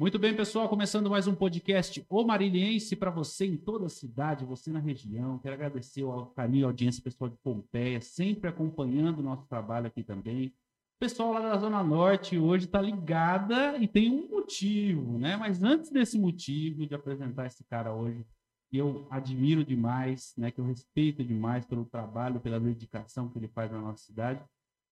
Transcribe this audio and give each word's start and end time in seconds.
Muito 0.00 0.16
bem, 0.16 0.32
pessoal, 0.32 0.68
começando 0.68 1.10
mais 1.10 1.26
um 1.26 1.34
podcast 1.34 2.06
O 2.08 2.22
Mariliense 2.22 2.94
para 2.94 3.10
você 3.10 3.46
em 3.46 3.56
toda 3.56 3.86
a 3.86 3.88
cidade, 3.88 4.44
você 4.44 4.70
na 4.70 4.78
região. 4.78 5.40
Quero 5.40 5.56
agradecer 5.56 6.04
ao 6.04 6.26
carinho 6.26 6.60
e 6.60 6.64
audiência 6.64 7.02
pessoal 7.02 7.28
de 7.28 7.36
Pompeia, 7.38 8.00
sempre 8.00 8.48
acompanhando 8.48 9.18
o 9.18 9.22
nosso 9.24 9.44
trabalho 9.48 9.88
aqui 9.88 10.04
também. 10.04 10.46
O 10.46 11.00
pessoal 11.00 11.32
lá 11.32 11.40
da 11.40 11.58
Zona 11.58 11.82
Norte 11.82 12.38
hoje 12.38 12.66
está 12.66 12.80
ligada 12.80 13.76
e 13.78 13.88
tem 13.88 14.08
um 14.08 14.28
motivo, 14.28 15.18
né? 15.18 15.36
Mas 15.36 15.64
antes 15.64 15.90
desse 15.90 16.16
motivo 16.16 16.86
de 16.86 16.94
apresentar 16.94 17.46
esse 17.46 17.64
cara 17.64 17.92
hoje, 17.92 18.24
que 18.70 18.76
eu 18.76 19.04
admiro 19.10 19.64
demais, 19.64 20.32
né? 20.38 20.52
Que 20.52 20.60
eu 20.60 20.64
respeito 20.64 21.24
demais 21.24 21.66
pelo 21.66 21.84
trabalho, 21.84 22.38
pela 22.38 22.60
dedicação 22.60 23.28
que 23.28 23.36
ele 23.36 23.48
faz 23.48 23.72
na 23.72 23.80
nossa 23.80 24.04
cidade. 24.04 24.40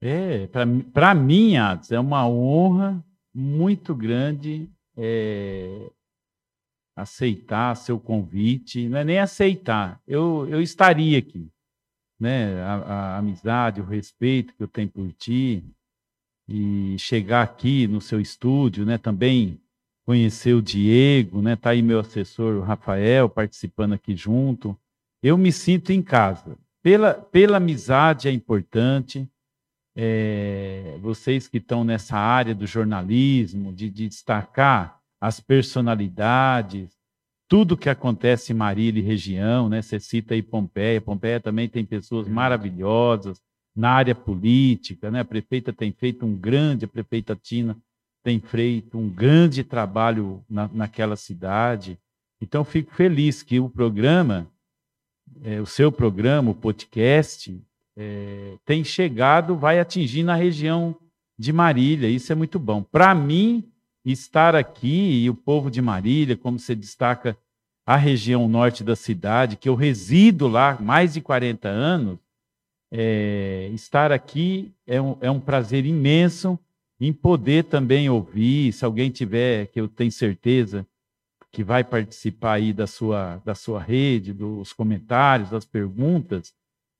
É, 0.01 0.47
para 0.91 1.15
mim, 1.15 1.55
Atos, 1.55 1.91
é 1.91 1.99
uma 1.99 2.27
honra 2.27 3.03
muito 3.33 3.95
grande 3.95 4.69
é, 4.97 5.89
aceitar 6.95 7.75
seu 7.75 7.99
convite, 7.99 8.87
não 8.87 8.99
é 8.99 9.03
nem 9.03 9.19
aceitar, 9.19 9.99
eu, 10.07 10.47
eu 10.49 10.61
estaria 10.61 11.17
aqui, 11.17 11.49
né? 12.19 12.61
A, 12.61 12.73
a, 12.73 13.17
amizade, 13.17 13.81
o 13.81 13.85
respeito 13.85 14.53
que 14.55 14.63
eu 14.63 14.67
tenho 14.67 14.89
por 14.89 15.11
ti 15.13 15.63
e 16.47 16.95
chegar 16.99 17.41
aqui 17.41 17.87
no 17.87 17.99
seu 17.99 18.19
estúdio, 18.19 18.85
né? 18.85 18.97
Também 18.97 19.59
conhecer 20.05 20.53
o 20.53 20.61
Diego, 20.61 21.41
né? 21.41 21.55
Tá 21.55 21.71
aí 21.71 21.81
meu 21.81 21.99
assessor, 21.99 22.55
o 22.55 22.61
Rafael, 22.61 23.29
participando 23.29 23.93
aqui 23.93 24.15
junto. 24.15 24.77
Eu 25.21 25.37
me 25.37 25.51
sinto 25.51 25.91
em 25.91 26.01
casa. 26.01 26.57
Pela, 26.81 27.13
pela 27.13 27.57
amizade 27.57 28.27
é 28.27 28.31
importante, 28.31 29.27
é, 29.95 30.97
vocês 31.01 31.47
que 31.47 31.57
estão 31.57 31.83
nessa 31.83 32.17
área 32.17 32.55
do 32.55 32.65
jornalismo, 32.65 33.71
de, 33.71 33.89
de, 33.89 34.07
destacar 34.07 34.99
as 35.21 35.39
personalidades, 35.39 36.97
tudo 37.47 37.77
que 37.77 37.89
acontece 37.89 38.51
em 38.51 38.55
Marília 38.55 38.99
e 38.99 39.05
região, 39.05 39.69
né? 39.69 39.81
Você 39.81 39.99
cita 39.99 40.33
aí 40.33 40.41
Pompeia, 40.41 40.99
Pompeia 40.99 41.39
também 41.39 41.69
tem 41.69 41.85
pessoas 41.85 42.27
maravilhosas 42.27 43.39
na 43.75 43.91
área 43.91 44.15
política, 44.15 45.11
né? 45.11 45.19
A 45.19 45.25
prefeita 45.25 45.71
tem 45.71 45.91
feito 45.91 46.25
um 46.25 46.35
grande, 46.35 46.85
a 46.85 46.87
prefeita 46.87 47.35
Tina 47.35 47.77
tem 48.23 48.39
feito 48.39 48.97
um 48.97 49.09
grande 49.09 49.63
trabalho 49.63 50.43
na, 50.49 50.69
naquela 50.69 51.15
cidade. 51.15 51.99
Então, 52.41 52.63
fico 52.63 52.93
feliz 52.93 53.43
que 53.43 53.59
o 53.59 53.69
programa, 53.69 54.49
é, 55.43 55.61
o 55.61 55.65
seu 55.65 55.91
programa, 55.91 56.51
o 56.51 56.55
podcast, 56.55 57.61
é, 57.95 58.57
tem 58.65 58.83
chegado, 58.83 59.55
vai 59.55 59.79
atingir 59.79 60.23
na 60.23 60.35
região 60.35 60.95
de 61.37 61.51
Marília. 61.53 62.07
Isso 62.09 62.31
é 62.31 62.35
muito 62.35 62.59
bom. 62.59 62.83
Para 62.83 63.13
mim, 63.13 63.63
estar 64.05 64.55
aqui 64.55 65.23
e 65.23 65.29
o 65.29 65.35
povo 65.35 65.69
de 65.71 65.81
Marília, 65.81 66.35
como 66.35 66.59
você 66.59 66.75
destaca 66.75 67.37
a 67.85 67.95
região 67.95 68.47
norte 68.47 68.83
da 68.83 68.95
cidade, 68.95 69.57
que 69.57 69.67
eu 69.67 69.75
resido 69.75 70.47
lá 70.47 70.77
mais 70.79 71.13
de 71.13 71.21
40 71.21 71.67
anos, 71.67 72.17
é, 72.91 73.69
estar 73.73 74.11
aqui 74.11 74.71
é 74.85 75.01
um, 75.01 75.17
é 75.19 75.29
um 75.29 75.39
prazer 75.39 75.85
imenso 75.85 76.57
em 76.99 77.11
poder 77.11 77.65
também 77.65 78.09
ouvir, 78.09 78.71
se 78.71 78.85
alguém 78.85 79.09
tiver, 79.09 79.67
que 79.67 79.81
eu 79.81 79.87
tenho 79.87 80.11
certeza 80.11 80.85
que 81.51 81.63
vai 81.63 81.83
participar 81.83 82.53
aí 82.53 82.73
da 82.73 82.87
sua, 82.87 83.41
da 83.45 83.53
sua 83.53 83.79
rede, 83.79 84.33
dos 84.33 84.73
comentários, 84.73 85.49
das 85.49 85.65
perguntas, 85.65 86.53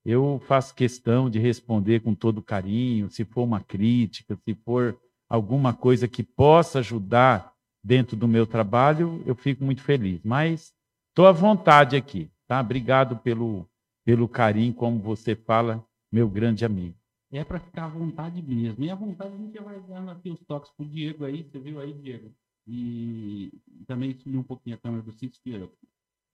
eu 0.06 0.42
faço 0.48 0.76
questão 0.76 1.30
de 1.30 1.40
responder 1.40 2.02
com 2.02 2.14
todo 2.14 2.42
carinho, 2.42 3.10
se 3.10 3.24
for 3.24 3.44
uma 3.44 3.62
crítica, 3.62 4.36
se 4.36 4.54
for 4.56 5.00
alguma 5.30 5.74
coisa 5.74 6.08
que 6.08 6.24
possa 6.24 6.80
ajudar 6.80 7.54
dentro 7.84 8.16
do 8.16 8.28
meu 8.28 8.46
trabalho, 8.46 9.24
eu 9.26 9.36
fico 9.36 9.64
muito 9.64 9.82
feliz. 9.82 10.22
Mas 10.24 10.74
estou 11.10 11.26
à 11.26 11.32
vontade 11.32 11.96
aqui, 11.96 12.30
tá? 12.48 12.60
Obrigado 12.60 13.18
pelo, 13.18 13.68
pelo 14.06 14.28
carinho, 14.28 14.74
como 14.74 15.00
você 15.00 15.36
fala, 15.36 15.86
meu 16.12 16.30
grande 16.30 16.66
amigo. 16.66 16.96
É 17.32 17.44
para 17.44 17.60
ficar 17.60 17.86
à 17.86 17.88
vontade 17.88 18.42
mesmo. 18.42 18.84
E 18.84 18.92
à 18.92 18.96
vontade 18.96 19.34
a 19.34 19.38
gente 19.38 19.58
vai 19.60 19.80
dando 19.82 20.12
aqui 20.12 20.30
os 20.30 20.40
toques 20.42 20.72
para 20.72 20.86
o 20.86 20.90
Diego 20.90 21.26
aí, 21.26 21.44
você 21.44 21.60
viu 21.60 21.80
aí, 21.80 21.94
Diego? 21.94 22.32
E 22.68 23.52
também 23.88 24.14
subir 24.14 24.38
um 24.38 24.44
pouquinho 24.44 24.76
a 24.76 24.80
câmera 24.80 25.02
do 25.02 25.12
Cício, 25.12 25.42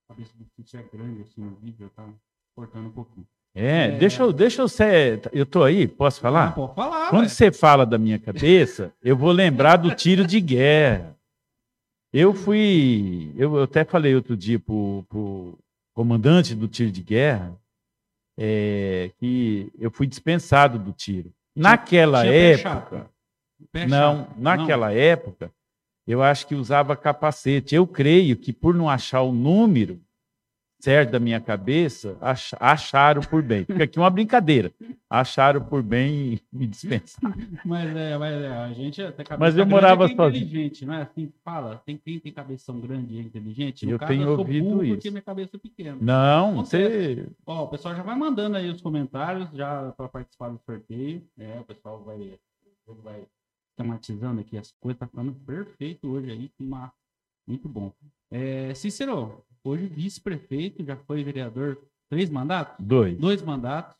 a 0.09 0.13
cabeça 0.13 0.34
do 0.38 0.46
Cício 0.56 0.80
é 0.80 0.84
grande 0.84 1.22
assim 1.22 1.41
no 1.41 1.56
vídeo, 1.56 1.90
tá 1.96 2.07
cortando 2.53 2.88
um 2.88 2.91
pouquinho. 2.91 3.25
É, 3.56 3.88
é, 3.88 3.92
deixa 3.92 4.24
eu, 4.24 4.31
deixa 4.31 4.62
eu 4.62 4.68
ser. 4.68 5.22
Eu 5.34 5.46
tô 5.46 5.63
aí, 5.63 5.88
posso 5.88 6.19
falar? 6.22 6.50
Ah, 6.50 6.51
pode 6.51 6.75
falar. 6.75 7.10
Quando 7.10 7.30
você 7.30 7.51
fala 7.51 7.86
da 7.86 7.98
minha 7.98 8.19
cabeça, 8.19 8.94
eu 9.04 9.18
vou 9.18 9.31
lembrar 9.31 9.78
do 9.78 9.94
tiro 9.94 10.25
de 10.25 10.40
guerra. 10.40 11.16
Eu 12.13 12.34
fui. 12.34 13.34
Eu, 13.38 13.62
até 13.62 13.84
falei 13.84 14.16
outro 14.16 14.36
dia 14.36 14.60
pro, 14.60 15.06
pro 15.10 15.57
comandante 15.94 16.56
do 16.56 16.68
tiro 16.68 16.92
de 16.92 17.04
guerra 17.04 17.56
é, 18.42 19.12
que 19.18 19.69
eu 19.78 19.92
fui 19.92 20.07
dispensado 20.07 20.80
do 20.80 20.94
tiro. 20.94 21.34
Naquela 21.54 22.22
Tinha 22.22 22.34
época. 22.34 23.10
Não, 23.88 24.30
naquela 24.38 24.88
não. 24.88 24.96
época, 24.96 25.51
eu 26.07 26.24
acho 26.24 26.48
que 26.48 26.56
usava 26.56 26.96
capacete. 26.96 27.75
Eu 27.75 27.86
creio 27.86 28.38
que 28.38 28.54
por 28.54 28.74
não 28.74 28.90
achar 28.90 29.22
o 29.22 29.34
número 29.34 30.00
certo 30.80 31.12
da 31.12 31.20
minha 31.20 31.40
cabeça, 31.42 32.18
ach- 32.22 32.54
acharam 32.60 33.22
por 33.22 33.42
bem. 33.44 33.66
Fica 33.66 33.84
aqui 33.84 34.00
uma 34.00 34.10
brincadeira. 34.10 34.72
Acharam 35.10 35.64
por 35.64 35.84
bem 35.84 36.40
me 36.54 36.66
dispensar. 36.68 37.36
Mas 37.66 37.96
é, 37.96 38.18
mas 38.18 38.42
é, 38.44 38.48
a 38.48 38.74
gente 38.74 39.02
até 39.02 39.24
cabeça 39.24 39.40
Mas 39.40 39.54
eu 39.58 39.66
grande 39.66 39.72
morava 39.72 40.04
é 40.04 40.12
é 40.12 40.16
sozinho. 40.16 40.44
inteligente, 40.46 40.86
não 40.86 40.94
é 40.94 41.02
assim 41.02 41.31
fala? 41.44 41.81
Tem 41.86 41.98
quem 41.98 42.20
tem 42.20 42.31
cabeção 42.31 42.80
grande 42.80 43.16
e 43.16 43.20
é 43.20 43.22
inteligente? 43.22 43.86
No 43.86 43.92
Eu 43.94 44.00
caso, 44.00 44.12
tenho 44.12 44.24
sou 44.26 44.38
ouvido 44.40 44.64
burro 44.70 44.84
isso. 44.84 44.94
porque 44.96 45.10
minha 45.12 45.22
cabeça 45.22 45.58
é 45.58 45.60
pequena. 45.60 45.98
Não, 46.00 46.56
você. 46.56 47.28
Ó, 47.46 47.64
o 47.66 47.68
pessoal 47.68 47.96
já 47.96 48.04
vai 48.04 48.16
mandando 48.16 48.56
aí 48.58 48.70
os 48.70 48.82
comentários 48.82 49.50
já 49.52 49.92
para 49.98 50.08
participar 50.08 50.50
do 50.50 50.60
sorteio. 50.66 51.24
É, 51.38 51.60
o 51.60 51.64
pessoal 51.66 52.04
vai, 52.04 52.40
vai 53.04 53.24
tematizando 53.75 54.42
aqui 54.42 54.58
as 54.58 54.72
coisas, 54.80 55.00
tá 55.00 55.08
ficando 55.08 55.34
perfeito 55.34 56.08
hoje 56.08 56.32
aí, 56.32 56.52
uma- 56.60 56.92
muito 57.48 57.68
bom. 57.68 57.92
É, 58.32 58.74
Cícero, 58.75 59.44
hoje 59.64 59.88
vice-prefeito, 59.88 60.84
já 60.84 60.96
foi 60.96 61.24
vereador, 61.24 61.78
três 62.10 62.30
mandatos? 62.30 62.76
Dois. 62.86 63.18
Dois 63.18 63.42
mandatos. 63.42 64.00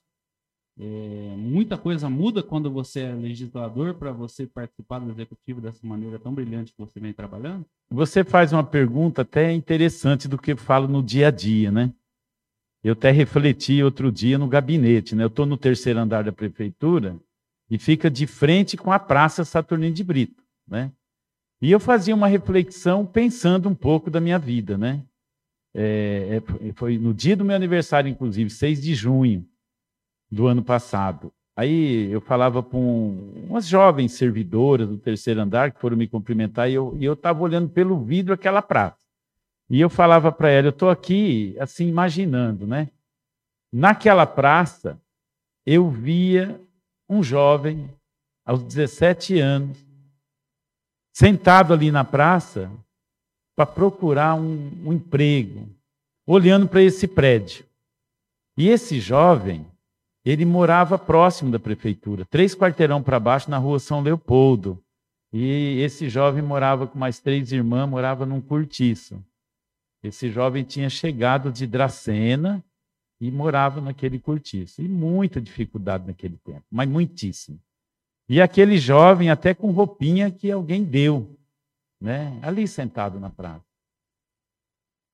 É, 0.82 1.36
muita 1.38 1.78
coisa 1.78 2.10
muda 2.10 2.42
quando 2.42 2.72
você 2.72 3.02
é 3.02 3.14
legislador 3.14 3.96
para 3.96 4.14
você 4.14 4.48
participar 4.48 5.00
do 5.00 5.12
executivo 5.12 5.60
dessa 5.60 5.86
maneira 5.86 6.18
tão 6.18 6.34
brilhante 6.34 6.72
que 6.72 6.80
você 6.80 7.02
vem 7.02 7.12
trabalhando? 7.12 7.66
Você 7.92 8.24
faz 8.24 8.54
uma 8.54 8.64
pergunta 8.64 9.24
até 9.24 9.52
interessante 9.52 10.26
do 10.26 10.38
que 10.38 10.54
eu 10.54 10.58
falo 10.58 10.88
no 10.88 11.04
dia 11.04 11.28
a 11.28 11.32
dia, 11.32 11.70
né? 11.70 11.94
Eu 12.82 12.94
até 12.94 13.12
refleti 13.12 13.84
outro 13.84 14.10
dia 14.10 14.38
no 14.38 14.48
gabinete, 14.48 15.16
né? 15.16 15.24
Eu 15.24 15.28
estou 15.28 15.46
no 15.46 15.58
terceiro 15.58 16.00
andar 16.00 16.24
da 16.24 16.32
prefeitura 16.32 17.20
e 17.70 17.78
fica 17.78 18.10
de 18.10 18.26
frente 18.26 18.78
com 18.78 18.90
a 18.90 18.98
Praça 18.98 19.44
Saturnino 19.44 19.94
de 19.94 20.04
Brito, 20.04 20.42
né? 20.66 20.94
E 21.62 21.70
eu 21.70 21.80
fazia 21.80 22.16
uma 22.16 22.28
reflexão 22.28 23.06
pensando 23.06 23.68
um 23.68 23.76
pouco 23.76 24.10
da 24.10 24.22
minha 24.22 24.40
vida, 24.40 24.78
né? 24.78 25.04
É, 25.82 26.42
é, 26.42 26.74
foi 26.74 26.98
no 26.98 27.14
dia 27.14 27.38
do 27.38 27.46
meu 27.46 27.56
aniversário, 27.56 28.10
inclusive, 28.10 28.50
6 28.50 28.82
de 28.82 28.94
junho 28.94 29.48
do 30.30 30.46
ano 30.46 30.62
passado. 30.62 31.32
Aí 31.56 32.12
eu 32.12 32.20
falava 32.20 32.62
com 32.62 33.32
umas 33.48 33.66
jovens 33.66 34.12
servidoras 34.12 34.90
do 34.90 34.98
terceiro 34.98 35.40
andar 35.40 35.72
que 35.72 35.80
foram 35.80 35.96
me 35.96 36.06
cumprimentar 36.06 36.70
e 36.70 36.74
eu 36.74 36.98
eu 37.00 37.14
estava 37.14 37.42
olhando 37.42 37.70
pelo 37.70 37.98
vidro 38.04 38.34
aquela 38.34 38.62
praça. 38.62 39.06
E 39.70 39.80
eu 39.80 39.90
falava 39.90 40.34
para 40.34 40.50
ela, 40.50 40.68
eu 40.68 40.72
estou 40.72 40.90
aqui 40.90 41.56
assim 41.60 41.88
imaginando, 41.88 42.68
né? 42.68 42.90
Naquela 43.72 44.26
praça 44.26 45.00
eu 45.66 45.90
via 45.90 46.60
um 47.08 47.24
jovem 47.24 47.90
aos 48.46 48.64
17 48.64 49.40
anos 49.40 49.78
sentado 51.14 51.74
ali 51.74 51.90
na 51.90 52.04
praça 52.04 52.70
para 53.60 53.66
procurar 53.66 54.36
um, 54.36 54.72
um 54.86 54.94
emprego, 54.94 55.68
olhando 56.26 56.66
para 56.66 56.82
esse 56.82 57.06
prédio. 57.06 57.66
E 58.56 58.70
esse 58.70 59.02
jovem 59.02 59.66
ele 60.24 60.46
morava 60.46 60.98
próximo 60.98 61.52
da 61.52 61.60
prefeitura, 61.60 62.24
três 62.24 62.56
quarteirão 62.56 63.04
para 63.04 63.20
baixo, 63.20 63.52
na 63.52 63.58
rua 63.58 63.78
São 63.78 64.00
Leopoldo. 64.00 64.82
E 65.34 65.82
esse 65.82 66.08
jovem 66.08 66.42
morava 66.42 66.88
com 66.88 66.98
mais 66.98 67.20
três 67.20 67.52
irmãs, 67.52 67.86
morava 67.86 68.26
num 68.26 68.40
cortiço. 68.40 69.22
Esse 70.02 70.32
jovem 70.32 70.64
tinha 70.64 70.90
chegado 70.90 71.52
de 71.52 71.68
Dracena 71.68 72.64
e 73.20 73.30
morava 73.30 73.82
naquele 73.82 74.20
cortiço. 74.20 74.82
E 74.82 74.88
muita 74.88 75.42
dificuldade 75.42 76.08
naquele 76.08 76.38
tempo, 76.38 76.64
mas 76.72 76.88
muitíssimo. 76.88 77.60
E 78.30 78.40
aquele 78.40 78.78
jovem, 78.78 79.30
até 79.30 79.54
com 79.54 79.72
roupinha 79.72 80.32
que 80.32 80.50
alguém 80.50 80.82
deu, 80.82 81.38
né? 82.00 82.40
ali 82.42 82.68
sentado 82.68 83.20
na 83.20 83.30
praça. 83.30 83.66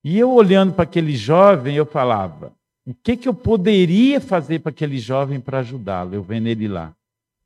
E 0.03 0.19
eu 0.19 0.31
olhando 0.31 0.73
para 0.73 0.83
aquele 0.83 1.15
jovem, 1.15 1.75
eu 1.75 1.85
falava: 1.85 2.53
o 2.85 2.93
que, 2.93 3.17
que 3.17 3.27
eu 3.27 3.33
poderia 3.33 4.21
fazer 4.21 4.59
para 4.59 4.69
aquele 4.69 4.99
jovem 4.99 5.41
para 5.41 5.59
ajudá-lo? 5.59 6.13
Eu 6.13 6.21
vendo 6.21 6.47
ele 6.47 6.67
lá, 6.67 6.95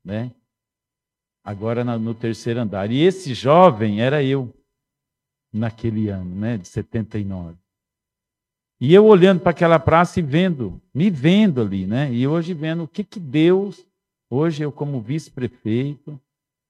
né? 0.04 0.30
Agora 1.42 1.82
no, 1.82 2.14
terceiro 2.14 2.60
andar. 2.60 2.90
E 2.90 3.00
esse 3.00 3.32
jovem 3.32 4.02
era 4.02 4.22
eu, 4.22 4.52
naquele 5.50 6.10
ano, 6.10 6.34
né? 6.34 6.58
De 6.58 6.68
79. 6.68 7.56
E 8.78 8.92
eu 8.92 9.06
olhando 9.06 9.40
para 9.40 9.50
aquela 9.50 9.78
praça 9.78 10.20
e 10.20 10.22
vendo, 10.22 10.80
me 10.92 11.08
vendo 11.08 11.62
ali, 11.62 11.86
né? 11.86 12.12
E 12.12 12.26
hoje 12.26 12.52
vendo 12.52 12.82
o 12.82 12.88
que, 12.88 13.02
que 13.02 13.18
Deus, 13.18 13.86
hoje 14.28 14.62
eu 14.62 14.70
como 14.70 15.00
vice-prefeito, 15.00 16.20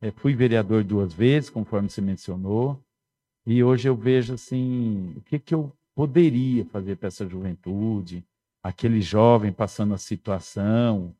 eh, 0.03 0.11
fui 0.11 0.35
vereador 0.35 0.85
duas 0.85 1.13
vezes, 1.13 1.51
conforme 1.51 1.89
você 1.89 2.01
mencionou, 2.01 2.83
e 3.47 3.63
hoje 3.63 3.89
eu 3.89 3.97
vejo 3.97 4.35
assim, 4.35 5.15
o 5.17 5.21
que, 5.23 5.39
que 5.39 5.55
eu 5.55 5.73
poderia 5.95 6.65
fazer 6.67 6.97
para 6.97 7.09
essa 7.09 7.29
juventude, 7.29 8.25
aquele 8.63 9.01
jovem 9.01 9.53
passando 9.53 9.95
a 9.95 9.99
situação. 9.99 11.15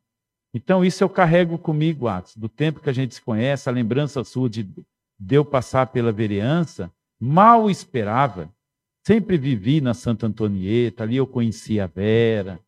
Então, 0.53 0.83
isso 0.83 1.03
eu 1.03 1.09
carrego 1.09 1.57
comigo, 1.57 2.07
Atos, 2.07 2.35
do 2.35 2.49
tempo 2.49 2.79
que 2.79 2.89
a 2.89 2.93
gente 2.93 3.15
se 3.15 3.21
conhece, 3.21 3.69
a 3.69 3.71
lembrança 3.71 4.23
sua 4.23 4.49
de, 4.49 4.63
de 4.63 5.35
eu 5.35 5.45
passar 5.45 5.87
pela 5.87 6.11
vereança, 6.11 6.91
mal 7.19 7.69
esperava. 7.69 8.51
Sempre 9.05 9.37
vivi 9.37 9.81
na 9.81 9.93
Santa 9.93 10.27
Antonieta, 10.27 11.03
ali 11.03 11.17
eu 11.17 11.25
conheci 11.25 11.79
a 11.79 11.87
Vera, 11.87 12.59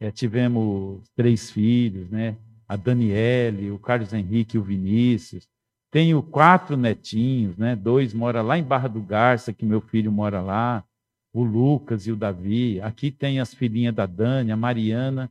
eh, 0.00 0.10
tivemos 0.10 1.02
três 1.14 1.50
filhos, 1.50 2.08
né? 2.10 2.36
A 2.68 2.76
Daniele, 2.76 3.70
o 3.70 3.78
Carlos 3.78 4.12
Henrique 4.12 4.56
e 4.56 4.60
o 4.60 4.62
Vinícius. 4.62 5.48
Tenho 5.90 6.22
quatro 6.22 6.76
netinhos, 6.76 7.56
né? 7.56 7.76
Dois 7.76 8.12
moram 8.12 8.42
lá 8.42 8.58
em 8.58 8.62
Barra 8.62 8.88
do 8.88 9.00
Garça, 9.00 9.52
que 9.52 9.64
meu 9.64 9.80
filho 9.80 10.10
mora 10.10 10.40
lá 10.40 10.84
o 11.32 11.44
Lucas 11.44 12.06
e 12.06 12.12
o 12.12 12.16
Davi. 12.16 12.80
Aqui 12.80 13.10
tem 13.10 13.40
as 13.40 13.52
filhinhas 13.52 13.94
da 13.94 14.06
Dani, 14.06 14.50
a 14.50 14.56
Mariana 14.56 15.30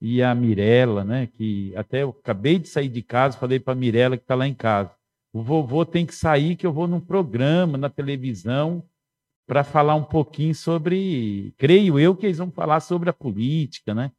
e 0.00 0.22
a 0.22 0.34
Mirella, 0.34 1.04
né? 1.04 1.26
Que 1.26 1.74
até 1.74 2.02
eu 2.02 2.10
acabei 2.10 2.58
de 2.58 2.68
sair 2.68 2.88
de 2.88 3.02
casa, 3.02 3.38
falei 3.38 3.58
para 3.58 3.72
a 3.72 3.76
Mirella 3.76 4.16
que 4.16 4.24
está 4.24 4.34
lá 4.34 4.46
em 4.46 4.54
casa. 4.54 4.94
O 5.32 5.42
vovô 5.42 5.84
tem 5.84 6.04
que 6.04 6.14
sair, 6.14 6.56
que 6.56 6.66
eu 6.66 6.72
vou 6.72 6.86
num 6.86 7.00
programa 7.00 7.78
na 7.78 7.88
televisão 7.88 8.84
para 9.46 9.64
falar 9.64 9.94
um 9.94 10.04
pouquinho 10.04 10.54
sobre, 10.54 11.54
creio 11.56 11.98
eu 11.98 12.14
que 12.14 12.26
eles 12.26 12.38
vão 12.38 12.50
falar 12.50 12.80
sobre 12.80 13.08
a 13.08 13.14
política, 13.14 13.94
né? 13.94 14.12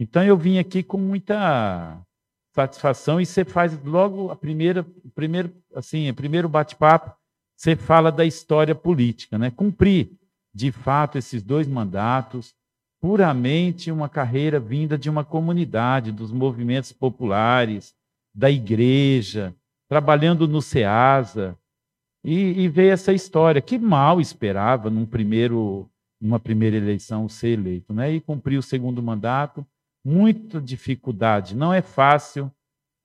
Então 0.00 0.24
eu 0.24 0.34
vim 0.34 0.58
aqui 0.58 0.82
com 0.82 0.96
muita 0.96 2.00
satisfação 2.54 3.20
e 3.20 3.26
você 3.26 3.44
faz 3.44 3.78
logo 3.84 4.30
a 4.30 4.36
primeira, 4.36 4.84
primeiro, 5.14 5.52
assim, 5.74 6.12
primeiro 6.14 6.48
bate-papo, 6.48 7.14
você 7.54 7.76
fala 7.76 8.10
da 8.10 8.24
história 8.24 8.74
política, 8.74 9.36
né? 9.36 9.50
Cumprir 9.50 10.18
de 10.54 10.72
fato, 10.72 11.18
esses 11.18 11.42
dois 11.42 11.68
mandatos, 11.68 12.54
puramente 13.00 13.92
uma 13.92 14.08
carreira 14.08 14.58
vinda 14.58 14.96
de 14.96 15.08
uma 15.10 15.22
comunidade, 15.22 16.10
dos 16.10 16.32
movimentos 16.32 16.92
populares, 16.92 17.94
da 18.34 18.50
igreja, 18.50 19.54
trabalhando 19.86 20.48
no 20.48 20.62
SEASA, 20.62 21.56
e, 22.24 22.62
e 22.62 22.68
ver 22.68 22.92
essa 22.92 23.12
história, 23.12 23.60
que 23.60 23.78
mal 23.78 24.20
esperava 24.20 24.90
num 24.90 25.06
primeiro, 25.06 25.88
numa 26.20 26.40
primeira 26.40 26.76
eleição 26.76 27.28
ser 27.28 27.58
eleito, 27.58 27.92
né? 27.92 28.12
E 28.12 28.20
cumprir 28.20 28.58
o 28.58 28.62
segundo 28.62 29.02
mandato, 29.02 29.64
muita 30.04 30.60
dificuldade, 30.60 31.54
não 31.54 31.72
é 31.72 31.82
fácil 31.82 32.50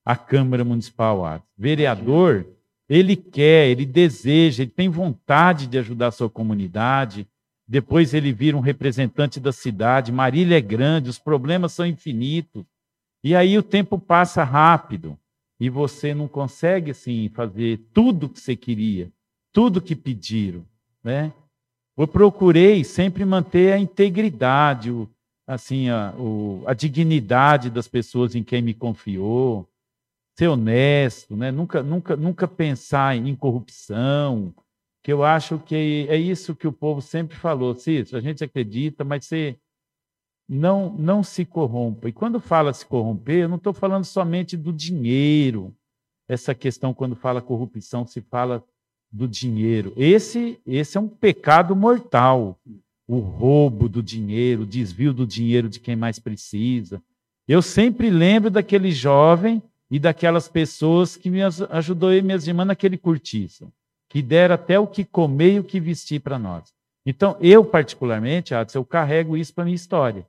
a 0.04 0.16
Câmara 0.16 0.64
Municipal. 0.64 1.24
Atos. 1.24 1.48
Vereador, 1.58 2.46
ele 2.88 3.16
quer, 3.16 3.68
ele 3.68 3.84
deseja, 3.84 4.62
ele 4.62 4.70
tem 4.70 4.88
vontade 4.88 5.66
de 5.66 5.78
ajudar 5.78 6.08
a 6.08 6.12
sua 6.12 6.30
comunidade, 6.30 7.26
depois 7.66 8.14
ele 8.14 8.32
vira 8.32 8.56
um 8.56 8.60
representante 8.60 9.40
da 9.40 9.50
cidade. 9.52 10.12
Marília 10.12 10.56
é 10.58 10.60
grande, 10.60 11.10
os 11.10 11.18
problemas 11.18 11.72
são 11.72 11.84
infinitos. 11.84 12.64
E 13.24 13.34
aí 13.34 13.58
o 13.58 13.62
tempo 13.62 13.98
passa 13.98 14.44
rápido 14.44 15.18
e 15.58 15.68
você 15.68 16.14
não 16.14 16.28
consegue 16.28 16.92
assim 16.92 17.28
fazer 17.30 17.80
tudo 17.92 18.28
que 18.28 18.38
você 18.38 18.54
queria, 18.54 19.10
tudo 19.52 19.80
que 19.80 19.96
pediram, 19.96 20.64
né? 21.02 21.32
Eu 21.96 22.06
procurei 22.06 22.84
sempre 22.84 23.24
manter 23.24 23.72
a 23.72 23.78
integridade, 23.78 24.90
o, 24.90 25.08
assim 25.46 25.88
a, 25.88 26.14
o, 26.18 26.62
a 26.66 26.74
dignidade 26.74 27.70
das 27.70 27.86
pessoas 27.86 28.34
em 28.34 28.42
quem 28.42 28.60
me 28.60 28.74
confiou, 28.74 29.68
ser 30.36 30.48
honesto, 30.48 31.36
né? 31.36 31.50
Nunca, 31.50 31.82
nunca, 31.82 32.16
nunca 32.16 32.48
pensar 32.48 33.16
em 33.16 33.34
corrupção, 33.34 34.54
que 35.02 35.12
eu 35.12 35.24
acho 35.24 35.58
que 35.60 36.06
é 36.08 36.16
isso 36.16 36.54
que 36.54 36.66
o 36.66 36.72
povo 36.72 37.00
sempre 37.00 37.36
falou, 37.36 37.74
Cícero, 37.74 38.18
a 38.18 38.20
gente 38.20 38.42
acredita, 38.42 39.04
mas 39.04 39.24
você 39.24 39.56
não, 40.48 40.92
não 40.92 41.22
se 41.22 41.44
corrompa. 41.44 42.08
E 42.08 42.12
quando 42.12 42.40
fala 42.40 42.72
se 42.72 42.84
corromper, 42.84 43.42
eu 43.42 43.48
não 43.48 43.56
estou 43.56 43.72
falando 43.72 44.04
somente 44.04 44.56
do 44.56 44.72
dinheiro. 44.72 45.74
Essa 46.28 46.54
questão, 46.54 46.92
quando 46.92 47.14
fala 47.16 47.40
corrupção, 47.40 48.06
se 48.06 48.20
fala 48.20 48.64
do 49.10 49.26
dinheiro. 49.26 49.92
Esse, 49.96 50.60
esse 50.66 50.96
é 50.98 51.00
um 51.00 51.08
pecado 51.08 51.74
mortal. 51.74 52.58
O 53.06 53.18
roubo 53.18 53.88
do 53.88 54.02
dinheiro, 54.02 54.62
o 54.62 54.66
desvio 54.66 55.12
do 55.12 55.26
dinheiro 55.26 55.68
de 55.68 55.78
quem 55.78 55.94
mais 55.94 56.18
precisa. 56.18 57.02
Eu 57.46 57.62
sempre 57.62 58.10
lembro 58.10 58.50
daquele 58.50 58.90
jovem 58.90 59.62
e 59.90 59.98
daquelas 59.98 60.48
pessoas 60.48 61.16
que 61.16 61.30
me 61.30 61.40
ajudou 61.42 62.12
e 62.12 62.20
minhas 62.20 62.46
irmãs 62.46 62.66
naquele 62.66 62.98
cortiço 62.98 63.72
que 64.08 64.22
deram 64.22 64.54
até 64.54 64.78
o 64.78 64.86
que 64.86 65.04
comer 65.04 65.54
e 65.54 65.60
o 65.60 65.64
que 65.64 65.80
vestir 65.80 66.20
para 66.20 66.38
nós. 66.38 66.72
Então, 67.04 67.36
eu, 67.40 67.64
particularmente, 67.64 68.54
Adson, 68.54 68.78
eu 68.78 68.84
carrego 68.84 69.36
isso 69.36 69.54
para 69.54 69.64
minha 69.64 69.74
história. 69.74 70.26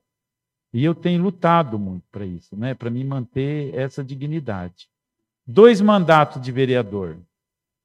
E 0.74 0.84
eu 0.84 0.94
tenho 0.94 1.24
lutado 1.24 1.80
muito 1.80 2.04
para 2.12 2.26
isso, 2.26 2.56
né? 2.56 2.74
para 2.74 2.90
me 2.90 3.04
manter 3.04 3.74
essa 3.74 4.04
dignidade. 4.04 4.90
Dois 5.46 5.80
mandatos 5.80 6.42
de 6.42 6.52
vereador. 6.52 7.18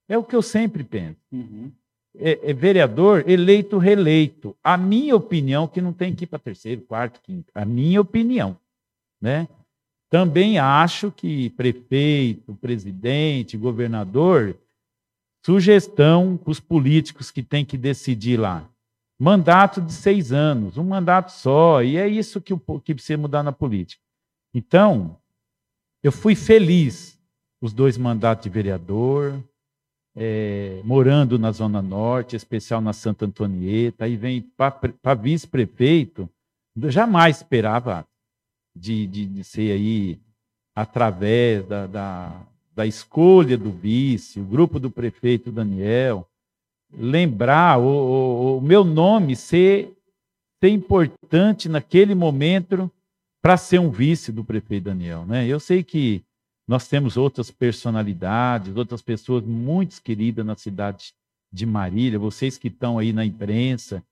É 0.08 0.18
o 0.18 0.24
que 0.24 0.34
eu 0.34 0.42
sempre 0.42 0.82
penso. 0.82 1.20
Uhum. 1.30 1.70
É, 2.18 2.50
é, 2.50 2.52
vereador 2.52 3.28
eleito, 3.28 3.78
reeleito. 3.78 4.54
A 4.62 4.76
minha 4.76 5.16
opinião, 5.16 5.66
que 5.66 5.80
não 5.80 5.92
tem 5.92 6.14
que 6.14 6.24
ir 6.24 6.26
para 6.26 6.38
terceiro, 6.38 6.82
quarto, 6.82 7.20
quinto. 7.22 7.50
A 7.54 7.64
minha 7.64 8.00
opinião. 8.00 8.56
Né? 9.20 9.48
Também 10.10 10.58
acho 10.58 11.10
que 11.10 11.50
prefeito, 11.50 12.54
presidente, 12.56 13.56
governador, 13.56 14.58
sugestão 15.44 16.36
para 16.36 16.50
os 16.50 16.60
políticos 16.60 17.30
que 17.30 17.42
têm 17.42 17.64
que 17.64 17.78
decidir 17.78 18.38
lá. 18.38 18.68
Mandato 19.18 19.80
de 19.80 19.92
seis 19.92 20.32
anos, 20.32 20.76
um 20.76 20.84
mandato 20.84 21.32
só, 21.32 21.82
e 21.82 21.96
é 21.96 22.06
isso 22.06 22.40
que, 22.40 22.54
que 22.84 22.94
precisa 22.94 23.16
mudar 23.16 23.42
na 23.42 23.52
política. 23.52 24.02
Então, 24.52 25.16
eu 26.02 26.12
fui 26.12 26.34
feliz 26.34 27.18
os 27.60 27.72
dois 27.72 27.96
mandatos 27.96 28.42
de 28.42 28.50
vereador, 28.50 29.42
é, 30.14 30.80
morando 30.84 31.38
na 31.38 31.50
Zona 31.52 31.80
Norte, 31.80 32.36
especial 32.36 32.80
na 32.80 32.92
Santa 32.92 33.24
Antonieta, 33.24 34.04
aí 34.04 34.16
vem 34.16 34.42
para 34.56 35.14
vice-prefeito, 35.14 36.28
jamais 36.76 37.38
esperava 37.38 38.06
de, 38.74 39.06
de, 39.06 39.26
de, 39.26 39.44
ser 39.44 39.72
aí 39.72 40.18
através 40.74 41.66
da, 41.66 41.86
da, 41.86 42.42
da 42.74 42.86
escolha 42.86 43.56
do 43.56 43.70
vice, 43.70 44.40
o 44.40 44.44
grupo 44.44 44.78
do 44.78 44.90
prefeito 44.90 45.50
Daniel, 45.50 46.26
lembrar 46.92 47.78
o, 47.78 47.86
o, 47.86 48.58
o 48.58 48.60
meu 48.60 48.84
nome 48.84 49.34
ser, 49.34 49.94
ser 50.62 50.70
importante 50.70 51.68
naquele 51.68 52.14
momento 52.14 52.90
para 53.42 53.56
ser 53.56 53.80
um 53.80 53.90
vice 53.90 54.30
do 54.30 54.44
prefeito 54.44 54.84
Daniel. 54.84 55.26
Né? 55.26 55.46
Eu 55.46 55.58
sei 55.58 55.82
que 55.82 56.22
nós 56.72 56.88
temos 56.88 57.18
outras 57.18 57.50
personalidades, 57.50 58.74
outras 58.74 59.02
pessoas 59.02 59.44
muito 59.44 60.00
queridas 60.00 60.46
na 60.46 60.56
cidade 60.56 61.12
de 61.52 61.66
Marília, 61.66 62.18
vocês 62.18 62.56
que 62.56 62.68
estão 62.68 62.98
aí 62.98 63.12
na 63.12 63.26
imprensa, 63.26 64.02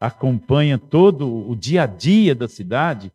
acompanham 0.00 0.80
todo 0.80 1.48
o 1.48 1.54
dia 1.54 1.84
a 1.84 1.86
dia 1.86 2.34
da 2.34 2.48
cidade, 2.48 3.12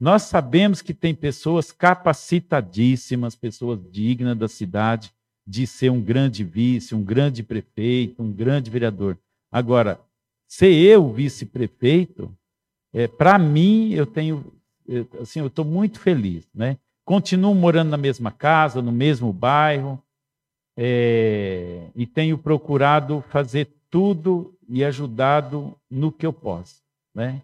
nós 0.00 0.22
sabemos 0.22 0.80
que 0.80 0.94
tem 0.94 1.14
pessoas 1.14 1.70
capacitadíssimas, 1.70 3.36
pessoas 3.36 3.78
dignas 3.92 4.38
da 4.38 4.48
cidade, 4.48 5.12
de 5.46 5.66
ser 5.66 5.90
um 5.90 6.00
grande 6.00 6.42
vice, 6.42 6.94
um 6.94 7.04
grande 7.04 7.42
prefeito, 7.42 8.22
um 8.22 8.32
grande 8.32 8.70
vereador. 8.70 9.18
Agora, 9.52 10.00
ser 10.48 10.72
eu 10.72 11.12
vice-prefeito, 11.12 12.34
é, 12.94 13.06
para 13.06 13.38
mim, 13.38 13.92
eu 13.92 14.06
tenho, 14.06 14.50
assim, 15.20 15.40
eu 15.40 15.48
estou 15.48 15.64
muito 15.64 16.00
feliz, 16.00 16.48
né? 16.54 16.78
Continuo 17.06 17.54
morando 17.54 17.90
na 17.90 17.96
mesma 17.96 18.32
casa, 18.32 18.82
no 18.82 18.90
mesmo 18.90 19.32
bairro, 19.32 20.02
é, 20.76 21.88
e 21.94 22.04
tenho 22.04 22.36
procurado 22.36 23.22
fazer 23.28 23.72
tudo 23.88 24.58
e 24.68 24.84
ajudado 24.84 25.78
no 25.88 26.10
que 26.10 26.26
eu 26.26 26.32
posso, 26.32 26.82
né? 27.14 27.42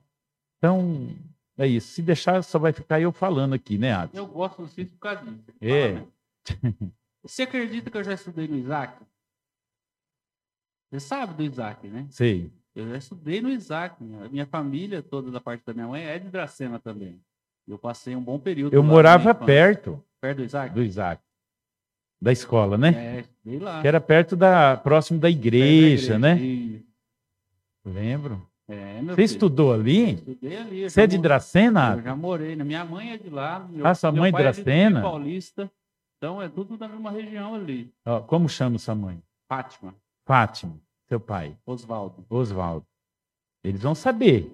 Então, 0.59 1.14
é 1.57 1.69
isso. 1.69 1.92
Se 1.92 2.02
deixar, 2.02 2.42
só 2.42 2.59
vai 2.59 2.73
ficar 2.73 3.00
eu 3.00 3.12
falando 3.12 3.54
aqui, 3.54 3.78
né, 3.78 3.92
Adson? 3.92 4.19
Eu 4.19 4.26
gosto 4.26 4.62
do 4.62 4.69
Cícero 4.69 4.90
por 4.90 4.99
causa 4.99 5.25
disso. 5.31 5.45
É. 5.61 5.92
Fala, 5.92 6.07
né? 6.81 6.90
Você 7.23 7.42
acredita 7.42 7.88
que 7.88 7.97
eu 7.97 8.02
já 8.02 8.14
estudei 8.14 8.49
no 8.49 8.57
Isaac? 8.57 9.00
Você 10.90 10.99
sabe 10.99 11.35
do 11.35 11.45
Isaac, 11.45 11.87
né? 11.87 12.09
Sei. 12.11 12.52
Eu 12.75 12.88
já 12.88 12.97
estudei 12.97 13.40
no 13.40 13.49
Isaac. 13.49 13.95
A 14.25 14.28
minha 14.28 14.45
família, 14.45 15.04
toda 15.04 15.31
da 15.31 15.40
parte 15.40 15.64
da 15.64 15.73
minha 15.73 15.87
mãe, 15.87 16.02
é 16.02 16.19
de 16.19 16.28
Dracena 16.28 16.81
também. 16.81 17.23
Eu 17.66 17.78
passei 17.78 18.14
um 18.16 18.23
bom 18.23 18.38
período. 18.38 18.75
Eu 18.75 18.83
morava 18.83 19.35
perto. 19.35 20.02
Perto 20.21 20.38
do 20.38 20.45
Isaac? 20.45 20.75
Do 20.75 20.83
Isaac. 20.83 21.23
Da 22.21 22.33
escola, 22.33 22.78
né? 22.78 23.16
É, 23.16 23.21
estudei 23.21 23.59
lá. 23.59 23.81
Que 23.81 23.88
era 23.88 24.00
perto 24.00 24.37
da. 24.37 24.76
próximo 24.76 25.19
da 25.19 25.28
igreja, 25.28 26.19
da 26.19 26.19
igreja 26.19 26.19
né? 26.19 26.38
E... 26.40 26.87
Lembro. 27.85 28.47
É, 28.69 29.00
Você 29.02 29.14
filho. 29.14 29.25
estudou 29.25 29.73
ali? 29.73 30.12
Estudei 30.12 30.57
ali. 30.57 30.90
Você 30.90 31.02
é 31.02 31.07
de 31.07 31.19
Dracena? 31.19 31.95
Eu 31.97 32.02
já 32.02 32.16
morei. 32.16 32.54
Né? 32.54 32.64
Minha 32.64 32.85
mãe 32.85 33.12
é 33.12 33.19
de 33.19 33.28
lá. 33.28 33.66
Meu, 33.69 33.87
ah, 33.87 33.95
sua 33.95 34.12
mãe 34.12 34.28
é 34.28 34.33
de 34.33 34.38
Dracena? 34.38 35.00
É 35.00 35.02
Paulista. 35.02 35.71
Então 36.16 36.40
é 36.40 36.49
tudo 36.49 36.76
da 36.76 36.88
mesma 36.88 37.11
região 37.11 37.54
ali. 37.54 37.92
Ó, 38.07 38.21
como 38.21 38.49
chama 38.49 38.78
sua 38.78 38.95
mãe? 38.95 39.21
Fátima. 39.49 39.95
Fátima. 40.25 40.81
Seu 41.09 41.19
pai? 41.19 41.57
Oswaldo. 41.66 42.25
Oswaldo. 42.31 42.87
Eles 43.64 43.83
vão 43.83 43.95
saber. 43.95 44.50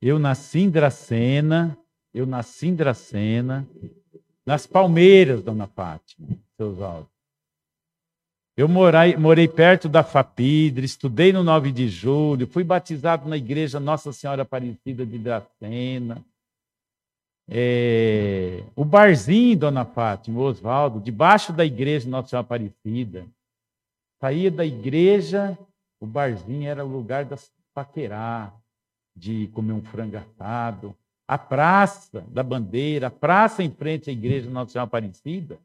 Eu 0.00 0.18
nasci 0.18 0.60
em 0.60 0.70
Dracena, 0.70 1.76
eu 2.12 2.26
nasci 2.26 2.68
em 2.68 2.74
Dracena, 2.74 3.66
nas 4.44 4.66
Palmeiras, 4.66 5.42
dona 5.42 5.66
Fátima, 5.66 6.28
seu 6.56 6.70
Oswaldo. 6.70 7.08
Eu 8.56 8.68
morei, 8.68 9.16
morei 9.16 9.48
perto 9.48 9.88
da 9.88 10.02
Fapidre, 10.02 10.84
estudei 10.84 11.32
no 11.32 11.42
9 11.42 11.72
de 11.72 11.88
julho, 11.88 12.46
fui 12.46 12.64
batizado 12.64 13.28
na 13.28 13.36
igreja 13.36 13.80
Nossa 13.80 14.12
Senhora 14.12 14.42
Aparecida 14.42 15.06
de 15.06 15.18
Dracena. 15.18 16.22
É, 17.48 18.62
o 18.76 18.84
barzinho, 18.84 19.56
dona 19.56 19.84
Fátima, 19.84 20.40
Oswaldo, 20.40 21.00
debaixo 21.00 21.52
da 21.52 21.64
igreja 21.64 22.08
Nossa 22.08 22.28
Senhora 22.28 22.44
Aparecida. 22.44 23.24
Saía 24.20 24.50
da 24.50 24.66
igreja, 24.66 25.58
o 25.98 26.06
barzinho 26.06 26.68
era 26.68 26.84
o 26.84 26.88
lugar 26.88 27.24
da 27.24 27.36
paquerar, 27.72 28.54
de 29.16 29.48
comer 29.48 29.72
um 29.72 29.82
frango 29.82 30.16
assado. 30.16 30.94
A 31.30 31.38
praça 31.38 32.24
da 32.26 32.42
bandeira, 32.42 33.06
a 33.06 33.10
praça 33.10 33.62
em 33.62 33.70
frente 33.70 34.10
à 34.10 34.12
igreja 34.12 34.50
Nossa 34.50 34.72
Senhora 34.72 34.88
Aparecida. 34.88 35.60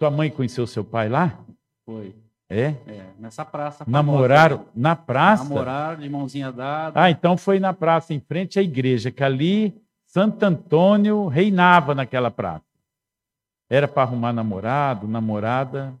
Sua 0.00 0.08
mãe 0.08 0.30
conheceu 0.30 0.68
seu 0.68 0.84
pai 0.84 1.08
lá? 1.08 1.36
Foi. 1.84 2.14
É? 2.48 2.76
É, 2.86 3.10
nessa 3.18 3.44
praça. 3.44 3.84
Namoraram 3.88 4.66
na 4.72 4.94
praça? 4.94 5.42
Namoraram, 5.42 6.00
de 6.00 6.08
mãozinha 6.08 6.52
dada. 6.52 7.02
Ah, 7.02 7.10
então 7.10 7.36
foi 7.36 7.58
na 7.58 7.72
praça, 7.72 8.14
em 8.14 8.20
frente 8.20 8.56
à 8.56 8.62
igreja, 8.62 9.10
que 9.10 9.24
ali 9.24 9.74
Santo 10.06 10.44
Antônio 10.44 11.26
reinava 11.26 11.92
naquela 11.92 12.30
praça. 12.30 12.62
Era 13.68 13.88
para 13.88 14.04
arrumar 14.04 14.32
namorado, 14.32 15.08
namorada, 15.08 15.92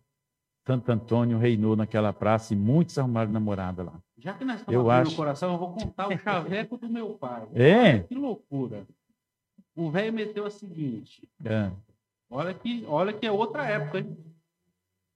Santo 0.64 0.92
Antônio 0.92 1.36
reinou 1.36 1.74
naquela 1.74 2.12
praça 2.12 2.54
e 2.54 2.56
muitos 2.56 2.96
arrumaram 2.96 3.32
namorada 3.32 3.82
lá. 3.82 3.94
Já 4.20 4.34
que 4.34 4.44
nós 4.44 4.60
estamos 4.60 4.74
eu 4.74 4.90
acho... 4.90 5.10
no 5.10 5.16
coração, 5.16 5.52
eu 5.52 5.58
vou 5.58 5.74
contar 5.74 6.08
o 6.08 6.18
chaveco 6.18 6.76
do 6.76 6.88
meu 6.88 7.14
pai. 7.14 7.48
É? 7.54 8.00
Que 8.00 8.14
loucura. 8.14 8.86
O 9.74 9.90
velho 9.90 10.12
meteu 10.12 10.44
a 10.44 10.50
seguinte. 10.50 11.28
É. 11.44 11.70
Olha 12.28 12.52
que, 12.52 12.84
olha 12.86 13.12
que 13.12 13.26
é 13.26 13.32
outra 13.32 13.66
época, 13.66 13.98
hein? 13.98 14.16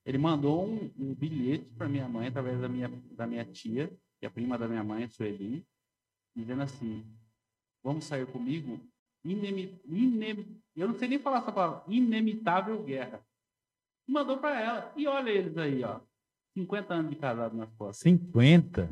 Ele 0.06 0.18
mandou 0.18 0.66
um, 0.66 0.90
um 0.98 1.14
bilhete 1.14 1.64
para 1.76 1.88
minha 1.88 2.08
mãe, 2.08 2.28
através 2.28 2.60
da 2.60 2.68
minha, 2.68 2.90
da 3.12 3.26
minha 3.26 3.44
tia, 3.44 3.88
que 4.18 4.26
é 4.26 4.28
a 4.28 4.30
prima 4.30 4.58
da 4.58 4.68
minha 4.68 4.82
mãe, 4.82 5.08
Sueli, 5.08 5.66
dizendo 6.34 6.62
assim: 6.62 7.04
Vamos 7.82 8.04
sair 8.04 8.26
comigo? 8.26 8.80
Inemi, 9.24 9.80
inem, 9.86 10.62
eu 10.76 10.88
não 10.88 10.98
sei 10.98 11.08
nem 11.08 11.18
falar 11.18 11.38
essa 11.38 11.52
palavra, 11.52 11.82
inemitável 11.88 12.82
guerra. 12.82 13.24
mandou 14.06 14.38
para 14.38 14.60
ela. 14.60 14.92
E 14.96 15.06
olha 15.06 15.30
eles 15.30 15.56
aí, 15.56 15.82
ó. 15.82 16.00
50 16.54 16.94
anos 16.94 17.10
de 17.10 17.16
casado 17.16 17.56
nas 17.56 17.70
costas. 17.74 17.98
50? 17.98 18.90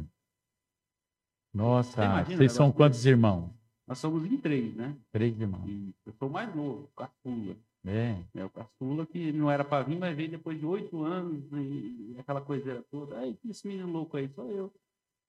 Nossa, 1.55 2.05
imagina, 2.05 2.37
vocês 2.37 2.53
são 2.53 2.73
quantos 2.73 3.05
irmãos? 3.07 3.51
Nós 3.87 3.99
somos 3.99 4.25
em 4.25 4.37
três, 4.37 4.75
né? 4.75 4.97
Três 5.13 5.39
irmãos. 5.41 5.69
E 5.69 5.95
eu 6.07 6.13
sou 6.15 6.29
mais 6.29 6.55
novo, 6.55 6.91
caçula. 6.97 7.57
É. 7.85 8.17
é 8.35 8.45
o 8.45 8.51
caçula 8.51 9.05
que 9.07 9.33
não 9.33 9.51
era 9.51 9.65
para 9.65 9.85
vir, 9.85 9.99
mas 9.99 10.17
veio 10.17 10.31
depois 10.31 10.59
de 10.59 10.65
oito 10.65 11.03
anos 11.03 11.45
e 11.53 12.17
aquela 12.19 12.41
coiseira 12.41 12.83
toda. 12.91 13.19
Aí, 13.19 13.37
esse 13.49 13.67
menino 13.67 13.91
louco 13.91 14.17
aí 14.17 14.29
sou 14.29 14.51
eu. 14.51 14.73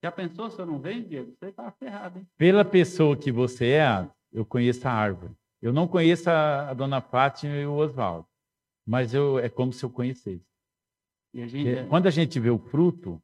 Já 0.04 0.12
pensou 0.12 0.50
se 0.52 0.60
eu 0.60 0.66
não 0.66 0.80
venho, 0.80 1.08
Diego? 1.08 1.34
Você 1.40 1.52
tá 1.52 1.72
ferrado, 1.72 2.20
hein? 2.20 2.28
Pela 2.38 2.64
pessoa 2.64 3.18
que 3.18 3.32
você 3.32 3.72
é, 3.72 4.10
eu 4.32 4.46
conheço 4.46 4.88
a 4.88 4.92
árvore. 4.92 5.34
Eu 5.62 5.74
não 5.74 5.88
conheço 5.88 6.30
a, 6.30 6.70
a 6.70 6.74
dona 6.74 7.02
Fátima 7.02 7.56
e 7.56 7.66
o 7.66 7.74
Oswaldo, 7.74 8.28
mas 8.86 9.14
eu, 9.14 9.40
é 9.40 9.50
como 9.50 9.72
se 9.72 9.84
eu 9.84 9.90
conhecesse. 9.90 10.46
A 11.36 11.48
gente... 11.48 11.70
É, 11.70 11.86
quando 11.86 12.08
a 12.08 12.12
gente 12.12 12.40
vê 12.40 12.50
o 12.50 12.60
fruto, 12.60 13.22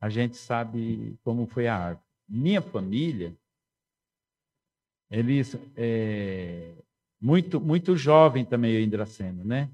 a 0.00 0.08
gente 0.08 0.36
sabe 0.36 1.18
como 1.22 1.46
foi 1.46 1.66
a 1.66 1.76
árvore. 1.76 2.06
Minha 2.28 2.62
família, 2.62 3.34
eles 5.10 5.56
é, 5.76 6.72
muito, 7.20 7.60
muito 7.60 7.96
jovem 7.96 8.44
também, 8.44 8.72
eu, 8.72 8.80
Indraceno, 8.80 9.44
né? 9.44 9.68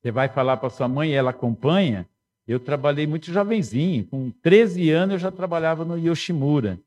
Você 0.00 0.12
vai 0.12 0.28
falar 0.28 0.58
para 0.58 0.70
sua 0.70 0.86
mãe, 0.86 1.12
ela 1.12 1.30
acompanha. 1.30 2.06
Eu 2.46 2.60
trabalhei 2.60 3.06
muito 3.06 3.32
jovenzinho, 3.32 4.04
com 4.04 4.30
13 4.30 4.90
anos 4.90 5.14
eu 5.14 5.18
já 5.18 5.32
trabalhava 5.32 5.82
no 5.82 5.98
Yoshimura, 5.98 6.78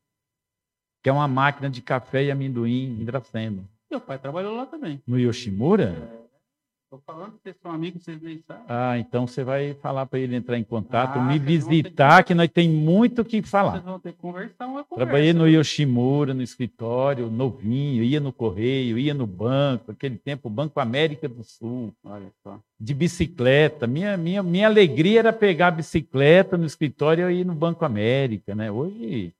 que 1.01 1.09
é 1.09 1.11
uma 1.11 1.27
máquina 1.27 1.67
de 1.67 1.81
café 1.81 2.25
e 2.25 2.31
amendoim 2.31 3.01
em 3.01 3.03
Dracena. 3.03 3.67
Meu 3.89 3.99
pai 3.99 4.19
trabalhou 4.19 4.55
lá 4.55 4.67
também. 4.67 5.01
No 5.07 5.19
Yoshimura? 5.19 6.16
Tô 6.89 6.99
falando 7.05 7.33
que 7.33 7.39
vocês 7.43 7.55
são 7.61 7.69
amigos, 7.71 8.01
vocês 8.01 8.21
nem 8.21 8.41
sabem. 8.47 8.63
Ah, 8.69 8.97
então 8.97 9.27
você 9.27 9.43
vai 9.43 9.73
falar 9.73 10.05
para 10.05 10.19
ele 10.19 10.37
entrar 10.37 10.57
em 10.57 10.63
contato, 10.63 11.19
Ah, 11.19 11.21
me 11.21 11.33
vocês 11.37 11.41
ter 11.41 11.45
que 11.45 11.73
visitar, 11.81 12.23
que 12.23 12.33
nós 12.33 12.49
tem 12.49 12.69
muito 12.69 13.23
o 13.23 13.25
que 13.25 13.41
Vocês 13.41 13.49
falar. 13.49 13.79
vão 13.81 13.99
ter 13.99 14.13
que 14.13 14.19
conversar 14.19 14.67
uma 14.67 14.85
conversa. 14.85 14.95
Trabalhei 14.95 15.33
no 15.33 15.49
Yoshimura, 15.49 16.33
no 16.33 16.41
escritório, 16.41 17.29
novinho, 17.29 18.01
ia 18.03 18.21
no 18.21 18.31
correio, 18.31 18.97
ia 18.97 19.13
no 19.13 19.27
banco, 19.27 19.91
aquele 19.91 20.17
tempo, 20.17 20.49
Banco 20.49 20.79
América 20.79 21.27
do 21.27 21.43
Sul, 21.43 21.93
Olha 22.05 22.31
só. 22.41 22.57
de 22.79 22.93
bicicleta. 22.93 23.85
Minha, 23.85 24.15
minha, 24.15 24.41
minha 24.41 24.67
alegria 24.67 25.19
era 25.19 25.33
pegar 25.33 25.67
a 25.67 25.71
bicicleta 25.71 26.57
no 26.57 26.65
escritório 26.65 27.29
e 27.29 27.41
ir 27.41 27.45
no 27.45 27.53
Banco 27.53 27.83
América, 27.83 28.55
né? 28.55 28.71
Hoje, 28.71 29.33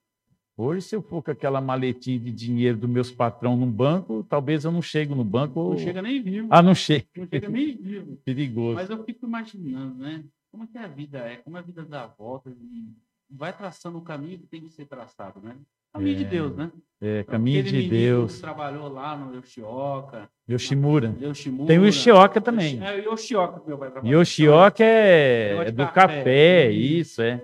hoje, 0.57 0.81
se 0.81 0.95
eu 0.95 1.01
for 1.01 1.21
com 1.21 1.31
aquela 1.31 1.61
maletinha 1.61 2.19
de 2.19 2.31
dinheiro 2.31 2.77
dos 2.77 2.89
meus 2.89 3.11
patrão 3.11 3.55
no 3.55 3.65
banco, 3.67 4.25
talvez 4.27 4.65
eu 4.65 4.71
não 4.71 4.81
chegue 4.81 5.13
no 5.13 5.23
banco. 5.23 5.69
Não 5.69 5.77
chega 5.77 6.01
nem 6.01 6.21
vivo. 6.21 6.47
Ah, 6.49 6.61
não 6.61 6.73
chega. 6.75 7.05
Não 7.15 7.27
chega 7.27 7.47
nem 7.49 7.75
vivo. 7.77 8.17
Perigoso. 8.25 8.75
Mas 8.75 8.89
eu 8.89 9.03
fico 9.03 9.25
imaginando, 9.25 9.95
né? 9.95 10.23
Como 10.51 10.63
é 10.63 10.67
que 10.67 10.77
a 10.77 10.87
vida 10.87 11.19
é? 11.19 11.35
Como 11.37 11.55
a 11.57 11.61
vida 11.61 11.83
dá 11.85 12.07
voltas 12.07 12.53
e 12.59 12.85
vai 13.29 13.53
traçando 13.53 13.97
o 13.97 14.01
caminho 14.01 14.39
que 14.39 14.47
tem 14.47 14.61
que 14.61 14.69
ser 14.71 14.85
traçado, 14.85 15.39
né? 15.43 15.55
Caminho 15.93 16.15
de 16.17 16.23
É, 16.25 16.27
Deus, 16.27 16.55
né? 16.55 16.71
É, 17.01 17.23
caminho 17.23 17.61
Aquele 17.61 17.83
de 17.83 17.89
Deus. 17.89 18.39
trabalhou 18.41 18.87
lá 18.89 19.15
no 19.15 19.35
Yoshioka, 19.35 20.29
Yoshimura. 20.49 21.15
Yoshimura. 21.21 21.67
Tem 21.67 21.79
o 21.79 21.85
Yoshioka 21.85 22.41
também. 22.41 22.79
É 22.83 22.95
o 23.07 23.13
Yoshioka 23.13 23.59
que 23.59 23.67
meu 23.67 23.77
pai 23.77 23.91
trabalhou. 23.91 24.19
Yoshioka 24.19 24.83
é, 24.83 25.55
é 25.59 25.65
de 25.65 25.71
do 25.71 25.85
café. 25.87 25.93
café, 25.93 26.71
isso, 26.71 27.21
é. 27.21 27.41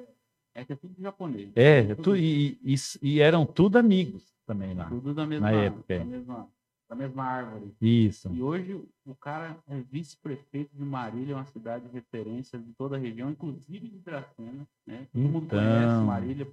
É 0.55 0.63
que 0.63 0.73
é 0.73 0.75
tudo 0.75 0.93
japonês. 1.01 1.51
É, 1.55 1.95
tu, 1.95 2.15
e, 2.15 2.59
e, 2.63 2.75
e 3.01 3.19
eram 3.19 3.45
tudo 3.45 3.77
amigos 3.77 4.33
também 4.45 4.73
lá. 4.75 4.87
Tudo 4.89 5.13
da 5.13 5.25
mesma, 5.25 5.51
Na 5.51 5.57
época, 5.57 5.93
é. 5.93 5.99
da 5.99 6.05
mesma, 6.05 6.47
da 6.89 6.95
mesma 6.95 7.23
árvore. 7.23 7.73
Isso. 7.81 8.31
E 8.31 8.41
hoje 8.41 8.79
o 9.05 9.15
cara 9.15 9.57
é 9.67 9.79
vice-prefeito 9.81 10.75
de 10.75 10.83
Marília, 10.83 11.35
uma 11.35 11.45
cidade 11.45 11.87
de 11.87 11.91
referência 11.93 12.59
de 12.59 12.71
toda 12.73 12.95
a 12.95 12.99
região, 12.99 13.31
inclusive 13.31 13.87
de 13.87 13.97
Dracena. 13.99 14.67
Né? 14.85 15.07
Todo 15.11 15.21
mundo 15.21 15.45
Então. 15.45 15.59
conhece 15.59 16.05
Marília. 16.05 16.47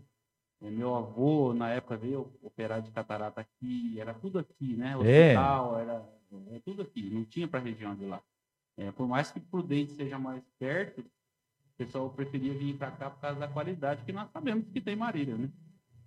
É, 0.63 0.71
Meu 0.71 0.95
avô, 0.95 1.53
na 1.55 1.69
época, 1.71 1.97
veio 1.97 2.33
operar 2.43 2.81
de 2.83 2.91
catarata 2.91 3.41
aqui, 3.41 3.99
era 3.99 4.15
tudo 4.15 4.39
aqui, 4.39 4.77
né? 4.77 4.93
É. 5.05 5.29
Hospital, 5.33 5.79
era, 5.79 6.09
era 6.49 6.61
tudo 6.61 6.83
aqui, 6.83 7.03
não 7.11 7.25
tinha 7.25 7.49
para 7.49 7.61
a 7.61 7.63
região 7.63 7.95
de 7.95 8.05
lá. 8.07 8.21
É, 8.77 8.91
por 8.93 9.07
mais 9.07 9.31
que 9.31 9.41
Prudente 9.41 9.93
seja 9.93 10.19
mais 10.19 10.43
perto, 10.59 11.01
o 11.01 11.05
pessoal 11.85 12.11
preferia 12.11 12.53
vir 12.53 12.75
para 12.77 12.91
cá 12.91 13.09
por 13.11 13.21
causa 13.21 13.41
da 13.41 13.49
qualidade 13.49 14.03
que 14.05 14.13
nós 14.13 14.29
sabemos 14.31 14.67
que 14.73 14.81
tem 14.81 14.95
Marília, 14.95 15.35
né? 15.37 15.49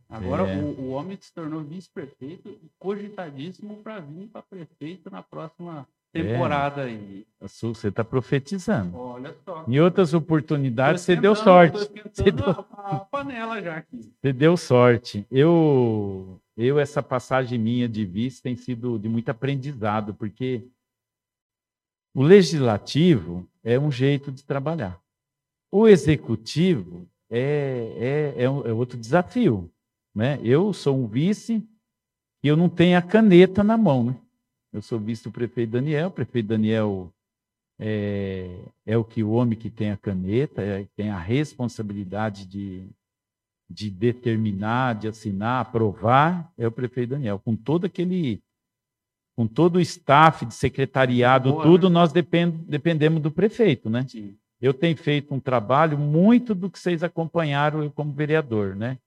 Agora, 0.08 0.48
É. 0.48 0.56
o, 0.62 0.80
o 0.82 0.90
homem 0.92 1.18
se 1.20 1.34
tornou 1.34 1.64
vice-prefeito 1.64 2.48
e 2.48 2.70
cogitadíssimo 2.78 3.78
para 3.78 4.00
vir 4.00 4.28
para 4.28 4.44
prefeito 4.44 5.10
na 5.10 5.24
próxima 5.24 5.88
É. 6.14 6.22
temporada 6.22 6.84
aí. 6.84 7.26
Su- 7.48 7.74
Você 7.74 7.88
está 7.88 8.04
profetizando. 8.04 8.96
Olha 8.96 9.36
só. 9.44 9.66
Em 9.68 9.80
outras 9.80 10.14
oportunidades, 10.14 11.02
você 11.02 11.16
deu 11.16 11.36
sorte. 11.36 11.78
Você 12.14 12.32
deu, 12.32 12.50
a, 12.52 12.98
a 12.98 13.00
panela 13.00 13.60
já 13.60 13.78
aqui. 13.78 14.14
você 14.22 14.32
deu 14.32 14.56
sorte. 14.56 15.26
Eu, 15.32 16.40
eu, 16.56 16.78
essa 16.80 17.02
passagem 17.02 17.58
minha 17.58 17.90
de 17.90 18.06
vice 18.06 18.44
tem 18.44 18.56
sido 18.56 19.00
de 19.00 19.10
muito 19.10 19.30
aprendizado, 19.30 20.14
porque 20.14 20.68
o 22.14 22.22
legislativo 22.22 23.50
é 23.64 23.80
um 23.80 23.92
jeito 23.92 24.32
de 24.32 24.44
trabalhar. 24.44 25.02
O 25.74 25.88
executivo 25.88 27.10
é, 27.32 28.34
é, 28.38 28.44
é, 28.44 28.50
um- 28.50 28.64
é 28.64 28.72
outro 28.72 28.96
desafio. 28.96 29.72
Né? 30.14 30.40
Eu 30.44 30.72
sou 30.72 30.96
um 30.96 31.08
vice 31.08 31.68
e 32.44 32.48
eu 32.48 32.56
não 32.56 32.70
tenho 32.70 32.96
a 32.96 33.02
caneta 33.02 33.64
na 33.64 33.76
mão. 33.76 34.04
Né? 34.04 34.16
Eu 34.72 34.84
sou 34.84 35.00
vice 35.00 35.24
do 35.24 35.32
prefeito 35.32 35.72
Daniel, 35.72 36.10
o 36.10 36.12
prefeito 36.12 36.46
Daniel 36.50 37.12
é, 37.80 38.56
é 38.86 38.96
o 38.96 39.04
que 39.04 39.24
o 39.24 39.32
homem 39.32 39.58
que 39.58 39.72
tem 39.72 39.90
a 39.90 39.98
caneta, 39.98 40.62
é, 40.62 40.88
tem 40.96 41.10
a 41.10 41.18
responsabilidade 41.18 42.46
de, 42.46 42.88
de 43.68 43.90
determinar, 43.90 44.94
de 44.94 45.08
assinar, 45.08 45.62
aprovar, 45.62 46.54
é 46.56 46.68
o 46.68 46.72
prefeito 46.72 47.10
Daniel. 47.10 47.40
Com 47.40 47.56
todo 47.56 47.86
aquele, 47.86 48.44
com 49.36 49.48
todo 49.48 49.78
o 49.78 49.82
staff 49.82 50.46
de 50.46 50.54
secretariado, 50.54 51.52
Boa, 51.52 51.64
tudo, 51.64 51.90
né? 51.90 51.96
nós 51.96 52.14
depend, 52.14 52.64
dependemos 52.68 53.24
do 53.24 53.32
prefeito, 53.32 53.90
né? 53.90 54.06
Sim. 54.08 54.38
Eu 54.64 54.74
tenho 54.74 54.96
feito 54.96 55.34
um 55.34 55.42
trabalho 55.42 55.98
muito 55.98 56.56
do 56.56 56.70
que 56.70 56.80
vocês 56.80 57.04
acompanharam 57.04 57.84
eu 57.84 57.92
como 57.92 58.14
vereador, 58.14 58.78
né? 58.78 58.98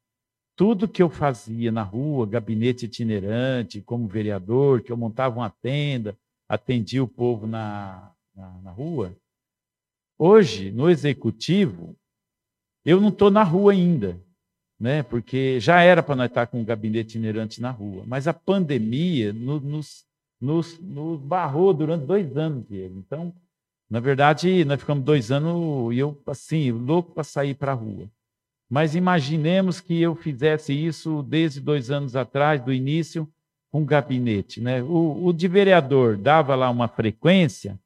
Tudo 0.54 0.86
que 0.86 1.02
eu 1.02 1.08
fazia 1.08 1.72
na 1.72 1.82
rua, 1.82 2.26
gabinete 2.26 2.84
itinerante, 2.84 3.80
como 3.80 4.06
vereador, 4.06 4.82
que 4.82 4.92
eu 4.92 4.98
montava 4.98 5.36
uma 5.36 5.48
tenda, 5.48 6.14
atendia 6.46 7.02
o 7.02 7.08
povo 7.08 7.46
na, 7.46 8.12
na, 8.34 8.50
na 8.64 8.70
rua. 8.70 9.16
Hoje, 10.18 10.70
no 10.70 10.90
executivo, 10.90 11.96
eu 12.84 13.00
não 13.00 13.08
estou 13.08 13.30
na 13.30 13.42
rua 13.42 13.72
ainda, 13.72 14.20
né? 14.78 15.02
Porque 15.04 15.58
já 15.58 15.80
era 15.80 16.02
para 16.02 16.16
nós 16.16 16.28
estar 16.28 16.48
com 16.48 16.60
um 16.60 16.64
gabinete 16.66 17.12
itinerante 17.12 17.62
na 17.62 17.70
rua, 17.70 18.04
mas 18.06 18.28
a 18.28 18.34
pandemia 18.34 19.32
no- 19.32 19.60
nos, 19.60 20.04
nos, 20.38 20.78
nos 20.78 21.18
barrou 21.18 21.72
durante 21.72 22.04
dois 22.04 22.36
anos, 22.36 22.62
Diego. 22.68 22.98
Então, 22.98 23.34
na 23.88 24.00
verdade, 24.00 24.64
nós 24.64 24.80
ficamos 24.80 25.04
dois 25.04 25.30
anos 25.30 25.94
e 25.94 25.98
eu, 25.98 26.20
assim, 26.26 26.70
louco 26.72 27.12
para 27.12 27.24
sair 27.24 27.54
para 27.54 27.72
a 27.72 27.74
rua. 27.74 28.10
Mas 28.68 28.96
imaginemos 28.96 29.80
que 29.80 30.00
eu 30.00 30.16
fizesse 30.16 30.72
isso 30.72 31.22
desde 31.22 31.60
dois 31.60 31.90
anos 31.90 32.16
atrás, 32.16 32.60
do 32.60 32.72
início, 32.72 33.28
com 33.70 33.84
gabinete. 33.84 34.60
Né? 34.60 34.82
O, 34.82 35.26
o 35.26 35.32
de 35.32 35.46
vereador 35.46 36.16
dava 36.16 36.54
lá 36.56 36.68
uma 36.68 36.88
frequência, 36.88 37.78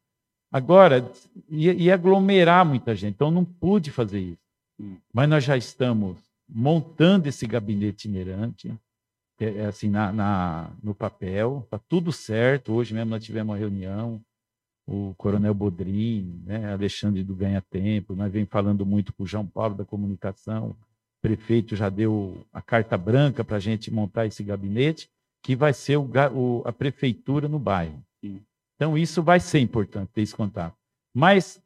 agora 0.50 1.10
ia, 1.48 1.74
ia 1.74 1.94
aglomerar 1.94 2.64
muita 2.64 2.94
gente, 2.94 3.14
então 3.14 3.30
não 3.30 3.44
pude 3.44 3.90
fazer 3.90 4.20
isso. 4.20 4.38
Hum. 4.80 4.96
Mas 5.12 5.28
nós 5.28 5.44
já 5.44 5.56
estamos 5.56 6.16
montando 6.48 7.28
esse 7.28 7.46
gabinete 7.46 8.06
itinerante, 8.08 8.74
é, 9.38 9.44
é 9.44 9.66
assim, 9.66 9.88
na, 9.90 10.12
na- 10.12 10.70
no 10.82 10.94
papel, 10.94 11.62
está 11.64 11.78
tudo 11.78 12.10
certo. 12.10 12.72
Hoje 12.72 12.94
mesmo 12.94 13.10
nós 13.10 13.22
tivemos 13.22 13.52
uma 13.52 13.58
reunião, 13.58 14.20
o 14.86 15.14
Coronel 15.16 15.54
Bodrin, 15.54 16.42
né, 16.44 16.72
Alexandre 16.72 17.22
do 17.22 17.34
Ganha 17.34 17.60
Tempo, 17.60 18.14
nós 18.14 18.32
vem 18.32 18.44
falando 18.44 18.84
muito 18.84 19.12
com 19.12 19.22
o 19.22 19.26
João 19.26 19.46
Paulo 19.46 19.74
da 19.74 19.84
Comunicação, 19.84 20.70
o 20.70 20.76
prefeito 21.22 21.76
já 21.76 21.88
deu 21.88 22.44
a 22.52 22.60
carta 22.60 22.96
branca 22.98 23.44
para 23.44 23.56
a 23.56 23.60
gente 23.60 23.90
montar 23.90 24.26
esse 24.26 24.42
gabinete, 24.42 25.08
que 25.42 25.54
vai 25.54 25.72
ser 25.72 25.96
o 25.96 26.08
o- 26.34 26.62
a 26.66 26.72
prefeitura 26.72 27.48
no 27.48 27.58
bairro. 27.58 28.02
Sim. 28.22 28.40
Então, 28.76 28.96
isso 28.96 29.22
vai 29.22 29.38
ser 29.40 29.60
importante 29.60 30.10
ter 30.12 30.22
esse 30.22 30.34
contato. 30.34 30.74
Mas, 31.14 31.62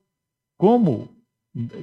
como 0.58 1.08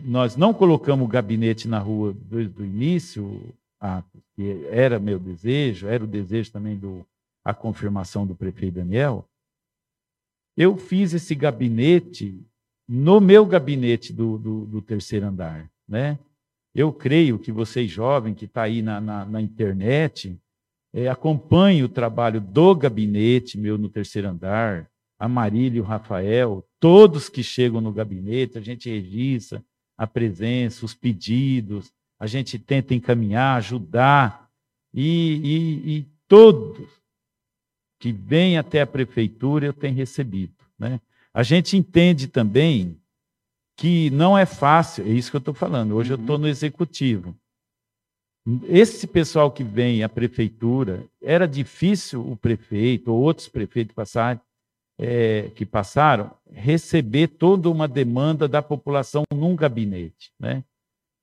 nós 0.04 0.36
não 0.36 0.54
colocamos 0.54 1.06
o 1.06 1.10
gabinete 1.10 1.68
na 1.68 1.80
rua 1.80 2.14
desde 2.14 2.62
o 2.62 2.66
início, 2.66 3.54
Atos, 3.80 4.22
que 4.36 4.68
era 4.70 5.00
meu 5.00 5.18
desejo, 5.18 5.88
era 5.88 6.04
o 6.04 6.08
desejo 6.08 6.52
também 6.52 6.76
do 6.78 7.06
a 7.44 7.54
confirmação 7.54 8.28
do 8.28 8.36
prefeito 8.36 8.76
Daniel, 8.76 9.26
eu 10.56 10.78
fiz 10.78 11.14
esse 11.14 11.34
gabinete 11.36 12.40
no 12.88 13.22
meu 13.22 13.46
gabinete 13.46 14.12
do, 14.12 14.38
do, 14.38 14.66
do 14.66 14.82
terceiro 14.82 15.26
andar, 15.26 15.70
né? 15.88 16.20
Eu 16.74 16.92
creio 16.94 17.38
que 17.38 17.52
vocês 17.52 17.90
jovens 17.90 18.36
que 18.36 18.46
está 18.46 18.64
aí 18.64 18.82
na, 18.82 19.02
na, 19.02 19.26
na 19.26 19.42
internet 19.42 20.38
eh, 20.94 21.08
acompanhem 21.08 21.84
o 21.84 21.90
trabalho 21.90 22.40
do 22.40 22.76
gabinete 22.76 23.58
meu 23.58 23.78
no 23.78 23.90
terceiro 23.90 24.30
andar, 24.30 24.90
a 25.20 25.28
Marília 25.28 25.82
o 25.82 25.86
Rafael, 25.86 26.66
todos 26.80 27.30
que 27.30 27.44
chegam 27.44 27.82
no 27.82 27.92
gabinete, 27.92 28.58
a 28.58 28.62
gente 28.62 28.90
registra 28.90 29.64
a 29.98 30.08
presença, 30.08 30.86
os 30.86 30.94
pedidos, 30.94 31.92
a 32.20 32.26
gente 32.26 32.58
tenta 32.58 32.96
encaminhar, 32.96 33.58
ajudar, 33.58 34.50
e, 34.94 35.42
e, 35.44 35.98
e 35.98 36.08
todos 36.28 37.01
que 38.02 38.12
vêm 38.12 38.58
até 38.58 38.82
a 38.82 38.88
prefeitura 38.88 39.68
eu 39.68 39.74
tenho 39.74 39.96
recebido. 39.96 40.56
Né? 40.78 41.00
A 41.32 41.44
gente 41.44 41.78
entende 41.78 42.28
também 42.28 42.98
que 43.78 44.10
não 44.10 44.36
é 44.36 44.46
fácil, 44.46 45.06
é 45.06 45.10
isso 45.10 45.30
que 45.30 45.38
eu 45.38 45.40
estou 45.40 45.54
falando, 45.54 45.96
hoje 45.96 46.12
eu 46.12 46.18
Uhum. 46.18 46.24
estou 46.24 46.38
no 46.40 46.48
executivo. 46.48 47.36
Esse 48.68 49.06
pessoal 49.06 49.52
que 49.52 49.64
vem 49.64 50.04
à 50.04 50.10
prefeitura, 50.10 51.06
era 51.22 51.48
difícil 51.48 52.28
o 52.28 52.36
prefeito 52.36 53.14
ou 53.14 53.22
outros 53.22 53.48
prefeitos 53.48 53.94
passarem, 53.94 54.42
é, 55.00 55.52
que 55.56 55.64
passaram, 55.64 56.32
receber 56.52 57.28
toda 57.28 57.70
uma 57.70 57.88
demanda 57.88 58.48
da 58.48 58.64
população 58.64 59.24
num 59.32 59.56
gabinete. 59.56 60.32
Né? 60.40 60.64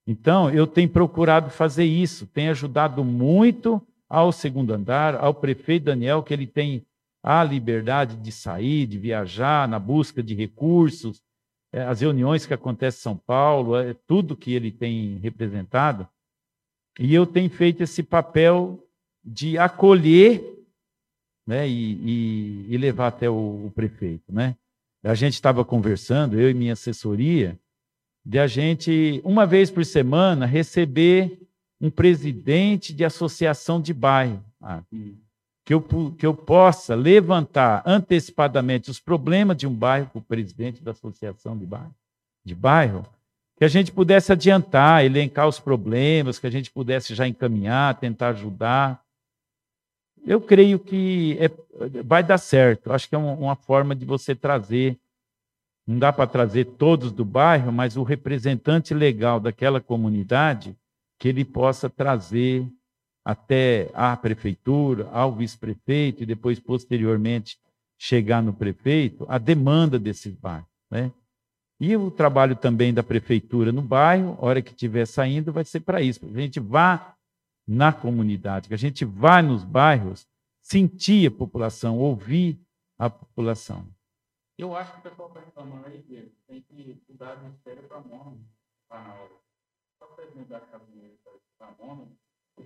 Então, 0.07 0.49
eu 0.49 0.65
tenho 0.67 0.89
procurado 0.89 1.51
fazer 1.51 1.85
isso, 1.85 2.25
tenho 2.29 2.53
ajudado 2.53 3.05
muito 3.05 3.83
ao 4.09 4.33
segundo 4.33 4.73
andar, 4.73 5.15
ao 5.15 5.35
prefeito 5.35 5.85
Daniel, 5.85 6.23
que 6.23 6.33
ele 6.33 6.47
tem 6.47 6.85
a 7.23 7.43
liberdade 7.45 8.17
de 8.17 8.33
sair, 8.33 8.87
de 8.87 8.99
viajar, 8.99 9.69
na 9.69 9.79
busca 9.79 10.23
de 10.23 10.35
recursos, 10.35 11.21
é, 11.73 11.83
as 11.83 12.01
reuniões 12.01 12.47
que 12.47 12.55
acontecem 12.55 12.99
em 12.99 13.03
São 13.03 13.17
Paulo, 13.17 13.77
é, 13.77 13.95
tudo 14.07 14.37
que 14.37 14.53
ele 14.53 14.71
tem 14.71 15.19
representado. 15.19 16.09
E 16.99 17.15
eu 17.15 17.27
tenho 17.27 17.51
feito 17.51 17.83
esse 17.83 18.03
papel 18.03 18.83
de 19.23 19.59
acolher 19.59 20.43
né, 21.47 21.69
e, 21.69 21.93
e- 21.93 22.67
e 22.75 22.77
levar 22.79 23.09
até 23.09 23.29
o, 23.29 23.67
o 23.67 23.73
prefeito. 23.75 24.33
Né? 24.33 24.57
a 25.05 25.15
gente 25.15 25.35
estava 25.35 25.65
conversando, 25.65 26.39
eu 26.39 26.51
e 26.51 26.55
minha 26.55 26.73
assessoria, 26.73 27.59
de 28.25 28.39
a 28.39 28.47
gente, 28.47 29.21
uma 29.25 29.47
vez 29.47 29.71
por 29.71 29.85
semana, 29.85 30.45
receber 30.45 31.48
um 31.81 31.91
presidente 31.91 32.93
de 32.93 33.05
associação 33.05 33.81
de 33.81 33.93
bairro. 33.93 34.43
Ah, 34.61 34.83
que, 35.65 35.75
eu, 35.75 35.83
que 36.19 36.27
eu 36.27 36.35
possa 36.35 36.95
levantar 36.95 37.83
antecipadamente 37.87 38.91
os 38.91 38.99
problemas 38.99 39.57
de 39.57 39.67
um 39.67 39.73
bairro 39.73 40.09
com 40.13 40.19
o 40.19 40.23
presidente 40.23 40.83
da 40.83 40.93
associação 40.93 41.57
de 41.57 41.67
bairro, 41.67 41.95
de 42.45 42.55
bairro, 42.55 43.07
que 43.57 43.65
a 43.65 43.69
gente 43.69 43.93
pudesse 43.93 44.33
adiantar, 44.33 45.05
elencar 45.05 45.47
os 45.47 45.61
problemas, 45.61 46.39
que 46.39 46.47
a 46.47 46.51
gente 46.51 46.71
pudesse 46.71 47.15
já 47.15 47.27
encaminhar, 47.27 47.99
tentar 47.99 48.31
ajudar. 48.31 49.03
Eu 50.25 50.41
creio 50.41 50.79
que 50.79 51.37
é, 51.41 51.51
vai 52.03 52.23
dar 52.23 52.39
certo. 52.39 52.93
Acho 52.93 53.09
que 53.09 53.15
é 53.15 53.19
uma, 53.19 53.33
uma 53.33 53.57
forma 53.57 53.95
de 53.95 54.05
você 54.05 54.35
trazer 54.35 54.99
não 55.89 55.99
dá 55.99 56.13
para 56.13 56.27
trazer 56.27 56.67
todos 56.67 57.11
do 57.11 57.25
bairro, 57.25 57.73
mas 57.73 57.97
o 57.97 58.03
representante 58.03 58.93
legal 58.93 59.41
daquela 59.41 59.81
comunidade, 59.81 60.77
que 61.19 61.29
ele 61.29 61.45
possa 61.45 61.91
trazer 61.91 62.67
até 63.25 63.91
a 63.93 64.17
prefeitura, 64.17 65.09
ao 65.11 65.35
vice-prefeito 65.35 66.23
e 66.23 66.27
depois, 66.27 66.59
posteriormente, 66.59 67.59
chegar 67.99 68.43
no 68.43 68.55
prefeito, 68.55 69.27
a 69.29 69.37
demanda 69.37 69.99
desses 69.99 70.35
bairros. 70.35 70.69
Né? 70.91 71.13
E 71.81 71.97
o 71.97 72.11
trabalho 72.11 72.57
também 72.57 72.95
da 72.95 73.03
prefeitura 73.03 73.71
no 73.73 73.83
bairro, 73.83 74.39
hora 74.41 74.63
que 74.63 74.71
estiver 74.71 75.07
saindo, 75.07 75.53
vai 75.53 75.65
ser 75.65 75.81
para 75.81 76.01
isso. 76.01 76.25
A 76.25 76.41
gente 76.41 76.59
vá 76.59 77.15
na 77.67 77.93
comunidade, 77.93 78.69
que 78.69 78.75
a 78.75 78.79
gente 78.79 79.05
vá 79.05 79.43
nos 79.43 79.63
bairros, 79.63 80.27
sentir 80.63 81.29
a 81.29 81.31
população, 81.31 81.99
ouvir 81.99 82.59
a 82.99 83.11
população. 83.11 83.87
Eu 84.57 84.75
acho 84.75 84.93
que 84.93 84.99
o 84.99 85.03
pessoal 85.03 85.29
está 85.29 85.41
reclamando 85.41 85.87
aí 85.87 86.03
dele. 86.03 86.35
Tem 86.47 86.63
que 86.63 87.01
mudar 87.09 87.37
de 87.37 87.45
ministério 87.45 87.83
para 87.85 88.01
mono. 88.01 88.45
Para 90.61 90.79
mudar 90.79 90.79
a 90.79 90.79
cabine 90.79 91.19
para 91.59 91.87
mono, 91.87 92.09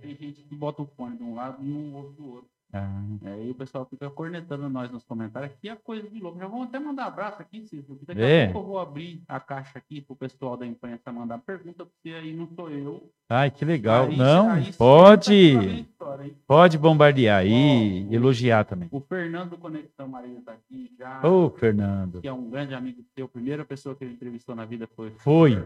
tem 0.00 0.16
gente 0.16 0.42
que 0.42 0.54
bota 0.54 0.82
o 0.82 0.86
fone 0.86 1.16
de 1.16 1.22
um 1.22 1.34
lado 1.34 1.62
e 1.62 1.72
um 1.72 1.94
outro 1.94 2.12
do 2.12 2.30
outro. 2.30 2.50
Ah. 2.74 3.02
É, 3.22 3.32
aí 3.34 3.50
o 3.50 3.54
pessoal 3.54 3.84
fica 3.84 4.08
cornetando 4.08 4.66
nós 4.70 4.90
nos 4.90 5.04
comentários. 5.04 5.52
Que 5.60 5.68
é 5.68 5.76
coisa 5.76 6.08
de 6.08 6.18
louco. 6.18 6.38
Já 6.38 6.46
vamos 6.46 6.68
até 6.68 6.78
mandar 6.78 7.04
abraço 7.04 7.42
aqui, 7.42 7.60
Cícero. 7.66 7.98
Daqui 8.06 8.22
é. 8.22 8.46
a 8.46 8.52
pouco 8.52 8.68
eu 8.68 8.72
vou 8.72 8.80
abrir 8.80 9.22
a 9.28 9.38
caixa 9.38 9.78
aqui 9.78 10.00
para 10.00 10.14
o 10.14 10.16
pessoal 10.16 10.56
da 10.56 10.66
imprensa 10.66 11.12
mandar 11.12 11.38
pergunta, 11.38 11.84
porque 11.84 12.08
aí 12.08 12.32
não 12.34 12.48
sou 12.56 12.70
eu. 12.70 13.12
Ai, 13.28 13.50
que 13.50 13.62
legal. 13.62 14.06
Aí, 14.06 14.16
não, 14.16 14.50
aí, 14.50 14.72
pode. 14.72 15.34
História, 15.80 16.34
pode 16.46 16.78
bombardear 16.78 17.40
aí, 17.40 18.06
e 18.08 18.14
elogiar 18.14 18.64
também. 18.64 18.88
O 18.90 19.00
Fernando 19.00 19.58
Conexão 19.58 20.08
Maria 20.08 20.38
está 20.38 20.52
aqui 20.52 20.90
já. 20.98 21.20
Ô, 21.26 21.50
Fernando. 21.50 22.22
Que 22.22 22.28
é 22.28 22.32
um 22.32 22.48
grande 22.48 22.74
amigo 22.74 23.02
seu. 23.14 23.26
A 23.26 23.28
primeira 23.28 23.66
pessoa 23.66 23.94
que 23.94 24.02
ele 24.02 24.14
entrevistou 24.14 24.54
na 24.54 24.64
vida 24.64 24.88
foi. 24.96 25.10
Foi. 25.18 25.62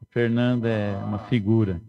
O 0.00 0.06
Fernando 0.12 0.66
é 0.66 0.96
uma 0.96 1.18
figura. 1.18 1.80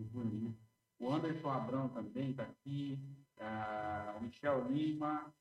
O 0.99 1.11
Anderson 1.11 1.49
Abrão 1.49 1.89
também 1.89 2.31
está 2.31 2.43
aqui 2.43 2.99
ah, 3.41 4.15
o 4.17 4.23
Michel 4.23 4.67
Lima, 4.69 5.33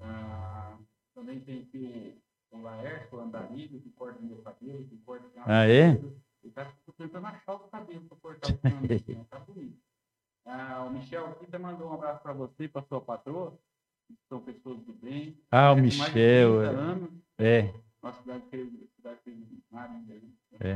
ah, 0.00 0.78
também 1.14 1.40
tem 1.40 1.62
aqui 1.62 2.14
o, 2.50 2.56
o 2.58 2.62
Laércio 2.62 3.20
Andarilho, 3.20 3.80
que 3.80 3.90
corta 3.90 4.22
meu 4.22 4.40
cabelo, 4.42 4.84
que 4.86 4.96
corta 4.98 5.28
Ah, 5.44 5.66
é? 5.66 5.90
Ele 5.90 6.22
está 6.44 6.72
tentando 6.96 7.26
achar 7.26 7.54
o 7.54 7.68
cabelo 7.68 8.02
para 8.02 8.18
cortar 8.18 8.52
o 8.52 8.58
cabelo, 8.58 8.94
está 8.94 9.38
bonito. 9.40 9.82
Ah, 10.46 10.84
o 10.84 10.90
Michel 10.90 11.26
aqui 11.26 11.46
também 11.46 11.72
mandou 11.72 11.88
um 11.88 11.94
abraço 11.94 12.22
para 12.22 12.32
você 12.34 12.64
e 12.64 12.68
para 12.68 12.86
sua 12.86 13.00
patroa, 13.00 13.58
são 14.28 14.40
pessoas 14.40 14.80
do 14.82 14.92
bem. 14.92 15.42
Ah, 15.50 15.72
o 15.72 15.76
Michel. 15.76 16.62
É. 16.62 16.66
Anos, 16.68 17.10
é. 17.38 17.74
Nossa 18.02 18.20
cidade 18.20 18.44
que 18.50 18.90
cidade 18.94 19.20
de 19.24 19.64
Marinha. 19.70 20.22
É. 20.60 20.74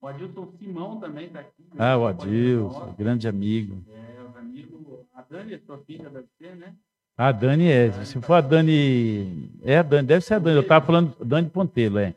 O 0.00 0.06
Adilson 0.06 0.52
Simão 0.58 0.98
também 0.98 1.26
está 1.26 1.40
aqui. 1.40 1.62
Ah, 1.78 1.96
o 1.98 2.06
Adilson, 2.06 2.94
grande 2.96 3.28
amigo. 3.28 3.84
É, 3.88 4.22
os 4.22 4.36
amigos 4.36 4.80
a 5.14 5.22
Dani 5.22 5.54
é 5.54 5.58
sua 5.58 5.78
filha, 5.78 6.08
deve 6.08 6.26
ser, 6.38 6.56
né? 6.56 6.74
A 7.16 7.30
Dani 7.32 7.68
é. 7.68 7.92
Se 8.04 8.18
for 8.22 8.34
a 8.34 8.40
Dani. 8.40 9.50
É 9.62 9.76
a 9.78 9.82
Dani, 9.82 10.08
deve 10.08 10.24
ser 10.24 10.34
a 10.34 10.38
Dani. 10.38 10.56
Eu 10.56 10.62
estava 10.62 10.86
falando, 10.86 11.14
Dani 11.22 11.50
Pontelho, 11.50 11.98
é. 11.98 12.14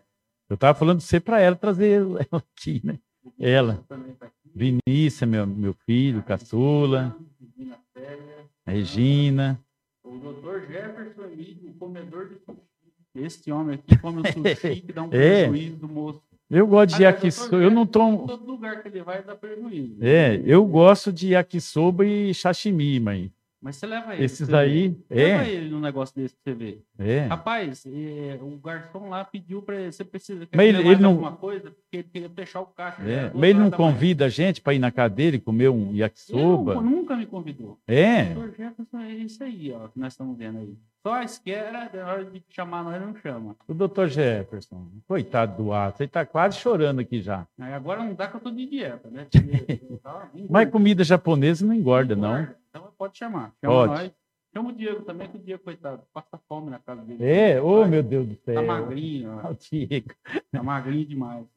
Eu 0.50 0.54
estava 0.56 0.78
falando 0.78 1.00
de 1.00 1.04
ser 1.04 1.20
para 1.20 1.42
ela 1.42 1.56
trazer 1.58 2.02
ela 2.02 2.20
aqui, 2.32 2.80
né? 2.86 2.98
Ela. 3.38 3.84
Vinícius, 4.56 5.30
meu, 5.30 5.46
meu 5.46 5.74
filho, 5.74 6.24
caçula. 6.24 7.14
Regina. 8.66 9.60
O 10.04 10.18
doutor 10.18 10.62
Jefferson 10.68 11.24
Emílio, 11.24 11.72
o 11.72 11.74
comedor 11.74 12.30
de 12.30 12.36
sushi. 12.36 12.62
Esse 13.16 13.52
homem 13.52 13.76
aqui 13.76 13.98
come 14.00 14.22
o 14.22 14.32
sushi 14.32 14.82
que 14.82 14.94
dá 14.94 15.04
um 15.04 15.10
é. 15.12 15.50
prejuízo 15.50 15.76
do 15.78 15.90
moço. 15.90 16.22
Eu 16.54 16.68
gosto 16.68 16.96
de 16.96 17.04
yakisoba. 17.04 17.58
Eu 17.58 17.72
não 17.72 17.86
tomo. 17.86 18.28
Todo 18.28 18.46
lugar 18.46 18.82
que 18.84 18.88
ele 18.88 19.02
vai 19.02 19.24
dá 19.24 19.36
prejuízo. 19.36 19.98
É, 20.00 20.40
eu 20.46 20.64
gosto 20.66 21.12
de 21.12 21.30
yakisoba 21.30 22.06
e 22.06 22.32
sashimi, 22.34 23.00
mãe. 23.00 23.32
Mas 23.64 23.78
você 23.78 23.88
leva 23.88 24.14
ele. 24.14 24.26
Esses 24.26 24.54
aí. 24.54 24.94
É. 25.10 25.16
Leva 25.16 25.48
ele 25.48 25.70
num 25.70 25.80
negócio 25.80 26.14
desse 26.14 26.36
pra 26.36 26.52
você 26.52 26.60
ver. 26.60 26.84
É. 27.00 27.20
Rapaz, 27.28 27.86
é, 27.86 28.38
o 28.42 28.58
garçom 28.58 29.08
lá 29.08 29.24
pediu 29.24 29.62
para 29.62 29.90
você 29.90 30.04
precisa 30.04 30.46
mas 30.54 30.68
ele, 30.68 30.80
ele 30.80 31.02
não... 31.02 31.12
alguma 31.12 31.32
coisa, 31.32 31.72
porque 31.72 31.98
ele 31.98 32.04
queria 32.12 32.30
fechar 32.30 32.60
o 32.60 32.66
caixa. 32.66 33.02
É. 33.04 33.32
Mas 33.34 33.52
ele 33.52 33.60
não 33.60 33.72
convida 33.72 34.26
manhã. 34.26 34.28
a 34.28 34.30
gente 34.30 34.60
para 34.60 34.74
ir 34.74 34.80
na 34.80 34.92
cadeira 34.92 35.38
e 35.38 35.40
comer 35.40 35.70
um 35.70 35.96
yakisoba? 35.96 36.74
Ele 36.74 36.82
nunca 36.82 37.16
me 37.16 37.26
convidou. 37.26 37.80
É. 37.88 38.24
O 38.24 38.34
doutor 38.34 38.56
Jefferson 38.58 39.00
é 39.00 39.12
isso 39.12 39.42
aí, 39.42 39.72
ó, 39.72 39.88
que 39.88 39.98
nós 39.98 40.12
estamos 40.12 40.38
vendo 40.38 40.58
aí. 40.58 40.78
Só 41.02 41.14
a 41.14 41.24
esquerda, 41.24 41.90
na 41.94 42.12
hora 42.12 42.26
de 42.26 42.44
chamar 42.50 42.84
nós, 42.84 43.02
não 43.02 43.16
chama. 43.16 43.56
O 43.66 43.74
doutor 43.74 44.10
Jefferson, 44.10 44.88
coitado 45.08 45.64
do 45.64 45.72
ato, 45.72 46.02
ele 46.02 46.08
está 46.08 46.26
quase 46.26 46.58
chorando 46.58 47.00
aqui 47.00 47.22
já. 47.22 47.48
Aí 47.60 47.74
agora 47.74 48.04
não 48.04 48.14
dá 48.14 48.28
que 48.28 48.36
eu 48.36 48.42
tô 48.42 48.52
de 48.52 48.66
dieta, 48.66 49.10
né? 49.10 49.28
Mas 50.50 50.70
comida 50.70 51.04
japonesa 51.04 51.66
não 51.66 51.74
engorda, 51.74 52.14
não. 52.14 52.30
Engorda. 52.30 52.44
Então 52.52 52.63
pode 52.94 53.18
chamar. 53.18 53.54
Chama 53.62 53.74
pode. 53.74 53.92
nós. 53.94 54.12
Chama 54.56 54.70
o 54.70 54.74
Diego 54.74 55.02
também, 55.04 55.28
que 55.28 55.38
o 55.38 55.40
Diego, 55.40 55.64
coitado, 55.64 56.04
passa 56.14 56.40
fome 56.48 56.70
na 56.70 56.80
casa 56.80 57.02
dele. 57.02 57.26
É, 57.26 57.62
ô 57.62 57.82
oh, 57.82 57.88
meu 57.88 58.04
Deus 58.04 58.28
do 58.28 58.36
céu. 58.36 58.56
Tá 58.56 58.62
magrinho, 58.62 59.42
ó. 59.44 59.52
O 59.52 59.56
Diego. 59.56 60.14
Tá 60.52 60.62
magrinho 60.62 61.06
demais. 61.06 61.48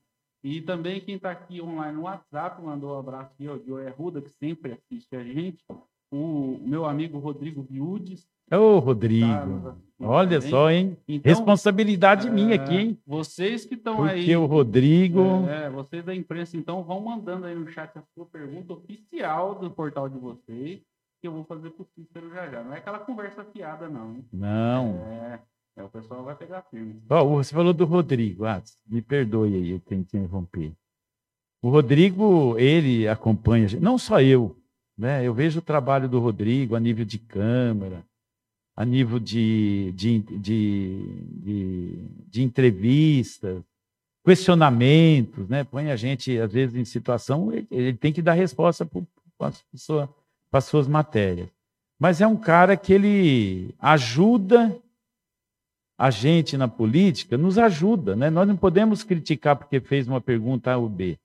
E 0.42 0.62
também 0.62 1.00
quem 1.00 1.16
está 1.16 1.30
aqui 1.30 1.60
online 1.60 1.96
no 1.96 2.02
WhatsApp, 2.02 2.62
mandou 2.62 2.94
um 2.94 2.98
abraço 2.98 3.32
aqui, 3.34 3.48
o 3.48 3.62
Joe 3.66 3.88
Ruda, 3.90 4.22
que 4.22 4.30
sempre 4.30 4.72
assiste 4.72 5.14
a 5.14 5.22
gente. 5.22 5.64
O 6.10 6.58
meu 6.62 6.86
amigo 6.86 7.18
Rodrigo 7.18 7.62
Viudes, 7.62 8.26
Ô, 8.52 8.78
Rodrigo, 8.78 9.74
olha 9.98 10.40
só, 10.40 10.70
hein? 10.70 10.96
Então, 11.08 11.28
Responsabilidade 11.28 12.28
é, 12.28 12.30
minha 12.30 12.54
aqui, 12.54 12.76
hein? 12.76 12.98
Vocês 13.04 13.64
que 13.64 13.74
estão 13.74 14.04
aí. 14.04 14.20
Porque 14.20 14.36
o 14.36 14.46
Rodrigo. 14.46 15.48
É, 15.48 15.68
vocês 15.68 16.04
da 16.04 16.14
imprensa, 16.14 16.56
então, 16.56 16.84
vão 16.84 17.00
mandando 17.00 17.46
aí 17.46 17.56
no 17.56 17.66
chat 17.66 17.98
a 17.98 18.02
sua 18.14 18.24
pergunta 18.24 18.72
oficial 18.72 19.56
do 19.56 19.68
portal 19.68 20.08
de 20.08 20.16
vocês, 20.16 20.80
que 21.20 21.26
eu 21.26 21.32
vou 21.32 21.44
fazer 21.44 21.70
para 21.70 21.82
o 21.82 21.88
Cícero 21.94 22.30
já 22.30 22.48
já. 22.48 22.62
Não 22.62 22.72
é 22.72 22.78
aquela 22.78 22.98
conversa 22.98 23.44
fiada, 23.44 23.88
não. 23.88 24.24
Não. 24.32 24.98
É, 25.06 25.40
é, 25.76 25.82
o 25.82 25.88
pessoal 25.88 26.24
vai 26.24 26.34
pegar 26.34 26.62
firme. 26.62 27.02
Oh, 27.08 27.36
você 27.36 27.54
falou 27.54 27.72
do 27.72 27.84
Rodrigo, 27.84 28.44
ah, 28.44 28.62
me 28.86 29.02
perdoe 29.02 29.54
aí, 29.54 29.70
eu 29.70 29.80
tenho 29.80 30.04
que 30.04 30.16
interromper. 30.16 30.72
O 31.62 31.70
Rodrigo, 31.70 32.58
ele 32.58 33.08
acompanha, 33.08 33.66
não 33.80 33.98
só 33.98 34.20
eu, 34.20 34.56
né? 34.96 35.26
Eu 35.26 35.34
vejo 35.34 35.58
o 35.58 35.62
trabalho 35.62 36.08
do 36.08 36.20
Rodrigo 36.20 36.76
a 36.76 36.80
nível 36.80 37.04
de 37.04 37.18
câmera 37.18 38.04
a 38.76 38.84
nível 38.84 39.18
de, 39.18 39.90
de, 39.92 40.18
de, 40.18 41.00
de, 41.42 41.98
de 42.28 42.42
entrevistas, 42.42 43.62
questionamentos, 44.22 45.48
né? 45.48 45.64
põe 45.64 45.90
a 45.90 45.96
gente, 45.96 46.38
às 46.38 46.52
vezes, 46.52 46.76
em 46.76 46.84
situação, 46.84 47.50
ele, 47.50 47.66
ele 47.70 47.94
tem 47.94 48.12
que 48.12 48.20
dar 48.20 48.34
resposta 48.34 48.84
para 48.84 49.52
as 50.56 50.64
suas 50.64 50.86
matérias. 50.88 51.48
Mas 51.98 52.20
é 52.20 52.26
um 52.26 52.36
cara 52.36 52.76
que 52.76 52.92
ele 52.92 53.74
ajuda 53.78 54.76
a 55.98 56.10
gente 56.10 56.56
na 56.56 56.68
política, 56.68 57.38
nos 57.38 57.56
ajuda. 57.56 58.14
Né? 58.14 58.28
Nós 58.28 58.46
não 58.46 58.56
podemos 58.56 59.02
criticar 59.02 59.56
porque 59.56 59.80
fez 59.80 60.06
uma 60.06 60.20
pergunta 60.20 60.72
A 60.72 60.76
ou 60.76 60.88
B. 60.88 61.18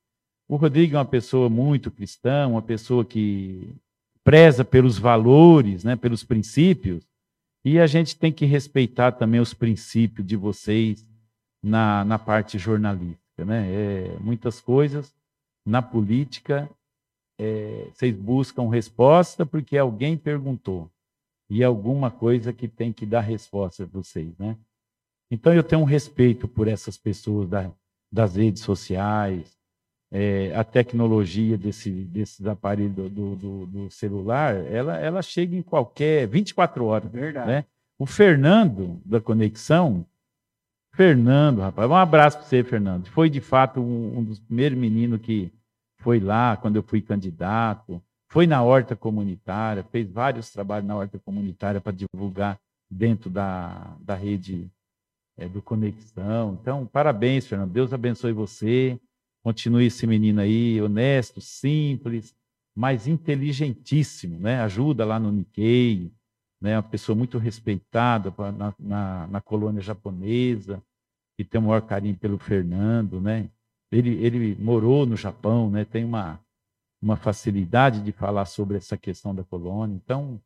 O 0.48 0.56
Rodrigo 0.56 0.96
é 0.96 1.00
uma 1.00 1.06
pessoa 1.06 1.50
muito 1.50 1.92
cristã, 1.92 2.48
uma 2.48 2.62
pessoa 2.62 3.04
que 3.04 3.74
preza 4.24 4.64
pelos 4.64 4.98
valores, 4.98 5.84
né, 5.84 5.96
pelos 5.96 6.24
princípios, 6.24 7.08
e 7.64 7.80
a 7.80 7.88
gente 7.88 8.18
tem 8.18 8.32
que 8.32 8.46
respeitar 8.46 9.14
também 9.14 9.40
os 9.40 9.54
princípios 9.54 10.26
de 10.26 10.36
vocês 10.36 11.06
na, 11.64 12.04
na 12.06 12.20
parte 12.20 12.58
jornalística. 12.58 13.46
Né? 13.46 13.68
É, 13.72 14.18
muitas 14.20 14.60
coisas 14.60 15.14
na 15.66 15.82
política 15.82 16.70
é, 17.40 17.88
vocês 17.94 18.16
buscam 18.16 18.70
resposta 18.70 19.46
porque 19.46 19.78
alguém 19.78 20.18
perguntou. 20.18 20.90
E 21.50 21.64
alguma 21.64 22.10
coisa 22.10 22.54
que 22.54 22.68
tem 22.68 22.94
que 22.94 23.06
dar 23.06 23.22
resposta 23.22 23.84
a 23.84 23.88
vocês. 23.88 24.38
Né? 24.38 24.58
Então 25.30 25.54
eu 25.54 25.64
tenho 25.64 25.82
um 25.82 25.86
respeito 25.86 26.48
por 26.48 26.68
essas 26.68 26.98
pessoas 26.98 27.50
da, 27.50 27.72
das 28.12 28.36
redes 28.36 28.62
sociais, 28.62 29.58
é, 30.12 30.54
a 30.54 30.64
tecnologia 30.64 31.58
desse, 31.58 31.90
desses 31.90 32.46
aparelhos 32.46 32.94
do, 32.94 33.36
do, 33.36 33.66
do, 33.66 33.90
celular, 33.90 34.56
ela, 34.66 34.98
ela 34.98 35.22
chega 35.22 35.56
em 35.56 35.62
qualquer 35.62 36.28
24 36.28 36.84
horas. 36.86 37.10
Verdade. 37.10 37.48
Né? 37.48 37.66
O 37.98 38.06
Fernando, 38.06 39.02
da 39.06 39.22
Conexão, 39.22 40.06
Fernando, 40.94 41.62
rapaz, 41.62 41.90
um 41.90 41.96
abraço 41.96 42.38
para 42.38 42.46
você, 42.46 42.64
Fernando. 42.64 43.08
Foi 43.08 43.30
de 43.30 43.40
fato 43.40 43.80
um, 43.80 44.20
um, 44.20 44.24
dos 44.24 44.40
primeiros 44.40 44.78
meninos 44.78 45.22
que 45.22 45.50
foi 46.02 46.20
lá 46.20 46.58
quando 46.58 46.76
eu 46.76 46.84
fui 46.84 47.02
candidato, 47.02 48.02
foi 48.28 48.48
na 48.48 48.64
horta 48.64 48.96
comunitária, 48.96 49.84
fez 49.84 50.10
vários 50.10 50.52
trabalhos 50.52 50.88
na 50.88 50.96
horta 50.96 51.20
comunitária 51.20 51.82
para 51.82 51.92
divulgar 51.92 52.60
dentro 52.90 53.30
da, 53.30 53.96
da 54.00 54.16
rede 54.16 54.70
é, 55.38 55.48
do 55.48 55.62
Conexão. 55.62 56.58
Então, 56.62 56.86
parabéns, 56.86 57.48
Fernando. 57.48 57.72
Deus 57.72 57.94
abençoe 57.94 58.34
você. 58.34 59.00
Continue 59.44 59.88
esse 59.88 60.06
menino 60.06 60.40
aí, 60.40 60.80
honesto, 60.82 61.42
simples, 61.42 62.36
mas 62.76 63.08
inteligentíssimo, 63.08 64.38
né? 64.40 64.62
Ajuda 64.62 65.04
lá 65.04 65.20
no 65.20 65.32
Nikkei, 65.32 66.12
né? 66.62 66.78
Uma 66.78 66.84
pessoa 66.84 67.16
muito 67.16 67.38
respeitada 67.38 68.32
na, 68.52 68.74
na, 68.78 69.28
na 69.28 69.42
colônia 69.42 69.82
japonesa, 69.82 70.82
que 71.36 71.44
tem 71.44 71.60
o 71.60 71.64
maior 71.64 71.82
carinho 71.82 72.16
pelo 72.16 72.38
Fernando, 72.38 73.20
né? 73.20 73.50
Ele, 73.92 74.24
ele 74.24 74.56
morou 74.56 75.06
no 75.06 75.18
Japão, 75.18 75.70
né? 75.70 75.84
Tem 75.84 76.06
uma, 76.06 76.40
uma 77.02 77.18
facilidade 77.18 78.02
de 78.02 78.12
falar 78.12 78.46
sobre 78.46 78.78
essa 78.78 78.98
questão 78.98 79.36
da 79.36 79.44
colônia. 79.44 79.96
Então, 79.96 80.40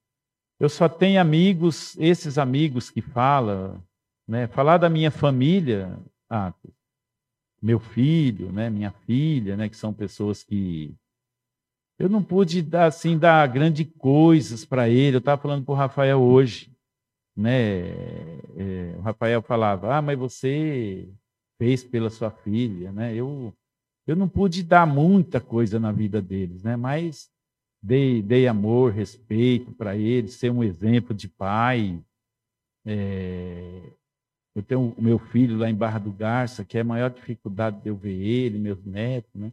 eu 0.60 0.70
só 0.70 0.90
tenho 0.90 1.22
amigos, 1.22 1.96
esses 2.00 2.38
amigos 2.38 2.90
que 2.90 3.02
falam, 3.02 3.82
né? 4.28 4.48
Falar 4.48 4.78
da 4.78 4.90
minha 4.90 5.12
família, 5.12 6.00
ah, 6.30 6.54
meu 7.62 7.80
filho, 7.80 8.52
né? 8.52 8.70
Minha 8.70 8.92
filha, 9.06 9.56
né? 9.56 9.70
Que 9.70 9.78
são 9.78 9.94
pessoas 9.94 10.44
que 10.44 10.96
eu 12.00 12.10
não 12.10 12.24
pude 12.24 12.62
dar 12.62 12.88
assim 12.88 13.18
dar 13.18 13.48
grandes 13.48 13.88
coisas 13.98 14.66
para 14.66 14.90
ele. 14.90 15.18
Eu 15.18 15.20
estava 15.20 15.42
falando 15.42 15.64
para 15.64 15.72
o 15.72 15.78
Rafael 15.78 16.22
hoje, 16.22 16.72
né? 17.36 17.90
É, 18.58 18.96
o 18.98 19.02
Rafael 19.02 19.42
falava: 19.42 19.96
"Ah, 19.96 20.02
mas 20.02 20.18
você 20.18 21.08
fez 21.58 21.84
pela 21.84 22.10
sua 22.10 22.32
filha, 22.32 22.92
né?" 22.92 23.14
Eu 23.16 23.54
eu 24.08 24.16
não 24.16 24.30
pude 24.30 24.62
dar 24.62 24.86
muita 24.86 25.42
coisa 25.42 25.80
na 25.80 25.92
vida 25.92 26.22
deles, 26.22 26.62
né? 26.64 26.76
Mas 26.76 27.30
dei, 27.82 28.22
dei 28.22 28.48
amor, 28.48 28.92
respeito 28.92 29.72
para 29.72 29.96
eles, 29.96 30.36
ser 30.36 30.52
um 30.52 30.64
exemplo 30.64 31.14
de 31.14 31.28
pai. 31.28 32.00
É, 32.86 33.82
eu 34.56 34.62
tenho 34.62 34.94
o 34.96 35.02
meu 35.02 35.18
filho 35.18 35.58
lá 35.58 35.70
em 35.70 35.76
Barra 35.76 36.00
do 36.00 36.12
Garça, 36.12 36.64
que 36.64 36.78
é 36.78 36.82
a 36.82 36.86
maior 36.86 37.10
dificuldade 37.10 37.82
de 37.82 37.90
eu 37.90 37.96
ver 37.96 38.14
ele, 38.14 38.60
meus 38.60 38.84
netos, 38.86 39.34
né? 39.34 39.52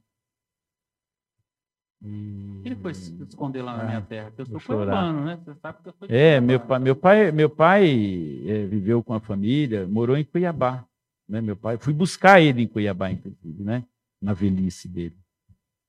Ele 2.64 2.74
foi 2.76 2.94
se 2.94 3.16
esconder 3.22 3.62
lá 3.62 3.76
na 3.76 3.84
minha 3.84 4.00
terra, 4.02 4.30
porque 4.32 4.54
eu 4.54 4.60
sou 4.60 4.80
urbano, 4.80 5.24
né? 5.24 5.36
Você 5.36 5.54
sabe 5.54 5.82
que 5.82 5.88
eu 5.88 5.92
sou 5.92 6.08
É, 6.10 6.40
meu 6.40 6.58
pai, 6.58 6.78
meu 6.78 6.96
pai, 6.96 7.32
meu 7.32 7.48
pai 7.50 8.42
é, 8.46 8.66
viveu 8.66 9.02
com 9.02 9.14
a 9.14 9.20
família, 9.20 9.86
morou 9.86 10.16
em 10.16 10.24
Cuiabá, 10.24 10.84
né? 11.32 11.40
Meu 11.40 11.56
pai, 11.56 11.78
fui 11.78 11.94
buscar 11.94 12.42
ele 12.42 12.62
em 12.62 12.68
Cuiabá, 12.68 13.10
inclusive, 13.10 13.64
né? 13.64 13.82
Na 14.20 14.34
velhice 14.34 14.86
dele. 14.86 15.16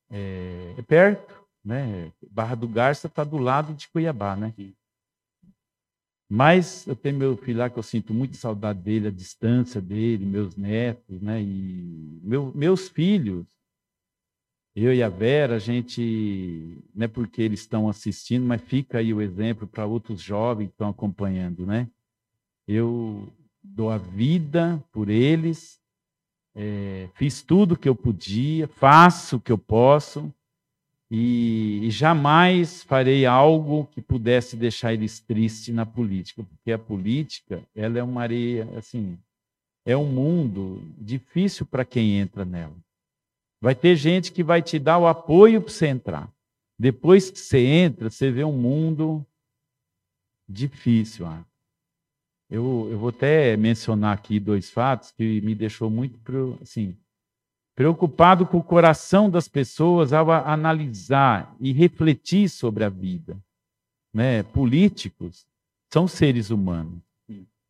É, 0.10 0.75
é 0.77 0.82
perto, 0.82 1.45
né? 1.63 2.13
Barra 2.32 2.56
do 2.56 2.67
Garça 2.67 3.08
está 3.08 3.25
do 3.25 3.38
lado 3.38 3.73
de 3.73 3.89
Cuiabá, 3.89 4.38
né? 4.38 4.53
Mas 6.29 6.88
eu 6.88 6.95
tenho 6.95 7.17
meu 7.17 7.36
filho 7.36 7.60
lá 7.60 7.69
que 7.69 7.77
eu 7.77 7.84
sinto 7.84 8.13
muito 8.13 8.38
saudade 8.38 8.79
dele, 8.79 9.10
a 9.10 9.12
distância 9.12 9.82
dele, 9.82 10.25
meus 10.25 10.56
netos, 10.56 11.21
né? 11.21 11.41
E 11.41 12.21
meu, 12.23 12.53
meus 12.56 12.88
filhos 12.88 13.45
eu 14.73 14.93
e 14.93 15.03
a 15.03 15.10
Vera, 15.10 15.58
a 15.58 15.60
gente, 15.60 16.82
não 16.95 17.06
é 17.06 17.08
porque 17.08 17.43
eles 17.43 17.60
estão 17.60 17.88
assistindo, 17.88 18.43
mas 18.43 18.60
fica 18.62 18.97
aí 18.97 19.13
o 19.13 19.21
exemplo 19.21 19.67
para 19.67 19.86
outros 19.86 20.19
jovens 20.19 20.67
que 20.67 20.73
estão 20.73 20.89
acompanhando, 20.89 21.63
né? 21.63 21.88
Eu 22.67 23.32
dou 23.63 23.89
a 23.89 23.97
vida 23.97 24.84
por 24.91 25.10
eles, 25.10 25.80
é, 26.56 27.10
fiz 27.15 27.41
tudo 27.41 27.73
o 27.73 27.78
que 27.78 27.88
eu 27.88 27.95
podia, 27.95 28.67
faço 28.67 29.38
o 29.38 29.39
que 29.39 29.52
eu 29.52 29.58
posso, 29.58 30.32
e, 31.10 31.82
e, 31.84 31.91
jamais 31.91 32.84
farei 32.84 33.26
algo 33.26 33.86
que 33.91 34.02
pudesse 34.02 34.56
deixar 34.56 34.93
eles 34.93 35.19
tristes 35.19 35.73
na 35.73 35.86
política, 35.86 36.43
porque 36.43 36.71
a 36.71 36.80
política, 36.80 37.63
ela 37.76 37.99
é 37.99 38.04
uma 38.04 38.21
areia, 38.23 38.67
assim, 38.76 39.17
é 39.86 39.95
um 39.95 40.12
mundo 40.12 40.82
difícil 40.97 41.65
para 41.65 41.86
quem 41.86 42.17
entra 42.17 42.43
nela. 42.43 42.76
Vai 43.62 43.76
ter 43.76 43.95
gente 43.95 44.32
que 44.32 44.43
vai 44.43 44.62
te 44.62 44.80
dar 44.80 44.97
o 44.97 45.08
apoio 45.08 45.62
para 45.62 45.71
você 45.71 45.88
entrar. 45.88 46.34
Depois 46.80 47.30
que 47.30 47.39
você 47.39 47.60
entra, 47.60 48.10
você 48.10 48.32
vê 48.32 48.43
um 48.43 48.58
mundo 48.58 49.26
difícil. 50.49 51.26
Ah. 51.26 51.45
Eu, 52.53 52.87
eu 52.91 52.99
vou 52.99 53.09
até 53.09 53.57
mencionar 53.57 54.13
aqui 54.13 54.39
dois 54.39 54.69
fatos 54.69 55.09
que 55.09 55.41
me 55.41 55.55
deixou 55.55 55.89
muito 55.89 56.55
assim, 56.61 56.95
preocupado 57.75 58.45
com 58.45 58.59
o 58.59 58.63
coração 58.63 59.27
das 59.27 59.47
pessoas 59.47 60.13
ao 60.13 60.29
analisar 60.29 61.55
e 61.59 61.73
refletir 61.73 62.47
sobre 62.47 62.83
a 62.83 62.89
vida. 62.89 63.35
Né? 64.13 64.43
Políticos 64.43 65.47
são 65.91 66.07
seres 66.07 66.51
humanos. 66.51 67.01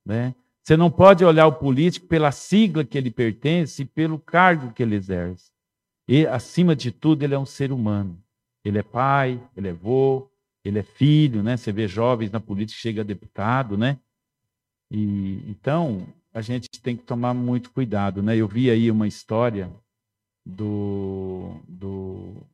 Né? 0.05 0.35
Você 0.61 0.75
não 0.75 0.91
pode 0.91 1.23
olhar 1.23 1.47
o 1.47 1.53
político 1.53 2.05
pela 2.07 2.33
sigla 2.33 2.83
que 2.83 2.97
ele 2.97 3.09
pertence 3.09 3.83
e 3.83 3.85
pelo 3.85 4.19
cargo 4.19 4.73
que 4.73 4.83
ele 4.83 4.95
exerce. 4.95 5.49
E, 6.09 6.27
acima 6.27 6.75
de 6.75 6.91
tudo, 6.91 7.23
ele 7.23 7.33
é 7.33 7.39
um 7.39 7.45
ser 7.45 7.71
humano. 7.71 8.21
Ele 8.65 8.79
é 8.79 8.83
pai, 8.83 9.41
ele 9.55 9.69
é 9.69 9.71
avô, 9.71 10.29
ele 10.61 10.79
é 10.79 10.83
filho, 10.83 11.41
né? 11.41 11.55
Você 11.55 11.71
vê 11.71 11.87
jovens 11.87 12.31
na 12.31 12.41
política, 12.41 12.81
chega 12.81 13.01
deputado, 13.01 13.77
né? 13.77 13.97
E, 14.93 15.43
então, 15.49 16.07
a 16.31 16.41
gente 16.41 16.69
tem 16.81 16.95
que 16.95 17.03
tomar 17.03 17.33
muito 17.33 17.71
cuidado, 17.71 18.21
né? 18.21 18.37
Eu 18.37 18.47
vi 18.47 18.69
aí 18.69 18.91
uma 18.91 19.07
história 19.07 19.69
do, 20.45 21.55
do 21.67 22.45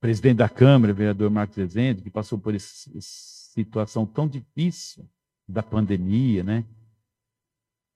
presidente 0.00 0.38
da 0.38 0.48
Câmara, 0.48 0.92
o 0.92 0.96
vereador 0.96 1.30
Marcos 1.30 1.56
Rezende, 1.56 2.02
que 2.02 2.10
passou 2.10 2.38
por 2.38 2.54
essa 2.54 2.90
situação 3.00 4.06
tão 4.06 4.26
difícil 4.26 5.04
da 5.46 5.62
pandemia, 5.62 6.42
né? 6.42 6.64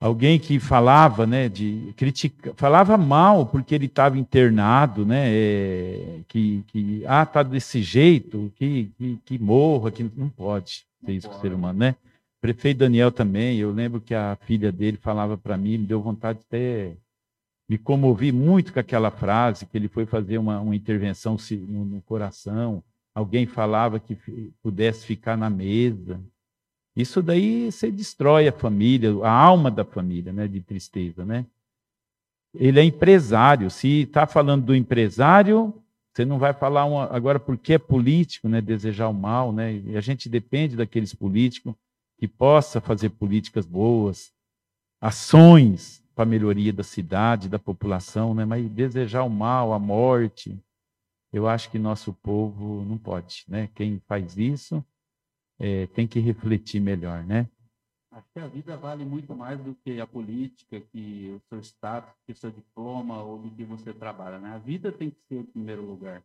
alguém 0.01 0.38
que 0.38 0.61
falava, 0.61 1.27
né, 1.27 1.48
de 1.48 1.92
critica, 1.96 2.53
falava 2.57 2.96
mal 2.96 3.46
porque 3.46 3.74
ele 3.74 3.87
estava 3.87 4.18
internado, 4.18 5.05
né, 5.05 5.29
é, 5.29 6.20
que, 6.29 6.62
que 6.68 7.03
ah 7.07 7.27
tá 7.27 7.42
desse 7.42 7.83
jeito, 7.83 8.53
que, 8.57 8.92
que, 8.96 9.18
que 9.24 9.38
morra, 9.38 9.90
que 9.90 10.09
não 10.16 10.29
pode 10.29 10.85
ser 11.05 11.12
isso 11.12 11.29
com 11.29 11.37
o 11.37 11.40
ser 11.40 11.53
humano, 11.53 11.79
né? 11.79 11.96
Prefeito 12.40 12.79
Daniel 12.79 13.11
também, 13.11 13.59
eu 13.59 13.72
lembro 13.72 14.01
que 14.01 14.14
a 14.14 14.37
filha 14.42 14.70
dele 14.70 14.96
falava 14.96 15.37
para 15.37 15.57
mim, 15.57 15.79
me 15.79 15.87
deu 15.87 16.01
vontade 16.01 16.38
de 16.38 16.44
até 16.46 16.96
me 17.68 17.77
comovi 17.77 18.33
muito 18.33 18.72
com 18.72 18.81
aquela 18.81 19.11
frase 19.11 19.66
que 19.66 19.77
ele 19.77 19.88
foi 19.88 20.07
fazer 20.07 20.38
uma, 20.38 20.61
uma 20.61 20.74
intervenção 20.74 21.37
no, 21.51 21.85
no 21.85 22.03
coração, 22.03 22.83
alguém 23.14 23.44
falava 23.44 24.01
que 24.01 24.16
pudesse 24.62 25.05
ficar 25.05 25.37
na 25.37 25.51
mesa, 25.51 26.18
isso 26.98 27.22
daí 27.22 27.70
você 27.70 27.92
destrói 27.92 28.48
a 28.48 28.53
família, 28.53 29.11
a 29.22 29.31
alma 29.31 29.70
da 29.70 29.85
família, 29.85 30.33
né, 30.33 30.48
de 30.48 30.61
tristeza, 30.61 31.24
né? 31.24 31.46
Ele 32.53 32.81
é 32.81 32.83
empresário. 32.83 33.70
Se 33.70 34.03
está 34.03 34.27
falando 34.27 34.64
do 34.64 34.74
empresário, 34.74 35.72
você 36.12 36.24
não 36.24 36.40
vai 36.40 36.53
falar 36.53 36.87
uma, 36.87 37.05
agora 37.05 37.38
porque 37.38 37.74
é 37.74 37.79
político, 37.79 38.48
né, 38.48 38.61
desejar 38.61 39.09
o 39.09 39.14
mal, 39.14 39.53
né? 39.53 39.74
E 39.74 39.96
a 39.96 40.01
gente 40.01 40.29
depende 40.29 40.74
daqueles 40.74 41.14
políticos 41.14 41.72
que 42.18 42.26
possa 42.26 42.81
fazer 42.81 43.11
políticas 43.11 43.64
boas, 43.64 44.33
ações 45.00 46.04
para 46.14 46.24
a 46.24 46.26
melhoria 46.26 46.72
da 46.72 46.83
cidade, 46.83 47.48
da 47.48 47.59
população, 47.59 48.35
né? 48.35 48.44
Mas 48.44 48.68
desejar 48.68 49.22
o 49.22 49.31
mal, 49.31 49.72
a 49.72 49.78
morte, 49.78 50.61
eu 51.33 51.46
acho 51.46 51.70
que 51.70 51.78
nosso 51.78 52.12
povo 52.12 52.85
não 52.85 52.98
pode, 52.98 53.44
né? 53.46 53.68
Quem 53.74 54.00
faz 54.00 54.37
isso 54.37 54.85
é, 55.61 55.87
tem 55.88 56.09
que 56.09 56.18
refletir 56.18 56.81
melhor, 56.81 57.22
né? 57.24 57.48
Acho 58.11 58.26
que 58.33 58.40
a 58.40 58.48
vida 58.48 58.76
vale 58.76 59.04
muito 59.04 59.33
mais 59.37 59.61
do 59.61 59.76
que 59.76 60.00
a 60.00 60.07
política, 60.07 60.81
que 60.81 61.31
o 61.37 61.40
seu 61.48 61.61
status, 61.61 62.12
que 62.26 62.33
o 62.33 62.37
seu 62.37 62.50
diploma 62.50 63.22
ou 63.22 63.38
do 63.38 63.50
que 63.50 63.62
você 63.62 63.92
trabalha, 63.92 64.40
né? 64.40 64.54
A 64.54 64.59
vida 64.59 64.90
tem 64.90 65.11
que 65.11 65.20
ser 65.28 65.37
o 65.37 65.44
primeiro 65.44 65.83
lugar. 65.83 66.20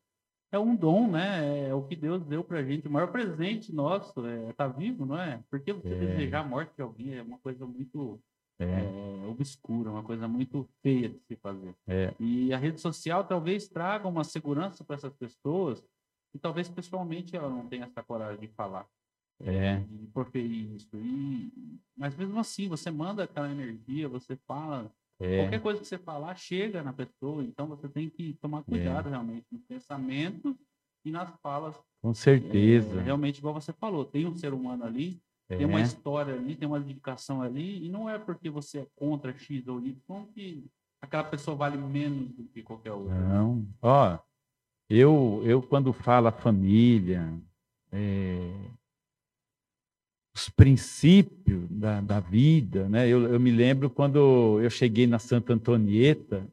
É 0.54 0.60
um 0.60 0.76
dom, 0.76 1.10
né? 1.10 1.68
É 1.68 1.74
o 1.74 1.82
que 1.82 1.96
Deus 1.96 2.24
deu 2.24 2.44
para 2.44 2.60
a 2.60 2.64
gente. 2.64 2.88
O 2.88 2.92
maior 2.92 3.12
presente 3.12 3.74
nosso 3.74 4.26
é 4.26 4.52
estar 4.52 4.70
tá 4.70 4.78
vivo, 4.78 5.06
não 5.06 5.18
é? 5.18 5.44
Porque 5.50 5.74
você 5.74 5.90
é. 5.90 6.00
desejar 6.00 6.42
a 6.42 6.48
morte 6.48 6.76
de 6.76 6.82
alguém 6.82 7.16
é 7.16 7.22
uma 7.24 7.40
coisa 7.40 7.66
muito 7.66 8.22
é. 8.60 8.66
É, 8.66 9.28
obscura, 9.28 9.90
uma 9.90 10.04
coisa 10.04 10.28
muito 10.28 10.70
feia 10.82 11.10
de 11.10 11.20
se 11.22 11.36
fazer. 11.36 11.76
É. 11.88 12.14
E 12.20 12.54
a 12.54 12.58
rede 12.58 12.80
social 12.80 13.24
talvez 13.24 13.68
traga 13.68 14.08
uma 14.08 14.24
segurança 14.24 14.84
para 14.84 14.96
essas 14.96 15.14
pessoas 15.14 15.84
que 16.32 16.38
talvez 16.38 16.70
pessoalmente 16.70 17.36
ela 17.36 17.50
não 17.50 17.68
tenha 17.68 17.86
essa 17.86 18.04
coragem 18.04 18.40
de 18.40 18.48
falar 18.50 18.88
é. 19.42 19.78
de 19.80 20.08
proferir 20.08 20.76
isso. 20.76 20.96
E, 20.96 21.80
mas 21.96 22.16
mesmo 22.16 22.40
assim, 22.40 22.68
você 22.68 22.92
manda 22.92 23.24
aquela 23.24 23.52
energia, 23.52 24.08
você 24.08 24.36
fala. 24.48 24.92
É. 25.24 25.38
Qualquer 25.42 25.62
coisa 25.62 25.80
que 25.80 25.88
você 25.88 25.98
falar 25.98 26.36
chega 26.36 26.84
na 26.84 26.92
pessoa, 26.92 27.44
então 27.44 27.66
você 27.68 27.88
tem 27.88 28.10
que 28.10 28.34
tomar 28.42 28.64
cuidado 28.64 29.08
é. 29.08 29.12
realmente 29.12 29.46
nos 29.52 29.64
pensamentos 29.64 30.56
e 31.06 31.12
nas 31.12 31.30
falas. 31.42 31.76
Com 32.02 32.14
certeza. 32.14 33.00
É, 33.00 33.04
realmente, 33.04 33.38
igual 33.38 33.54
você 33.54 33.72
falou, 33.72 34.04
tem 34.04 34.26
um 34.26 34.36
ser 34.36 34.54
humano 34.54 34.84
ali. 34.84 35.22
Tem 35.48 35.66
uma 35.66 35.80
É. 35.80 35.84
história 35.84 36.34
ali, 36.34 36.56
tem 36.56 36.68
uma 36.68 36.80
dedicação 36.80 37.42
ali, 37.42 37.86
e 37.86 37.90
não 37.90 38.10
é 38.10 38.18
porque 38.18 38.50
você 38.50 38.80
é 38.80 38.88
contra 38.96 39.38
X 39.38 39.68
ou 39.68 39.80
Y 39.80 40.26
que 40.34 40.66
aquela 41.02 41.24
pessoa 41.24 41.56
vale 41.56 41.78
menos 41.78 42.32
do 42.32 42.46
que 42.46 42.64
qualquer 42.64 42.92
outra. 42.94 43.14
Não, 43.14 43.68
ó, 43.82 44.18
eu, 44.90 45.42
eu 45.46 45.62
quando 45.62 45.94
falo 45.94 46.28
a 46.28 46.32
família, 46.32 47.32
é, 47.92 48.52
os 50.36 50.50
princípios 50.50 51.68
da, 51.70 52.02
da 52.02 52.20
vida, 52.20 52.90
né? 52.90 53.08
Eu, 53.08 53.32
eu 53.34 53.40
me 53.40 53.52
lembro 53.52 53.90
quando 53.90 54.60
eu 54.62 54.70
cheguei 54.70 55.06
na 55.06 55.20
Santa 55.20 55.54
Antonieta, 55.54 56.44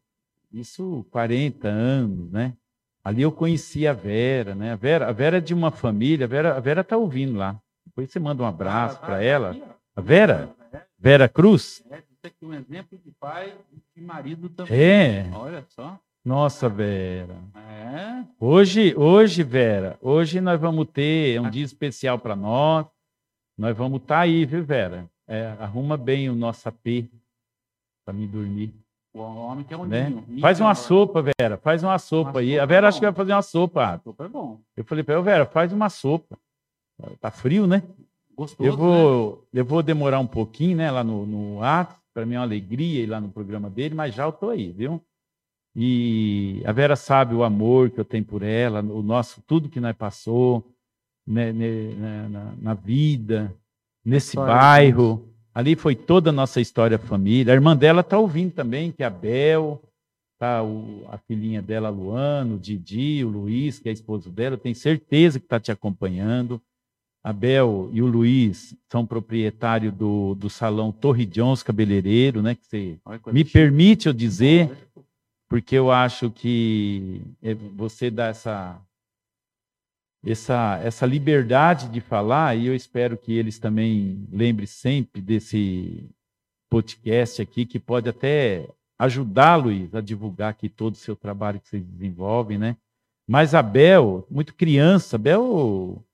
isso 0.52 1.06
40 1.10 1.68
anos, 1.68 2.30
né? 2.30 2.54
Ali 3.02 3.22
eu 3.22 3.32
conheci 3.32 3.86
a 3.86 3.92
Vera, 3.94 4.54
né? 4.54 4.72
A 4.72 4.76
Vera, 4.76 5.08
a 5.08 5.12
Vera 5.12 5.38
é 5.38 5.40
de 5.40 5.54
uma 5.54 5.70
família, 5.70 6.26
a 6.26 6.28
Vera, 6.28 6.56
a 6.56 6.60
Vera 6.60 6.84
tá 6.84 6.96
ouvindo 6.96 7.38
lá. 7.38 7.58
Depois 7.86 8.10
você 8.10 8.18
manda 8.20 8.42
um 8.42 8.46
abraço 8.46 8.96
Ah, 8.96 9.06
para 9.06 9.16
tá 9.16 9.22
ela. 9.22 9.50
aqui. 9.52 9.62
A 9.96 10.00
Vera, 10.02 10.50
Vera 10.98 11.28
Cruz? 11.28 11.82
é, 11.90 11.96
isso 11.98 12.26
aqui 12.26 12.44
é 12.44 12.46
um 12.46 12.54
exemplo 12.54 12.98
de 13.02 13.10
pai 13.18 13.54
e 13.72 13.98
de 13.98 14.06
marido 14.06 14.50
também. 14.50 14.78
É. 14.78 15.30
Olha 15.32 15.64
só. 15.68 15.98
Nossa, 16.22 16.68
Vera. 16.68 17.34
É. 17.56 18.24
Hoje, 18.38 18.94
hoje, 18.94 19.42
Vera, 19.42 19.96
hoje 20.02 20.38
nós 20.40 20.60
vamos 20.60 20.86
ter 20.92 21.40
um 21.40 21.48
dia 21.48 21.64
especial 21.64 22.18
para 22.18 22.36
nós. 22.36 22.84
Nós 23.60 23.76
vamos 23.76 24.00
estar 24.00 24.20
aí, 24.20 24.46
viu, 24.46 24.64
Vera? 24.64 25.06
É, 25.28 25.54
arruma 25.60 25.98
bem 25.98 26.30
o 26.30 26.34
nosso 26.34 26.66
AP 26.66 27.10
para 28.06 28.14
me 28.14 28.26
dormir, 28.26 28.72
O 29.12 29.20
homem 29.20 29.62
que 29.66 29.74
é 29.74 29.76
um 29.76 29.84
né? 29.84 30.08
ninho. 30.08 30.40
Faz 30.40 30.60
uma 30.60 30.70
é 30.70 30.74
sopa, 30.74 31.22
Vera. 31.22 31.58
Faz 31.58 31.82
uma 31.82 31.98
sopa 31.98 32.40
aí. 32.40 32.52
sopa 32.52 32.62
A 32.62 32.66
Vera 32.66 32.86
é 32.86 32.88
acho 32.88 32.98
que 32.98 33.04
vai 33.04 33.14
fazer 33.14 33.34
uma 33.34 33.42
sopa. 33.42 34.00
Super 34.02 34.30
bom. 34.30 34.58
Eu 34.74 34.82
falei 34.82 35.04
para 35.04 35.12
ela, 35.12 35.22
Vera, 35.22 35.44
faz 35.44 35.74
uma 35.74 35.90
sopa. 35.90 36.38
Tá 37.20 37.30
frio, 37.30 37.66
né? 37.66 37.82
Gostoso, 38.34 38.66
Eu 38.66 38.74
vou, 38.74 39.46
eu 39.52 39.64
vou 39.64 39.82
demorar 39.82 40.20
um 40.20 40.26
pouquinho, 40.26 40.78
né, 40.78 40.90
lá 40.90 41.04
no, 41.04 41.26
no 41.26 41.62
ato. 41.62 41.94
Para 42.14 42.24
mim 42.24 42.36
é 42.36 42.38
uma 42.38 42.44
alegria 42.44 43.02
ir 43.02 43.06
lá 43.06 43.20
no 43.20 43.28
programa 43.28 43.68
dele, 43.68 43.94
mas 43.94 44.14
já 44.14 44.24
eu 44.24 44.32
tô 44.32 44.48
aí, 44.48 44.72
viu? 44.72 45.02
E 45.76 46.62
a 46.64 46.72
Vera 46.72 46.96
sabe 46.96 47.34
o 47.34 47.44
amor 47.44 47.90
que 47.90 48.00
eu 48.00 48.06
tenho 48.06 48.24
por 48.24 48.42
ela, 48.42 48.80
o 48.80 49.02
nosso, 49.02 49.42
tudo 49.42 49.68
que 49.68 49.80
nós 49.80 49.94
passou 49.94 50.64
né, 51.26 51.52
né, 51.52 52.28
na, 52.28 52.54
na 52.60 52.74
vida, 52.74 53.54
nesse 54.04 54.30
História 54.30 54.54
bairro. 54.54 55.28
Ali 55.54 55.74
foi 55.74 55.94
toda 55.94 56.30
a 56.30 56.32
nossa 56.32 56.60
história 56.60 56.98
família. 56.98 57.52
A 57.52 57.56
irmã 57.56 57.76
dela 57.76 58.02
tá 58.02 58.18
ouvindo 58.18 58.52
também, 58.52 58.92
que 58.92 59.02
é 59.02 59.06
a 59.06 59.10
Bel, 59.10 59.82
tá 60.38 60.62
o, 60.62 61.04
a 61.10 61.18
filhinha 61.18 61.60
dela, 61.60 61.88
a 61.88 61.90
Luana, 61.90 62.54
o 62.54 62.58
Didi, 62.58 63.24
o 63.24 63.28
Luiz, 63.28 63.78
que 63.78 63.88
é 63.88 63.92
esposo 63.92 64.30
dela, 64.30 64.56
tenho 64.56 64.74
certeza 64.74 65.38
que 65.38 65.44
está 65.46 65.60
te 65.60 65.70
acompanhando. 65.70 66.60
A 67.22 67.34
Bel 67.34 67.90
e 67.92 68.00
o 68.00 68.06
Luiz 68.06 68.74
são 68.88 69.04
proprietários 69.04 69.92
do, 69.92 70.34
do 70.34 70.48
salão 70.48 70.90
Torre 70.90 71.26
Jones 71.26 71.62
Cabeleireiro, 71.62 72.40
né? 72.40 72.54
Que 72.54 72.64
você 72.64 72.98
me 73.26 73.40
chique. 73.40 73.52
permite 73.52 74.06
eu 74.06 74.14
dizer, 74.14 74.70
porque 75.46 75.74
eu 75.74 75.90
acho 75.90 76.30
que 76.30 77.20
é, 77.42 77.52
você 77.52 78.10
dá 78.10 78.28
essa, 78.28 78.80
essa, 80.24 80.80
essa 80.82 81.06
liberdade 81.06 81.88
de 81.88 82.00
falar, 82.00 82.56
e 82.56 82.66
eu 82.66 82.74
espero 82.74 83.16
que 83.16 83.32
eles 83.32 83.58
também 83.58 84.26
lembrem 84.30 84.66
sempre 84.66 85.20
desse 85.20 86.08
podcast 86.68 87.40
aqui, 87.40 87.64
que 87.64 87.78
pode 87.78 88.08
até 88.08 88.68
ajudar, 88.98 89.56
Luiz, 89.56 89.94
a 89.94 90.00
divulgar 90.00 90.50
aqui 90.50 90.68
todo 90.68 90.94
o 90.94 90.98
seu 90.98 91.16
trabalho 91.16 91.60
que 91.60 91.68
vocês 91.68 91.82
desenvolvem, 91.82 92.58
né? 92.58 92.76
Mas 93.26 93.54
a 93.54 93.62
Bel, 93.62 94.26
muito 94.30 94.54
criança, 94.54 95.16
a 95.16 95.18
Bel, 95.18 96.04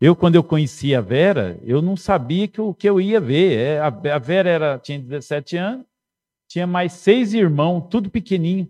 eu 0.00 0.16
quando 0.16 0.36
eu 0.36 0.42
conheci 0.42 0.94
a 0.94 1.00
Vera, 1.00 1.58
eu 1.62 1.82
não 1.82 1.96
sabia 1.96 2.48
que 2.48 2.60
o 2.60 2.72
que 2.72 2.88
eu 2.88 3.00
ia 3.00 3.20
ver. 3.20 3.58
É, 3.58 3.80
a, 3.80 3.86
a 3.88 4.18
Vera 4.18 4.48
era, 4.48 4.78
tinha 4.78 4.98
17 4.98 5.56
anos, 5.58 5.84
tinha 6.48 6.66
mais 6.66 6.92
seis 6.94 7.34
irmãos, 7.34 7.86
tudo 7.90 8.08
pequenininho. 8.08 8.68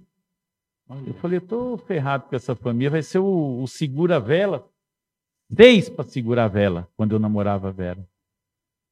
Eu 1.06 1.14
falei, 1.14 1.38
eu 1.38 1.46
tô 1.46 1.76
ferrado 1.78 2.24
com 2.28 2.34
essa 2.34 2.56
família, 2.56 2.90
vai 2.90 3.02
ser 3.02 3.20
o, 3.20 3.62
o 3.62 3.68
segura-vela. 3.68 4.68
Seis 5.54 5.88
para 5.88 6.04
segurar 6.04 6.44
a 6.44 6.48
vela, 6.48 6.88
quando 6.96 7.12
eu 7.12 7.18
namorava 7.18 7.68
a 7.68 7.72
Vera. 7.72 8.06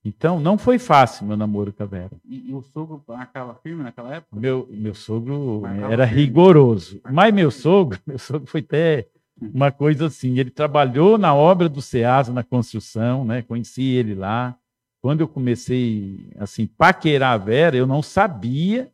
Então, 0.05 0.41
não 0.41 0.57
foi 0.57 0.79
fácil 0.79 1.27
meu 1.27 1.37
namoro 1.37 1.73
com 1.73 1.83
a 1.83 1.87
Vera. 1.87 2.17
E, 2.25 2.51
e 2.51 2.55
o 2.55 2.63
sogro 2.63 3.03
marcava 3.07 3.55
firme 3.57 3.83
naquela 3.83 4.15
época? 4.15 4.39
Meu, 4.39 4.67
meu 4.71 4.95
sogro 4.95 5.61
Marcava 5.61 5.93
era 5.93 6.07
firme. 6.07 6.23
rigoroso. 6.23 7.01
Mas 7.11 7.35
meu 7.35 7.51
sogro, 7.51 7.99
meu 8.07 8.19
sogro 8.19 8.47
foi 8.47 8.61
até 8.61 9.09
uma 9.41 9.71
coisa 9.71 10.07
assim. 10.07 10.39
Ele 10.39 10.51
trabalhou 10.51 11.19
na 11.19 11.35
obra 11.35 11.69
do 11.69 11.83
Ceasa, 11.83 12.33
na 12.33 12.43
construção, 12.43 13.25
né? 13.25 13.43
Conheci 13.43 13.83
ele 13.83 14.15
lá. 14.15 14.57
Quando 15.01 15.21
eu 15.21 15.29
comecei, 15.29 16.31
assim, 16.39 16.67
paquerar 16.67 17.35
a 17.35 17.39
Vera, 17.39 17.77
eu 17.77 17.87
não 17.87 18.03
sabia 18.03 18.91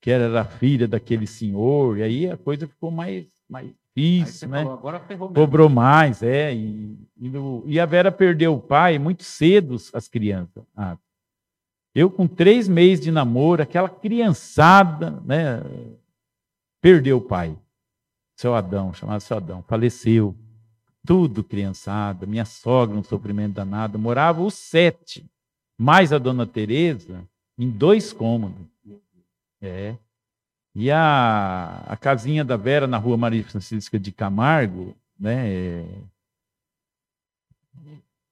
que 0.00 0.10
ela 0.10 0.24
era 0.24 0.44
filha 0.44 0.88
daquele 0.88 1.26
senhor. 1.26 1.98
E 1.98 2.02
aí 2.02 2.30
a 2.30 2.36
coisa 2.36 2.66
ficou 2.66 2.90
mais, 2.90 3.26
mais 3.48 3.70
Difícil, 3.94 4.48
né? 4.48 4.62
falou, 4.62 4.78
agora 4.78 5.00
ferrou 5.00 5.28
mesmo. 5.28 5.34
Cobrou 5.34 5.68
mais, 5.68 6.22
é. 6.22 6.54
E, 6.54 6.98
e, 7.20 7.32
e 7.66 7.80
a 7.80 7.86
Vera 7.86 8.10
perdeu 8.10 8.54
o 8.54 8.60
pai 8.60 8.98
muito 8.98 9.22
cedo, 9.22 9.76
as 9.92 10.08
crianças. 10.08 10.64
Ah, 10.74 10.96
eu, 11.94 12.10
com 12.10 12.26
três 12.26 12.68
meses 12.68 13.04
de 13.04 13.10
namoro, 13.10 13.62
aquela 13.62 13.88
criançada, 13.88 15.10
né? 15.24 15.62
Perdeu 16.80 17.18
o 17.18 17.20
pai. 17.20 17.56
Seu 18.34 18.54
Adão, 18.54 18.94
chamado 18.94 19.20
seu 19.20 19.36
Adão, 19.36 19.62
faleceu. 19.62 20.34
Tudo 21.04 21.44
criançada, 21.44 22.26
minha 22.26 22.44
sogra, 22.44 22.96
um 22.96 23.02
sofrimento 23.02 23.54
danado. 23.54 23.98
Morava 23.98 24.40
os 24.40 24.54
sete, 24.54 25.28
mais 25.76 26.12
a 26.12 26.18
dona 26.18 26.46
Tereza, 26.46 27.28
em 27.58 27.68
dois 27.68 28.12
cômodos. 28.12 28.66
É. 29.60 29.96
E 30.74 30.90
a, 30.90 31.84
a 31.86 31.96
casinha 31.96 32.44
da 32.44 32.56
Vera 32.56 32.86
na 32.86 32.96
rua 32.96 33.16
Maria 33.16 33.44
Francisca 33.44 33.98
de 33.98 34.10
Camargo, 34.10 34.96
né? 35.18 35.48
é, 35.48 35.84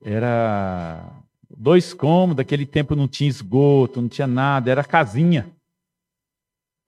Era 0.03 1.05
dois 1.55 1.92
cômodos, 1.92 2.37
daquele 2.37 2.64
tempo 2.64 2.96
não 2.96 3.07
tinha 3.07 3.29
esgoto, 3.29 4.00
não 4.00 4.09
tinha 4.09 4.26
nada, 4.26 4.70
era 4.70 4.83
casinha. 4.83 5.50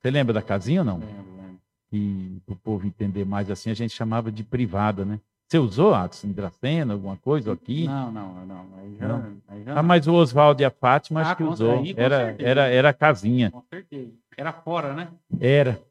Você 0.01 0.09
lembra 0.09 0.33
da 0.33 0.41
casinha 0.41 0.81
ou 0.81 0.85
não? 0.85 0.97
Lembro, 0.97 1.37
lembro. 1.37 1.59
E 1.91 2.41
para 2.45 2.53
o 2.53 2.57
povo 2.57 2.87
entender 2.87 3.23
mais 3.23 3.49
assim, 3.51 3.69
a 3.69 3.73
gente 3.75 3.93
chamava 3.93 4.31
de 4.31 4.43
privada, 4.43 5.05
né? 5.05 5.19
Você 5.47 5.59
usou, 5.59 5.93
Adson, 5.93 6.31
Dracena, 6.31 6.93
alguma 6.93 7.15
coisa 7.15 7.53
aqui? 7.53 7.85
Não, 7.85 8.11
não, 8.11 8.45
não. 8.45 8.65
Aí 8.79 8.95
já, 8.99 9.07
Não. 9.07 9.37
Aí 9.47 9.63
já 9.63 9.79
Ah, 9.79 9.83
mas 9.83 10.07
o 10.07 10.13
Oswaldo 10.13 10.63
e 10.63 10.65
a 10.65 10.71
Fátima 10.71 11.19
Ah, 11.21 11.23
acho 11.23 11.37
que 11.37 11.43
usou. 11.43 11.73
aí, 11.79 11.93
Era, 11.95 12.25
certeza. 12.25 12.49
era, 12.49 12.67
era 12.69 12.93
casinha. 12.93 13.51
Com 13.51 13.61
certeza. 13.69 14.11
Era 14.37 14.51
fora, 14.53 14.93
né? 14.93 15.09
Era. 15.39 15.81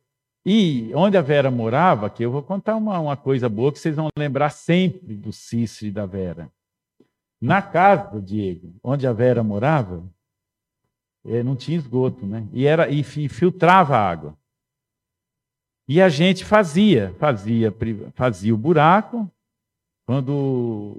E 0.45 0.91
onde 0.95 1.17
a 1.17 1.23
Vera 1.23 1.51
morava, 1.51 2.11
que 2.11 2.25
eu 2.25 2.31
vou 2.31 2.43
contar 2.43 2.75
uma, 2.77 2.99
uma 2.99 3.17
coisa 3.17 3.49
boa 3.49 3.73
que 3.73 3.79
vocês 3.79 3.95
vão 3.97 4.09
lembrar 4.19 4.51
sempre 4.51 5.15
do 5.15 5.33
Cícero 5.33 5.89
e 5.89 5.93
da 5.93 6.05
Vera. 6.07 6.51
Na 7.41 7.61
casa, 7.63 8.21
Diego, 8.21 8.75
onde 8.83 9.07
a 9.07 9.13
Vera 9.13 9.43
morava, 9.43 10.03
eh, 11.25 11.43
não 11.43 11.55
tinha 11.57 11.77
esgoto, 11.77 12.27
né? 12.27 12.47
E, 12.53 12.67
era, 12.67 12.89
e 12.89 13.03
fi- 13.03 13.29
filtrava 13.29 13.97
a 13.97 14.09
água. 14.11 14.37
E 15.89 16.01
a 16.01 16.09
gente 16.09 16.45
fazia, 16.45 17.15
fazia, 17.19 17.75
fazia 18.15 18.55
o 18.55 18.59
buraco, 18.59 19.31
quando 20.07 20.97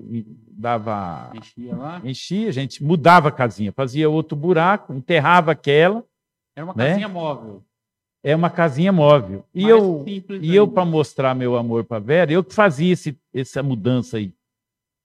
dava 0.51 1.31
Enchia 1.35 1.75
lá. 1.75 2.01
enchia, 2.03 2.49
a 2.49 2.51
gente 2.51 2.83
mudava 2.83 3.29
a 3.29 3.31
casinha, 3.31 3.71
fazia 3.71 4.09
outro 4.09 4.35
buraco, 4.37 4.93
enterrava 4.93 5.51
aquela, 5.51 6.03
Era 6.55 6.65
uma 6.65 6.73
Né? 6.75 6.89
casinha 6.89 7.07
móvel. 7.07 7.63
é 8.23 8.35
uma 8.35 8.49
casinha 8.49 8.91
móvel. 8.91 9.45
E 9.53 9.63
Mais 9.63 9.73
eu, 9.75 10.05
e 10.41 10.55
eu 10.55 10.67
para 10.67 10.85
mostrar 10.85 11.35
meu 11.35 11.57
amor 11.57 11.83
para 11.83 11.99
Vera, 11.99 12.31
eu 12.31 12.43
que 12.43 12.53
fazia 12.53 12.93
esse, 12.93 13.19
essa 13.33 13.61
mudança 13.61 14.17
aí 14.17 14.33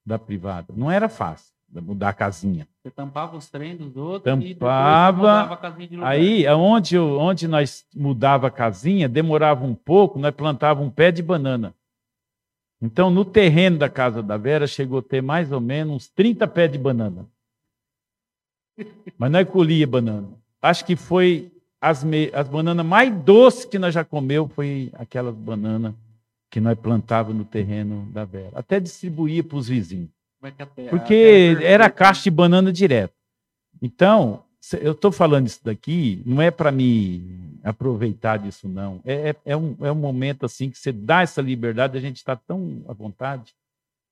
da 0.06 0.18
privada. 0.18 0.72
Não 0.76 0.90
era 0.90 1.08
fácil 1.08 1.52
mudar 1.82 2.10
a 2.10 2.12
casinha. 2.14 2.66
Você 2.82 2.90
tampava 2.90 3.36
os 3.36 3.50
trem 3.50 3.76
dos 3.76 3.94
outros 3.96 4.42
e 4.44 4.54
Tampava, 4.54 5.16
mudava 5.18 5.54
a 5.54 5.56
casinha 5.56 5.88
de 5.88 5.96
lugar. 5.96 6.10
Aí, 6.10 6.46
aonde, 6.46 6.94
eu- 6.96 7.18
onde 7.18 7.46
nós 7.48 7.84
mudava 7.94 8.46
a 8.46 8.50
casinha, 8.50 9.08
demorava 9.08 9.64
um 9.66 9.74
pouco, 9.74 10.18
nós 10.18 10.34
plantava 10.34 10.80
um 10.80 10.88
pé 10.90 11.10
de 11.10 11.22
banana. 11.22 11.74
Então, 12.80 13.10
no 13.10 13.24
terreno 13.24 13.76
da 13.78 13.88
casa 13.90 14.22
da 14.22 14.36
Vera, 14.36 14.66
chegou 14.66 15.00
a 15.00 15.02
ter 15.02 15.20
mais 15.20 15.50
ou 15.50 15.60
menos 15.60 15.94
uns 15.96 16.08
30 16.08 16.46
pés 16.46 16.70
de 16.70 16.78
banana. 16.78 17.26
Mas 19.18 19.30
nós 19.30 19.48
colhia 19.50 19.86
banana. 19.86 20.28
Acho 20.60 20.84
que 20.84 20.96
foi 20.96 21.50
as, 21.80 22.02
me- 22.02 22.30
as 22.32 22.48
bananas 22.48 22.84
mais 22.84 23.14
doces 23.22 23.64
que 23.64 23.78
nós 23.78 23.94
já 23.94 24.04
comeu, 24.04 24.48
foi 24.48 24.90
aquelas 24.94 25.34
bananas 25.34 25.94
que 26.50 26.60
nós 26.60 26.78
plantava 26.78 27.32
no 27.32 27.44
terreno 27.44 28.06
da 28.12 28.24
Vera. 28.24 28.50
Até 28.54 28.80
distribuía 28.80 29.44
para 29.44 29.58
os 29.58 29.68
vizinhos. 29.68 30.08
É 30.42 30.48
a 30.86 30.90
Porque 30.90 31.56
é 31.60 31.64
era 31.64 31.90
caixa 31.90 32.22
de 32.24 32.30
banana 32.30 32.72
direto. 32.72 33.12
Então, 33.80 34.42
eu 34.80 34.92
estou 34.92 35.12
falando 35.12 35.46
isso 35.46 35.60
daqui, 35.64 36.22
não 36.26 36.40
é 36.42 36.50
para 36.50 36.72
me 36.72 37.22
aproveitar 37.62 38.38
disso, 38.38 38.68
não. 38.68 39.00
É, 39.04 39.30
é, 39.30 39.36
é 39.52 39.56
um, 39.56 39.76
é 39.80 39.92
um 39.92 39.96
momento 39.96 40.46
assim 40.46 40.70
que 40.70 40.78
você 40.78 40.90
dá 40.90 41.22
essa 41.22 41.40
liberdade, 41.40 41.96
a 41.96 42.00
gente 42.00 42.16
está 42.16 42.34
tão 42.34 42.82
à 42.88 42.92
vontade. 42.92 43.54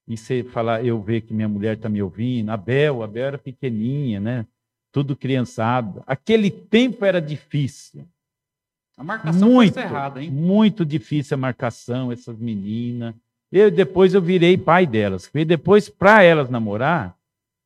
e 0.06 0.16
você 0.16 0.44
falar, 0.44 0.84
eu 0.84 1.00
ver 1.02 1.22
que 1.22 1.34
minha 1.34 1.48
mulher 1.48 1.76
está 1.76 1.88
me 1.88 2.00
ouvindo, 2.02 2.50
a 2.50 2.56
Bel, 2.56 3.02
a 3.02 3.06
Bel 3.08 3.24
era 3.26 3.38
pequenininha, 3.38 4.20
né? 4.20 4.46
Tudo 4.96 5.14
criançado. 5.14 6.02
Aquele 6.06 6.50
tempo 6.50 7.04
era 7.04 7.20
difícil. 7.20 8.08
A 8.96 9.04
marcação 9.04 9.50
muito, 9.50 9.78
errada, 9.78 10.22
hein? 10.22 10.30
Muito 10.30 10.86
difícil 10.86 11.34
a 11.34 11.38
marcação, 11.38 12.10
essas 12.10 12.38
meninas. 12.38 13.14
Eu, 13.52 13.70
depois 13.70 14.14
eu 14.14 14.22
virei 14.22 14.56
pai 14.56 14.86
delas. 14.86 15.30
E 15.34 15.44
depois, 15.44 15.90
para 15.90 16.22
elas 16.22 16.48
namorar, 16.48 17.14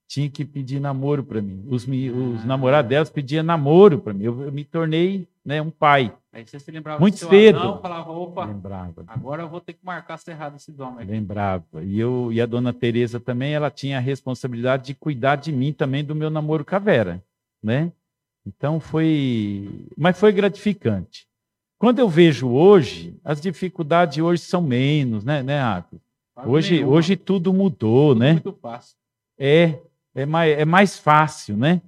tinha 0.09 0.29
que 0.29 0.45
pedir 0.45 0.81
namoro 0.81 1.23
para 1.23 1.41
mim. 1.41 1.65
Os, 1.69 1.85
os 1.85 2.43
ah. 2.43 2.47
namorados 2.47 2.89
delas 2.89 3.11
pediam 3.11 3.45
namoro 3.45 4.01
para 4.01 4.13
mim. 4.13 4.25
Eu, 4.25 4.43
eu, 4.43 4.51
me 4.51 4.65
tornei 4.65 5.29
né, 5.45 5.61
um 5.61 5.71
pai. 5.71 6.13
Aí 6.33 6.47
você 6.47 6.59
se 6.61 6.71
lembrava 6.71 7.01
Muito 7.01 7.19
cedo. 7.19 7.59
Anão, 7.59 7.81
falava, 7.81 8.11
opa, 8.13 8.45
lembrava. 8.45 9.05
agora 9.07 9.43
eu 9.43 9.49
vou 9.49 9.61
ter 9.61 9.73
que 9.73 9.85
marcar 9.85 10.19
cerrado 10.19 10.57
esses 10.57 10.79
homens. 10.79 11.09
Lembrava. 11.09 11.65
E, 11.83 11.99
eu, 11.99 12.33
e 12.33 12.41
a 12.41 12.47
dona 12.47 12.73
Tereza 12.73 13.19
também, 13.19 13.53
ela 13.53 13.71
tinha 13.71 13.99
a 13.99 14.01
responsabilidade 14.01 14.87
de 14.87 14.95
cuidar 14.95 15.37
de 15.37 15.51
mim 15.51 15.73
também 15.73 16.05
do 16.05 16.15
meu 16.15 16.31
namoro 16.31 16.65
com 16.65 16.77
a 16.77 16.79
Vera, 16.79 17.23
né? 17.63 17.93
Então 18.47 18.81
foi, 18.81 19.87
mas 19.97 20.19
foi 20.19 20.33
gratificante. 20.33 21.27
Quando 21.79 21.99
eu 21.99 22.09
vejo 22.09 22.49
hoje, 22.49 23.19
as 23.25 23.41
dificuldades 23.41 24.19
hoje 24.19 24.43
são 24.43 24.61
menos, 24.61 25.25
né, 25.25 25.43
né, 25.43 25.61
Atos? 25.61 25.99
Hoje, 26.47 26.85
hoje 26.85 27.17
tudo 27.17 27.53
mudou, 27.53 28.11
tudo 28.13 28.21
né? 28.21 28.33
Muito 28.35 28.53
fácil. 28.53 28.97
É, 29.39 29.79
é 30.15 30.27
mais, 30.27 30.59
é 30.59 30.65
mais 30.65 30.99
fácil, 30.99 31.57
né? 31.57 31.83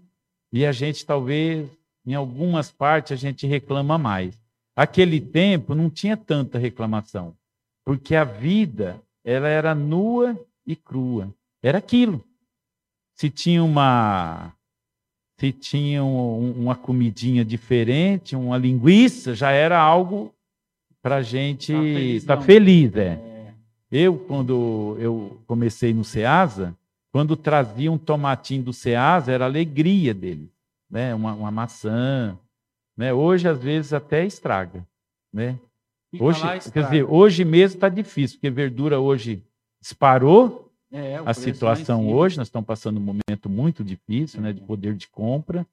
E 0.53 0.67
a 0.67 0.73
gente 0.73 1.05
talvez, 1.07 1.69
em 2.05 2.15
algumas 2.15 2.71
partes, 2.71 3.13
a 3.13 3.17
gente 3.17 3.47
reclama 3.47 3.97
mais. 3.97 4.41
Aquele 4.75 5.21
tempo 5.21 5.75
não 5.75 5.91
tinha 5.91 6.17
tanta 6.17 6.59
reclamação, 6.59 7.37
porque 7.85 8.15
a 8.15 8.25
vida 8.25 9.01
ela 9.25 9.49
era 9.49 9.75
nua 9.75 10.39
e 10.67 10.75
crua. 10.75 11.33
Era 11.63 11.79
aquilo. 11.79 12.25
Se 13.15 13.31
tinha 13.31 13.63
uma 13.63 14.53
se 15.39 15.51
tinha 15.51 16.05
um, 16.05 16.53
uma 16.53 16.77
comidinha 16.77 17.45
diferente, 17.45 18.37
uma 18.37 18.57
linguiça, 18.57 19.35
já 19.35 19.51
era 19.51 19.77
algo 19.77 20.33
para 21.03 21.17
a 21.17 21.23
gente 21.23 21.73
estar 21.73 22.37
tá 22.37 22.43
feliz, 22.43 22.93
tá 22.93 22.93
feliz 22.93 22.97
é. 22.97 23.09
é. 23.09 23.55
Eu, 23.91 24.17
quando 24.17 24.97
eu 25.01 25.43
comecei 25.47 25.93
no 25.93 26.05
Ceasa, 26.05 26.77
quando 27.11 27.37
trazia 27.37 27.91
um 27.91 27.99
tomatinho 27.99 28.63
do 28.63 28.73
Ceasa, 28.73 29.33
era 29.33 29.45
alegria 29.45 30.15
dele, 30.15 30.49
né? 30.93 31.15
uma, 31.15 31.33
uma 31.33 31.51
maçã. 31.51 32.39
Né? 32.97 33.13
Hoje, 33.13 33.49
às 33.49 33.59
vezes, 33.59 33.95
até 33.95 34.25
estraga. 34.25 34.87
Né? 35.33 35.59
hoje, 36.21 36.43
quer 36.71 36.85
dizer, 36.85 37.05
hoje 37.05 37.43
mesmo 37.43 37.77
está 37.77 37.89
difícil, 37.89 38.37
porque 38.37 38.51
verdura 38.51 39.01
hoje 39.01 39.43
disparou, 39.81 40.71
é, 40.93 41.17
a 41.25 41.33
situação 41.33 42.07
hoje, 42.13 42.37
nós 42.37 42.49
estamos 42.49 42.67
passando 42.67 42.99
um 42.99 43.01
momento 43.01 43.49
muito 43.49 43.83
difícil, 43.83 44.43
né, 44.43 44.53
de 44.53 44.61
poder 44.61 44.95
de 44.95 45.09
compra, 45.09 45.67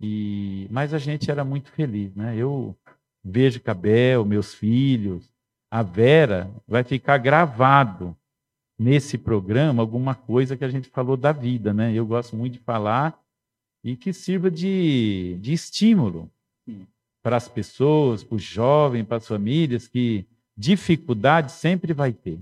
e 0.00 0.66
mas 0.68 0.92
a 0.92 0.98
gente 0.98 1.30
era 1.30 1.44
muito 1.44 1.70
feliz, 1.70 2.12
né? 2.16 2.34
Eu 2.36 2.76
vejo 3.22 3.60
Cabel, 3.60 4.24
meus 4.24 4.52
filhos, 4.52 5.30
a 5.70 5.80
Vera, 5.84 6.50
vai 6.66 6.82
ficar 6.82 7.18
gravado 7.18 8.16
nesse 8.76 9.16
programa 9.16 9.80
alguma 9.80 10.12
coisa 10.12 10.56
que 10.56 10.64
a 10.64 10.68
gente 10.68 10.88
falou 10.88 11.16
da 11.16 11.30
vida, 11.30 11.72
né? 11.72 11.92
Eu 11.94 12.04
gosto 12.04 12.34
muito 12.34 12.54
de 12.54 12.58
falar 12.58 13.16
e 13.82 13.96
que 13.96 14.12
sirva 14.12 14.50
de, 14.50 15.38
de 15.40 15.52
estímulo 15.52 16.30
para 17.22 17.36
as 17.36 17.48
pessoas, 17.48 18.22
para 18.22 18.36
os 18.36 18.42
jovens, 18.42 19.04
para 19.04 19.16
as 19.16 19.26
famílias, 19.26 19.88
que 19.88 20.26
dificuldade 20.56 21.52
sempre 21.52 21.92
vai 21.92 22.12
ter 22.12 22.38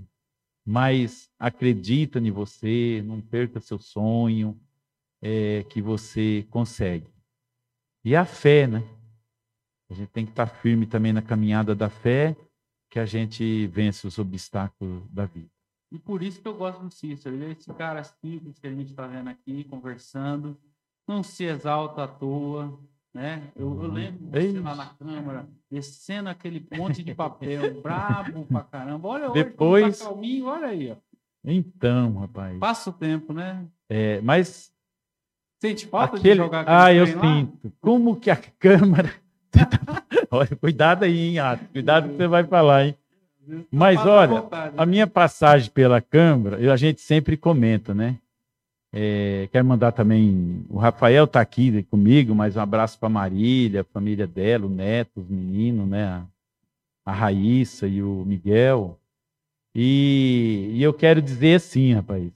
mas 0.65 1.29
acredita 1.39 2.19
em 2.19 2.31
você, 2.31 3.01
não 3.05 3.21
perca 3.21 3.59
seu 3.59 3.79
sonho, 3.79 4.59
é, 5.21 5.63
que 5.63 5.81
você 5.81 6.45
consegue. 6.49 7.07
E 8.03 8.15
a 8.15 8.25
fé, 8.25 8.67
né? 8.67 8.83
A 9.89 9.93
gente 9.93 10.09
tem 10.09 10.25
que 10.25 10.31
estar 10.31 10.47
firme 10.47 10.85
também 10.85 11.11
na 11.11 11.21
caminhada 11.21 11.75
da 11.75 11.89
fé, 11.89 12.35
que 12.89 12.99
a 12.99 13.05
gente 13.05 13.67
vence 13.67 14.07
os 14.07 14.17
obstáculos 14.17 15.07
da 15.09 15.25
vida. 15.25 15.49
E 15.91 15.99
por 15.99 16.23
isso 16.23 16.41
que 16.41 16.47
eu 16.47 16.55
gosto 16.55 16.81
do 16.81 16.89
Cícero. 16.89 17.43
Esse 17.43 17.73
cara 17.73 18.03
simples 18.03 18.57
que 18.57 18.67
a 18.67 18.73
gente 18.73 18.91
está 18.91 19.05
vendo 19.05 19.29
aqui, 19.29 19.65
conversando, 19.65 20.57
não 21.11 21.23
se 21.23 21.43
exalta 21.43 22.03
à 22.03 22.07
toa, 22.07 22.79
né? 23.13 23.43
Eu, 23.55 23.83
eu 23.83 23.91
lembro 23.91 24.19
você 24.31 24.59
lá 24.59 24.75
na 24.75 24.85
Câmara, 24.85 25.45
descendo 25.69 26.29
aquele 26.29 26.65
monte 26.71 27.03
de 27.03 27.13
papel, 27.13 27.79
brabo 27.83 28.45
pra 28.45 28.61
caramba. 28.61 29.07
Olha 29.09 29.29
hoje, 29.29 29.43
Depois... 29.43 29.99
tá 29.99 30.05
calminho, 30.05 30.45
olha 30.45 30.67
aí. 30.67 30.91
Ó. 30.91 30.95
Então, 31.43 32.15
rapaz. 32.19 32.57
Passa 32.59 32.89
o 32.89 32.93
tempo, 32.93 33.33
né? 33.33 33.65
É, 33.89 34.21
mas... 34.21 34.71
Sente 35.59 35.85
falta 35.85 36.17
aquele... 36.17 36.35
de 36.35 36.37
jogar 36.39 36.65
Ah, 36.67 36.93
eu 36.93 37.05
sinto. 37.05 37.71
Como 37.81 38.15
que 38.15 38.31
a 38.31 38.37
Câmara... 38.37 39.11
olha, 40.31 40.55
cuidado 40.55 41.03
aí, 41.03 41.37
hein. 41.37 41.59
Cuidado 41.73 42.09
que 42.09 42.15
você 42.15 42.27
vai 42.27 42.45
falar, 42.45 42.85
hein? 42.85 42.97
Mas 43.69 43.99
olha, 44.05 44.45
a 44.77 44.85
minha 44.85 45.07
passagem 45.07 45.69
pela 45.71 45.99
Câmara, 45.99 46.71
a 46.71 46.77
gente 46.77 47.01
sempre 47.01 47.35
comenta, 47.35 47.93
né? 47.93 48.17
É, 48.93 49.47
quero 49.51 49.65
mandar 49.65 49.91
também. 49.93 50.65
O 50.69 50.77
Rafael 50.77 51.23
está 51.23 51.39
aqui 51.39 51.83
comigo, 51.83 52.35
mas 52.35 52.57
um 52.57 52.59
abraço 52.59 52.99
para 52.99 53.07
Marília, 53.09 53.81
a 53.81 53.85
família 53.85 54.27
dela, 54.27 54.65
o 54.65 54.69
neto, 54.69 55.21
os 55.21 55.29
meninos, 55.29 55.87
né? 55.87 56.05
A, 56.05 56.25
a 57.05 57.11
Raíssa 57.11 57.87
e 57.87 58.03
o 58.03 58.25
Miguel. 58.25 58.99
E, 59.73 60.71
e, 60.73 60.83
eu 60.83 60.93
quero 60.93 61.21
dizer 61.21 61.55
assim, 61.55 61.93
rapaz. 61.93 62.29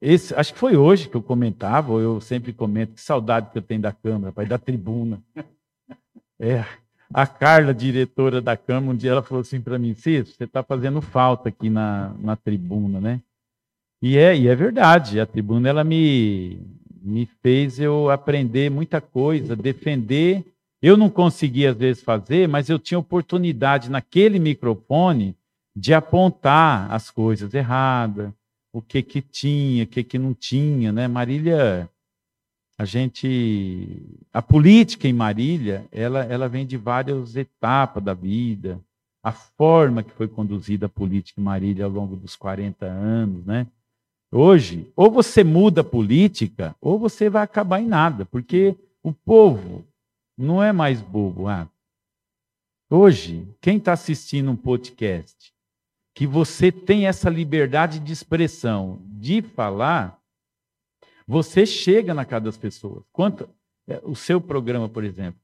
Esse, 0.00 0.32
acho 0.34 0.52
que 0.52 0.58
foi 0.60 0.76
hoje 0.76 1.08
que 1.08 1.16
eu 1.16 1.22
comentava, 1.22 1.92
eu 1.94 2.20
sempre 2.20 2.52
comento, 2.52 2.94
que 2.94 3.00
saudade 3.00 3.50
que 3.50 3.58
eu 3.58 3.62
tenho 3.62 3.80
da 3.80 3.92
Câmara, 3.92 4.26
rapaz, 4.26 4.48
da 4.48 4.58
tribuna. 4.58 5.22
É, 6.40 6.64
a 7.12 7.26
Carla, 7.26 7.74
diretora 7.74 8.40
da 8.40 8.56
Câmara, 8.56 8.92
um 8.92 8.96
dia 8.96 9.10
ela 9.10 9.24
falou 9.24 9.40
assim 9.40 9.60
para 9.60 9.76
mim: 9.76 9.92
Cícero, 9.92 10.26
você 10.26 10.44
está 10.44 10.62
fazendo 10.62 11.02
falta 11.02 11.48
aqui 11.48 11.68
na, 11.68 12.14
na 12.20 12.36
tribuna, 12.36 13.00
né? 13.00 13.20
E 14.00 14.16
é, 14.16 14.36
e 14.36 14.46
é 14.46 14.54
verdade, 14.54 15.18
a 15.18 15.26
tribuna 15.26 15.68
ela 15.68 15.82
me, 15.82 16.60
me 17.02 17.26
fez 17.42 17.80
eu 17.80 18.10
aprender 18.10 18.70
muita 18.70 19.00
coisa, 19.00 19.56
defender. 19.56 20.44
Eu 20.80 20.96
não 20.96 21.10
conseguia 21.10 21.72
às 21.72 21.76
vezes 21.76 22.02
fazer, 22.02 22.46
mas 22.46 22.68
eu 22.68 22.78
tinha 22.78 22.98
oportunidade 22.98 23.90
naquele 23.90 24.38
microfone 24.38 25.34
de 25.74 25.92
apontar 25.92 26.92
as 26.92 27.10
coisas 27.10 27.52
erradas, 27.54 28.32
o 28.72 28.80
que 28.80 29.02
que 29.02 29.20
tinha, 29.20 29.84
o 29.84 29.86
que 29.86 30.04
que 30.04 30.18
não 30.18 30.32
tinha, 30.32 30.92
né? 30.92 31.08
Marília, 31.08 31.88
a 32.78 32.84
gente, 32.84 34.02
a 34.32 34.40
política 34.40 35.08
em 35.08 35.12
Marília, 35.12 35.84
ela, 35.90 36.24
ela 36.24 36.48
vem 36.48 36.64
de 36.64 36.76
várias 36.76 37.34
etapas 37.34 38.02
da 38.02 38.14
vida, 38.14 38.80
a 39.22 39.32
forma 39.32 40.02
que 40.04 40.12
foi 40.12 40.28
conduzida 40.28 40.86
a 40.86 40.88
política 40.88 41.40
em 41.40 41.44
Marília 41.44 41.84
ao 41.84 41.90
longo 41.90 42.14
dos 42.14 42.36
40 42.36 42.86
anos, 42.86 43.44
né? 43.44 43.66
Hoje, 44.30 44.92
ou 44.94 45.10
você 45.10 45.42
muda 45.42 45.80
a 45.80 45.84
política, 45.84 46.76
ou 46.80 46.98
você 46.98 47.30
vai 47.30 47.42
acabar 47.42 47.80
em 47.80 47.86
nada, 47.86 48.26
porque 48.26 48.76
o 49.02 49.12
povo 49.12 49.86
não 50.36 50.62
é 50.62 50.70
mais 50.70 51.00
bobo. 51.00 51.48
Ah. 51.48 51.68
Hoje, 52.90 53.48
quem 53.60 53.78
está 53.78 53.94
assistindo 53.94 54.50
um 54.50 54.56
podcast, 54.56 55.52
que 56.14 56.26
você 56.26 56.70
tem 56.70 57.06
essa 57.06 57.30
liberdade 57.30 57.98
de 57.98 58.12
expressão, 58.12 59.00
de 59.04 59.40
falar, 59.40 60.20
você 61.26 61.64
chega 61.64 62.12
na 62.12 62.24
casa 62.24 62.46
das 62.46 62.56
pessoas. 62.56 63.04
Quanto, 63.12 63.48
é, 63.86 64.00
o 64.02 64.14
seu 64.14 64.40
programa, 64.40 64.88
por 64.88 65.04
exemplo, 65.04 65.40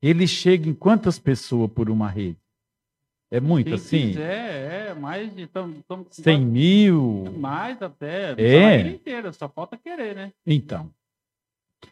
ele 0.00 0.26
chega 0.26 0.68
em 0.68 0.74
quantas 0.74 1.18
pessoas 1.18 1.70
por 1.70 1.88
uma 1.88 2.08
rede? 2.08 2.41
É 3.32 3.40
muito 3.40 3.64
Quem 3.64 3.74
assim? 3.74 4.08
Quiser, 4.08 4.90
é, 4.90 4.94
mais 4.94 5.34
de. 5.34 5.46
Tamo, 5.46 5.82
tamo, 5.88 6.06
100 6.10 6.40
mil? 6.44 7.24
Mais 7.38 7.80
até. 7.80 8.34
É. 8.36 8.80
inteira, 8.88 9.32
só 9.32 9.48
falta 9.48 9.74
querer, 9.78 10.14
né? 10.14 10.32
Então. 10.46 10.90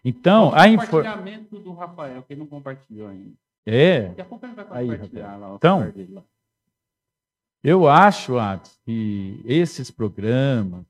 Então, 0.04 0.52
a 0.54 0.68
informação. 0.68 1.26
Infor... 1.26 1.60
do 1.60 1.72
Rafael, 1.72 2.22
que 2.24 2.34
ele 2.34 2.40
não 2.40 2.46
compartilhou 2.46 3.08
ainda. 3.08 3.32
É. 3.64 4.08
Daqui 4.08 4.20
a 4.20 4.24
pouco 4.26 4.44
ele 4.44 4.52
vai 4.52 4.64
compartilhar 4.66 5.32
Aí, 5.32 5.40
lá. 5.40 5.54
Então, 5.54 5.92
eu 7.64 7.88
acho, 7.88 8.36
Atos, 8.36 8.78
que 8.84 9.40
esses 9.46 9.90
programas, 9.90 10.84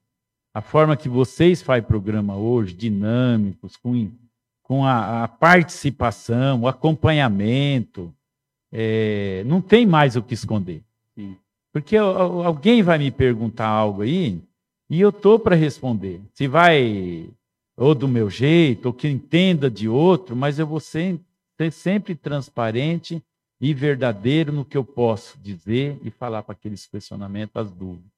a 0.52 0.60
forma 0.60 0.96
que 0.96 1.08
vocês 1.08 1.62
fazem 1.62 1.86
programa 1.86 2.36
hoje, 2.36 2.74
dinâmicos, 2.74 3.76
com, 3.76 4.10
com 4.64 4.84
a, 4.84 5.22
a 5.22 5.28
participação, 5.28 6.62
o 6.62 6.68
acompanhamento, 6.68 8.12
é, 8.72 9.42
não 9.46 9.60
tem 9.60 9.86
mais 9.86 10.16
o 10.16 10.22
que 10.22 10.34
esconder. 10.34 10.82
Sim. 11.14 11.36
Porque 11.72 11.96
alguém 11.96 12.82
vai 12.82 12.98
me 12.98 13.10
perguntar 13.10 13.68
algo 13.68 14.02
aí 14.02 14.40
e 14.88 15.00
eu 15.00 15.10
estou 15.10 15.38
para 15.38 15.54
responder. 15.54 16.20
Se 16.34 16.48
vai 16.48 17.28
ou 17.76 17.94
do 17.94 18.06
meu 18.06 18.28
jeito, 18.28 18.86
ou 18.86 18.92
que 18.92 19.08
entenda 19.08 19.70
de 19.70 19.88
outro, 19.88 20.36
mas 20.36 20.58
eu 20.58 20.66
vou 20.66 20.80
ser, 20.80 21.18
ser 21.56 21.72
sempre 21.72 22.14
transparente 22.14 23.22
e 23.58 23.72
verdadeiro 23.72 24.52
no 24.52 24.66
que 24.66 24.76
eu 24.76 24.84
posso 24.84 25.38
dizer 25.38 25.98
e 26.02 26.10
falar 26.10 26.42
para 26.42 26.52
aqueles 26.52 26.86
questionamentos, 26.86 27.56
as 27.56 27.70
dúvidas. 27.70 28.10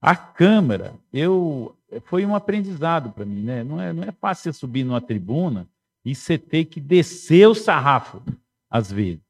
A 0.00 0.14
Câmara, 0.14 0.94
eu 1.12 1.74
foi 2.04 2.26
um 2.26 2.34
aprendizado 2.34 3.10
para 3.10 3.24
mim, 3.24 3.42
né? 3.42 3.64
Não 3.64 3.80
é, 3.80 3.92
não 3.94 4.02
é 4.02 4.12
fácil 4.12 4.52
você 4.52 4.58
subir 4.58 4.84
numa 4.84 5.00
tribuna 5.00 5.66
e 6.04 6.14
você 6.14 6.36
ter 6.36 6.66
que 6.66 6.80
descer 6.80 7.48
o 7.48 7.54
sarrafo, 7.54 8.22
às 8.70 8.92
vezes. 8.92 9.20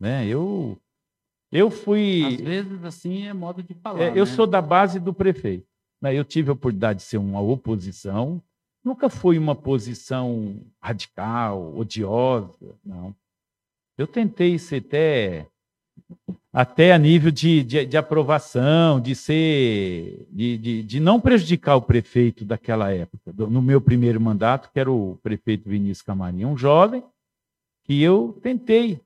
Né? 0.00 0.26
Eu, 0.26 0.80
eu 1.52 1.70
fui. 1.70 2.24
Às 2.24 2.40
vezes, 2.40 2.84
assim, 2.84 3.26
é 3.26 3.34
modo 3.34 3.62
de 3.62 3.74
falar. 3.74 4.00
É, 4.00 4.10
eu 4.10 4.24
né? 4.24 4.26
sou 4.26 4.46
da 4.46 4.62
base 4.62 4.98
do 4.98 5.12
prefeito. 5.12 5.66
Né? 6.00 6.14
Eu 6.14 6.24
tive 6.24 6.48
a 6.50 6.54
oportunidade 6.54 7.00
de 7.00 7.04
ser 7.04 7.18
uma 7.18 7.40
oposição, 7.40 8.42
nunca 8.82 9.10
fui 9.10 9.36
uma 9.36 9.54
posição 9.54 10.60
radical, 10.80 11.76
odiosa, 11.76 12.74
não. 12.84 13.14
Eu 13.98 14.06
tentei 14.06 14.58
ser 14.58 14.76
até 14.76 15.46
até 16.52 16.92
a 16.92 16.98
nível 16.98 17.30
de, 17.30 17.62
de, 17.62 17.86
de 17.86 17.96
aprovação, 17.96 19.00
de 19.00 19.14
ser, 19.14 20.26
de, 20.30 20.58
de, 20.58 20.82
de, 20.82 21.00
não 21.00 21.20
prejudicar 21.20 21.76
o 21.76 21.82
prefeito 21.82 22.44
daquela 22.44 22.90
época, 22.92 23.32
no 23.32 23.62
meu 23.62 23.80
primeiro 23.80 24.20
mandato, 24.20 24.70
que 24.72 24.80
era 24.80 24.90
o 24.90 25.16
prefeito 25.22 25.68
Vinícius 25.68 26.02
Camarim, 26.02 26.44
um 26.44 26.56
jovem 26.56 27.04
que 27.84 28.02
eu 28.02 28.38
tentei. 28.42 29.00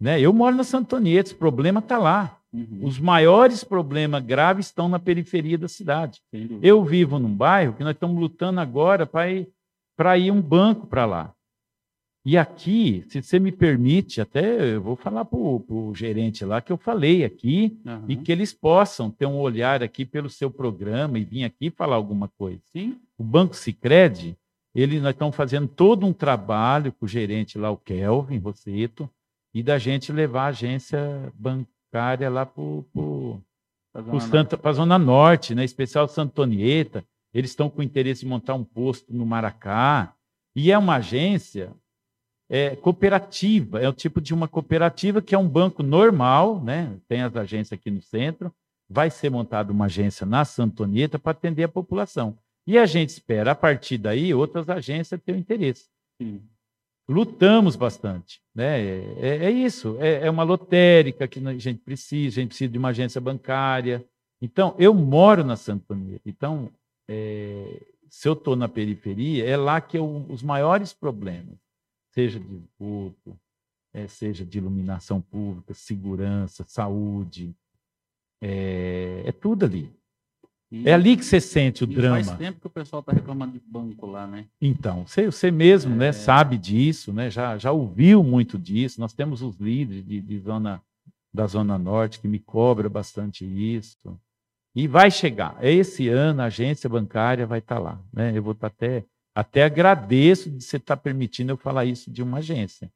Né? 0.00 0.20
Eu 0.20 0.32
moro 0.32 0.56
na 0.56 0.64
Santo 0.64 0.96
Antonieta, 0.96 1.32
o 1.32 1.36
problema 1.36 1.80
está 1.80 1.98
lá. 1.98 2.38
Uhum. 2.52 2.80
Os 2.82 3.00
maiores 3.00 3.64
problemas 3.64 4.24
graves 4.24 4.66
estão 4.66 4.88
na 4.88 4.98
periferia 4.98 5.58
da 5.58 5.66
cidade. 5.66 6.20
Eu 6.62 6.84
vivo 6.84 7.18
num 7.18 7.34
bairro 7.34 7.74
que 7.74 7.82
nós 7.82 7.94
estamos 7.94 8.18
lutando 8.20 8.60
agora 8.60 9.04
para 9.06 9.28
ir, 9.28 9.48
ir 10.20 10.30
um 10.30 10.40
banco 10.40 10.86
para 10.86 11.04
lá. 11.04 11.34
E 12.26 12.38
aqui, 12.38 13.04
se 13.08 13.22
você 13.22 13.38
me 13.38 13.52
permite, 13.52 14.18
até 14.18 14.76
eu 14.76 14.80
vou 14.80 14.96
falar 14.96 15.26
para 15.26 15.38
o 15.38 15.92
gerente 15.94 16.42
lá 16.42 16.62
que 16.62 16.72
eu 16.72 16.78
falei 16.78 17.22
aqui 17.22 17.78
uhum. 17.84 18.04
e 18.08 18.16
que 18.16 18.32
eles 18.32 18.50
possam 18.50 19.10
ter 19.10 19.26
um 19.26 19.38
olhar 19.38 19.82
aqui 19.82 20.06
pelo 20.06 20.30
seu 20.30 20.50
programa 20.50 21.18
e 21.18 21.24
vir 21.24 21.44
aqui 21.44 21.70
falar 21.70 21.96
alguma 21.96 22.28
coisa. 22.38 22.62
Sim. 22.72 22.98
O 23.18 23.22
Banco 23.22 23.54
Sicredi, 23.54 24.38
ele 24.74 25.00
nós 25.00 25.10
estamos 25.10 25.36
fazendo 25.36 25.68
todo 25.68 26.06
um 26.06 26.14
trabalho 26.14 26.92
com 26.92 27.04
o 27.04 27.08
gerente 27.08 27.58
lá, 27.58 27.70
o 27.70 27.76
Kelvin 27.76 28.38
Rosseto, 28.38 29.10
e 29.54 29.62
da 29.62 29.78
gente 29.78 30.12
levar 30.12 30.46
a 30.46 30.48
agência 30.48 31.32
bancária 31.34 32.28
lá 32.28 32.44
para 32.44 32.60
a 34.64 34.72
Zona 34.72 34.98
Norte, 34.98 35.54
né? 35.54 35.64
especial 35.64 36.08
Santonieta. 36.08 37.04
Eles 37.32 37.50
estão 37.50 37.70
com 37.70 37.82
interesse 37.82 38.26
em 38.26 38.28
montar 38.28 38.54
um 38.54 38.64
posto 38.64 39.14
no 39.14 39.24
Maracá. 39.24 40.12
E 40.56 40.72
é 40.72 40.78
uma 40.78 40.96
agência 40.96 41.72
é, 42.48 42.74
cooperativa, 42.76 43.80
é 43.80 43.88
o 43.88 43.92
tipo 43.92 44.20
de 44.20 44.34
uma 44.34 44.48
cooperativa 44.48 45.22
que 45.22 45.34
é 45.34 45.38
um 45.38 45.48
banco 45.48 45.82
normal, 45.82 46.60
né? 46.62 46.96
tem 47.08 47.22
as 47.22 47.34
agências 47.36 47.78
aqui 47.78 47.90
no 47.90 48.02
centro, 48.02 48.52
vai 48.88 49.10
ser 49.10 49.30
montada 49.30 49.72
uma 49.72 49.86
agência 49.86 50.26
na 50.26 50.44
Santonieta 50.44 51.18
para 51.18 51.32
atender 51.32 51.64
a 51.64 51.68
população. 51.68 52.36
E 52.66 52.78
a 52.78 52.86
gente 52.86 53.10
espera, 53.10 53.52
a 53.52 53.54
partir 53.54 53.98
daí, 53.98 54.32
outras 54.32 54.68
agências 54.68 55.20
tenham 55.24 55.38
interesse. 55.38 55.88
Sim. 56.20 56.42
Lutamos 57.08 57.76
bastante. 57.76 58.40
Né? 58.54 58.80
É, 58.80 59.16
é, 59.18 59.44
é 59.46 59.50
isso, 59.50 59.96
é, 60.00 60.26
é, 60.26 60.30
uma 60.30 60.42
lotérica 60.42 61.28
que 61.28 61.38
a 61.46 61.58
gente 61.58 61.80
precisa, 61.80 62.40
a 62.40 62.42
gente 62.42 62.48
precisa 62.48 62.72
de 62.72 62.78
uma 62.78 62.88
agência 62.88 63.20
bancária. 63.20 64.04
Então, 64.40 64.74
eu 64.78 64.94
moro 64.94 65.44
na 65.44 65.56
Santonieta, 65.56 66.22
então, 66.24 66.70
é, 67.08 67.82
se 68.08 68.28
eu 68.28 68.32
estou 68.32 68.56
na 68.56 68.68
periferia, 68.68 69.44
é 69.44 69.56
lá 69.56 69.80
que 69.80 69.98
eu, 69.98 70.26
os 70.28 70.42
maiores 70.42 70.92
problemas 70.92 71.58
seja 72.14 72.38
de 72.38 72.54
esgoto, 72.54 73.36
é, 73.92 74.06
seja 74.06 74.44
de 74.46 74.58
iluminação 74.58 75.20
pública, 75.20 75.74
segurança, 75.74 76.64
saúde, 76.66 77.54
é, 78.40 79.24
é 79.26 79.32
tudo 79.32 79.64
ali. 79.64 79.92
E, 80.74 80.88
é 80.88 80.92
ali 80.92 81.16
que 81.16 81.24
você 81.24 81.40
sente 81.40 81.84
o 81.84 81.86
drama. 81.86 82.22
Faz 82.22 82.38
tempo 82.38 82.60
que 82.60 82.66
o 82.66 82.70
pessoal 82.70 83.00
está 83.00 83.12
reclamando 83.12 83.52
de 83.52 83.60
banco 83.64 84.06
lá, 84.06 84.26
né? 84.26 84.46
Então, 84.60 85.06
você, 85.06 85.26
você 85.26 85.50
mesmo 85.50 85.94
né, 85.94 86.06
é... 86.06 86.08
né, 86.08 86.12
sabe 86.12 86.58
disso, 86.58 87.12
né, 87.12 87.30
já, 87.30 87.56
já 87.56 87.70
ouviu 87.70 88.22
muito 88.24 88.58
disso. 88.58 89.00
Nós 89.00 89.12
temos 89.12 89.42
os 89.42 89.56
líderes 89.56 90.04
de, 90.04 90.20
de 90.20 90.38
zona, 90.40 90.82
da 91.32 91.46
Zona 91.46 91.78
Norte 91.78 92.18
que 92.18 92.26
me 92.26 92.38
cobra 92.38 92.88
bastante 92.88 93.44
isso. 93.44 94.18
E 94.74 94.88
vai 94.88 95.10
chegar. 95.10 95.56
Esse 95.62 96.08
ano 96.08 96.42
a 96.42 96.46
agência 96.46 96.90
bancária 96.90 97.46
vai 97.46 97.60
estar 97.60 97.76
tá 97.76 97.80
lá. 97.80 98.00
Né? 98.12 98.36
Eu 98.36 98.42
vou 98.42 98.52
estar 98.52 98.70
tá 98.70 98.74
até 98.74 99.04
até 99.34 99.64
agradeço 99.64 100.48
de 100.48 100.62
você 100.62 100.76
estar 100.76 100.96
permitindo 100.96 101.50
eu 101.50 101.56
falar 101.56 101.84
isso 101.84 102.08
de 102.10 102.22
uma 102.22 102.38
agência. 102.38 102.90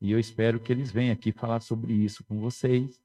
E 0.00 0.10
eu 0.10 0.18
espero 0.18 0.58
que 0.58 0.72
eles 0.72 0.90
venham 0.90 1.12
aqui 1.12 1.32
falar 1.32 1.60
sobre 1.60 1.92
isso 1.92 2.24
com 2.24 2.40
vocês. 2.40 2.98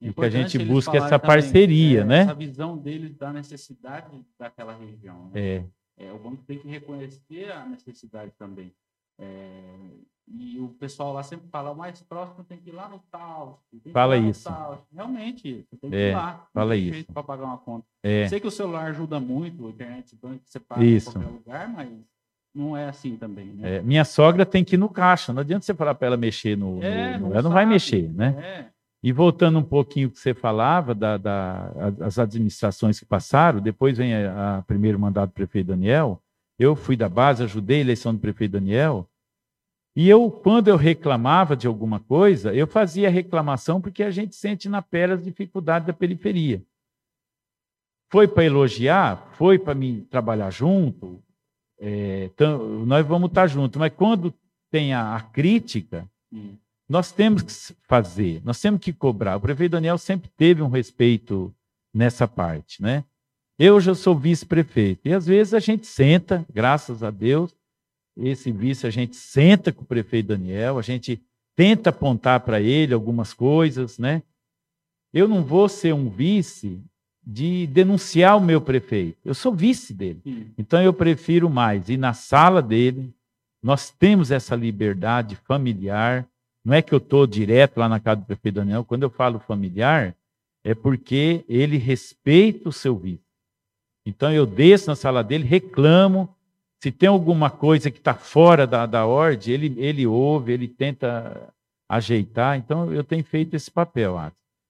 E 0.00 0.12
que 0.12 0.24
a 0.24 0.30
gente 0.30 0.58
busque 0.58 0.96
essa 0.96 1.18
parceria, 1.18 2.00
é, 2.00 2.04
né? 2.04 2.20
Essa 2.20 2.34
visão 2.34 2.76
deles 2.76 3.14
da 3.16 3.32
necessidade 3.32 4.24
daquela 4.38 4.74
região. 4.74 5.30
Né? 5.32 5.40
É. 5.40 5.64
é. 5.98 6.12
O 6.12 6.18
banco 6.18 6.42
tem 6.46 6.58
que 6.58 6.68
reconhecer 6.68 7.52
a 7.52 7.66
necessidade 7.66 8.32
também. 8.38 8.72
É, 9.18 9.90
e 10.38 10.60
o 10.60 10.68
pessoal 10.68 11.12
lá 11.12 11.22
sempre 11.22 11.48
fala, 11.48 11.72
o 11.72 11.76
mais 11.76 12.00
próximo 12.02 12.44
tem 12.44 12.56
que 12.56 12.70
ir 12.70 12.72
lá 12.72 12.88
no 12.88 13.00
tal. 13.10 13.62
Fala 13.92 14.16
isso. 14.16 14.48
Realmente, 14.94 15.66
você 15.68 15.76
tem 15.76 15.90
que 15.90 15.96
é, 15.96 16.10
ir 16.10 16.14
lá. 16.14 16.46
Fala 16.54 16.76
isso. 16.76 17.12
Para 17.12 17.22
pagar 17.22 17.44
uma 17.44 17.58
conta. 17.58 17.86
É. 18.02 18.28
Sei 18.28 18.38
que 18.38 18.46
o 18.46 18.50
celular 18.50 18.86
ajuda 18.90 19.18
muito, 19.18 19.64
o 19.64 19.70
internet 19.70 20.16
banco 20.16 20.40
você 20.44 20.60
paga 20.60 20.84
isso. 20.84 21.10
em 21.10 21.12
qualquer 21.12 21.30
lugar, 21.30 21.68
mas 21.68 21.90
não 22.54 22.76
é 22.76 22.88
assim 22.88 23.16
também. 23.16 23.46
Né? 23.46 23.76
É, 23.76 23.82
minha 23.82 24.04
sogra 24.04 24.46
tem 24.46 24.64
que 24.64 24.76
ir 24.76 24.78
no 24.78 24.88
caixa. 24.88 25.32
Não 25.32 25.40
adianta 25.40 25.64
você 25.64 25.74
falar 25.74 25.94
para 25.94 26.06
ela 26.06 26.16
mexer 26.16 26.56
no. 26.56 26.82
É, 26.82 27.18
no, 27.18 27.28
no 27.28 27.32
ela 27.32 27.42
não 27.42 27.50
vai 27.50 27.66
mexer, 27.66 28.08
né? 28.12 28.36
É. 28.38 28.79
E 29.02 29.12
voltando 29.12 29.58
um 29.58 29.62
pouquinho 29.62 30.10
que 30.10 30.18
você 30.18 30.34
falava 30.34 30.94
da, 30.94 31.16
da, 31.16 31.90
das 31.90 32.18
administrações 32.18 32.98
que 32.98 33.06
passaram, 33.06 33.60
depois 33.60 33.96
vem 33.96 34.14
a, 34.14 34.58
a 34.58 34.62
primeiro 34.62 34.98
mandato 34.98 35.30
do 35.30 35.34
prefeito 35.34 35.68
Daniel. 35.68 36.22
Eu 36.58 36.76
fui 36.76 36.96
da 36.96 37.08
base, 37.08 37.42
ajudei 37.42 37.78
a 37.78 37.80
eleição 37.80 38.14
do 38.14 38.20
prefeito 38.20 38.52
Daniel. 38.52 39.08
E 39.96 40.08
eu, 40.08 40.30
quando 40.30 40.68
eu 40.68 40.76
reclamava 40.76 41.56
de 41.56 41.66
alguma 41.66 41.98
coisa, 41.98 42.54
eu 42.54 42.66
fazia 42.66 43.10
reclamação 43.10 43.80
porque 43.80 44.02
a 44.02 44.10
gente 44.10 44.36
sente 44.36 44.68
na 44.68 44.82
pele 44.82 45.14
as 45.14 45.24
dificuldades 45.24 45.86
da 45.86 45.92
periferia. 45.92 46.62
Foi 48.10 48.28
para 48.28 48.44
elogiar, 48.44 49.30
foi 49.32 49.58
para 49.58 49.74
me 49.74 50.02
trabalhar 50.02 50.50
junto, 50.50 51.22
é, 51.80 52.24
então, 52.24 52.84
nós 52.84 53.06
vamos 53.06 53.30
estar 53.30 53.46
juntos, 53.46 53.78
mas 53.78 53.92
quando 53.94 54.34
tem 54.70 54.92
a, 54.92 55.16
a 55.16 55.22
crítica, 55.22 56.06
hum. 56.30 56.54
Nós 56.90 57.12
temos 57.12 57.42
que 57.44 57.76
fazer, 57.86 58.42
nós 58.44 58.60
temos 58.60 58.80
que 58.80 58.92
cobrar. 58.92 59.36
O 59.36 59.40
prefeito 59.40 59.70
Daniel 59.70 59.96
sempre 59.96 60.28
teve 60.36 60.60
um 60.60 60.68
respeito 60.68 61.54
nessa 61.94 62.26
parte, 62.26 62.82
né? 62.82 63.04
Eu 63.56 63.80
já 63.80 63.94
sou 63.94 64.18
vice-prefeito, 64.18 65.02
e 65.04 65.12
às 65.12 65.24
vezes 65.24 65.54
a 65.54 65.60
gente 65.60 65.86
senta, 65.86 66.44
graças 66.52 67.04
a 67.04 67.10
Deus, 67.12 67.54
esse 68.16 68.50
vice, 68.50 68.88
a 68.88 68.90
gente 68.90 69.14
senta 69.14 69.70
com 69.70 69.82
o 69.82 69.86
prefeito 69.86 70.26
Daniel, 70.26 70.80
a 70.80 70.82
gente 70.82 71.22
tenta 71.54 71.90
apontar 71.90 72.40
para 72.40 72.60
ele 72.60 72.92
algumas 72.92 73.32
coisas, 73.32 73.96
né? 73.96 74.24
Eu 75.14 75.28
não 75.28 75.44
vou 75.44 75.68
ser 75.68 75.94
um 75.94 76.10
vice 76.10 76.82
de 77.24 77.68
denunciar 77.68 78.36
o 78.36 78.40
meu 78.40 78.60
prefeito. 78.60 79.16
Eu 79.24 79.34
sou 79.34 79.54
vice 79.54 79.94
dele. 79.94 80.52
Então 80.58 80.82
eu 80.82 80.92
prefiro 80.92 81.48
mais 81.48 81.88
ir 81.88 81.98
na 81.98 82.14
sala 82.14 82.60
dele. 82.60 83.14
Nós 83.62 83.90
temos 83.90 84.32
essa 84.32 84.56
liberdade 84.56 85.36
familiar. 85.36 86.26
Não 86.64 86.74
é 86.74 86.82
que 86.82 86.92
eu 86.92 86.98
estou 86.98 87.26
direto 87.26 87.78
lá 87.78 87.88
na 87.88 87.98
casa 87.98 88.20
do 88.20 88.26
prefeito 88.26 88.56
Daniel. 88.56 88.84
Quando 88.84 89.02
eu 89.02 89.10
falo 89.10 89.38
familiar, 89.38 90.14
é 90.62 90.74
porque 90.74 91.44
ele 91.48 91.78
respeita 91.78 92.68
o 92.68 92.72
seu 92.72 92.96
vice. 92.96 93.24
Então 94.04 94.32
eu 94.32 94.46
desço 94.46 94.88
na 94.88 94.96
sala 94.96 95.22
dele, 95.22 95.44
reclamo, 95.44 96.34
se 96.82 96.90
tem 96.90 97.08
alguma 97.08 97.50
coisa 97.50 97.90
que 97.90 97.98
está 97.98 98.14
fora 98.14 98.66
da, 98.66 98.86
da 98.86 99.04
ordem, 99.04 99.52
ele, 99.52 99.74
ele 99.78 100.06
ouve, 100.06 100.52
ele 100.52 100.66
tenta 100.66 101.52
ajeitar. 101.86 102.56
Então, 102.56 102.92
eu 102.92 103.04
tenho 103.04 103.22
feito 103.22 103.54
esse 103.54 103.70
papel. 103.70 104.16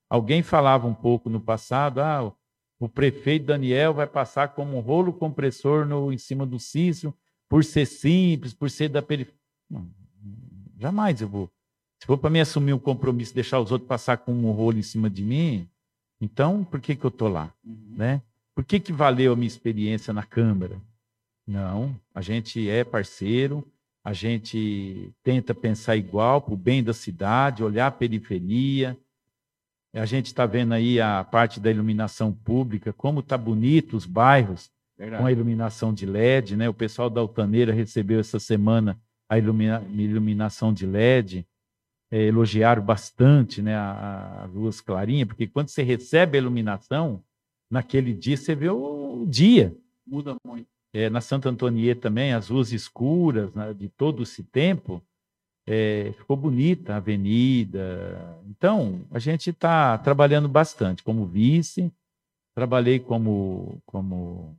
Alguém 0.09 0.43
falava 0.43 0.89
um 0.89 0.95
pouco 0.95 1.31
no 1.31 1.41
passado, 1.41 2.01
ah, 2.01 2.33
o, 2.81 2.89
prefeito 2.89 3.47
Daniel 3.47 3.95
vai 3.95 4.07
passar 4.07 4.49
como 4.49 4.77
um 4.77 4.81
rolo 4.81 5.13
compressor 5.13 5.87
no, 5.87 6.13
em 6.13 6.19
cima 6.19 6.45
do 6.45 6.59
Cícero, 6.59 7.15
por 7.49 7.63
ser 7.63 7.87
simples, 7.87 8.53
por 8.53 8.71
ser 8.71 8.89
da 8.89 9.03
periferia. 9.03 9.39
Jamais 10.79 11.21
eu 11.21 11.29
vou. 11.29 11.51
Se 12.01 12.07
for 12.07 12.17
para 12.17 12.31
mim 12.31 12.41
assumir 12.41 12.73
um 12.73 12.79
compromisso, 12.79 13.35
deixar 13.35 13.61
os 13.61 13.71
outros 13.71 13.87
passar 13.87 14.17
com 14.17 14.33
um 14.33 14.51
rolo 14.53 14.79
em 14.79 14.83
cima 14.83 15.11
de 15.11 15.23
mim, 15.23 15.69
então 16.21 16.65
por 16.65 16.81
que, 16.81 16.97
que 16.97 17.05
eu 17.05 17.09
estou 17.09 17.29
lá? 17.29 17.53
Uhum. 17.65 17.95
Né? 17.97 18.23
Por 18.55 18.65
que, 18.65 18.81
que 18.81 18.93
valeu 18.93 19.35
a 19.35 19.37
minha 19.37 19.47
experiência 19.47 20.13
na 20.13 20.23
Câmara? 20.23 20.81
Não, 21.47 21.95
a 22.15 22.23
gente 22.23 22.69
é 22.71 22.85
parceiro, 22.85 23.67
a 24.03 24.15
gente 24.15 25.13
tenta 25.23 25.55
pensar 25.55 25.97
igual 25.97 26.41
para 26.41 26.55
o 26.55 26.57
bem 26.57 26.83
da 26.83 26.95
cidade, 26.95 27.63
olhar 27.63 27.89
a 27.89 27.91
periferia. 27.91 28.97
A 29.93 30.07
gente 30.07 30.27
está 30.27 30.47
vendo 30.47 30.73
aí 30.73 31.01
a 31.01 31.23
parte 31.25 31.61
da 31.61 31.71
iluminação 31.71 32.33
pública, 32.33 32.93
como 32.93 33.21
está 33.21 33.37
bonito 33.37 33.97
os 33.97 34.07
bairros 34.07 34.71
Verdade. 34.97 35.21
com 35.21 35.27
a 35.27 35.33
iluminação 35.33 35.93
de 35.93 36.07
LED, 36.07 36.57
né? 36.57 36.69
O 36.69 36.75
pessoal 36.75 37.11
da 37.11 37.21
Altaneira 37.21 37.73
recebeu 37.73 38.21
essa 38.21 38.39
semana 38.39 38.99
a 39.29 39.37
ilumina, 39.37 39.85
iluminação 39.93 40.73
de 40.73 40.87
LED, 40.87 41.47
é, 42.11 42.27
elogiaram 42.27 42.83
bastante, 42.83 43.63
né? 43.63 43.77
As 43.77 44.51
ruas 44.53 44.81
clarinhas, 44.81 45.29
porque 45.29 45.47
quando 45.47 45.69
você 45.69 45.83
recebe 45.83 46.37
a 46.37 46.41
iluminação, 46.41 47.23
naquele 47.71 48.13
dia, 48.13 48.37
você 48.37 48.55
vê 48.55 48.69
o, 48.69 49.23
o 49.23 49.27
dia. 49.27 49.75
Muda 50.07 50.35
muito. 50.45 50.67
É, 50.93 51.09
na 51.09 51.21
Santa 51.21 51.49
Antonieta 51.49 52.01
também, 52.03 52.33
as 52.33 52.49
ruas 52.49 52.73
escuras 52.73 53.55
né, 53.55 53.73
de 53.73 53.89
todo 53.89 54.25
esse 54.25 54.43
tempo, 54.43 55.01
é, 55.67 56.13
ficou 56.19 56.37
bonita 56.37 56.95
a 56.95 56.97
avenida. 56.97 58.41
Então, 58.49 59.07
a 59.13 59.21
gente 59.21 59.51
está 59.51 59.97
trabalhando 59.99 60.49
bastante 60.49 61.05
como 61.05 61.27
vice, 61.27 61.93
trabalhei 62.57 62.99
como, 62.99 63.81
como 63.87 64.57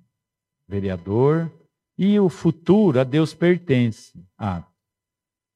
vereador, 0.65 1.51
e 1.97 2.17
o 2.17 2.29
futuro 2.29 2.99
a 2.99 3.03
Deus 3.03 3.33
pertence. 3.33 4.13
Ah, 4.37 4.63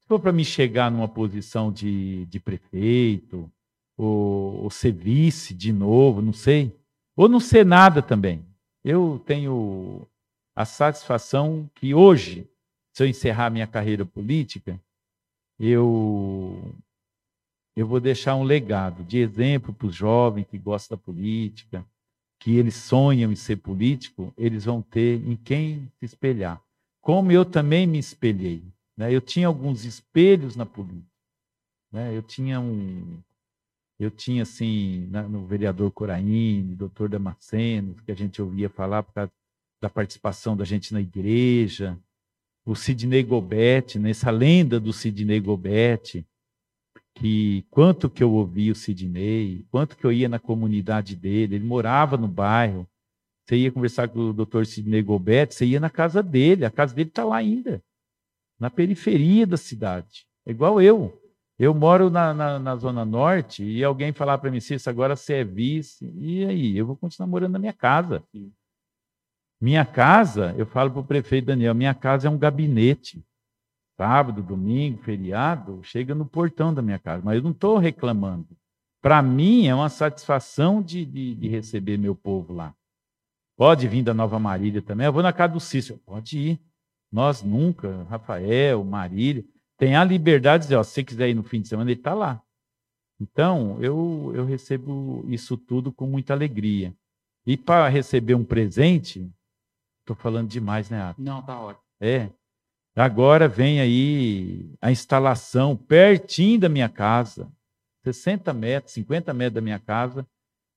se 0.06 0.08
for 0.08 0.20
para 0.20 0.32
me 0.32 0.46
chegar 0.46 0.92
numa 0.92 1.08
posição 1.08 1.72
de, 1.72 2.28
de 2.28 2.40
prefeito, 2.40 3.52
ou, 3.98 4.62
ou 4.64 4.70
ser 4.70 4.92
vice 4.92 5.52
de 5.52 5.74
novo, 5.74 6.22
não 6.22 6.32
sei, 6.32 6.72
ou 7.16 7.28
não 7.28 7.40
ser 7.40 7.66
nada 7.66 8.04
também. 8.04 8.46
Eu 8.84 9.20
tenho 9.26 10.08
a 10.56 10.64
satisfação 10.64 11.68
que 11.74 11.96
hoje, 11.96 12.48
se 12.94 13.02
eu 13.02 13.08
encerrar 13.08 13.50
minha 13.50 13.66
carreira 13.66 14.06
política, 14.06 14.80
eu 15.60 16.76
eu 17.76 17.88
vou 17.88 18.00
deixar 18.00 18.36
um 18.36 18.44
legado 18.44 19.04
de 19.04 19.18
exemplo 19.18 19.74
para 19.74 19.88
os 19.88 19.96
jovens 19.96 20.46
que 20.46 20.58
gostam 20.60 20.96
da 20.96 21.04
política, 21.04 21.84
que 22.40 22.56
eles 22.56 22.76
sonham 22.76 23.32
em 23.32 23.36
ser 23.36 23.56
político, 23.56 24.32
eles 24.38 24.66
vão 24.66 24.84
ter 24.84 25.20
em 25.28 25.36
quem 25.36 25.92
se 26.00 26.06
espelhar. 26.06 26.62
Como 27.02 27.32
eu 27.32 27.44
também 27.44 27.88
me 27.88 27.98
espelhei. 27.98 28.64
Né? 28.98 29.14
Eu 29.14 29.22
tinha 29.22 29.48
alguns 29.48 29.86
espelhos 29.86 30.56
na 30.56 30.66
política. 30.66 31.08
Né? 31.92 32.16
Eu 32.16 32.22
tinha 32.22 32.60
um. 32.60 33.22
Eu 33.98 34.12
tinha, 34.12 34.44
assim, 34.44 35.08
no 35.30 35.46
vereador 35.46 35.90
Coraine, 35.90 36.76
doutor 36.76 37.08
Damasceno, 37.08 37.96
que 38.06 38.12
a 38.12 38.16
gente 38.16 38.42
ouvia 38.42 38.70
falar 38.70 39.04
por 39.04 39.14
causa 39.14 39.32
da 39.82 39.90
participação 39.90 40.58
da 40.58 40.66
gente 40.66 40.94
na 40.94 41.00
igreja, 41.00 41.98
o 42.66 42.76
Sidney 42.76 43.24
Gobet, 43.24 44.00
nessa 44.00 44.32
lenda 44.32 44.80
do 44.80 44.92
Sidney 44.92 45.40
Gobet, 45.40 46.26
que 47.14 47.64
quanto 47.70 48.10
que 48.10 48.24
eu 48.24 48.34
ouvi 48.34 48.72
o 48.72 48.76
Sidney, 48.76 49.66
quanto 49.72 49.96
que 49.96 50.04
eu 50.06 50.12
ia 50.12 50.28
na 50.28 50.40
comunidade 50.40 51.16
dele, 51.16 51.56
ele 51.56 51.66
morava 51.66 52.18
no 52.18 52.28
bairro, 52.28 52.88
você 53.46 53.58
ia 53.58 53.72
conversar 53.72 54.10
com 54.10 54.20
o 54.20 54.34
doutor 54.34 54.66
Sidney 54.66 55.04
Gobet, 55.04 55.54
você 55.54 55.66
ia 55.66 55.80
na 55.80 55.90
casa 55.90 56.24
dele, 56.24 56.66
a 56.66 56.72
casa 56.72 56.96
dele 56.96 57.10
está 57.10 57.24
lá 57.24 57.38
ainda, 57.38 57.82
na 58.60 58.70
periferia 58.70 59.46
da 59.46 59.58
cidade, 59.58 60.26
é 60.46 60.52
igual 60.52 60.82
eu. 60.82 61.22
Eu 61.58 61.74
moro 61.74 62.10
na, 62.10 62.34
na, 62.34 62.60
na 62.60 62.76
Zona 62.76 63.06
Norte 63.06 63.64
e 63.64 63.82
alguém 63.84 64.12
falar 64.12 64.38
para 64.38 64.52
mim, 64.52 64.60
Cícero, 64.60 64.94
agora 64.94 65.16
você 65.16 65.36
é 65.36 65.44
vice, 65.44 66.06
e 66.18 66.46
aí? 66.46 66.78
Eu 66.78 66.86
vou 66.86 66.98
continuar 66.98 67.28
morando 67.28 67.54
na 67.54 67.60
minha 67.60 67.74
casa. 67.74 68.22
Minha 69.62 69.86
casa, 69.86 70.54
eu 70.58 70.66
falo 70.66 70.92
para 70.92 71.00
o 71.00 71.06
prefeito 71.06 71.46
Daniel, 71.46 71.74
minha 71.74 71.94
casa 71.94 72.28
é 72.28 72.32
um 72.32 72.38
gabinete. 72.38 73.26
Sábado, 73.98 74.44
domingo, 74.44 75.02
feriado, 75.04 75.80
chega 75.82 76.14
no 76.14 76.26
portão 76.26 76.74
da 76.74 76.82
minha 76.82 77.00
casa, 77.00 77.24
mas 77.24 77.38
eu 77.38 77.44
não 77.44 77.52
estou 77.52 77.78
reclamando. 77.78 78.50
Para 79.02 79.22
mim, 79.22 79.68
é 79.68 79.74
uma 79.74 79.88
satisfação 79.88 80.82
de, 80.82 81.06
de, 81.06 81.36
de, 81.36 81.48
receber 81.48 81.98
meu 81.98 82.16
povo 82.16 82.54
lá. 82.54 82.76
Pode 83.56 83.88
vir 83.88 84.04
da 84.04 84.14
Nova 84.14 84.38
Marília 84.40 84.82
também. 84.82 85.06
Eu 85.06 85.14
vou 85.14 85.24
na 85.24 85.32
casa 85.32 85.54
do 85.54 85.60
Cícero. 85.60 86.00
Pode 86.00 86.38
ir. 86.38 86.62
Nós 87.16 87.42
nunca, 87.42 88.04
Rafael, 88.10 88.84
Marília. 88.84 89.44
Tem 89.78 89.96
a 89.96 90.04
liberdade 90.04 90.64
de 90.64 90.68
dizer, 90.68 90.76
ó, 90.76 90.84
se 90.84 90.92
você 90.92 91.04
quiser 91.04 91.30
ir 91.30 91.34
no 91.34 91.44
fim 91.44 91.62
de 91.62 91.68
semana, 91.70 91.90
ele 91.90 92.00
está 92.00 92.14
lá. 92.14 92.42
Então, 93.20 93.78
eu, 93.82 94.34
eu 94.36 94.46
recebo 94.46 95.26
isso 95.30 95.58
tudo 95.58 95.92
com 95.92 96.06
muita 96.06 96.34
alegria. 96.34 96.94
E 97.46 97.56
para 97.56 97.88
receber 97.88 98.36
um 98.36 98.44
presente, 98.44 99.32
Estou 100.06 100.16
falando 100.16 100.48
demais, 100.48 100.88
né, 100.88 101.02
Ato? 101.02 101.20
Não, 101.20 101.42
tá 101.42 101.60
ótimo. 101.60 101.84
É. 102.00 102.30
Agora 102.96 103.48
vem 103.48 103.82
aí 103.82 104.72
a 104.80 104.92
instalação 104.92 105.76
pertinho 105.76 106.60
da 106.60 106.70
minha 106.70 106.88
casa, 106.88 107.52
60 108.04 108.54
metros, 108.54 108.94
50 108.94 109.34
metros 109.34 109.56
da 109.56 109.62
minha 109.62 109.80
casa, 109.80 110.26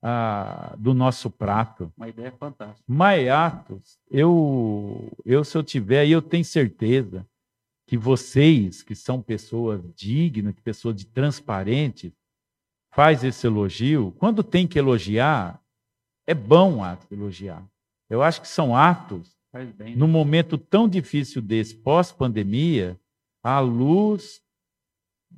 a, 0.02 0.74
do 0.78 0.94
nosso 0.94 1.30
prato. 1.30 1.92
Uma 1.96 2.08
ideia 2.08 2.32
fantástica. 2.32 2.84
Maiatos, 2.86 3.98
eu, 4.10 5.10
eu, 5.24 5.44
se 5.44 5.56
eu 5.56 5.62
tiver, 5.62 6.06
eu 6.08 6.22
tenho 6.22 6.44
certeza 6.44 7.26
que 7.86 7.96
vocês, 7.96 8.82
que 8.82 8.94
são 8.94 9.22
pessoas 9.22 9.82
dignas, 9.94 10.54
pessoas 10.62 10.94
de 10.94 11.06
transparentes, 11.06 12.12
faz 12.94 13.24
esse 13.24 13.46
elogio. 13.46 14.14
Quando 14.18 14.42
tem 14.42 14.66
que 14.66 14.78
elogiar, 14.78 15.60
é 16.26 16.34
bom 16.34 16.84
Atos, 16.84 17.10
elogiar. 17.10 17.66
Eu 18.10 18.22
acho 18.22 18.40
que 18.40 18.48
são 18.48 18.74
atos, 18.74 19.36
bem, 19.52 19.90
né? 19.90 19.94
num 19.96 20.08
momento 20.08 20.56
tão 20.56 20.88
difícil 20.88 21.42
desse, 21.42 21.74
pós-pandemia, 21.74 22.98
a 23.42 23.60
luz, 23.60 24.42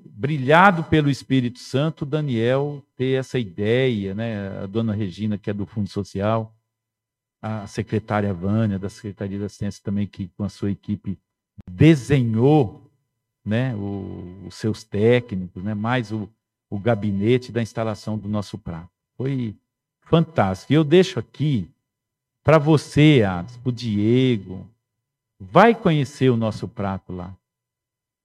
brilhado 0.05 0.85
pelo 0.85 1.11
Espírito 1.11 1.59
Santo, 1.59 2.07
Daniel 2.07 2.83
ter 2.97 3.19
essa 3.19 3.39
ideia, 3.39 4.15
né? 4.15 4.63
a 4.63 4.67
dona 4.67 4.93
Regina, 4.93 5.39
que 5.39 5.51
é 5.51 5.53
do 5.53 5.67
Fundo 5.67 5.89
Social, 5.89 6.55
a 7.43 7.67
secretária 7.67 8.33
Vânia, 8.35 8.79
da 8.79 8.89
Secretaria 8.89 9.39
da 9.39 9.49
Ciência 9.49 9.83
também, 9.83 10.07
que 10.07 10.29
com 10.37 10.45
a 10.45 10.49
sua 10.49 10.71
equipe 10.71 11.19
desenhou 11.71 12.91
né, 13.45 13.75
o, 13.75 14.45
os 14.47 14.55
seus 14.55 14.85
técnicos, 14.85 15.63
né, 15.63 15.75
mais 15.75 16.13
o, 16.13 16.29
o 16.69 16.79
gabinete 16.79 17.51
da 17.51 17.63
instalação 17.63 18.19
do 18.19 18.29
nosso 18.29 18.59
prato. 18.59 18.91
Foi 19.17 19.57
fantástico. 20.03 20.73
E 20.73 20.77
eu 20.77 20.85
deixo 20.85 21.19
aqui 21.19 21.69
para 22.43 22.59
você, 22.59 23.23
para 23.63 23.69
o 23.69 23.73
Diego, 23.73 24.67
vai 25.39 25.75
conhecer 25.75 26.31
o 26.31 26.37
nosso 26.37 26.69
prato 26.69 27.13
lá. 27.13 27.35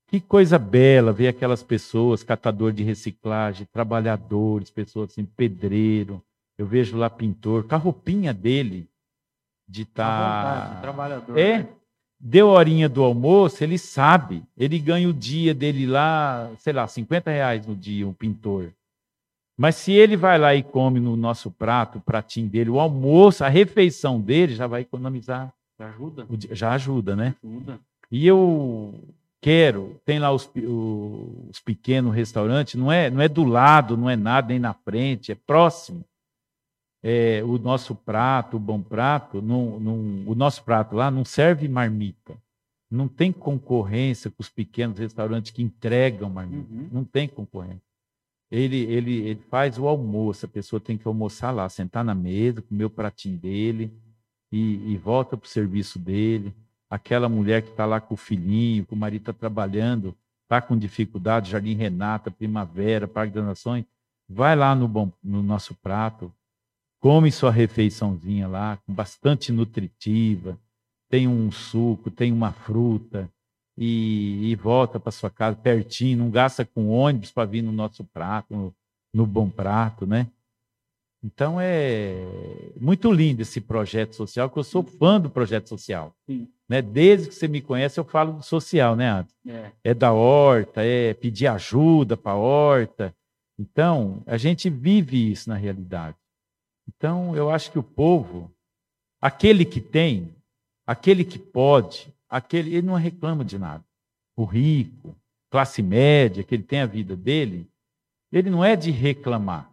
Que 0.07 0.19
coisa 0.19 0.59
bela 0.59 1.11
ver 1.11 1.27
aquelas 1.27 1.63
pessoas, 1.63 2.23
catador 2.23 2.71
de 2.71 2.83
reciclagem, 2.83 3.67
trabalhadores, 3.71 4.69
pessoas 4.69 5.11
assim, 5.11 5.25
pedreiro. 5.25 6.21
Eu 6.57 6.65
vejo 6.65 6.95
lá 6.95 7.09
pintor, 7.09 7.67
com 7.67 7.75
a 7.75 7.77
roupinha 7.77 8.33
dele 8.33 8.87
de 9.67 9.81
estar. 9.81 10.73
Tá... 10.75 10.81
trabalhador. 10.81 11.37
É. 11.37 11.59
Né? 11.59 11.69
Deu 12.17 12.49
a 12.49 12.53
horinha 12.53 12.87
do 12.87 13.03
almoço, 13.03 13.63
ele 13.63 13.77
sabe. 13.77 14.43
Ele 14.57 14.79
ganha 14.79 15.09
o 15.09 15.13
dia 15.13 15.53
dele 15.53 15.85
lá, 15.85 16.49
sei 16.59 16.71
lá, 16.71 16.87
50 16.87 17.29
reais 17.29 17.67
no 17.67 17.75
dia, 17.75 18.07
um 18.07 18.13
pintor. 18.13 18.71
Mas 19.57 19.75
se 19.75 19.91
ele 19.91 20.15
vai 20.15 20.37
lá 20.37 20.55
e 20.55 20.63
come 20.63 20.99
no 20.99 21.15
nosso 21.15 21.51
prato, 21.51 21.97
o 21.97 22.01
pratinho 22.01 22.47
dele, 22.47 22.69
o 22.69 22.79
almoço, 22.79 23.43
a 23.43 23.49
refeição 23.49 24.19
dele, 24.19 24.55
já 24.55 24.65
vai 24.65 24.81
economizar. 24.81 25.53
Já 25.77 25.87
ajuda? 25.87 26.27
Já 26.51 26.71
ajuda, 26.71 27.15
né? 27.15 27.35
Ajuda. 27.43 27.79
E 28.11 28.25
eu 28.25 28.93
quero, 29.45 29.99
tem 30.03 30.17
lá 30.17 30.31
os, 30.31 30.49
os 30.55 31.59
pequenos 31.59 32.15
restaurantes, 32.15 32.75
não 32.75 32.91
é, 32.91 33.09
não 33.09 33.21
é 33.21 33.27
do 33.27 33.43
lado, 33.43 33.95
não 33.95 34.09
é 34.09 34.15
nada, 34.15 34.47
nem 34.47 34.59
na 34.59 34.73
frente, 34.73 35.31
é 35.31 35.35
próximo. 35.35 36.03
É, 37.03 37.43
o 37.43 37.59
nosso 37.59 37.93
prato, 37.93 38.57
o 38.57 38.59
bom 38.59 38.81
prato, 38.81 39.41
não, 39.41 39.79
não, 39.79 40.23
o 40.25 40.33
nosso 40.33 40.63
prato 40.63 40.95
lá 40.95 41.11
não 41.11 41.23
serve 41.23 41.67
marmita. 41.67 42.35
Não 42.89 43.07
tem 43.07 43.31
concorrência 43.31 44.31
com 44.31 44.41
os 44.41 44.49
pequenos 44.49 44.97
restaurantes 44.97 45.51
que 45.51 45.61
entregam 45.61 46.29
marmita. 46.29 46.73
Uhum. 46.73 46.89
Não 46.91 47.03
tem 47.03 47.27
concorrência 47.27 47.85
ele, 48.55 48.77
ele, 48.77 49.17
ele 49.27 49.41
faz 49.49 49.77
o 49.77 49.87
almoço, 49.87 50.45
a 50.45 50.49
pessoa 50.49 50.79
tem 50.79 50.97
que 50.97 51.07
almoçar 51.07 51.51
lá, 51.51 51.67
sentar 51.67 52.03
na 52.03 52.15
mesa, 52.15 52.61
comer 52.61 52.85
o 52.85 52.89
pratinho 52.89 53.37
dele 53.37 53.91
e, 54.51 54.93
e 54.93 54.97
volta 54.97 55.35
para 55.35 55.45
o 55.45 55.49
serviço 55.49 55.99
dele. 55.99 56.53
Aquela 56.89 57.27
mulher 57.27 57.61
que 57.61 57.69
está 57.69 57.85
lá 57.85 57.99
com 57.99 58.13
o 58.13 58.17
filhinho, 58.17 58.85
que 58.85 58.93
o 58.93 58.97
marido 58.97 59.23
está 59.23 59.33
trabalhando, 59.33 60.15
está 60.43 60.61
com 60.61 60.77
dificuldade, 60.77 61.51
Jardim 61.51 61.75
Renata, 61.75 62.29
Primavera, 62.29 63.07
Parque 63.07 63.33
das 63.33 63.45
Nações, 63.45 63.85
vai 64.29 64.55
lá 64.55 64.75
no, 64.75 64.87
bom, 64.87 65.11
no 65.23 65.41
nosso 65.41 65.73
prato, 65.75 66.31
come 66.99 67.31
sua 67.31 67.51
refeiçãozinha 67.51 68.47
lá, 68.47 68.79
bastante 68.87 69.51
nutritiva, 69.51 70.59
tem 71.09 71.27
um 71.27 71.51
suco, 71.51 72.11
tem 72.11 72.31
uma 72.31 72.51
fruta, 72.51 73.29
e, 73.77 74.51
e 74.51 74.55
volta 74.55 74.99
para 74.99 75.11
sua 75.11 75.29
casa 75.29 75.57
pertinho, 75.57 76.19
não 76.19 76.29
gasta 76.29 76.65
com 76.65 76.89
ônibus 76.89 77.31
para 77.31 77.45
vir 77.45 77.61
no 77.61 77.71
nosso 77.71 78.03
prato, 78.03 78.55
no, 78.55 78.75
no 79.13 79.25
bom 79.25 79.49
prato, 79.49 80.05
né? 80.05 80.27
Então 81.23 81.59
é 81.59 82.15
muito 82.79 83.11
lindo 83.11 83.41
esse 83.41 83.59
projeto 83.59 84.15
social, 84.15 84.49
que 84.49 84.59
eu 84.59 84.63
sou 84.63 84.83
fã 84.83 85.19
do 85.19 85.29
projeto 85.29 85.67
social. 85.67 86.15
Sim. 86.25 86.47
Né? 86.67 86.81
Desde 86.81 87.29
que 87.29 87.35
você 87.35 87.47
me 87.47 87.61
conhece, 87.61 87.99
eu 87.99 88.03
falo 88.03 88.41
social, 88.41 88.95
né, 88.95 89.09
Adam? 89.09 89.31
É. 89.47 89.71
é 89.83 89.93
da 89.93 90.11
horta, 90.11 90.83
é 90.83 91.13
pedir 91.13 91.47
ajuda 91.47 92.17
para 92.17 92.31
a 92.31 92.37
horta. 92.37 93.15
Então, 93.57 94.23
a 94.25 94.37
gente 94.37 94.69
vive 94.69 95.31
isso 95.31 95.49
na 95.49 95.55
realidade. 95.55 96.17
Então, 96.87 97.35
eu 97.35 97.49
acho 97.49 97.71
que 97.71 97.79
o 97.79 97.83
povo, 97.83 98.51
aquele 99.21 99.65
que 99.65 99.79
tem, 99.79 100.35
aquele 100.85 101.23
que 101.23 101.39
pode, 101.39 102.13
aquele, 102.29 102.75
ele 102.75 102.87
não 102.87 102.95
reclama 102.95 103.45
de 103.45 103.57
nada. 103.57 103.83
O 104.35 104.43
rico, 104.43 105.15
classe 105.49 105.81
média, 105.81 106.43
que 106.43 106.55
ele 106.55 106.63
tem 106.63 106.81
a 106.81 106.85
vida 106.85 107.15
dele, 107.15 107.67
ele 108.31 108.49
não 108.49 108.63
é 108.63 108.75
de 108.75 108.91
reclamar. 108.91 109.71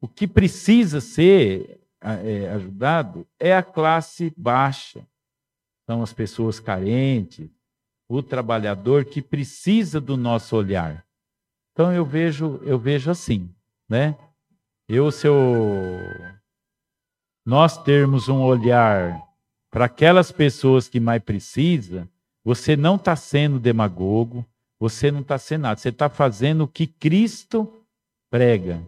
O 0.00 0.08
que 0.08 0.26
precisa 0.26 1.00
ser 1.00 1.80
é, 2.00 2.48
ajudado 2.50 3.26
é 3.38 3.54
a 3.54 3.62
classe 3.62 4.32
baixa, 4.36 5.06
são 5.88 6.02
as 6.02 6.12
pessoas 6.12 6.60
carentes, 6.60 7.48
o 8.06 8.22
trabalhador 8.22 9.06
que 9.06 9.22
precisa 9.22 9.98
do 9.98 10.18
nosso 10.18 10.54
olhar. 10.54 11.02
Então 11.72 11.90
eu 11.90 12.04
vejo, 12.04 12.60
eu 12.62 12.78
vejo 12.78 13.10
assim, 13.10 13.48
né? 13.88 14.14
Eu 14.86 15.10
se 15.10 15.26
eu 15.26 15.40
nós 17.46 17.82
termos 17.82 18.28
um 18.28 18.42
olhar 18.42 19.18
para 19.70 19.86
aquelas 19.86 20.30
pessoas 20.30 20.90
que 20.90 21.00
mais 21.00 21.22
precisam, 21.22 22.06
você 22.44 22.76
não 22.76 22.96
está 22.96 23.16
sendo 23.16 23.58
demagogo, 23.58 24.44
você 24.78 25.10
não 25.10 25.22
está 25.22 25.38
sendo 25.38 25.62
nada, 25.62 25.80
você 25.80 25.88
está 25.88 26.10
fazendo 26.10 26.64
o 26.64 26.68
que 26.68 26.86
Cristo 26.86 27.66
prega. 28.30 28.86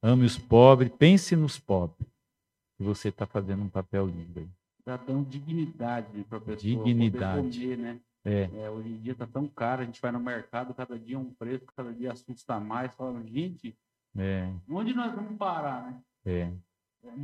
Ame 0.00 0.24
os 0.24 0.38
pobres, 0.38 0.92
pense 0.96 1.34
nos 1.34 1.58
pobres. 1.58 2.06
E 2.78 2.84
você 2.84 3.08
está 3.08 3.26
fazendo 3.26 3.64
um 3.64 3.68
papel 3.68 4.06
lindo 4.06 4.38
aí. 4.38 4.57
Está 4.88 5.04
dando 5.06 5.28
dignidade 5.28 6.24
para 6.30 6.38
a 6.38 6.40
pessoa 6.40 6.56
dignidade. 6.84 7.60
comer, 7.60 7.76
né? 7.76 7.96
É. 8.24 8.48
É, 8.58 8.70
hoje 8.70 8.88
em 8.88 8.96
dia 8.98 9.12
está 9.12 9.26
tão 9.26 9.46
caro, 9.46 9.82
a 9.82 9.84
gente 9.84 10.00
vai 10.00 10.10
no 10.10 10.18
mercado, 10.18 10.72
cada 10.72 10.98
dia 10.98 11.16
é 11.16 11.18
um 11.18 11.30
preço, 11.38 11.64
cada 11.76 11.92
dia 11.92 12.10
assusta 12.12 12.58
mais. 12.58 12.90
Fala, 12.94 13.22
gente, 13.26 13.76
É, 14.16 14.48
onde 14.70 14.94
nós 14.94 15.14
vamos 15.14 15.36
parar, 15.36 15.82
né? 15.82 15.94
é. 16.24 16.48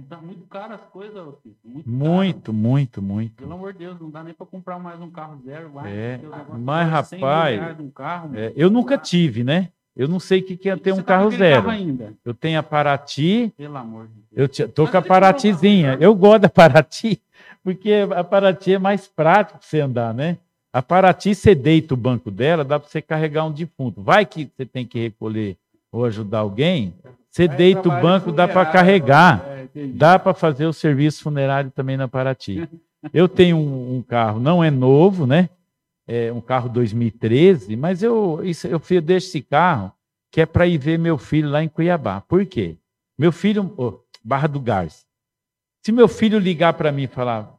Está 0.00 0.18
muito 0.18 0.46
caro 0.46 0.74
as 0.74 0.84
coisas, 0.84 1.16
Otávio, 1.16 1.56
muito, 1.64 1.88
Muito, 1.90 2.40
caro. 2.52 2.54
muito, 2.56 3.02
muito. 3.02 3.34
Pelo 3.34 3.52
amor 3.54 3.72
de 3.72 3.80
Deus, 3.80 4.00
não 4.00 4.08
dá 4.08 4.22
nem 4.22 4.32
para 4.32 4.46
comprar 4.46 4.78
mais 4.78 5.00
um 5.00 5.10
carro 5.10 5.40
zero. 5.44 5.70
Vai, 5.70 5.92
É, 5.92 6.20
mas, 6.58 6.88
vale 6.88 7.04
100 7.04 7.18
mil 7.18 7.28
rapaz, 7.28 7.80
um 7.80 7.90
carro, 7.90 8.36
É, 8.36 8.52
eu 8.56 8.70
nunca 8.70 8.96
tive, 8.96 9.42
né? 9.42 9.70
Eu 9.96 10.08
não 10.08 10.18
sei 10.20 10.40
o 10.40 10.44
que 10.44 10.56
que 10.56 10.68
é 10.68 10.76
ter 10.76 10.92
um 10.92 10.96
tá 10.96 11.02
carro 11.02 11.30
zero. 11.32 11.62
carro 11.62 11.70
ainda, 11.74 12.14
Eu 12.24 12.32
tenho 12.34 12.58
a 12.58 12.62
Paraty, 12.62 13.52
pelo 13.56 13.76
amor 13.76 14.08
de 14.08 14.22
Deus. 14.32 14.58
eu 14.58 14.68
tô 14.68 14.82
Mas 14.84 14.92
com 14.92 14.98
a 14.98 15.02
Paratizinha. 15.02 15.98
Eu 16.00 16.14
gosto 16.14 16.42
da 16.42 16.48
Paraty, 16.48 17.20
porque 17.64 18.06
a 18.14 18.22
Paraty 18.22 18.74
é 18.74 18.78
mais 18.78 19.08
prático 19.08 19.58
você 19.62 19.80
andar, 19.80 20.12
né? 20.12 20.36
A 20.70 20.82
Paraty, 20.82 21.34
você 21.34 21.54
deita 21.54 21.94
o 21.94 21.96
banco 21.96 22.30
dela, 22.30 22.62
dá 22.62 22.78
para 22.78 22.88
você 22.88 23.00
carregar 23.00 23.46
um 23.46 23.50
defunto. 23.50 24.02
Vai 24.02 24.26
que 24.26 24.50
você 24.54 24.66
tem 24.66 24.84
que 24.84 24.98
recolher 25.00 25.56
ou 25.90 26.04
ajudar 26.04 26.40
alguém, 26.40 26.92
você 27.30 27.48
Vai 27.48 27.56
deita 27.56 27.88
o 27.88 28.00
banco, 28.00 28.30
dá 28.30 28.46
para 28.46 28.66
carregar. 28.66 29.44
é. 29.74 29.86
Dá 29.86 30.18
para 30.18 30.34
fazer 30.34 30.66
o 30.66 30.72
serviço 30.72 31.22
funerário 31.22 31.70
também 31.70 31.96
na 31.96 32.06
Paraty. 32.06 32.68
Eu 33.12 33.28
tenho 33.28 33.56
um, 33.56 33.96
um 33.96 34.02
carro, 34.02 34.40
não 34.40 34.64
é 34.64 34.70
novo, 34.70 35.26
né? 35.26 35.50
É 36.06 36.32
um 36.32 36.40
carro 36.40 36.68
2013, 36.68 37.76
mas 37.76 38.02
eu, 38.02 38.40
isso, 38.42 38.66
eu 38.66 38.80
deixo 39.02 39.28
esse 39.28 39.42
carro 39.42 39.92
que 40.30 40.40
é 40.40 40.46
para 40.46 40.66
ir 40.66 40.78
ver 40.78 40.98
meu 40.98 41.18
filho 41.18 41.50
lá 41.50 41.62
em 41.62 41.68
Cuiabá. 41.68 42.20
Por 42.22 42.44
quê? 42.46 42.76
Meu 43.18 43.30
filho, 43.30 43.72
ô, 43.76 44.00
Barra 44.22 44.48
do 44.48 44.58
Garça. 44.58 45.04
Se 45.84 45.92
meu 45.92 46.08
filho 46.08 46.38
ligar 46.38 46.74
para 46.74 46.90
mim 46.92 47.02
e 47.02 47.08
falar, 47.08 47.58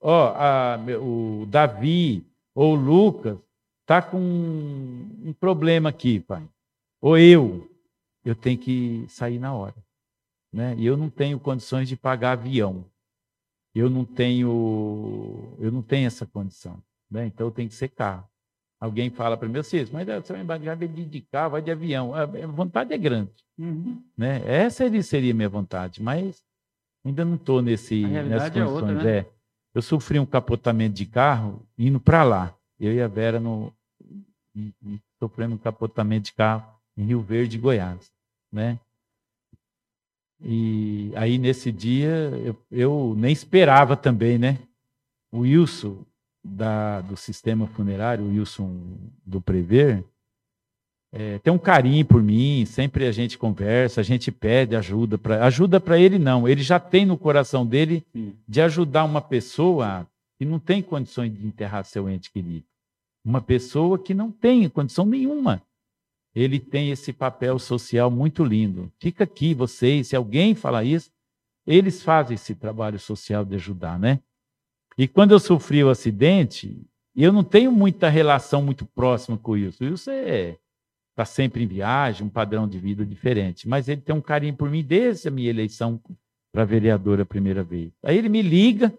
ó, 0.00 0.32
a- 0.36 0.78
meu- 0.78 1.02
o 1.42 1.46
Davi 1.46 2.26
ou 2.54 2.72
o 2.72 2.76
Lucas 2.76 3.38
tá 3.86 4.00
com 4.02 4.18
um 4.18 5.34
problema 5.38 5.88
aqui, 5.90 6.20
pai. 6.20 6.48
Ou 7.00 7.16
eu, 7.18 7.70
eu 8.24 8.34
tenho 8.34 8.58
que 8.58 9.04
sair 9.08 9.38
na 9.38 9.54
hora 9.54 9.74
né? 10.52 10.74
E 10.78 10.86
eu 10.86 10.96
não 10.96 11.10
tenho 11.10 11.38
condições 11.38 11.88
de 11.88 11.96
pagar 11.96 12.32
avião. 12.32 12.84
Eu 13.74 13.88
não 13.90 14.04
tenho, 14.04 15.54
eu 15.58 15.70
não 15.70 15.82
tenho 15.82 16.06
essa 16.06 16.26
condição, 16.26 16.82
né? 17.10 17.26
Então 17.26 17.46
eu 17.46 17.50
tenho 17.50 17.68
que 17.68 17.74
ser 17.74 17.88
carro. 17.88 18.26
Alguém 18.80 19.10
fala 19.10 19.36
para 19.36 19.48
mim, 19.48 19.62
Cis, 19.62 19.90
mas 19.90 20.06
você 20.06 20.32
vai 20.32 20.44
vai 20.44 20.58
de 20.88 21.20
carro, 21.20 21.50
vai 21.50 21.62
de 21.62 21.70
avião. 21.70 22.14
A 22.14 22.22
a 22.22 22.46
vontade 22.46 22.92
é 22.94 22.98
grande, 22.98 23.32
Uhum. 23.58 24.02
né? 24.16 24.40
Essa 24.46 24.84
seria 25.02 25.34
minha 25.34 25.48
vontade, 25.48 26.02
mas 26.02 26.42
ainda 27.04 27.24
não 27.24 27.34
estou 27.36 27.62
nesse 27.62 28.06
nessas 28.06 28.56
é 28.56 28.64
outra, 28.64 28.88
condições. 28.88 29.04
né? 29.04 29.18
É. 29.18 29.26
Eu 29.74 29.82
sofri 29.82 30.18
um 30.18 30.26
capotamento 30.26 30.94
de 30.94 31.06
carro 31.06 31.66
indo 31.76 32.00
para 32.00 32.22
lá. 32.22 32.54
Eu 32.78 32.92
e 32.92 33.00
a 33.00 33.08
Vera 33.08 33.38
no 33.38 33.72
sofrendo 35.18 35.54
um 35.54 35.58
capotamento 35.58 36.26
de 36.26 36.32
carro 36.32 36.64
em 36.96 37.04
Rio 37.04 37.20
Verde, 37.20 37.58
Goiás, 37.58 38.10
né? 38.52 38.78
E 40.40 41.12
aí, 41.16 41.36
nesse 41.36 41.72
dia, 41.72 42.08
eu, 42.44 42.56
eu 42.70 43.14
nem 43.16 43.32
esperava 43.32 43.96
também, 43.96 44.38
né? 44.38 44.58
O 45.32 45.40
Wilson, 45.40 46.04
da, 46.44 47.00
do 47.00 47.16
sistema 47.16 47.66
funerário, 47.66 48.24
o 48.24 48.28
Wilson 48.28 48.80
do 49.24 49.40
Prever, 49.40 50.04
é, 51.12 51.38
tem 51.38 51.52
um 51.52 51.58
carinho 51.58 52.04
por 52.04 52.22
mim, 52.22 52.66
sempre 52.66 53.06
a 53.06 53.12
gente 53.12 53.38
conversa, 53.38 54.00
a 54.00 54.04
gente 54.04 54.30
pede 54.30 54.76
ajuda 54.76 55.16
para 55.16 55.44
ajuda 55.46 55.80
para 55.80 55.98
ele 55.98 56.18
não, 56.18 56.46
ele 56.46 56.62
já 56.62 56.78
tem 56.78 57.06
no 57.06 57.16
coração 57.16 57.66
dele 57.66 58.04
Sim. 58.12 58.34
de 58.46 58.60
ajudar 58.60 59.04
uma 59.04 59.22
pessoa 59.22 60.06
que 60.38 60.44
não 60.44 60.58
tem 60.58 60.82
condições 60.82 61.32
de 61.32 61.46
enterrar 61.46 61.84
seu 61.84 62.08
ente 62.08 62.30
querido. 62.30 62.64
Uma 63.24 63.40
pessoa 63.40 63.98
que 63.98 64.14
não 64.14 64.30
tem 64.30 64.68
condição 64.68 65.04
nenhuma. 65.04 65.62
Ele 66.34 66.60
tem 66.60 66.90
esse 66.90 67.12
papel 67.12 67.58
social 67.58 68.10
muito 68.10 68.44
lindo. 68.44 68.92
Fica 69.00 69.24
aqui, 69.24 69.54
vocês, 69.54 70.08
se 70.08 70.14
alguém 70.14 70.54
falar 70.54 70.84
isso, 70.84 71.10
eles 71.66 72.02
fazem 72.02 72.36
esse 72.36 72.54
trabalho 72.54 72.98
social 72.98 73.44
de 73.44 73.56
ajudar, 73.56 73.98
né? 73.98 74.20
E 74.96 75.08
quando 75.08 75.32
eu 75.32 75.40
sofri 75.40 75.82
o 75.82 75.90
acidente, 75.90 76.80
eu 77.16 77.32
não 77.32 77.42
tenho 77.42 77.72
muita 77.72 78.08
relação 78.08 78.62
muito 78.62 78.86
próxima 78.86 79.36
com 79.36 79.56
isso. 79.56 79.84
Isso 79.84 80.10
é 80.10 80.56
está 81.18 81.24
sempre 81.24 81.64
em 81.64 81.66
viagem, 81.66 82.24
um 82.24 82.30
padrão 82.30 82.68
de 82.68 82.78
vida 82.78 83.04
diferente. 83.04 83.68
Mas 83.68 83.88
ele 83.88 84.00
tem 84.00 84.14
um 84.14 84.20
carinho 84.20 84.54
por 84.54 84.70
mim 84.70 84.84
desde 84.84 85.26
a 85.26 85.30
minha 85.30 85.50
eleição 85.50 86.00
para 86.52 86.64
vereador 86.64 87.20
a 87.20 87.26
primeira 87.26 87.64
vez. 87.64 87.90
Aí 88.04 88.16
ele 88.16 88.28
me 88.28 88.40
liga, 88.40 88.96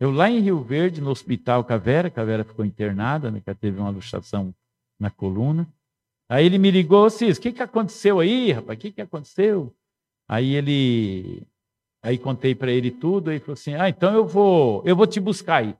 eu 0.00 0.10
lá 0.10 0.28
em 0.28 0.40
Rio 0.40 0.60
Verde, 0.60 1.00
no 1.00 1.10
hospital 1.10 1.62
com 1.62 1.72
a 1.72 1.76
Vera, 1.76 2.10
que 2.10 2.18
a 2.18 2.24
Vera 2.24 2.42
ficou 2.42 2.64
internada, 2.64 3.30
né, 3.30 3.40
que 3.40 3.54
teve 3.54 3.78
uma 3.78 3.90
luxação 3.90 4.52
na 4.98 5.08
coluna. 5.08 5.68
Aí 6.28 6.44
ele 6.44 6.58
me 6.58 6.70
ligou, 6.70 7.08
Cis, 7.08 7.38
o 7.38 7.40
que, 7.40 7.52
que 7.52 7.62
aconteceu 7.62 8.18
aí, 8.18 8.50
rapaz? 8.50 8.76
O 8.76 8.80
que, 8.80 8.90
que 8.90 9.00
aconteceu? 9.00 9.72
Aí 10.28 10.54
ele. 10.54 11.46
Aí 12.02 12.18
contei 12.18 12.54
para 12.54 12.72
ele 12.72 12.90
tudo, 12.90 13.30
aí 13.30 13.38
falou 13.38 13.54
assim: 13.54 13.74
Ah, 13.74 13.88
então 13.88 14.12
eu 14.12 14.26
vou, 14.26 14.82
eu 14.84 14.96
vou 14.96 15.06
te 15.06 15.20
buscar 15.20 15.62
aí. 15.62 15.76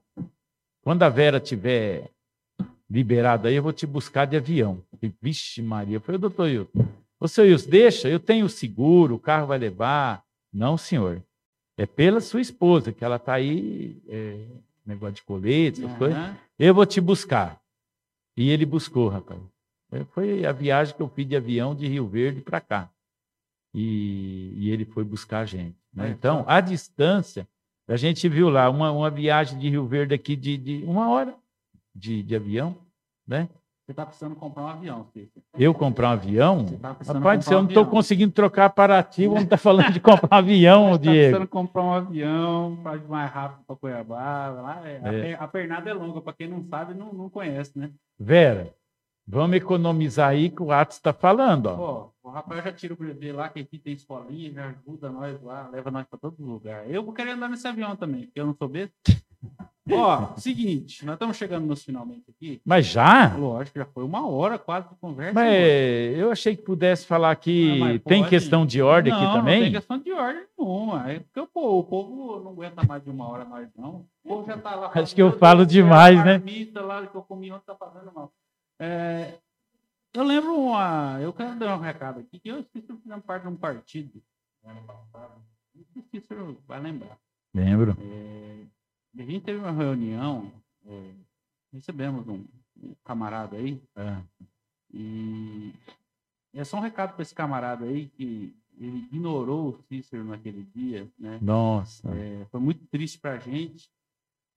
Quando 0.81 1.03
a 1.03 1.09
Vera 1.09 1.39
tiver 1.39 2.09
liberada 2.89 3.49
aí, 3.49 3.55
eu 3.55 3.63
vou 3.63 3.73
te 3.73 3.85
buscar 3.85 4.25
de 4.25 4.37
avião. 4.37 4.81
Falei, 4.91 5.13
Vixe, 5.21 5.61
Maria. 5.61 5.97
Eu 5.97 6.01
falei, 6.01 6.19
doutor 6.19 6.43
Wilson, 6.43 6.89
ô 7.19 7.27
seu 7.27 7.43
Wilson, 7.45 7.69
deixa, 7.69 8.07
eu 8.09 8.19
tenho 8.19 8.47
seguro, 8.47 9.15
o 9.15 9.19
carro 9.19 9.47
vai 9.47 9.57
levar. 9.57 10.23
Não, 10.53 10.77
senhor. 10.77 11.21
É 11.77 11.85
pela 11.85 12.19
sua 12.21 12.41
esposa, 12.41 12.91
que 12.91 13.03
ela 13.05 13.17
está 13.17 13.33
aí, 13.33 14.01
é, 14.07 14.45
negócio 14.85 15.15
de 15.15 15.23
colete, 15.23 15.83
essas 15.83 15.97
coisas. 15.97 16.17
Aham. 16.17 16.37
Eu 16.57 16.73
vou 16.73 16.85
te 16.85 16.99
buscar. 16.99 17.61
E 18.35 18.49
ele 18.49 18.65
buscou, 18.65 19.09
rapaz. 19.09 19.39
É, 19.91 20.03
Foi 20.05 20.45
a 20.45 20.51
viagem 20.51 20.95
que 20.95 21.01
eu 21.01 21.07
fiz 21.09 21.27
de 21.27 21.35
avião 21.35 21.75
de 21.75 21.87
Rio 21.87 22.07
Verde 22.07 22.41
para 22.41 22.59
cá. 22.59 22.89
E, 23.73 24.53
e 24.55 24.71
ele 24.71 24.85
foi 24.85 25.03
buscar 25.03 25.39
a 25.39 25.45
gente. 25.45 25.75
né? 25.93 26.05
Olha 26.05 26.11
Então, 26.11 26.43
a 26.47 26.59
distância, 26.61 27.47
a 27.87 27.95
gente 27.95 28.27
viu 28.27 28.49
lá 28.49 28.69
uma, 28.69 28.91
uma 28.91 29.09
viagem 29.09 29.59
de 29.59 29.69
Rio 29.69 29.85
Verde 29.85 30.15
aqui 30.15 30.35
de, 30.35 30.57
de 30.57 30.83
uma 30.85 31.09
hora 31.09 31.35
de, 31.97 32.21
de 32.23 32.35
avião, 32.35 32.75
né? 33.27 33.49
Você 33.85 33.91
está 33.93 34.05
precisando 34.05 34.35
comprar 34.35 34.63
um 34.63 34.67
avião, 34.67 35.05
Cícero. 35.13 35.45
Eu 35.57 35.73
comprar 35.73 36.09
um 36.09 36.11
avião, 36.11 36.65
Você 36.67 36.75
tá 36.77 36.89
rapaz, 36.91 37.47
eu 37.49 37.57
um 37.57 37.61
não 37.61 37.67
estou 37.69 37.85
conseguindo 37.85 38.33
trocar 38.33 38.69
Paraty, 38.69 39.27
não 39.27 39.37
está 39.37 39.55
falando 39.57 39.93
de 39.93 39.99
comprar 40.01 40.35
um 40.35 40.39
avião, 40.39 40.91
Tá 40.91 40.97
Diego. 40.97 41.17
precisando 41.17 41.47
comprar 41.47 41.83
um 41.83 41.93
avião 41.93 42.77
para 42.83 42.97
ir 42.97 43.07
mais 43.07 43.31
rápido 43.31 43.63
para 43.65 43.75
Cuiabá. 43.77 44.49
Lá 44.49 44.81
é- 44.89 45.35
a, 45.39 45.43
É. 45.45 45.47
pernada 45.47 45.89
é 45.89 45.93
longa, 45.93 46.19
para 46.19 46.33
quem 46.33 46.49
não 46.49 46.65
sabe, 46.67 46.93
não, 46.93 47.13
não 47.13 47.29
conhece, 47.29 47.79
né? 47.79 47.89
Vera, 48.19 48.73
vamos 49.25 49.55
economizar 49.55 50.29
aí 50.31 50.49
que 50.49 50.61
o 50.61 50.69
Atos 50.73 50.97
está 50.97 51.13
falando, 51.13 51.67
ó. 51.67 52.11
Ó, 52.23 52.27
o 52.27 52.29
Rafael 52.29 52.61
já 52.63 52.73
tira 52.73 52.93
o 52.93 52.97
brevet 52.97 53.31
lá, 53.31 53.47
que 53.47 53.61
aqui 53.61 53.79
tem 53.79 53.93
escolinha, 53.93 54.51
já 54.51 54.65
ajuda 54.67 55.09
nós 55.09 55.41
lá, 55.41 55.69
leva 55.71 55.89
nós 55.89 56.05
para 56.05 56.19
todo 56.19 56.35
lugar. 56.43 56.89
Eu 56.89 57.03
vou 57.03 57.13
querer 57.13 57.31
andar 57.31 57.47
nesse 57.47 57.65
avião 57.65 57.95
também, 57.95 58.23
porque 58.25 58.41
eu 58.41 58.45
não 58.45 58.53
sou 58.53 58.67
besta. 58.67 58.93
Ó, 59.91 60.35
seguinte, 60.37 61.05
nós 61.05 61.13
estamos 61.13 61.37
chegando 61.37 61.65
nos 61.65 61.83
finalmente 61.83 62.29
aqui. 62.29 62.61
Mas 62.65 62.85
já? 62.87 63.35
Lógico, 63.35 63.77
já 63.79 63.85
foi 63.85 64.03
uma 64.03 64.27
hora 64.27 64.57
quase 64.59 64.89
de 64.89 64.95
conversa. 64.95 65.33
Mas 65.33 65.47
moço. 65.51 66.19
eu 66.21 66.31
achei 66.31 66.55
que 66.55 66.61
pudesse 66.63 67.05
falar 67.05 67.35
que 67.35 67.81
Ah, 67.81 67.99
tem 68.09 68.25
questão 68.25 68.65
de 68.65 68.81
ordem 68.81 69.11
não, 69.13 69.19
aqui 69.19 69.27
Não 69.27 69.33
também. 69.35 69.61
tem 69.63 69.71
questão 69.71 69.97
de 69.99 70.11
ordem 70.11 70.43
nenhuma. 70.57 71.11
É 71.11 71.19
porque 71.19 71.49
pô, 71.53 71.79
o 71.79 71.83
povo 71.83 72.39
não 72.43 72.51
aguenta 72.51 72.83
mais 72.83 73.03
de 73.03 73.09
uma 73.09 73.27
hora 73.27 73.45
nós, 73.45 73.67
não. 73.77 74.05
O 74.23 74.29
povo 74.29 74.45
já 74.47 74.57
tá 74.57 74.75
lá. 74.75 74.91
Acho 74.93 75.15
que 75.15 75.21
eu 75.21 75.29
"Meu 75.29 75.37
falo 75.39 75.65
demais, 75.65 76.23
né?" 76.25 76.41
lá 76.75 77.05
que 77.07 77.15
eu 77.15 77.21
comi 77.21 77.51
ontem 77.51 77.65
tá 77.65 77.75
fazendo 77.75 78.11
mal. 78.13 78.31
É, 78.79 79.33
eu 80.13 80.23
lembro 80.23 80.55
uma. 80.55 81.17
Eu 81.21 81.31
quero 81.33 81.57
dar 81.57 81.75
um 81.77 81.81
recado 81.81 82.19
aqui, 82.19 82.39
que 82.39 82.49
eu 82.49 82.59
esqueci 82.59 82.87
de 82.93 83.21
parte 83.21 83.43
de 83.43 83.47
um 83.49 83.55
partido. 83.55 84.21
no 84.63 84.71
ano 84.71 84.81
passado. 84.83 85.33
Não 85.75 85.83
sei 85.93 86.03
se 86.11 86.17
o 86.17 86.27
senhor 86.27 86.57
vai 86.67 86.79
lembrar. 86.81 87.17
Lembro. 87.53 87.97
É, 88.01 88.46
a 89.21 89.25
gente 89.25 89.43
teve 89.43 89.59
uma 89.59 89.71
reunião, 89.71 90.51
é, 90.85 91.13
recebemos 91.73 92.27
um, 92.27 92.45
um 92.81 92.95
camarada 93.03 93.57
aí, 93.57 93.81
É. 93.95 94.21
e 94.93 95.73
é 96.53 96.63
só 96.63 96.77
um 96.77 96.81
recado 96.81 97.13
para 97.13 97.21
esse 97.21 97.35
camarada 97.35 97.85
aí 97.85 98.07
que 98.09 98.55
ele 98.79 98.97
ignorou 99.11 99.69
o 99.69 99.81
Cícero 99.83 100.23
naquele 100.23 100.63
dia, 100.63 101.11
né? 101.17 101.39
Nossa. 101.41 102.07
É, 102.13 102.45
foi 102.51 102.59
muito 102.59 102.85
triste 102.87 103.19
para 103.19 103.33
a 103.33 103.39
gente 103.39 103.89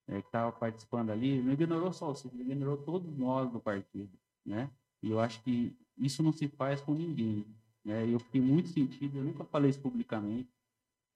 é, 0.08 0.20
que 0.20 0.28
estava 0.28 0.52
participando 0.52 1.11
ali. 1.11 1.30
Ele 1.30 1.42
não 1.42 1.52
ignorou 1.52 1.92
só 1.92 2.11
o 2.11 2.14
Cícero, 2.14 2.42
ele 2.42 2.52
ignorou 2.52 2.76
todos 2.78 3.16
nós 3.16 3.50
do 3.50 3.61
partido, 3.61 4.11
né? 4.44 4.70
E 5.02 5.11
eu 5.11 5.18
acho 5.20 5.42
que 5.42 5.74
isso 5.96 6.22
não 6.22 6.32
se 6.32 6.48
faz 6.48 6.80
com 6.80 6.92
ninguém. 6.94 7.46
Né? 7.84 8.06
Eu 8.12 8.18
fiquei 8.18 8.40
muito 8.40 8.68
sentido, 8.68 9.18
eu 9.18 9.24
nunca 9.24 9.44
falei 9.44 9.70
isso 9.70 9.80
publicamente, 9.80 10.50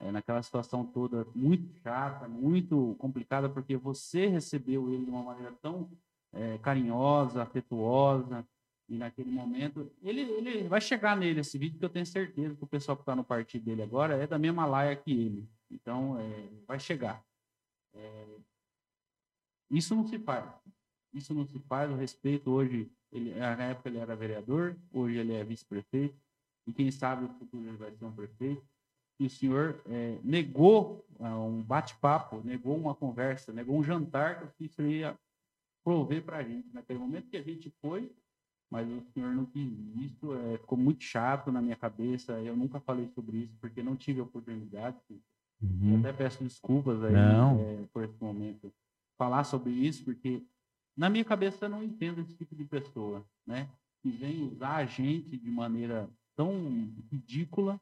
é, 0.04 0.12
naquela 0.12 0.42
situação 0.42 0.84
toda 0.84 1.26
muito 1.34 1.72
chata, 1.80 2.28
muito 2.28 2.94
complicada, 2.98 3.48
porque 3.48 3.74
você 3.74 4.26
recebeu 4.26 4.92
ele 4.92 5.06
de 5.06 5.10
uma 5.10 5.22
maneira 5.22 5.52
tão 5.62 5.90
é, 6.30 6.58
carinhosa, 6.58 7.42
afetuosa, 7.42 8.46
e 8.86 8.98
naquele 8.98 9.30
momento, 9.30 9.90
ele, 10.02 10.20
ele 10.20 10.68
vai 10.68 10.78
chegar 10.78 11.16
nele 11.16 11.40
esse 11.40 11.56
vídeo, 11.56 11.78
que 11.78 11.84
eu 11.84 11.88
tenho 11.90 12.04
certeza 12.04 12.54
que 12.54 12.64
o 12.64 12.66
pessoal 12.66 12.96
que 12.98 13.02
está 13.02 13.16
no 13.16 13.24
partido 13.24 13.64
dele 13.64 13.82
agora 13.82 14.14
é 14.22 14.26
da 14.26 14.38
mesma 14.38 14.66
laia 14.66 14.94
que 14.94 15.10
ele. 15.10 15.48
Então, 15.70 16.18
é, 16.18 16.48
vai 16.66 16.78
chegar. 16.78 17.24
É, 17.94 18.26
isso 19.70 19.94
não 19.94 20.06
se 20.06 20.18
faz. 20.18 20.44
Isso 21.14 21.32
não 21.32 21.46
se 21.46 21.58
faz. 21.60 21.90
O 21.90 21.96
respeito 21.96 22.50
hoje, 22.50 22.92
ele, 23.10 23.34
na 23.34 23.64
época 23.64 23.88
ele 23.88 23.98
era 23.98 24.14
vereador, 24.14 24.76
hoje 24.92 25.16
ele 25.16 25.32
é 25.32 25.42
vice-prefeito, 25.42 26.14
e 26.66 26.74
quem 26.74 26.90
sabe 26.90 27.22
no 27.22 27.30
futuro 27.30 27.66
ele 27.66 27.78
vai 27.78 27.90
ser 27.90 28.04
um 28.04 28.12
prefeito. 28.12 28.62
E 29.18 29.26
o 29.26 29.30
senhor 29.30 29.80
é, 29.86 30.18
negou 30.22 31.06
uh, 31.18 31.24
um 31.24 31.62
bate-papo, 31.62 32.42
negou 32.44 32.76
uma 32.76 32.94
conversa, 32.94 33.52
negou 33.52 33.76
um 33.76 33.84
jantar 33.84 34.40
que 34.40 34.44
o 34.44 34.50
Cícero 34.50 34.88
ia 34.88 35.18
prover 35.84 36.22
para 36.24 36.38
a 36.38 36.42
gente. 36.42 36.72
Naquele 36.72 36.98
momento 36.98 37.28
que 37.28 37.36
a 37.36 37.42
gente 37.42 37.70
foi, 37.80 38.10
mas 38.70 38.88
o 38.88 39.00
senhor 39.12 39.34
não 39.34 39.46
quis 39.46 39.70
isso, 39.96 40.34
é, 40.34 40.58
ficou 40.58 40.76
muito 40.76 41.04
chato 41.04 41.52
na 41.52 41.62
minha 41.62 41.76
cabeça. 41.76 42.32
Eu 42.40 42.56
nunca 42.56 42.80
falei 42.80 43.08
sobre 43.14 43.36
isso 43.36 43.56
porque 43.60 43.82
não 43.82 43.94
tive 43.94 44.20
oportunidade. 44.20 44.98
Uhum. 45.62 46.00
até 46.00 46.12
peço 46.12 46.42
desculpas 46.42 47.02
aí 47.04 47.14
é, 47.14 47.86
por 47.92 48.02
esse 48.02 48.20
momento 48.20 48.70
falar 49.16 49.44
sobre 49.44 49.70
isso, 49.70 50.04
porque 50.04 50.42
na 50.96 51.08
minha 51.08 51.24
cabeça 51.24 51.66
eu 51.66 51.68
não 51.68 51.82
entendo 51.82 52.20
esse 52.20 52.34
tipo 52.34 52.54
de 52.54 52.64
pessoa, 52.64 53.24
né? 53.46 53.68
Que 54.02 54.10
vem 54.10 54.42
usar 54.42 54.76
a 54.76 54.84
gente 54.84 55.36
de 55.36 55.50
maneira 55.50 56.10
tão 56.36 56.52
ridícula 57.10 57.80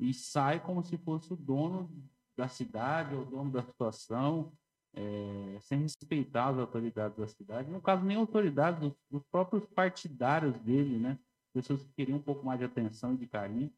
e 0.00 0.14
sai 0.14 0.58
como 0.58 0.82
se 0.82 0.96
fosse 0.96 1.32
o 1.32 1.36
dono 1.36 1.88
da 2.36 2.48
cidade 2.48 3.14
ou 3.14 3.24
dono 3.24 3.50
da 3.50 3.62
situação 3.62 4.52
é, 4.94 5.58
sem 5.60 5.80
respeitar 5.80 6.48
as 6.48 6.58
autoridades 6.58 7.16
da 7.16 7.26
cidade, 7.28 7.70
no 7.70 7.80
caso 7.80 8.04
nem 8.04 8.16
autoridades, 8.16 8.80
dos, 9.10 9.22
próprios 9.30 9.64
partidários 9.66 10.58
dele, 10.60 10.98
né? 10.98 11.18
Pessoas 11.52 11.82
que 11.82 11.92
queriam 11.92 12.18
um 12.18 12.22
pouco 12.22 12.44
mais 12.44 12.58
de 12.58 12.64
atenção 12.64 13.14
e 13.14 13.18
de 13.18 13.26
carinho. 13.26 13.70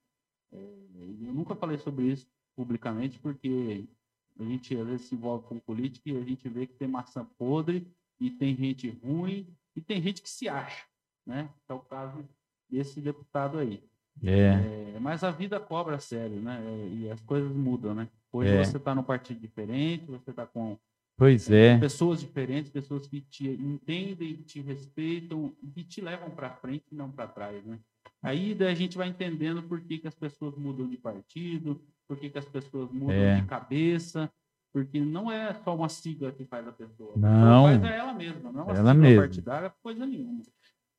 É, 0.53 0.57
eu 0.57 1.35
nunca 1.35 1.57
falei 1.57 1.79
sobre 1.79 2.05
isso 2.07 2.27
publicamente, 2.55 3.19
porque 3.19 3.89
a 4.39 4.45
gente 4.45 4.77
às 4.77 4.87
vezes 4.87 5.07
se 5.07 5.15
envolve 5.15 5.47
com 5.47 5.59
política 5.59 6.09
e 6.09 6.17
a 6.17 6.25
gente 6.25 6.49
vê 6.49 6.67
que 6.67 6.75
tem 6.75 6.89
maçã 6.89 7.25
podre 7.37 7.87
e 8.21 8.31
tem 8.31 8.55
gente 8.55 8.91
ruim 9.03 9.47
e 9.75 9.81
tem 9.81 10.01
gente 10.01 10.23
que 10.23 10.31
se 10.31 10.49
acha, 10.49 10.87
né? 11.27 11.53
É 11.69 11.75
o 11.75 11.81
caso 11.81 12.27
desse 12.71 13.01
deputado 13.01 13.59
aí. 13.59 13.83
É. 14.23 14.95
é 14.95 14.99
mas 15.01 15.23
a 15.25 15.31
vida 15.31 15.61
cobra 15.61 15.99
sério, 15.99 16.41
né? 16.41 16.61
E 16.93 17.11
as 17.11 17.21
coisas 17.21 17.51
mudam, 17.53 17.95
né? 17.95 18.09
Hoje 18.33 18.51
é. 18.51 18.65
você 18.65 18.77
está 18.77 18.95
num 18.95 19.03
partido 19.03 19.41
diferente, 19.41 20.07
você 20.07 20.31
está 20.31 20.47
com 20.47 20.77
Pois 21.17 21.51
é. 21.51 21.79
Pessoas 21.79 22.21
diferentes, 22.21 22.71
pessoas 22.71 23.07
que 23.07 23.21
te 23.21 23.49
entendem, 23.49 24.35
te 24.43 24.61
respeitam 24.61 25.53
e 25.63 25.69
que 25.69 25.85
te 25.85 26.01
levam 26.01 26.31
para 26.31 26.51
frente 26.51 26.85
e 26.91 26.95
não 26.95 27.11
para 27.11 27.29
trás, 27.29 27.65
né? 27.65 27.79
Aí 28.23 28.57
a 28.61 28.75
gente 28.75 28.97
vai 28.97 29.09
entendendo 29.09 29.63
por 29.63 29.81
que, 29.81 29.99
que 29.99 30.09
as 30.09 30.15
pessoas 30.15 30.57
mudam 30.57 30.89
de 30.89 30.97
partido, 30.97 31.81
por 32.09 32.17
que, 32.17 32.31
que 32.31 32.39
as 32.39 32.45
pessoas 32.45 32.91
mudam 32.91 33.15
é. 33.15 33.41
de 33.41 33.47
cabeça, 33.47 34.31
porque 34.73 35.01
não 35.01 35.31
é 35.31 35.53
só 35.63 35.75
uma 35.75 35.89
sigla 35.89 36.33
que 36.33 36.45
faz 36.45 36.67
a 36.67 36.73
pessoa. 36.73 37.13
Não. 37.17 37.65
Faz 37.65 37.85
é 37.85 37.99
ela 37.99 38.15
mesma, 38.15 38.53
não 38.53 38.61
é 38.61 38.65
uma 38.65 38.73
ela 38.73 38.77
sigla 38.77 38.95
mesma. 38.95 39.23
partidária, 39.23 39.75
coisa 39.83 40.07
nenhuma. 40.07 40.43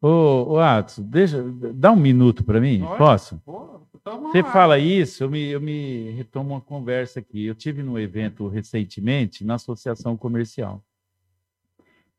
Ô, 0.05 0.55
ô 0.55 0.59
Atos, 0.59 0.99
deixa, 0.99 1.41
dá 1.73 1.89
um 1.89 1.95
minuto 1.95 2.43
para 2.43 2.59
mim, 2.59 2.83
posso? 2.97 3.41
Pô, 3.45 3.79
Você 4.03 4.43
fala 4.43 4.77
isso, 4.77 5.23
eu 5.23 5.29
me, 5.29 5.47
eu 5.47 5.61
me 5.61 6.09
retomo 6.09 6.49
uma 6.49 6.59
conversa 6.59 7.21
aqui. 7.21 7.45
Eu 7.45 7.55
tive 7.55 7.81
num 7.81 7.97
evento 7.97 8.49
recentemente 8.49 9.45
na 9.45 9.55
Associação 9.55 10.17
Comercial. 10.17 10.83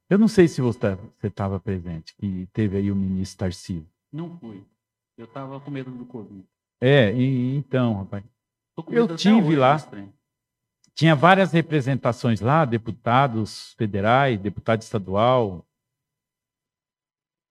Eu 0.09 0.19
não 0.19 0.29
sei 0.29 0.49
se 0.49 0.63
você 0.63 0.97
estava 1.23 1.61
presente, 1.61 2.15
que 2.17 2.49
teve 2.55 2.79
aí 2.79 2.91
o 2.91 2.97
ministro 2.97 3.41
Tarcísio. 3.41 3.87
Não 4.11 4.31
fui. 4.39 4.65
Eu 5.19 5.27
estava 5.27 5.61
com 5.61 5.71
medo 5.71 5.91
do 5.91 6.07
Covid. 6.07 6.43
É, 6.81 7.13
e, 7.13 7.55
então, 7.55 7.99
rapaz. 7.99 8.25
Eu 8.89 9.15
tive 9.15 9.57
lá. 9.57 9.77
Tinha 10.95 11.15
várias 11.15 11.53
representações 11.53 12.41
lá, 12.41 12.65
deputados 12.65 13.75
federais, 13.77 14.41
deputado 14.41 14.81
estadual, 14.81 15.67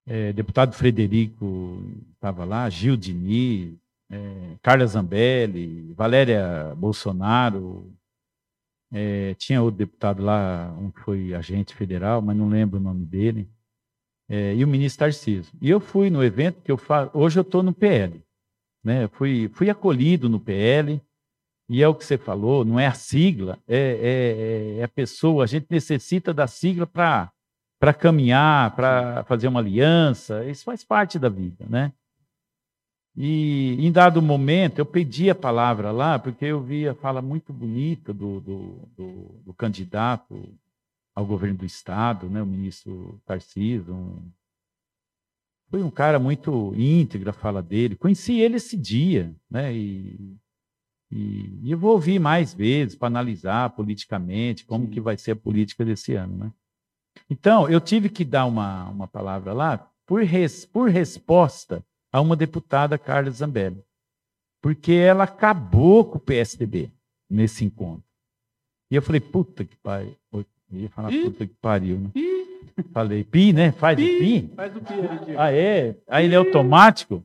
é, 0.05 0.33
deputado 0.33 0.73
Frederico 0.73 1.81
estava 2.13 2.43
lá, 2.43 2.69
Gil 2.69 2.97
Diniz, 2.97 3.73
é, 4.09 4.55
Carla 4.61 4.85
Zambelli, 4.85 5.93
Valéria 5.93 6.73
Bolsonaro, 6.75 7.91
é, 8.91 9.33
tinha 9.35 9.61
outro 9.61 9.79
deputado 9.79 10.21
lá, 10.21 10.71
um 10.79 10.91
que 10.91 10.99
foi 11.01 11.33
agente 11.33 11.73
federal, 11.73 12.21
mas 12.21 12.37
não 12.37 12.47
lembro 12.47 12.79
o 12.79 12.83
nome 12.83 13.05
dele, 13.05 13.49
é, 14.29 14.55
e 14.55 14.63
o 14.63 14.67
ministro 14.67 14.99
Tarcísio. 14.99 15.51
E 15.61 15.69
eu 15.69 15.79
fui 15.79 16.09
no 16.09 16.23
evento 16.23 16.61
que 16.61 16.71
eu 16.71 16.77
faço, 16.77 17.09
hoje 17.13 17.39
eu 17.39 17.41
estou 17.41 17.63
no 17.63 17.73
PL, 17.73 18.21
né? 18.83 19.07
Fui, 19.09 19.49
fui 19.53 19.69
acolhido 19.69 20.29
no 20.29 20.39
PL, 20.39 21.01
e 21.69 21.81
é 21.81 21.87
o 21.87 21.95
que 21.95 22.05
você 22.05 22.17
falou, 22.17 22.63
não 22.63 22.79
é 22.79 22.85
a 22.85 22.93
sigla, 22.93 23.57
é, 23.67 23.77
é, 23.77 24.79
é 24.79 24.83
a 24.83 24.87
pessoa, 24.87 25.43
a 25.43 25.47
gente 25.47 25.65
necessita 25.69 26.33
da 26.33 26.45
sigla 26.45 26.85
para 26.85 27.31
para 27.83 27.93
caminhar, 27.93 28.73
para 28.77 29.25
fazer 29.25 29.49
uma 29.49 29.59
aliança, 29.59 30.45
isso 30.45 30.63
faz 30.63 30.85
parte 30.85 31.19
da 31.19 31.27
vida, 31.27 31.65
né? 31.69 31.91
E 33.13 33.75
em 33.77 33.91
dado 33.91 34.21
momento 34.21 34.79
eu 34.79 34.85
pedi 34.85 35.29
a 35.29 35.35
palavra 35.35 35.91
lá, 35.91 36.17
porque 36.17 36.45
eu 36.45 36.63
vi 36.63 36.87
a 36.87 36.95
fala 36.95 37.21
muito 37.21 37.51
bonita 37.51 38.13
do, 38.13 38.39
do, 38.39 38.89
do, 38.95 39.41
do 39.43 39.53
candidato 39.53 40.57
ao 41.13 41.25
governo 41.25 41.57
do 41.57 41.65
estado, 41.65 42.29
né, 42.29 42.41
o 42.41 42.45
ministro 42.45 43.21
Tarcísio. 43.25 43.93
Um... 43.93 44.31
Foi 45.69 45.83
um 45.83 45.91
cara 45.91 46.17
muito 46.19 46.73
íntegro 46.77 47.31
a 47.31 47.33
fala 47.33 47.61
dele. 47.61 47.97
Conheci 47.97 48.39
ele 48.39 48.55
esse 48.55 48.77
dia, 48.77 49.35
né? 49.51 49.75
E, 49.75 50.37
e, 51.11 51.59
e 51.63 51.71
eu 51.71 51.77
vou 51.77 51.91
ouvir 51.91 52.17
mais 52.17 52.53
vezes 52.53 52.95
para 52.95 53.09
analisar 53.09 53.71
politicamente 53.71 54.63
como 54.63 54.85
Sim. 54.85 54.91
que 54.91 55.01
vai 55.01 55.17
ser 55.17 55.31
a 55.31 55.35
política 55.35 55.83
desse 55.83 56.13
ano, 56.13 56.37
né? 56.45 56.53
Então, 57.29 57.69
eu 57.69 57.79
tive 57.79 58.09
que 58.09 58.23
dar 58.23 58.45
uma, 58.45 58.89
uma 58.89 59.07
palavra 59.07 59.53
lá 59.53 59.89
por, 60.05 60.23
res, 60.23 60.65
por 60.65 60.89
resposta 60.89 61.83
a 62.11 62.21
uma 62.21 62.35
deputada, 62.35 62.97
Carla 62.97 63.31
Zambelli, 63.31 63.83
porque 64.61 64.93
ela 64.93 65.23
acabou 65.23 66.05
com 66.05 66.17
o 66.17 66.21
PSDB 66.21 66.91
nesse 67.29 67.65
encontro. 67.65 68.03
E 68.91 68.95
eu 68.95 69.01
falei, 69.01 69.19
puta 69.19 69.65
que 69.65 69.75
pariu. 69.77 70.15
Eu 70.31 70.45
ia 70.71 70.89
falar 70.89 71.09
pi, 71.09 71.23
puta 71.23 71.47
que 71.47 71.53
pariu, 71.55 71.97
né? 71.99 72.09
Pi. 72.13 72.83
Falei, 72.91 73.23
pi, 73.23 73.53
né? 73.53 73.71
Faz 73.71 73.95
pi, 73.95 74.03
o 74.03 74.19
pi? 74.19 74.53
Faz 74.55 74.75
o 74.75 74.79
pi. 74.81 75.35
Ah, 75.37 75.51
é? 75.51 75.95
Aí 76.07 76.25
ele 76.25 76.35
é 76.35 76.37
automático? 76.37 77.23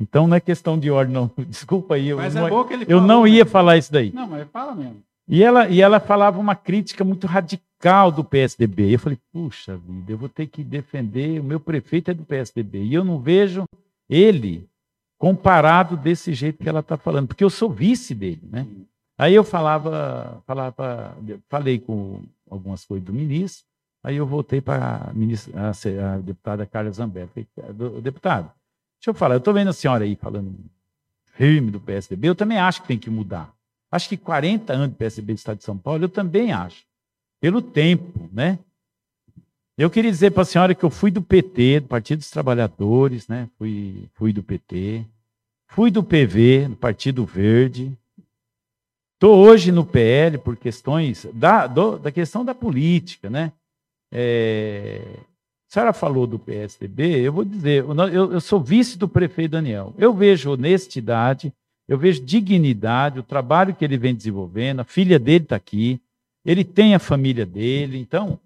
Então 0.00 0.26
não 0.26 0.36
é 0.36 0.40
questão 0.40 0.78
de 0.78 0.90
ordem, 0.90 1.14
não. 1.14 1.30
Desculpa 1.46 1.94
aí. 1.94 2.08
Eu, 2.08 2.16
mas 2.16 2.34
não, 2.34 2.46
é 2.46 2.50
bom 2.50 2.64
que 2.64 2.72
ele 2.72 2.86
eu 2.88 3.00
não 3.00 3.26
ia 3.26 3.44
falar 3.44 3.76
isso 3.76 3.92
daí. 3.92 4.12
Não, 4.12 4.26
mas 4.26 4.48
fala 4.50 4.74
mesmo. 4.74 5.02
E 5.32 5.44
ela, 5.44 5.68
e 5.68 5.80
ela 5.80 6.00
falava 6.00 6.40
uma 6.40 6.56
crítica 6.56 7.04
muito 7.04 7.24
radical 7.24 8.10
do 8.10 8.24
PSDB. 8.24 8.92
Eu 8.92 8.98
falei, 8.98 9.18
puxa 9.32 9.76
vida, 9.76 10.10
eu 10.10 10.18
vou 10.18 10.28
ter 10.28 10.48
que 10.48 10.64
defender, 10.64 11.38
o 11.38 11.44
meu 11.44 11.60
prefeito 11.60 12.10
é 12.10 12.14
do 12.14 12.24
PSDB. 12.24 12.82
E 12.82 12.92
eu 12.92 13.04
não 13.04 13.20
vejo 13.20 13.62
ele 14.08 14.68
comparado 15.16 15.96
desse 15.96 16.34
jeito 16.34 16.60
que 16.60 16.68
ela 16.68 16.80
está 16.80 16.96
falando, 16.96 17.28
porque 17.28 17.44
eu 17.44 17.50
sou 17.50 17.70
vice 17.70 18.12
dele, 18.12 18.40
né? 18.50 18.66
Aí 19.16 19.32
eu 19.32 19.44
falava, 19.44 20.42
falava, 20.44 21.16
falei 21.48 21.78
com 21.78 22.22
algumas 22.50 22.84
coisas 22.84 23.06
do 23.06 23.12
ministro, 23.12 23.64
aí 24.02 24.16
eu 24.16 24.26
voltei 24.26 24.60
para 24.60 25.12
a, 25.54 25.70
a, 25.70 26.18
deputada 26.18 26.66
Carla 26.66 26.90
Zambelli. 26.90 27.30
Deputado, 28.02 28.50
deixa 28.98 29.10
eu 29.10 29.14
falar, 29.14 29.36
eu 29.36 29.38
estou 29.38 29.54
vendo 29.54 29.68
a 29.68 29.72
senhora 29.72 30.02
aí 30.02 30.16
falando 30.16 30.52
firme 31.34 31.70
do 31.70 31.78
PSDB, 31.78 32.30
eu 32.30 32.34
também 32.34 32.58
acho 32.58 32.82
que 32.82 32.88
tem 32.88 32.98
que 32.98 33.10
mudar. 33.10 33.54
Acho 33.90 34.08
que 34.08 34.16
40 34.16 34.72
anos 34.72 34.88
de 34.90 34.94
PSB 34.94 35.32
do 35.34 35.36
Estado 35.36 35.58
de 35.58 35.64
São 35.64 35.76
Paulo, 35.76 36.04
eu 36.04 36.08
também 36.08 36.52
acho. 36.52 36.84
Pelo 37.40 37.60
tempo, 37.60 38.28
né? 38.32 38.58
Eu 39.76 39.90
queria 39.90 40.10
dizer 40.10 40.30
para 40.30 40.42
a 40.42 40.46
senhora 40.46 40.74
que 40.74 40.84
eu 40.84 40.90
fui 40.90 41.10
do 41.10 41.22
PT, 41.22 41.80
do 41.80 41.88
Partido 41.88 42.18
dos 42.18 42.30
Trabalhadores, 42.30 43.26
né? 43.26 43.48
Fui, 43.56 44.08
fui 44.14 44.32
do 44.32 44.42
PT. 44.42 45.04
Fui 45.68 45.90
do 45.90 46.02
PV, 46.02 46.68
do 46.68 46.76
Partido 46.76 47.24
Verde. 47.24 47.96
Estou 49.14 49.38
hoje 49.38 49.72
no 49.72 49.84
PL 49.84 50.38
por 50.38 50.56
questões 50.56 51.26
da, 51.32 51.66
do, 51.66 51.98
da 51.98 52.12
questão 52.12 52.44
da 52.44 52.54
política, 52.54 53.28
né? 53.30 53.52
É, 54.12 55.18
a 55.70 55.72
senhora 55.72 55.92
falou 55.92 56.26
do 56.26 56.38
PSDB, 56.38 57.20
eu 57.20 57.32
vou 57.32 57.44
dizer, 57.44 57.84
eu, 57.84 58.32
eu 58.32 58.40
sou 58.40 58.60
vice 58.60 58.98
do 58.98 59.08
prefeito 59.08 59.52
Daniel. 59.52 59.94
Eu 59.96 60.12
vejo 60.12 60.50
honestidade, 60.50 61.52
eu 61.90 61.98
vejo 61.98 62.22
dignidade, 62.22 63.18
o 63.18 63.22
trabalho 63.24 63.74
que 63.74 63.84
ele 63.84 63.98
vem 63.98 64.14
desenvolvendo, 64.14 64.78
a 64.78 64.84
filha 64.84 65.18
dele 65.18 65.42
está 65.42 65.56
aqui, 65.56 66.00
ele 66.44 66.62
tem 66.62 66.94
a 66.94 67.00
família 67.00 67.44
dele, 67.44 67.98
então 67.98 68.38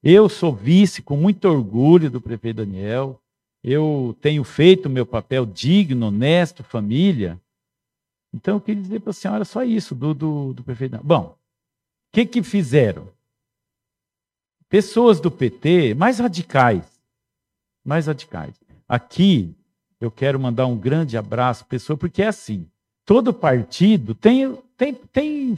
eu 0.00 0.28
sou 0.28 0.54
vice 0.54 1.02
com 1.02 1.16
muito 1.16 1.48
orgulho 1.48 2.08
do 2.08 2.20
prefeito 2.20 2.58
Daniel, 2.58 3.20
eu 3.64 4.16
tenho 4.20 4.44
feito 4.44 4.86
o 4.86 4.90
meu 4.90 5.04
papel 5.04 5.44
digno, 5.44 6.06
honesto, 6.06 6.62
família. 6.62 7.36
Então 8.32 8.58
eu 8.58 8.60
queria 8.60 8.80
dizer 8.80 9.00
para 9.00 9.10
a 9.10 9.14
senhora 9.14 9.44
só 9.44 9.64
isso 9.64 9.92
do, 9.92 10.14
do, 10.14 10.52
do 10.52 10.62
prefeito 10.62 10.92
Daniel. 10.92 11.04
Bom, 11.04 11.24
o 11.30 11.36
que, 12.12 12.24
que 12.24 12.44
fizeram? 12.44 13.08
Pessoas 14.68 15.18
do 15.18 15.32
PT 15.32 15.94
mais 15.94 16.20
radicais, 16.20 16.84
mais 17.84 18.06
radicais. 18.06 18.54
Aqui 18.88 19.52
eu 20.00 20.12
quero 20.12 20.38
mandar 20.38 20.66
um 20.66 20.78
grande 20.78 21.16
abraço, 21.16 21.64
pessoa, 21.64 21.96
porque 21.96 22.22
é 22.22 22.28
assim. 22.28 22.68
Todo 23.04 23.34
partido 23.34 24.14
tem, 24.14 24.56
tem, 24.76 24.94
tem, 24.94 25.56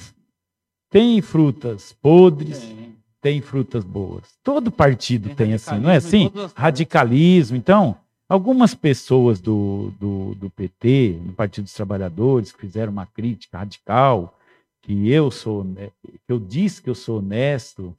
tem 0.90 1.22
frutas 1.22 1.92
podres, 2.02 2.58
tem. 2.58 2.96
tem 3.20 3.40
frutas 3.40 3.84
boas. 3.84 4.24
Todo 4.42 4.72
partido 4.72 5.28
tem, 5.28 5.36
tem 5.36 5.54
assim, 5.54 5.78
não 5.78 5.90
é 5.90 5.96
assim? 5.96 6.30
Radicalismo. 6.54 7.56
Então, 7.56 7.96
algumas 8.28 8.74
pessoas 8.74 9.40
do, 9.40 9.92
do, 10.00 10.34
do 10.34 10.50
PT, 10.50 11.20
do 11.22 11.32
Partido 11.34 11.64
dos 11.64 11.74
Trabalhadores, 11.74 12.50
que 12.50 12.60
fizeram 12.60 12.92
uma 12.92 13.06
crítica 13.06 13.58
radical, 13.58 14.36
que 14.82 15.08
eu 15.08 15.30
sou, 15.30 15.64
que 15.64 16.32
eu 16.32 16.38
disse 16.38 16.82
que 16.82 16.90
eu 16.90 16.94
sou 16.94 17.18
honesto, 17.18 17.96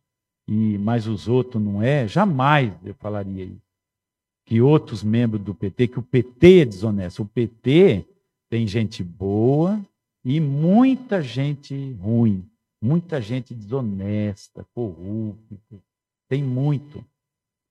e 0.47 0.77
mas 0.77 1.07
os 1.07 1.27
outros 1.27 1.61
não 1.61 1.81
é, 1.81 2.07
jamais 2.07 2.73
eu 2.85 2.93
falaria 2.95 3.43
isso. 3.43 3.67
Que 4.45 4.61
outros 4.61 5.03
membros 5.03 5.41
do 5.41 5.53
PT, 5.53 5.87
que 5.89 5.99
o 5.99 6.03
PT 6.03 6.61
é 6.61 6.65
desonesto. 6.65 7.21
O 7.21 7.25
PT 7.25 8.05
tem 8.49 8.67
gente 8.67 9.03
boa 9.03 9.83
e 10.23 10.39
muita 10.39 11.21
gente 11.21 11.93
ruim, 11.93 12.49
muita 12.81 13.21
gente 13.21 13.53
desonesta, 13.53 14.65
corrupta. 14.73 15.81
Tem 16.27 16.43
muito. 16.43 17.03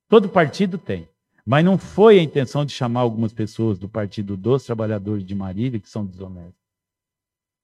Todo 0.09 0.29
partido 0.29 0.77
tem. 0.77 1.07
Mas 1.45 1.63
não 1.63 1.77
foi 1.77 2.19
a 2.19 2.23
intenção 2.23 2.65
de 2.65 2.73
chamar 2.73 3.01
algumas 3.01 3.31
pessoas 3.31 3.79
do 3.79 3.87
Partido 3.87 4.35
dos 4.35 4.65
Trabalhadores 4.65 5.25
de 5.25 5.33
Marília 5.33 5.79
que 5.79 5.89
são 5.89 6.05
desonestos. 6.05 6.61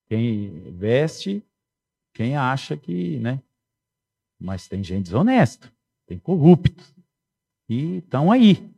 Quem 0.07 0.71
veste, 0.71 1.43
quem 2.13 2.37
acha 2.37 2.77
que, 2.77 3.17
né? 3.19 3.41
Mas 4.39 4.67
tem 4.67 4.83
gente 4.83 5.05
desonesta, 5.05 5.71
tem 6.05 6.17
corruptos. 6.17 6.93
E 7.67 7.97
estão 7.97 8.31
aí, 8.31 8.69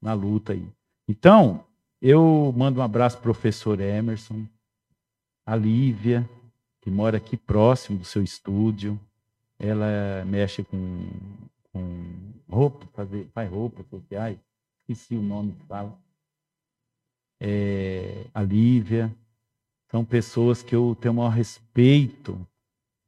na 0.00 0.12
luta 0.12 0.52
aí. 0.52 0.68
Então, 1.08 1.64
eu 2.06 2.52
mando 2.54 2.80
um 2.80 2.82
abraço 2.82 3.16
para 3.16 3.30
o 3.30 3.34
professor 3.34 3.80
Emerson, 3.80 4.46
a 5.46 5.56
Lívia, 5.56 6.28
que 6.82 6.90
mora 6.90 7.16
aqui 7.16 7.34
próximo 7.34 7.98
do 7.98 8.04
seu 8.04 8.22
estúdio. 8.22 9.00
Ela 9.58 10.22
mexe 10.26 10.62
com, 10.64 11.08
com 11.72 12.04
roupa, 12.46 12.86
fazer, 12.92 13.26
faz 13.32 13.50
roupas 13.50 13.86
sociais. 13.86 14.38
Esqueci 14.82 15.14
o 15.14 15.22
nome 15.22 15.52
que 15.52 15.64
fala. 15.64 15.98
É, 17.40 18.26
a 18.34 18.42
Lívia. 18.42 19.10
São 19.90 20.04
pessoas 20.04 20.62
que 20.62 20.76
eu 20.76 20.94
tenho 21.00 21.14
o 21.14 21.16
maior 21.16 21.30
respeito 21.30 22.38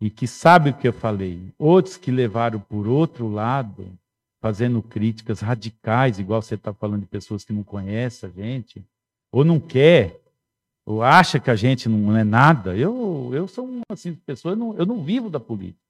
e 0.00 0.08
que 0.08 0.26
sabem 0.26 0.72
o 0.72 0.76
que 0.76 0.88
eu 0.88 0.92
falei. 0.94 1.52
Outros 1.58 1.98
que 1.98 2.10
levaram 2.10 2.60
por 2.60 2.86
outro 2.86 3.28
lado, 3.28 3.86
fazendo 4.40 4.82
críticas 4.82 5.40
radicais, 5.40 6.18
igual 6.18 6.42
você 6.42 6.54
está 6.54 6.72
falando 6.72 7.00
de 7.00 7.06
pessoas 7.06 7.44
que 7.44 7.52
não 7.52 7.62
conhecem 7.62 8.28
a 8.28 8.32
gente, 8.32 8.84
ou 9.32 9.44
não 9.44 9.58
quer, 9.58 10.20
ou 10.84 11.02
acha 11.02 11.40
que 11.40 11.50
a 11.50 11.56
gente 11.56 11.88
não 11.88 12.16
é 12.16 12.24
nada. 12.24 12.76
Eu, 12.76 13.30
eu 13.32 13.48
sou 13.48 13.66
uma 13.66 13.82
assim, 13.90 14.14
pessoa, 14.14 14.52
eu 14.52 14.56
não, 14.56 14.76
eu 14.76 14.86
não 14.86 15.02
vivo 15.02 15.28
da 15.28 15.40
política. 15.40 15.80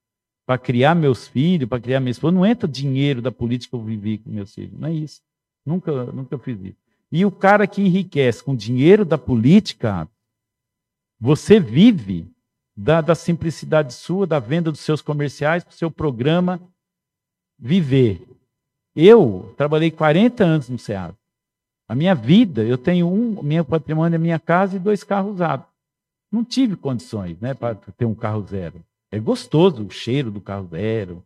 Para 0.46 0.58
criar 0.58 0.94
meus 0.94 1.26
filhos, 1.26 1.68
para 1.68 1.80
criar 1.80 2.00
minha 2.00 2.12
esposa, 2.12 2.34
não 2.34 2.46
entra 2.46 2.68
dinheiro 2.68 3.20
da 3.20 3.32
política 3.32 3.76
que 3.76 3.82
eu 3.82 3.84
vivi 3.84 4.18
com 4.18 4.30
meus 4.30 4.54
filhos. 4.54 4.78
Não 4.78 4.88
é 4.88 4.92
isso. 4.92 5.20
Nunca, 5.64 6.04
nunca 6.06 6.38
fiz 6.38 6.58
isso. 6.60 6.76
E 7.10 7.24
o 7.24 7.30
cara 7.30 7.66
que 7.66 7.82
enriquece 7.82 8.42
com 8.42 8.54
dinheiro 8.54 9.04
da 9.04 9.18
política, 9.18 10.08
você 11.20 11.58
vive 11.58 12.30
da, 12.76 13.00
da 13.00 13.14
simplicidade 13.14 13.92
sua, 13.92 14.26
da 14.26 14.38
venda 14.38 14.70
dos 14.70 14.80
seus 14.80 15.02
comerciais, 15.02 15.64
para 15.64 15.72
o 15.72 15.76
seu 15.76 15.90
programa 15.90 16.60
viver. 17.58 18.26
Eu 18.94 19.54
trabalhei 19.56 19.90
40 19.90 20.44
anos 20.44 20.68
no 20.68 20.78
SEAD. 20.78 21.14
A 21.88 21.94
minha 21.94 22.14
vida, 22.14 22.64
eu 22.64 22.76
tenho 22.76 23.06
um, 23.06 23.42
meu 23.42 23.64
patrimônio 23.64 24.16
é 24.16 24.18
minha 24.18 24.38
casa 24.38 24.76
e 24.76 24.80
dois 24.80 25.04
carros 25.04 25.34
usados. 25.34 25.66
Não 26.32 26.44
tive 26.44 26.76
condições, 26.76 27.38
né, 27.40 27.54
para 27.54 27.74
ter 27.74 28.04
um 28.04 28.14
carro 28.14 28.44
zero. 28.46 28.82
É 29.12 29.20
gostoso 29.20 29.86
o 29.86 29.90
cheiro 29.90 30.30
do 30.30 30.40
carro 30.40 30.66
zero. 30.68 31.22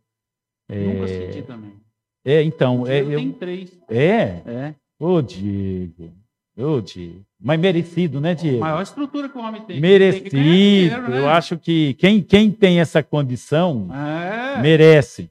Nunca 0.69 1.05
é... 1.05 1.07
senti 1.07 1.41
também. 1.41 1.73
É, 2.23 2.43
então. 2.43 2.85
É, 2.85 3.01
eu 3.01 3.17
tenho 3.17 3.33
três. 3.33 3.71
É? 3.89 4.41
É. 4.45 4.75
Ô, 4.99 5.19
Diego. 5.21 6.11
Ô, 6.55 6.79
Diego. 6.79 7.25
Mas 7.39 7.59
merecido, 7.59 8.21
né, 8.21 8.35
Diego? 8.35 8.59
Maior 8.59 8.83
estrutura 8.83 9.27
que 9.27 9.37
o 9.37 9.41
homem 9.41 9.61
tem. 9.63 9.81
Merecido. 9.81 10.29
Tem 10.29 10.43
dinheiro, 10.43 11.09
né? 11.09 11.19
Eu 11.19 11.29
acho 11.29 11.57
que 11.57 11.95
quem, 11.95 12.21
quem 12.21 12.51
tem 12.51 12.79
essa 12.79 13.01
condição 13.01 13.89
é. 13.91 14.61
merece. 14.61 15.30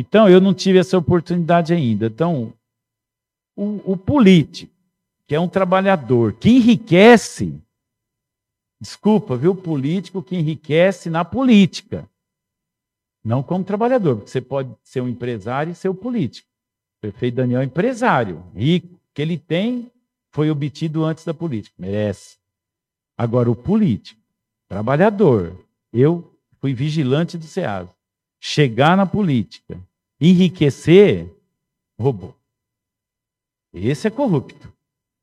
Então, 0.00 0.26
eu 0.26 0.40
não 0.40 0.54
tive 0.54 0.78
essa 0.78 0.96
oportunidade 0.96 1.74
ainda. 1.74 2.06
Então, 2.06 2.54
o, 3.54 3.92
o 3.92 3.96
político, 3.98 4.72
que 5.26 5.34
é 5.34 5.40
um 5.40 5.46
trabalhador, 5.46 6.32
que 6.32 6.48
enriquece, 6.48 7.60
desculpa, 8.80 9.36
viu, 9.36 9.54
político 9.54 10.22
que 10.22 10.34
enriquece 10.34 11.10
na 11.10 11.22
política, 11.22 12.08
não 13.22 13.42
como 13.42 13.62
trabalhador, 13.62 14.16
porque 14.16 14.30
você 14.30 14.40
pode 14.40 14.74
ser 14.82 15.02
um 15.02 15.08
empresário 15.08 15.72
e 15.72 15.74
ser 15.74 15.90
um 15.90 15.94
político. 15.94 16.48
O 16.96 17.00
prefeito 17.02 17.34
Daniel 17.34 17.60
é 17.60 17.64
empresário, 17.64 18.42
rico, 18.54 18.98
que 19.12 19.20
ele 19.20 19.36
tem 19.36 19.90
foi 20.32 20.50
obtido 20.50 21.04
antes 21.04 21.26
da 21.26 21.34
política, 21.34 21.74
merece. 21.78 22.38
Agora, 23.18 23.50
o 23.50 23.54
político, 23.54 24.18
trabalhador, 24.66 25.62
eu 25.92 26.34
fui 26.58 26.72
vigilante 26.72 27.36
do 27.36 27.44
SEAS, 27.44 27.86
chegar 28.40 28.96
na 28.96 29.04
política, 29.04 29.78
enriquecer, 30.20 31.34
roubou. 31.98 32.36
Esse 33.72 34.08
é 34.08 34.10
corrupto. 34.10 34.72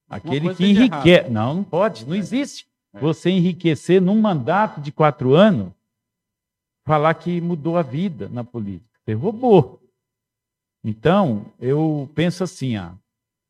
Aquele 0.10 0.56
que 0.56 0.66
enriquece. 0.66 1.30
Não, 1.30 1.56
não 1.56 1.64
pode, 1.64 2.06
não 2.06 2.16
é. 2.16 2.18
existe. 2.18 2.68
É. 2.94 3.00
Você 3.00 3.30
enriquecer 3.30 4.02
num 4.02 4.20
mandato 4.20 4.80
de 4.80 4.92
quatro 4.92 5.36
anos, 5.36 5.72
falar 6.86 7.14
que 7.16 7.42
mudou 7.42 7.78
a 7.78 7.82
vida 7.82 8.30
na 8.30 8.44
política. 8.44 8.88
Você 9.04 9.14
roubou. 9.14 9.82
Então, 10.84 11.46
eu 11.60 12.10
penso 12.16 12.44
assim, 12.44 12.78
ah, 12.78 12.96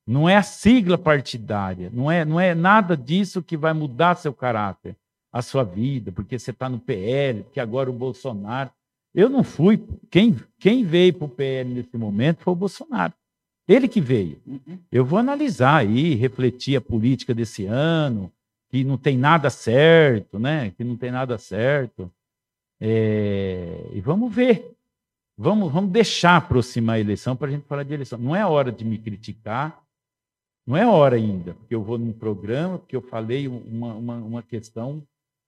não 0.05 0.27
é 0.27 0.35
a 0.35 0.43
sigla 0.43 0.97
partidária, 0.97 1.91
não 1.93 2.09
é, 2.09 2.25
não 2.25 2.39
é 2.39 2.55
nada 2.55 2.97
disso 2.97 3.43
que 3.43 3.55
vai 3.55 3.73
mudar 3.73 4.15
seu 4.15 4.33
caráter, 4.33 4.95
a 5.31 5.41
sua 5.41 5.63
vida, 5.63 6.11
porque 6.11 6.39
você 6.39 6.51
está 6.51 6.67
no 6.67 6.79
PL, 6.79 7.43
porque 7.43 7.59
agora 7.59 7.89
o 7.89 7.93
Bolsonaro. 7.93 8.71
Eu 9.17 9.29
não 9.29 9.43
fui. 9.43 9.83
Quem, 10.11 10.37
quem 10.59 10.83
veio 10.83 11.11
para 11.11 11.25
o 11.25 11.29
PL 11.29 11.73
nesse 11.73 11.97
momento 11.97 12.43
foi 12.43 12.53
o 12.53 12.55
Bolsonaro. 12.55 13.11
Ele 13.67 13.87
que 13.87 13.99
veio. 13.99 14.39
Uhum. 14.45 14.77
Eu 14.91 15.03
vou 15.03 15.17
analisar 15.17 15.77
aí, 15.77 16.13
refletir 16.13 16.77
a 16.77 16.81
política 16.81 17.33
desse 17.33 17.65
ano, 17.65 18.31
que 18.69 18.83
não 18.83 18.95
tem 18.95 19.17
nada 19.17 19.49
certo, 19.49 20.37
né? 20.37 20.69
Que 20.77 20.83
não 20.83 20.95
tem 20.95 21.09
nada 21.09 21.35
certo. 21.39 22.11
É... 22.79 23.89
E 23.91 23.99
vamos 24.01 24.31
ver. 24.31 24.77
Vamos, 25.35 25.73
vamos 25.73 25.89
deixar 25.89 26.37
aproximar 26.37 26.97
a 26.97 26.99
eleição 26.99 27.35
para 27.35 27.47
a 27.47 27.51
gente 27.51 27.65
falar 27.65 27.81
de 27.81 27.93
eleição. 27.95 28.19
Não 28.19 28.35
é 28.35 28.45
hora 28.45 28.71
de 28.71 28.85
me 28.85 28.99
criticar, 28.99 29.83
não 30.65 30.77
é 30.77 30.85
hora 30.85 31.15
ainda, 31.15 31.55
porque 31.55 31.73
eu 31.73 31.81
vou 31.81 31.97
num 31.97 32.13
programa, 32.13 32.77
porque 32.77 32.95
eu 32.95 33.01
falei 33.01 33.47
uma, 33.47 33.93
uma, 33.95 34.15
uma 34.17 34.43
questão 34.43 35.01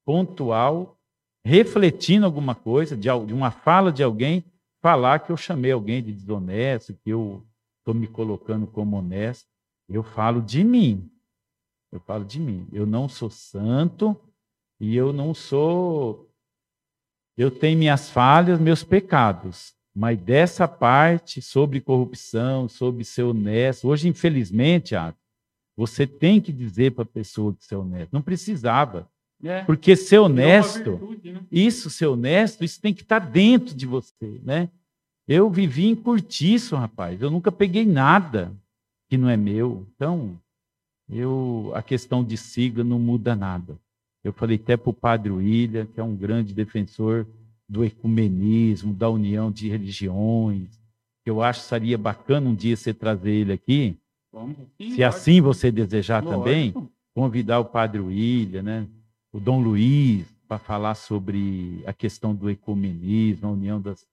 pontual, 0.06 0.99
refletindo 1.46 2.26
alguma 2.26 2.56
coisa, 2.56 2.96
de, 2.96 3.08
de 3.26 3.34
uma 3.34 3.52
fala 3.52 3.92
de 3.92 4.04
alguém, 4.04 4.44
falar 4.82 5.20
que 5.20 5.32
eu 5.32 5.38
chamei 5.38 5.72
alguém 5.72 6.02
de 6.02 6.12
desonesto, 6.12 6.94
que 6.94 7.10
eu 7.10 7.46
estou 7.80 7.94
me 7.94 8.08
colocando 8.08 8.68
como 8.68 8.98
honesto. 8.98 9.48
Eu 9.88 10.04
falo 10.04 10.42
de 10.42 10.64
mim. 10.64 11.10
Eu 11.92 12.00
falo 12.00 12.24
de 12.24 12.40
mim. 12.40 12.68
Eu 12.72 12.86
não 12.86 13.10
sou 13.10 13.30
santo 13.30 14.16
e 14.80 14.96
eu 14.96 15.12
não 15.12 15.34
sou. 15.34 16.30
Eu 17.36 17.50
tenho 17.50 17.78
minhas 17.78 18.10
falhas, 18.10 18.60
meus 18.60 18.84
pecados. 18.84 19.74
Mas 19.96 20.20
dessa 20.20 20.68
parte 20.68 21.42
sobre 21.42 21.82
corrupção, 21.82 22.70
sobre 22.70 23.04
ser 23.04 23.24
honesto, 23.24 23.88
hoje, 23.88 24.08
infelizmente, 24.08 24.94
você 25.76 26.06
tem 26.06 26.40
que 26.40 26.54
dizer 26.54 26.92
para 26.92 27.04
a 27.04 27.08
pessoa 27.08 27.54
que 27.54 27.66
ser 27.66 27.76
honesto. 27.76 28.14
Não 28.14 28.22
precisava. 28.22 29.10
É. 29.44 29.64
Porque 29.64 29.96
ser 29.96 30.20
honesto, 30.20 30.98
virtude, 30.98 31.32
né? 31.34 31.42
isso, 31.52 31.90
ser 31.90 32.08
honesto, 32.08 32.64
isso 32.64 32.82
tem 32.82 32.94
que 32.94 33.04
estar 33.04 33.20
dentro 33.20 33.74
de 33.74 33.86
você, 33.86 34.42
né? 34.44 34.70
Eu 35.28 35.50
vivi 35.50 35.86
em 35.86 35.96
curtiço, 35.96 36.76
rapaz. 36.76 37.22
Eu 37.22 37.30
nunca 37.30 37.52
peguei 37.52 37.86
nada 37.86 38.52
que 39.08 39.18
não 39.18 39.30
é 39.30 39.38
meu. 39.38 39.86
Então, 39.96 40.40
eu 41.10 41.72
a 41.74 41.82
questão 41.82 42.24
de 42.24 42.36
sigla 42.36 42.84
não 42.84 43.00
muda 43.00 43.36
nada. 43.36 43.78
Eu 44.24 44.34
falei 44.34 44.58
até 44.58 44.76
para 44.76 44.90
o 44.90 44.94
Padre 44.94 45.32
William, 45.32 45.86
que 45.86 46.00
é 46.00 46.04
um 46.04 46.16
grande 46.16 46.54
defensor 46.54 47.26
do 47.68 47.86
ecumenismo, 47.86 48.94
da 48.94 49.10
união 49.10 49.52
de 49.52 49.70
religiões, 49.70 50.68
que 51.24 51.30
eu 51.30 51.42
acho 51.42 51.62
que 51.62 51.68
seria 51.68 51.98
bacana 51.98 52.50
um 52.50 52.56
dia 52.56 52.76
você 52.76 52.94
trazer 52.94 53.32
ele 53.32 53.54
aqui, 53.54 53.96
Sim, 54.78 54.92
se 54.96 55.04
assim 55.04 55.40
você 55.40 55.72
desejar 55.72 56.24
lógico. 56.24 56.44
também, 56.44 56.74
convidar 57.14 57.60
o 57.60 57.66
Padre 57.66 58.02
William, 58.02 58.64
né, 58.64 58.88
o 59.32 59.40
Dom 59.40 59.62
Luiz, 59.62 60.26
para 60.48 60.58
falar 60.58 60.96
sobre 60.96 61.84
a 61.86 61.94
questão 61.94 62.34
do 62.34 62.50
ecumenismo, 62.50 63.48
a 63.48 63.52
união 63.52 63.80
das. 63.80 64.08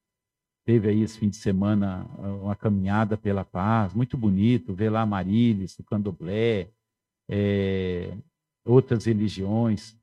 Teve 0.65 0.89
aí 0.89 1.03
esse 1.03 1.19
fim 1.19 1.29
de 1.29 1.37
semana 1.37 2.05
uma 2.43 2.57
caminhada 2.57 3.17
pela 3.17 3.45
paz, 3.45 3.95
muito 3.95 4.17
bonito, 4.17 4.75
ver 4.75 4.91
lá 4.91 5.07
Marilis, 5.07 5.79
o 5.79 5.85
Candomblé, 5.85 6.69
é, 7.29 8.13
outras 8.65 9.05
religiões, 9.05 9.97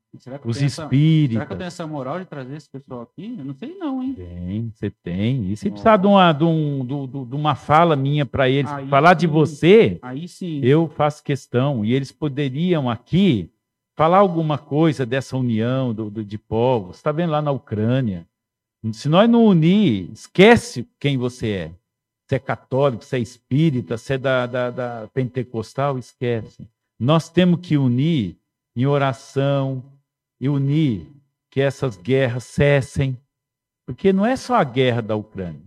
os 0.44 0.62
espíritos. 0.62 1.34
será 1.34 1.46
que 1.46 1.52
eu 1.52 1.56
tenho 1.58 1.66
essa 1.66 1.86
moral 1.86 2.18
de 2.18 2.24
trazer 2.24 2.56
esse 2.56 2.70
pessoal 2.70 3.02
aqui? 3.02 3.34
Eu 3.36 3.44
não 3.44 3.52
sei 3.52 3.76
não, 3.76 4.02
hein? 4.02 4.14
Tem, 4.14 4.72
você 4.72 4.90
tem. 4.90 5.50
E 5.50 5.56
se 5.56 5.68
precisar 5.68 5.98
de 5.98 6.06
uma, 6.06 6.32
de, 6.32 6.44
um, 6.44 6.84
de, 6.84 7.26
de 7.26 7.34
uma 7.34 7.54
fala 7.54 7.94
minha 7.94 8.24
para 8.24 8.48
eles, 8.48 8.70
aí 8.70 8.88
falar 8.88 9.14
sim. 9.14 9.20
de 9.20 9.26
você, 9.26 9.98
aí 10.00 10.26
sim. 10.26 10.60
eu 10.62 10.88
faço 10.88 11.22
questão. 11.22 11.84
E 11.84 11.92
eles 11.92 12.10
poderiam 12.10 12.88
aqui 12.88 13.50
falar 13.94 14.18
alguma 14.18 14.58
coisa 14.58 15.06
dessa 15.06 15.36
união 15.36 15.94
do, 15.94 16.10
do 16.10 16.24
de 16.24 16.38
povos. 16.38 16.96
Está 16.96 17.12
vendo 17.12 17.30
lá 17.30 17.40
na 17.40 17.50
Ucrânia? 17.50 18.26
Se 18.92 19.08
nós 19.08 19.28
não 19.28 19.44
unir, 19.44 20.10
esquece 20.12 20.86
quem 20.98 21.16
você 21.16 21.48
é. 21.50 21.72
Se 22.28 22.36
é 22.36 22.38
católico, 22.38 23.04
se 23.04 23.16
é 23.16 23.20
espírita, 23.20 23.96
se 23.96 24.14
é 24.14 24.18
da, 24.18 24.46
da, 24.46 24.70
da 24.70 25.08
pentecostal, 25.12 25.98
esquece. 25.98 26.68
Nós 26.98 27.28
temos 27.28 27.60
que 27.60 27.76
unir 27.76 28.36
em 28.76 28.86
oração 28.86 29.82
e 30.40 30.48
unir 30.48 31.06
que 31.50 31.60
essas 31.60 31.96
guerras 31.96 32.44
cessem, 32.44 33.16
porque 33.86 34.12
não 34.12 34.26
é 34.26 34.36
só 34.36 34.56
a 34.56 34.64
guerra 34.64 35.00
da 35.00 35.14
Ucrânia. 35.14 35.62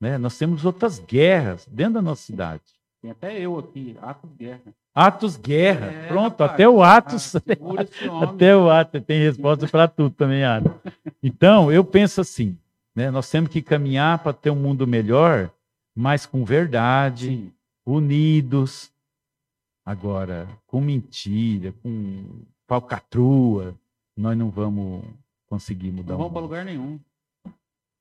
Né? 0.00 0.16
Nós 0.16 0.38
temos 0.38 0.64
outras 0.64 0.98
guerras 0.98 1.66
dentro 1.66 1.94
da 1.94 2.02
nossa 2.02 2.22
cidade. 2.22 2.62
Tem 3.00 3.10
até 3.10 3.38
eu 3.38 3.58
aqui, 3.58 3.96
Atos 4.02 4.30
Guerra. 4.32 4.74
Atos 4.94 5.36
Guerra, 5.36 5.86
é, 5.86 6.08
pronto, 6.08 6.32
rapaz, 6.32 6.50
até 6.50 6.68
o 6.68 6.82
Atos. 6.82 7.36
Ah, 7.36 7.40
até 8.24 8.56
o 8.56 8.68
Atos 8.68 9.02
tem 9.04 9.20
resposta 9.20 9.68
para 9.68 9.86
tudo 9.86 10.10
também, 10.10 10.44
Atos. 10.44 10.72
Então, 11.22 11.70
eu 11.70 11.84
penso 11.84 12.20
assim, 12.20 12.58
né? 12.94 13.10
Nós 13.10 13.30
temos 13.30 13.50
que 13.50 13.62
caminhar 13.62 14.18
para 14.18 14.32
ter 14.32 14.50
um 14.50 14.56
mundo 14.56 14.86
melhor, 14.86 15.50
mas 15.94 16.26
com 16.26 16.44
verdade, 16.44 17.28
Sim. 17.28 17.52
unidos, 17.86 18.92
Agora, 19.88 20.46
com 20.66 20.82
mentira, 20.82 21.72
com 21.82 22.42
falcatrua, 22.66 23.74
nós 24.14 24.36
não 24.36 24.50
vamos 24.50 25.02
conseguir 25.46 25.90
mudar. 25.90 26.10
Não 26.10 26.18
vamos 26.18 26.32
para 26.34 26.42
lugar 26.42 26.62
nenhum. 26.62 27.00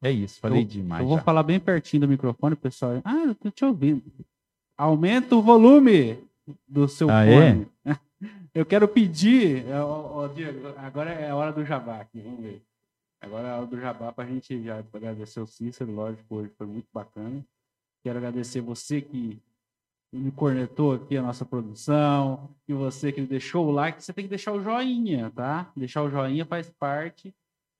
É 0.01 0.11
isso, 0.11 0.37
falei 0.41 0.63
eu, 0.63 0.67
demais. 0.67 1.01
Eu 1.01 1.07
vou 1.07 1.15
já. 1.15 1.23
falar 1.23 1.43
bem 1.43 1.61
pertinho 1.61 2.01
do 2.01 2.09
microfone, 2.09 2.57
pessoal. 2.57 2.99
Ah, 3.05 3.23
eu 3.27 3.33
tô 3.33 3.49
te 3.49 3.63
ouvindo. 3.63 4.03
Aumenta 4.77 5.35
o 5.35 5.41
volume 5.41 6.19
do 6.67 6.87
seu 6.87 7.09
ah, 7.09 7.25
é? 7.25 7.53
fone. 7.53 7.67
É? 7.85 7.97
Eu 8.53 8.65
quero 8.65 8.87
pedir, 8.87 9.65
ó, 9.71 10.23
ó, 10.23 10.27
Diego, 10.27 10.73
agora 10.77 11.11
é 11.11 11.29
a 11.29 11.35
hora 11.35 11.51
do 11.51 11.63
jabá 11.63 12.01
aqui, 12.01 12.19
vamos 12.19 12.41
ver. 12.41 12.63
Agora 13.21 13.47
é 13.47 13.51
a 13.51 13.57
hora 13.57 13.67
do 13.67 13.79
jabá 13.79 14.11
para 14.11 14.23
a 14.23 14.27
gente 14.27 14.63
já 14.63 14.83
agradecer 14.93 15.39
o 15.39 15.47
Cícero, 15.47 15.91
lógico, 15.91 16.35
hoje 16.35 16.51
foi 16.57 16.65
muito 16.65 16.87
bacana. 16.93 17.45
Quero 18.03 18.17
agradecer 18.17 18.61
você 18.61 19.01
que 19.01 19.39
me 20.11 20.31
cornetou 20.31 20.93
aqui 20.93 21.17
a 21.17 21.21
nossa 21.21 21.45
produção, 21.45 22.49
e 22.67 22.73
você 22.73 23.11
que 23.11 23.21
deixou 23.21 23.67
o 23.67 23.71
like, 23.71 24.03
você 24.03 24.13
tem 24.13 24.23
que 24.23 24.29
deixar 24.29 24.53
o 24.53 24.61
joinha, 24.61 25.31
tá? 25.31 25.71
Deixar 25.75 26.03
o 26.03 26.09
joinha 26.09 26.45
faz 26.45 26.69
parte 26.69 27.33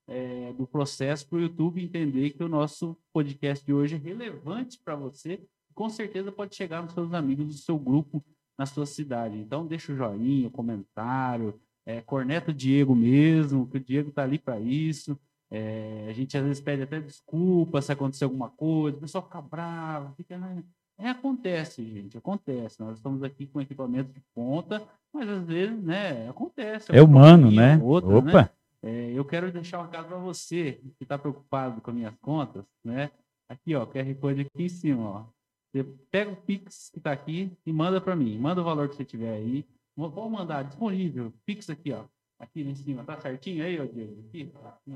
é, 0.08 0.54
do 0.54 0.66
processo 0.66 1.28
para 1.28 1.38
o 1.38 1.42
YouTube 1.42 1.84
entender 1.84 2.32
que 2.32 2.44
o 2.44 2.50
nosso 2.50 2.98
podcast 3.14 3.66
de 3.66 3.74
hoje 3.74 3.96
é 3.96 3.98
relevante 3.98 4.80
para 4.84 4.96
você. 4.96 5.42
Com 5.78 5.92
certeza 5.92 6.32
pode 6.32 6.56
chegar 6.56 6.82
nos 6.82 6.92
seus 6.92 7.14
amigos 7.14 7.46
do 7.46 7.54
seu 7.54 7.78
grupo 7.78 8.26
na 8.58 8.66
sua 8.66 8.88
cidade. 8.88 9.38
Então, 9.38 9.64
deixa 9.64 9.94
o 9.94 9.96
joinha, 9.96 10.48
o 10.48 10.52
comentário, 10.52 11.54
é, 11.86 12.02
corneta 12.02 12.50
o 12.50 12.54
Diego 12.54 12.96
mesmo, 12.96 13.68
que 13.68 13.78
o 13.78 13.80
Diego 13.80 14.10
está 14.10 14.24
ali 14.24 14.40
para 14.40 14.60
isso. 14.60 15.16
É, 15.52 16.08
a 16.10 16.14
gente 16.14 16.36
às 16.36 16.44
vezes 16.44 16.60
pede 16.60 16.82
até 16.82 17.00
desculpa 17.00 17.80
se 17.80 17.92
acontecer 17.92 18.24
alguma 18.24 18.50
coisa, 18.50 18.98
o 18.98 19.02
pessoal 19.02 19.24
fica 19.24 19.40
bravo, 19.40 20.16
fica. 20.16 20.36
Né? 20.36 20.64
É, 20.98 21.10
acontece, 21.10 21.86
gente, 21.86 22.18
acontece. 22.18 22.80
Nós 22.80 22.98
estamos 22.98 23.22
aqui 23.22 23.46
com 23.46 23.62
equipamento 23.62 24.12
de 24.12 24.22
ponta, 24.34 24.82
mas 25.14 25.30
às 25.30 25.46
vezes, 25.46 25.80
né, 25.84 26.28
acontece. 26.28 26.92
É 26.92 27.04
humano, 27.04 27.52
né? 27.52 27.80
Outra, 27.84 28.10
né? 28.10 28.16
Opa! 28.18 28.42
Né? 28.42 28.50
É, 28.82 29.12
eu 29.12 29.24
quero 29.24 29.52
deixar 29.52 29.80
um 29.80 29.84
recado 29.84 30.08
para 30.08 30.18
você 30.18 30.82
que 30.98 31.04
está 31.04 31.20
preocupado 31.20 31.82
com 31.82 31.92
as 31.92 31.96
minhas 31.96 32.16
contas, 32.20 32.66
né? 32.84 33.12
Aqui, 33.48 33.76
ó, 33.76 33.86
QR 33.86 34.16
Code 34.16 34.42
aqui 34.42 34.64
em 34.64 34.70
cima, 34.70 35.04
ó. 35.04 35.37
Você 35.72 35.84
pega 36.10 36.32
o 36.32 36.36
Pix 36.36 36.90
que 36.90 36.98
está 36.98 37.12
aqui 37.12 37.52
e 37.66 37.74
manda 37.74 38.00
para 38.00 38.16
mim. 38.16 38.38
Manda 38.38 38.62
o 38.62 38.64
valor 38.64 38.90
que 38.90 38.96
você 38.96 39.06
tiver 39.06 39.34
aí. 39.34 39.66
Vou 39.96 40.30
mandar 40.30 40.64
disponível. 40.64 41.34
Pix 41.46 41.70
aqui, 41.70 41.92
ó. 41.92 42.06
Aqui 42.40 42.62
em 42.62 42.76
cima. 42.76 43.04
Tá 43.04 43.20
certinho 43.20 43.64
aí, 43.64 43.80
ó, 43.80 43.86
Diego? 43.86 44.24
Aqui, 44.28 44.52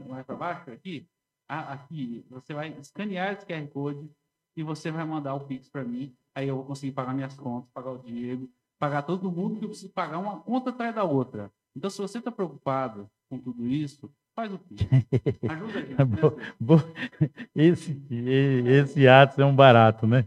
mais 0.07 0.25
para 0.25 0.35
baixo, 0.35 0.71
aqui. 0.71 1.07
Ah, 1.47 1.73
aqui. 1.73 2.25
Você 2.29 2.53
vai 2.53 2.69
escanear 2.79 3.33
esse 3.33 3.45
QR 3.45 3.67
Code 3.67 4.09
e 4.55 4.63
você 4.63 4.91
vai 4.91 5.03
mandar 5.03 5.33
o 5.33 5.41
Pix 5.41 5.67
para 5.69 5.83
mim. 5.83 6.15
Aí 6.33 6.47
eu 6.47 6.55
vou 6.55 6.65
conseguir 6.65 6.93
pagar 6.93 7.13
minhas 7.13 7.33
contas, 7.35 7.69
pagar 7.73 7.91
o 7.91 7.97
Diego, 7.97 8.49
pagar 8.79 9.01
todo 9.01 9.31
mundo 9.31 9.59
que 9.59 9.65
eu 9.65 9.69
preciso 9.69 9.91
pagar 9.91 10.19
uma 10.19 10.39
conta 10.39 10.69
atrás 10.69 10.95
da 10.95 11.03
outra. 11.03 11.51
Então, 11.75 11.89
se 11.89 11.99
você 11.99 12.19
está 12.19 12.31
preocupado 12.31 13.09
com 13.29 13.39
tudo 13.39 13.67
isso, 13.67 14.11
faz 14.35 14.53
o 14.53 14.59
Pix. 14.59 14.83
Ajuda 15.49 15.79
a 15.79 15.81
gente. 15.81 15.97
esse, 17.55 18.01
esse 18.09 19.07
ato 19.07 19.41
é 19.41 19.45
um 19.45 19.55
barato, 19.55 20.05
né? 20.05 20.25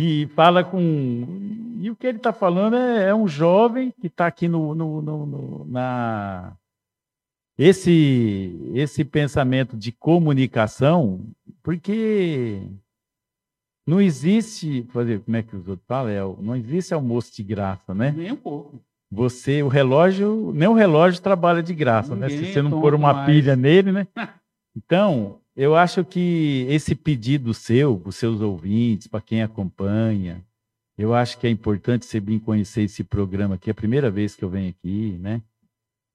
E 0.00 0.28
fala 0.28 0.62
com. 0.62 1.26
E 1.80 1.90
o 1.90 1.96
que 1.96 2.06
ele 2.06 2.18
está 2.18 2.32
falando 2.32 2.76
é, 2.76 3.08
é, 3.08 3.14
um 3.14 3.26
jovem 3.26 3.92
que 4.00 4.06
está 4.06 4.28
aqui 4.28 4.46
no, 4.46 4.72
no, 4.72 5.02
no, 5.02 5.26
no, 5.26 5.64
na. 5.64 6.56
Esse, 7.58 8.56
esse 8.74 9.04
pensamento 9.04 9.76
de 9.76 9.90
comunicação, 9.90 11.26
porque 11.64 12.62
não 13.84 14.00
existe, 14.00 14.84
fazer, 14.92 15.18
como 15.18 15.36
é 15.36 15.42
que 15.42 15.56
os 15.56 15.66
outros 15.66 15.84
falam? 15.88 16.12
É, 16.12 16.20
não 16.40 16.54
existe 16.54 16.94
almoço 16.94 17.34
de 17.34 17.42
graça, 17.42 17.92
né? 17.92 18.14
Nem 18.16 18.30
um 18.30 18.36
pouco. 18.36 18.80
Você, 19.10 19.64
o 19.64 19.68
relógio, 19.68 20.52
nem 20.54 20.68
o 20.68 20.74
relógio 20.74 21.20
trabalha 21.20 21.60
de 21.60 21.74
graça, 21.74 22.14
Ninguém 22.14 22.38
né? 22.38 22.46
Se 22.46 22.52
você 22.52 22.62
não 22.62 22.80
pôr 22.80 22.94
uma 22.94 23.12
mais. 23.12 23.26
pilha 23.26 23.56
nele, 23.56 23.90
né? 23.90 24.06
Então, 24.76 25.40
eu 25.58 25.74
acho 25.74 26.04
que 26.04 26.64
esse 26.68 26.94
pedido 26.94 27.52
seu, 27.52 27.98
para 27.98 28.10
os 28.10 28.14
seus 28.14 28.40
ouvintes, 28.40 29.08
para 29.08 29.20
quem 29.20 29.42
acompanha, 29.42 30.40
eu 30.96 31.12
acho 31.12 31.36
que 31.36 31.48
é 31.48 31.50
importante 31.50 32.06
você 32.06 32.20
vir 32.20 32.38
conhecer 32.38 32.82
esse 32.82 33.02
programa 33.02 33.56
aqui. 33.56 33.68
É 33.68 33.72
a 33.72 33.74
primeira 33.74 34.08
vez 34.08 34.36
que 34.36 34.44
eu 34.44 34.48
venho 34.48 34.70
aqui, 34.70 35.18
né? 35.18 35.42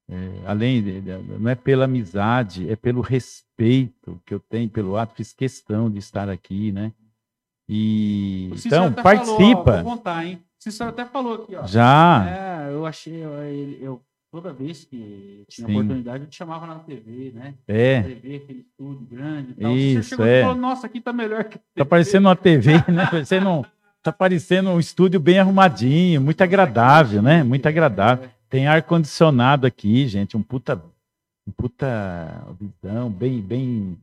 É, 0.09 0.15
além, 0.45 0.81
de, 0.81 1.01
não 1.39 1.51
é 1.51 1.55
pela 1.55 1.83
amizade, 1.83 2.69
é 2.69 2.75
pelo 2.77 3.01
respeito 3.01 4.21
que 4.25 4.33
eu 4.33 4.39
tenho 4.39 4.69
pelo 4.69 4.95
ato. 4.95 5.13
Fiz 5.13 5.33
questão 5.33 5.91
de 5.91 5.99
estar 5.99 6.29
aqui, 6.29 6.71
né? 6.71 6.93
E 7.67 8.49
então 8.65 8.93
participa. 8.93 9.35
Falou, 9.35 9.79
ó, 9.79 9.83
vou 9.83 9.97
contar, 9.97 10.25
hein? 10.25 10.41
O 10.57 10.63
Cícero 10.63 10.89
até 10.89 11.03
falou 11.05 11.33
aqui, 11.33 11.53
ó. 11.53 11.67
Já. 11.67 12.25
É, 12.29 12.71
eu 12.71 12.85
achei, 12.85 13.13
eu, 13.13 13.31
eu, 13.81 14.01
toda 14.33 14.51
vez 14.51 14.83
que 14.83 15.45
tinha 15.47 15.67
Sim. 15.67 15.75
oportunidade, 15.75 16.23
eu 16.23 16.27
te 16.27 16.35
chamava 16.35 16.65
na 16.65 16.79
TV, 16.79 17.31
né? 17.35 17.53
É. 17.67 17.97
Na 17.97 18.07
TV, 18.07 18.35
aquele 18.37 18.59
estúdio 18.61 19.05
grande 19.05 19.51
e 19.51 19.53
tal. 19.53 19.77
Isso, 19.77 20.01
Você 20.01 20.09
chegou 20.09 20.25
é. 20.25 20.39
e 20.39 20.41
falou, 20.41 20.57
nossa, 20.57 20.87
aqui 20.87 20.99
tá 20.99 21.13
melhor 21.13 21.43
que 21.43 21.59
Tá 21.75 21.85
parecendo 21.85 22.27
uma 22.27 22.35
TV, 22.35 22.73
né? 22.91 23.05
Parecendo, 23.11 23.65
tá 24.01 24.11
parecendo 24.11 24.71
um 24.71 24.79
estúdio 24.79 25.19
bem 25.19 25.37
arrumadinho, 25.37 26.19
muito 26.19 26.41
agradável, 26.41 27.21
né? 27.21 27.43
Muito 27.43 27.67
agradável. 27.67 28.27
Tem 28.49 28.65
ar-condicionado 28.65 29.67
aqui, 29.67 30.07
gente, 30.07 30.35
um 30.35 30.41
puta, 30.41 30.83
um 31.47 31.51
puta 31.51 32.43
visão, 32.59 33.11
bem, 33.11 33.39
bem 33.39 33.99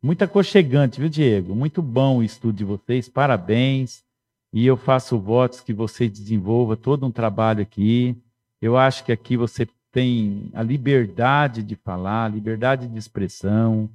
muito 0.00 0.22
aconchegante, 0.22 1.00
viu, 1.00 1.08
Diego? 1.08 1.56
Muito 1.56 1.82
bom 1.82 2.18
o 2.18 2.22
estudo 2.22 2.56
de 2.56 2.64
vocês, 2.64 3.08
parabéns. 3.08 4.04
E 4.52 4.64
eu 4.64 4.76
faço 4.76 5.18
votos 5.18 5.60
que 5.60 5.72
você 5.72 6.08
desenvolva 6.08 6.76
todo 6.76 7.04
um 7.04 7.10
trabalho 7.10 7.62
aqui. 7.62 8.16
Eu 8.62 8.76
acho 8.76 9.04
que 9.04 9.10
aqui 9.10 9.36
você 9.36 9.66
tem 9.90 10.48
a 10.54 10.62
liberdade 10.62 11.64
de 11.64 11.74
falar, 11.74 12.30
liberdade 12.30 12.86
de 12.86 12.96
expressão. 12.96 13.90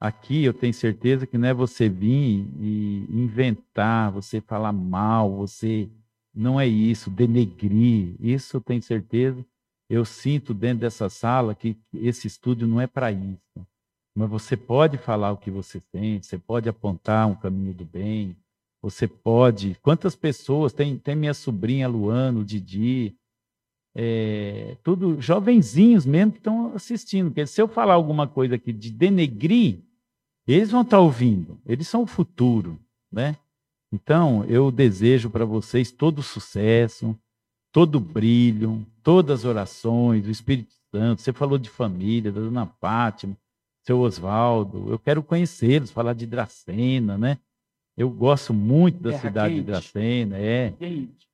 Aqui 0.00 0.42
eu 0.42 0.52
tenho 0.52 0.74
certeza 0.74 1.28
que 1.28 1.38
não 1.38 1.46
é 1.46 1.54
você 1.54 1.88
vir 1.88 2.44
e 2.58 3.06
inventar, 3.08 4.10
você 4.10 4.40
falar 4.40 4.72
mal, 4.72 5.36
você 5.36 5.88
não 6.34 6.60
é 6.60 6.66
isso, 6.66 7.08
denegrir. 7.08 8.16
Isso 8.18 8.56
eu 8.56 8.60
tenho 8.60 8.82
certeza. 8.82 9.46
Eu 9.88 10.04
sinto 10.04 10.52
dentro 10.52 10.80
dessa 10.80 11.08
sala 11.08 11.54
que 11.54 11.76
esse 11.94 12.26
estúdio 12.26 12.66
não 12.66 12.80
é 12.80 12.88
para 12.88 13.12
isso. 13.12 13.64
Mas 14.12 14.28
você 14.28 14.56
pode 14.56 14.98
falar 14.98 15.30
o 15.30 15.36
que 15.36 15.52
você 15.52 15.80
sente, 15.92 16.26
você 16.26 16.36
pode 16.36 16.68
apontar 16.68 17.28
um 17.28 17.34
caminho 17.36 17.74
do 17.74 17.84
bem, 17.84 18.36
você 18.82 19.06
pode. 19.06 19.76
Quantas 19.82 20.16
pessoas? 20.16 20.72
Tem, 20.72 20.98
tem 20.98 21.14
minha 21.14 21.34
sobrinha 21.34 21.86
Luana, 21.86 22.40
o 22.40 22.44
Didi, 22.44 23.16
é, 23.94 24.76
tudo 24.82 25.20
jovenzinhos 25.20 26.04
mesmo 26.04 26.32
que 26.32 26.38
estão 26.38 26.74
assistindo. 26.74 27.28
Porque 27.28 27.46
se 27.46 27.60
eu 27.60 27.68
falar 27.68 27.94
alguma 27.94 28.26
coisa 28.26 28.56
aqui 28.56 28.72
de 28.72 28.90
denegrir, 28.90 29.78
eles 30.46 30.70
vão 30.70 30.82
estar 30.82 30.98
ouvindo. 30.98 31.58
Eles 31.64 31.88
são 31.88 32.02
o 32.02 32.06
futuro, 32.06 32.78
né? 33.10 33.36
Então, 33.92 34.44
eu 34.46 34.72
desejo 34.72 35.30
para 35.30 35.44
vocês 35.44 35.92
todo 35.92 36.22
sucesso, 36.22 37.16
todo 37.70 38.00
brilho, 38.00 38.84
todas 39.02 39.40
as 39.40 39.44
orações, 39.44 40.26
o 40.26 40.30
Espírito 40.30 40.74
Santo. 40.90 41.22
Você 41.22 41.32
falou 41.32 41.58
de 41.58 41.70
família, 41.70 42.32
da 42.32 42.40
Dona 42.40 42.66
Fátima, 42.80 43.36
seu 43.82 44.00
Oswaldo. 44.00 44.90
Eu 44.90 44.98
quero 44.98 45.22
conhecê-los, 45.22 45.92
falar 45.92 46.14
de 46.14 46.26
Dracena, 46.26 47.16
né? 47.16 47.38
Eu 47.96 48.10
gosto 48.10 48.52
muito 48.52 48.98
da 49.00 49.10
Terra 49.10 49.22
cidade 49.22 49.54
quente. 49.54 49.60
de 49.60 49.66
Dracena, 49.66 50.38
é 50.38 50.72
Quente. 50.72 51.28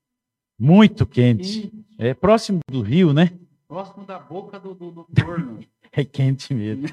Muito 0.61 1.07
quente. 1.07 1.63
Quente. 1.63 1.85
É 1.99 2.13
próximo 2.13 2.61
do 2.71 2.83
rio, 2.83 3.13
né? 3.13 3.33
Próximo 3.67 4.05
da 4.05 4.19
boca 4.19 4.61
do, 4.61 4.75
do, 4.75 4.91
do 4.91 5.07
forno. 5.19 5.59
É 5.93 6.05
quente 6.05 6.55
mesmo. 6.55 6.89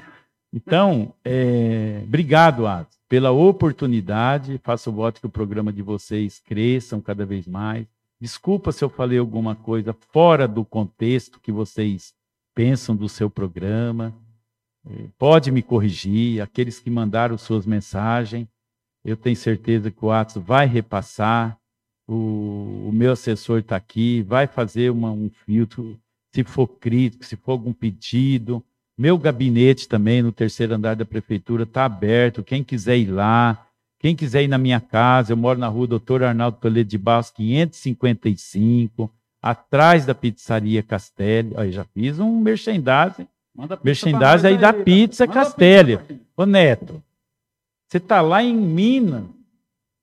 Então, 0.52 1.14
é, 1.24 2.00
obrigado, 2.02 2.66
Atos, 2.66 2.98
pela 3.08 3.30
oportunidade. 3.30 4.60
Faço 4.64 4.90
o 4.90 4.92
voto 4.92 5.20
que 5.20 5.26
o 5.26 5.30
programa 5.30 5.72
de 5.72 5.82
vocês 5.82 6.40
cresçam 6.40 7.00
cada 7.00 7.24
vez 7.24 7.46
mais. 7.46 7.86
Desculpa 8.20 8.72
se 8.72 8.82
eu 8.82 8.88
falei 8.88 9.18
alguma 9.18 9.54
coisa 9.54 9.94
fora 10.12 10.48
do 10.48 10.64
contexto 10.64 11.38
que 11.38 11.52
vocês 11.52 12.12
pensam 12.54 12.96
do 12.96 13.08
seu 13.08 13.30
programa. 13.30 14.12
É, 14.84 15.06
Pode 15.16 15.52
me 15.52 15.62
corrigir. 15.62 16.40
Aqueles 16.42 16.80
que 16.80 16.90
mandaram 16.90 17.38
suas 17.38 17.64
mensagens, 17.64 18.48
eu 19.04 19.16
tenho 19.16 19.36
certeza 19.36 19.92
que 19.92 20.04
o 20.04 20.10
Atos 20.10 20.42
vai 20.42 20.66
repassar. 20.66 21.56
O, 22.08 22.86
o 22.88 22.90
meu 22.92 23.12
assessor 23.12 23.58
está 23.60 23.76
aqui, 23.76 24.22
vai 24.22 24.46
fazer 24.46 24.90
uma- 24.90 25.12
um 25.12 25.30
filtro, 25.44 25.98
se 26.34 26.42
for 26.42 26.66
crítico, 26.66 27.24
se 27.24 27.36
for 27.36 27.52
algum 27.52 27.72
pedido. 27.72 28.64
Meu 28.98 29.18
gabinete 29.18 29.86
também 29.86 30.22
no 30.22 30.32
terceiro 30.32 30.74
andar 30.74 30.96
da 30.96 31.04
prefeitura 31.04 31.64
está 31.64 31.84
aberto. 31.84 32.42
Quem 32.42 32.64
quiser 32.64 32.96
ir 32.96 33.10
lá, 33.10 33.66
quem 34.00 34.16
quiser 34.16 34.42
ir 34.42 34.48
na 34.48 34.58
minha 34.58 34.80
casa, 34.80 35.32
eu 35.32 35.36
moro 35.36 35.58
na 35.58 35.68
rua 35.68 35.86
Doutor 35.86 36.22
Arnaldo 36.22 36.56
Toledo 36.60 36.88
de 36.88 36.98
Barros, 36.98 37.30
555, 37.30 39.10
atrás 39.42 40.04
da 40.06 40.14
pizzaria 40.14 40.82
Castelli. 40.82 41.52
Olha, 41.54 41.70
já 41.70 41.84
fiz 41.84 42.18
um 42.18 42.40
merchandising. 42.40 43.28
Manda 43.54 43.78
Merchandising 43.82 44.46
aí 44.46 44.52
nós 44.54 44.60
da 44.62 44.72
cara. 44.72 44.84
pizza 44.84 45.26
Castelli. 45.26 45.98
Ô 46.36 46.46
Neto, 46.46 47.02
você 47.88 47.98
tá 48.00 48.20
lá 48.20 48.42
em 48.42 48.54
Minas, 48.56 49.24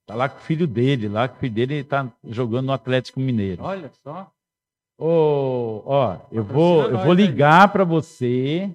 tá 0.06 0.16
lá 0.16 0.30
com 0.30 0.38
o 0.38 0.42
filho 0.42 0.68
dele, 0.68 1.08
lá 1.08 1.28
com 1.28 1.36
o 1.36 1.40
filho 1.40 1.54
dele 1.54 1.84
tá 1.84 2.12
jogando 2.24 2.68
no 2.68 2.74
Atlético 2.74 3.20
Mineiro. 3.20 3.64
Olha 3.64 3.92
só. 4.04 4.32
Ô, 4.98 5.82
ó, 5.86 6.18
eu 6.32 6.44
vou, 6.44 6.84
eu 6.84 6.98
vou 6.98 7.14
ligar 7.14 7.68
para 7.72 7.84
você, 7.84 8.70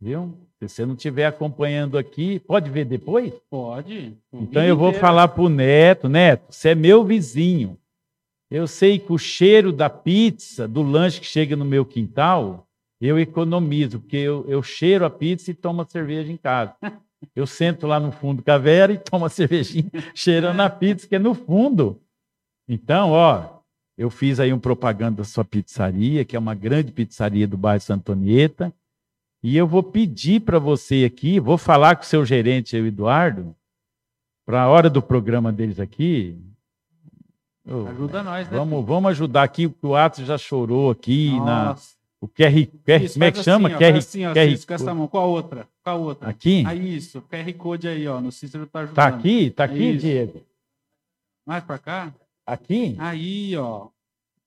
viu? 0.00 0.34
Se 0.58 0.68
você 0.68 0.86
não 0.86 0.94
estiver 0.94 1.26
acompanhando 1.26 1.98
aqui, 1.98 2.40
pode 2.40 2.70
ver 2.70 2.84
depois? 2.84 3.32
Pode. 3.50 4.16
Então 4.32 4.64
eu 4.64 4.76
vou 4.76 4.88
inteiro. 4.88 5.06
falar 5.06 5.28
pro 5.28 5.48
Neto, 5.48 6.08
Neto, 6.08 6.46
você 6.50 6.70
é 6.70 6.74
meu 6.74 7.04
vizinho. 7.04 7.78
Eu 8.50 8.66
sei 8.66 8.98
que 8.98 9.12
o 9.12 9.18
cheiro 9.18 9.70
da 9.72 9.90
pizza, 9.90 10.66
do 10.66 10.82
lanche 10.82 11.20
que 11.20 11.26
chega 11.26 11.54
no 11.54 11.64
meu 11.64 11.84
quintal, 11.84 12.66
eu 13.00 13.18
economizo, 13.18 14.00
porque 14.00 14.16
eu, 14.16 14.44
eu 14.48 14.62
cheiro 14.62 15.04
a 15.04 15.10
pizza 15.10 15.50
e 15.50 15.54
tomo 15.54 15.82
a 15.82 15.86
cerveja 15.86 16.32
em 16.32 16.36
casa. 16.36 16.74
Eu 17.34 17.46
sento 17.46 17.86
lá 17.86 17.98
no 17.98 18.12
fundo 18.12 18.42
com 18.42 18.50
a 18.50 18.58
Vera 18.58 18.92
e 18.92 18.98
tomo 18.98 19.24
a 19.24 19.28
cervejinha 19.30 19.90
cheirando 20.14 20.60
a 20.60 20.70
pizza, 20.70 21.06
que 21.06 21.16
é 21.16 21.18
no 21.18 21.34
fundo. 21.34 22.00
Então, 22.68 23.10
ó, 23.12 23.58
eu 23.96 24.10
fiz 24.10 24.38
aí 24.38 24.52
um 24.52 24.58
propaganda 24.60 25.18
da 25.18 25.24
sua 25.24 25.44
pizzaria, 25.44 26.24
que 26.24 26.36
é 26.36 26.38
uma 26.38 26.54
grande 26.54 26.92
pizzaria 26.92 27.48
do 27.48 27.56
bairro 27.56 27.80
Santa 27.80 28.12
Antonieta, 28.12 28.72
e 29.42 29.56
eu 29.56 29.66
vou 29.66 29.82
pedir 29.82 30.40
para 30.40 30.58
você 30.58 31.04
aqui, 31.04 31.40
vou 31.40 31.56
falar 31.58 31.96
com 31.96 32.02
o 32.02 32.06
seu 32.06 32.24
gerente, 32.24 32.76
o 32.76 32.86
Eduardo, 32.86 33.54
para 34.44 34.62
a 34.62 34.68
hora 34.68 34.90
do 34.90 35.00
programa 35.02 35.52
deles 35.52 35.78
aqui. 35.78 36.36
Ajuda 37.88 38.22
nós, 38.22 38.48
né? 38.48 38.56
vamos, 38.56 38.84
vamos 38.84 39.10
ajudar 39.10 39.42
aqui, 39.42 39.68
porque 39.68 39.86
o 39.86 39.94
Atos 39.94 40.26
já 40.26 40.38
chorou 40.38 40.90
aqui 40.90 41.38
na 41.40 41.66
Nossa. 41.66 41.90
o 42.20 42.26
QR, 42.26 42.66
QR 42.84 43.02
Isso, 43.02 43.14
como 43.14 43.24
é 43.24 43.30
que 43.30 43.36
faz 43.36 43.44
chama? 43.44 43.68
Assim, 43.68 43.76
ó, 43.76 43.78
QR, 43.78 43.98
assim, 43.98 44.26
ó, 44.26 44.32
QR 44.32 44.50
Cícero, 44.50 44.66
com 44.66 44.74
essa 44.74 44.94
mão. 44.94 45.08
Com 45.08 45.18
a 45.18 45.24
outra. 45.24 45.68
A 45.90 45.94
outra. 45.94 46.28
aqui? 46.28 46.64
Aí, 46.66 46.96
isso. 46.96 47.22
QR 47.22 47.52
Code 47.54 47.88
aí, 47.88 48.06
ó. 48.08 48.20
No 48.20 48.30
Cícero 48.32 48.66
tá 48.66 48.80
ajudando. 48.80 48.96
Tá 48.96 49.06
aqui? 49.06 49.50
Tá 49.50 49.64
aqui, 49.64 49.90
Isso. 49.90 50.00
Diego? 50.06 50.40
Mais 51.46 51.64
pra 51.64 51.78
cá? 51.78 52.12
Aqui? 52.46 52.94
Aí, 52.98 53.56
ó. 53.56 53.88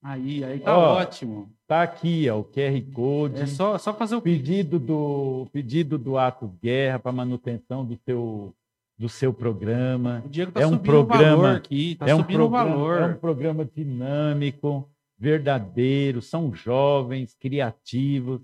Aí, 0.03 0.43
aí 0.43 0.59
tá 0.59 0.75
Ó, 0.77 0.97
ótimo. 0.97 1.49
Tá 1.67 1.83
aqui, 1.83 2.27
ó, 2.29 2.39
o 2.39 2.43
QR 2.43 2.81
Code. 2.91 3.41
É 3.41 3.45
só, 3.45 3.77
só 3.77 3.93
fazer 3.93 4.15
o 4.15 4.21
pedido 4.21 4.79
do 4.79 5.47
pedido 5.53 5.97
do 5.97 6.17
Atos 6.17 6.49
Guerra 6.61 6.97
para 6.99 7.11
manutenção 7.11 7.85
do 7.85 7.95
seu 8.05 8.53
do 8.97 9.09
seu 9.09 9.33
programa. 9.33 10.21
O 10.25 10.29
Diego 10.29 10.51
tá 10.51 10.61
É 10.61 10.65
um 10.67 10.71
subindo 10.71 10.85
programa- 10.85 11.33
o 11.33 11.37
valor 11.41 11.55
aqui. 11.55 11.95
Tá 11.95 12.07
é 12.07 12.13
um 12.13 12.19
subindo 12.19 12.37
programa, 12.37 12.75
o 12.75 12.79
valor. 12.79 13.01
é 13.01 13.05
um 13.07 13.17
programa 13.17 13.65
dinâmico, 13.65 14.87
verdadeiro, 15.17 16.21
são 16.21 16.53
jovens, 16.53 17.35
criativos, 17.39 18.41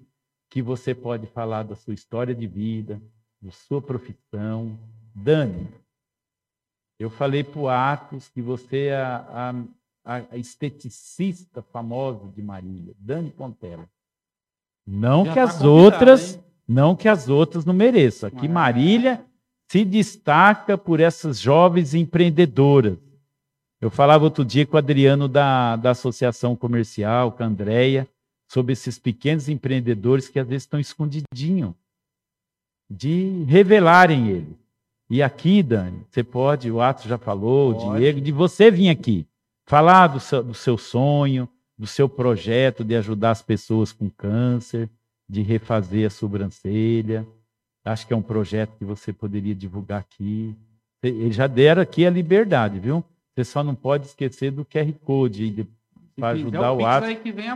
que 0.57 0.61
você 0.63 0.95
pode 0.95 1.27
falar 1.27 1.61
da 1.61 1.75
sua 1.75 1.93
história 1.93 2.33
de 2.33 2.47
vida, 2.47 2.99
da 3.39 3.51
sua 3.51 3.79
profissão. 3.79 4.75
Dani, 5.13 5.67
eu 6.99 7.11
falei 7.11 7.43
para 7.43 7.59
o 7.59 7.69
Atos 7.69 8.27
que 8.27 8.41
você 8.41 8.87
é 8.87 8.95
a, 8.95 9.53
a, 10.03 10.15
a 10.31 10.37
esteticista 10.37 11.61
famosa 11.61 12.27
de 12.35 12.41
Marília, 12.41 12.95
Dani 12.97 13.29
Pontela. 13.29 13.87
Não 14.83 15.25
Já 15.25 15.31
que 15.31 15.35
tá 15.35 15.43
as 15.43 15.61
outras, 15.61 16.33
hein? 16.33 16.43
não 16.67 16.95
que 16.95 17.07
as 17.07 17.29
outras 17.29 17.63
não 17.63 17.73
mereçam. 17.75 18.27
Aqui 18.27 18.47
Ah. 18.47 18.51
Marília 18.51 19.23
se 19.71 19.85
destaca 19.85 20.75
por 20.75 20.99
essas 20.99 21.39
jovens 21.39 21.93
empreendedoras. 21.93 22.97
Eu 23.79 23.91
falava 23.91 24.23
outro 24.23 24.43
dia 24.43 24.65
com 24.65 24.75
o 24.75 24.79
Adriano 24.79 25.27
da, 25.27 25.75
da 25.75 25.91
Associação 25.91 26.55
Comercial, 26.55 27.31
com 27.31 27.43
a 27.43 27.45
Andrea, 27.45 28.07
sobre 28.47 28.73
esses 28.73 28.97
pequenos 28.97 29.49
empreendedores 29.49 30.29
que 30.29 30.39
às 30.39 30.47
vezes 30.47 30.63
estão 30.63 30.79
escondidinhos, 30.79 31.73
de 32.89 33.43
revelarem 33.43 34.29
ele. 34.29 34.57
E 35.09 35.21
aqui, 35.21 35.61
Dani, 35.63 36.05
você 36.09 36.23
pode, 36.23 36.71
o 36.71 36.81
Atos 36.81 37.05
já 37.05 37.17
falou, 37.17 37.71
o 37.71 37.75
Pode. 37.75 37.99
Diego, 37.99 38.21
de 38.21 38.31
você 38.31 38.69
vir 38.69 38.89
aqui, 38.89 39.25
falar 39.65 40.07
do 40.07 40.19
seu, 40.19 40.43
do 40.43 40.53
seu 40.53 40.77
sonho, 40.77 41.47
do 41.77 41.85
seu 41.85 42.09
projeto 42.09 42.83
de 42.83 42.95
ajudar 42.95 43.31
as 43.31 43.41
pessoas 43.41 43.91
com 43.91 44.09
câncer, 44.09 44.89
de 45.29 45.41
refazer 45.41 46.07
a 46.07 46.09
sobrancelha. 46.09 47.27
Acho 47.85 48.07
que 48.07 48.13
é 48.13 48.17
um 48.17 48.21
projeto 48.21 48.75
que 48.77 48.83
você 48.83 49.13
poderia 49.13 49.55
divulgar 49.55 49.99
aqui. 49.99 50.55
Eles 51.01 51.35
já 51.35 51.47
deram 51.47 51.81
aqui 51.81 52.05
a 52.05 52.09
liberdade, 52.09 52.79
viu? 52.79 53.03
Você 53.33 53.45
só 53.45 53.63
não 53.63 53.75
pode 53.75 54.07
esquecer 54.07 54.51
do 54.51 54.65
QR 54.65 54.91
Code 55.03 55.67
para 56.19 56.29
ajudar 56.29 56.71
o 56.73 56.85
amanhã, 56.85 56.99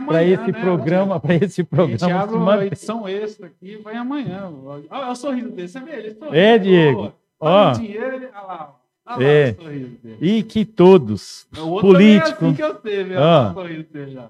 para 0.06 0.24
esse 0.24 0.52
né, 0.52 0.60
programa, 0.60 1.20
para 1.20 1.34
esse 1.34 1.44
A 1.44 1.64
gente 1.64 1.64
programa 1.98 2.22
abre 2.22 2.38
manter. 2.38 2.66
edição 2.68 3.08
extra 3.08 3.46
aqui, 3.48 3.76
vai 3.76 3.96
amanhã. 3.96 4.50
Olha 4.90 5.10
o 5.10 5.14
sorriso 5.16 5.50
dele, 5.50 5.68
você 5.68 5.80
vê? 5.80 5.92
Ele 5.96 6.14
sorriu. 6.14 6.34
É, 6.34 6.58
Diego. 6.58 7.12
Ó, 7.40 7.70
Ó, 7.70 7.72
dinheiro, 7.72 8.16
olha 8.16 8.30
lá. 8.40 8.78
Olha 9.04 9.16
lá 9.16 9.22
É. 9.24 9.50
o 9.50 9.62
sorriso 9.62 9.98
dele. 10.02 10.18
e 10.20 10.42
que 10.44 10.64
todos, 10.64 11.46
O 11.56 11.74
os 11.74 11.82
também 11.82 12.14
é 12.16 12.20
assim 12.22 12.36
políticos, 12.36 12.56
que 12.56 12.62
eu 12.62 12.80
sei, 12.80 13.04
viu? 13.04 13.18
Ah. 13.22 13.54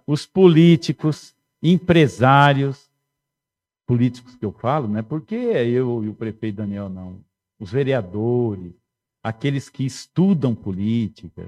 O 0.07 0.13
os 0.13 0.27
políticos, 0.27 1.35
empresários, 1.63 2.91
políticos 3.87 4.35
que 4.35 4.45
eu 4.47 4.53
falo, 4.53 4.89
não 4.89 4.99
é 4.99 5.03
porque 5.03 5.35
eu 5.35 6.03
e 6.05 6.09
o 6.09 6.15
prefeito 6.15 6.57
Daniel 6.57 6.89
não, 6.89 7.21
os 7.61 7.71
vereadores, 7.71 8.73
aqueles 9.23 9.69
que 9.69 9.85
estudam 9.85 10.55
política. 10.55 11.47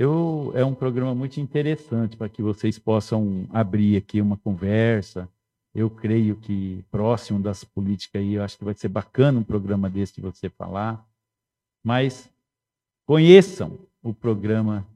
Eu, 0.00 0.50
é 0.54 0.64
um 0.64 0.74
programa 0.74 1.14
muito 1.14 1.38
interessante 1.42 2.16
para 2.16 2.26
que 2.26 2.40
vocês 2.40 2.78
possam 2.78 3.46
abrir 3.50 3.98
aqui 3.98 4.18
uma 4.18 4.38
conversa. 4.38 5.28
Eu 5.74 5.90
creio 5.90 6.36
que 6.36 6.82
próximo 6.90 7.38
das 7.38 7.64
políticas 7.64 8.22
aí, 8.22 8.32
eu 8.32 8.42
acho 8.42 8.56
que 8.56 8.64
vai 8.64 8.72
ser 8.72 8.88
bacana 8.88 9.38
um 9.38 9.42
programa 9.44 9.90
desse 9.90 10.14
de 10.14 10.22
você 10.22 10.48
falar. 10.48 11.06
Mas 11.84 12.30
conheçam 13.06 13.78
o 14.02 14.14
programa 14.14 14.86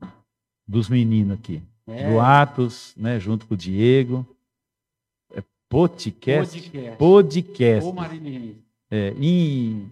dos 0.67 0.89
meninos 0.89 1.35
aqui 1.39 1.61
É, 1.87 2.11
do 2.11 2.19
Atos, 2.19 2.95
né, 2.97 3.21
junto 3.21 3.47
com 3.47 3.53
o 3.53 3.59
Diego. 3.59 4.27
É 5.35 5.43
podcast. 5.69 6.59
podcast. 6.63 6.97
Podcast. 6.99 7.85
Ou. 7.85 7.95
É, 8.91 9.11
em- 9.19 9.87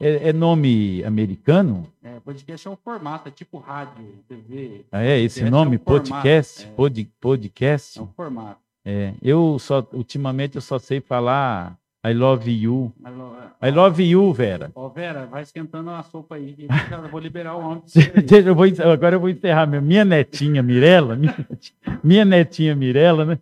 é- 0.00 0.28
é 0.30 0.32
nome 0.32 1.04
americano? 1.04 1.86
É, 2.02 2.18
podcast 2.20 2.66
é 2.66 2.70
um 2.70 2.76
formato, 2.76 3.28
é 3.28 3.32
tipo 3.32 3.58
rádio, 3.58 4.04
TV. 4.28 4.84
Ah, 4.90 5.02
é 5.02 5.18
esse 5.20 5.40
Podcast 5.40 5.50
nome? 5.50 5.76
é 5.76 5.78
um 5.78 5.82
podcast? 5.84 6.64
é. 6.64 6.66
Pod- 6.74 7.08
podcast? 7.20 7.98
É 7.98 8.02
um 8.02 8.06
formato. 8.08 8.58
É, 8.84 9.12
eu 9.22 9.58
só, 9.58 9.86
ultimamente, 9.92 10.56
eu 10.56 10.62
só 10.62 10.78
sei 10.78 11.00
falar 11.00 11.76
I 12.04 12.14
love 12.14 12.50
you. 12.50 12.90
Mas, 12.98 13.12
ó, 13.14 13.66
I 13.66 13.70
love 13.70 14.02
you, 14.02 14.32
Vera. 14.32 14.72
Ó, 14.74 14.88
Vera, 14.88 15.26
vai 15.26 15.42
esquentando 15.42 15.90
a 15.90 16.02
sopa 16.02 16.36
aí. 16.36 16.56
eu 16.58 16.68
vou 17.10 17.20
liberar 17.20 17.56
o 17.56 17.60
homem. 17.60 17.82
Deixa, 18.26 18.48
eu 18.48 18.54
vou, 18.54 18.64
agora 18.90 19.16
eu 19.16 19.20
vou 19.20 19.28
encerrar. 19.28 19.66
Minha, 19.66 19.82
minha 19.82 20.04
netinha, 20.06 20.62
Mirella, 20.62 21.14
minha 21.14 21.34
netinha, 21.50 22.00
minha 22.02 22.24
netinha 22.24 22.74
Mirella, 22.74 23.26
né? 23.26 23.38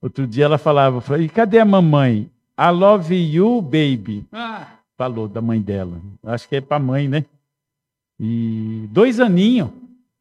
Outro 0.00 0.26
dia 0.26 0.46
ela 0.46 0.56
falava, 0.56 1.02
falei, 1.02 1.28
cadê 1.28 1.58
a 1.58 1.64
mamãe? 1.66 2.30
I 2.58 2.70
love 2.72 3.14
you, 3.14 3.60
baby. 3.60 4.24
Ah, 4.32 4.66
Falou 5.00 5.26
da 5.26 5.40
mãe 5.40 5.58
dela. 5.62 5.98
Acho 6.22 6.46
que 6.46 6.56
é 6.56 6.60
pra 6.60 6.78
mãe, 6.78 7.08
né? 7.08 7.24
E 8.18 8.86
dois 8.90 9.18
aninhos. 9.18 9.70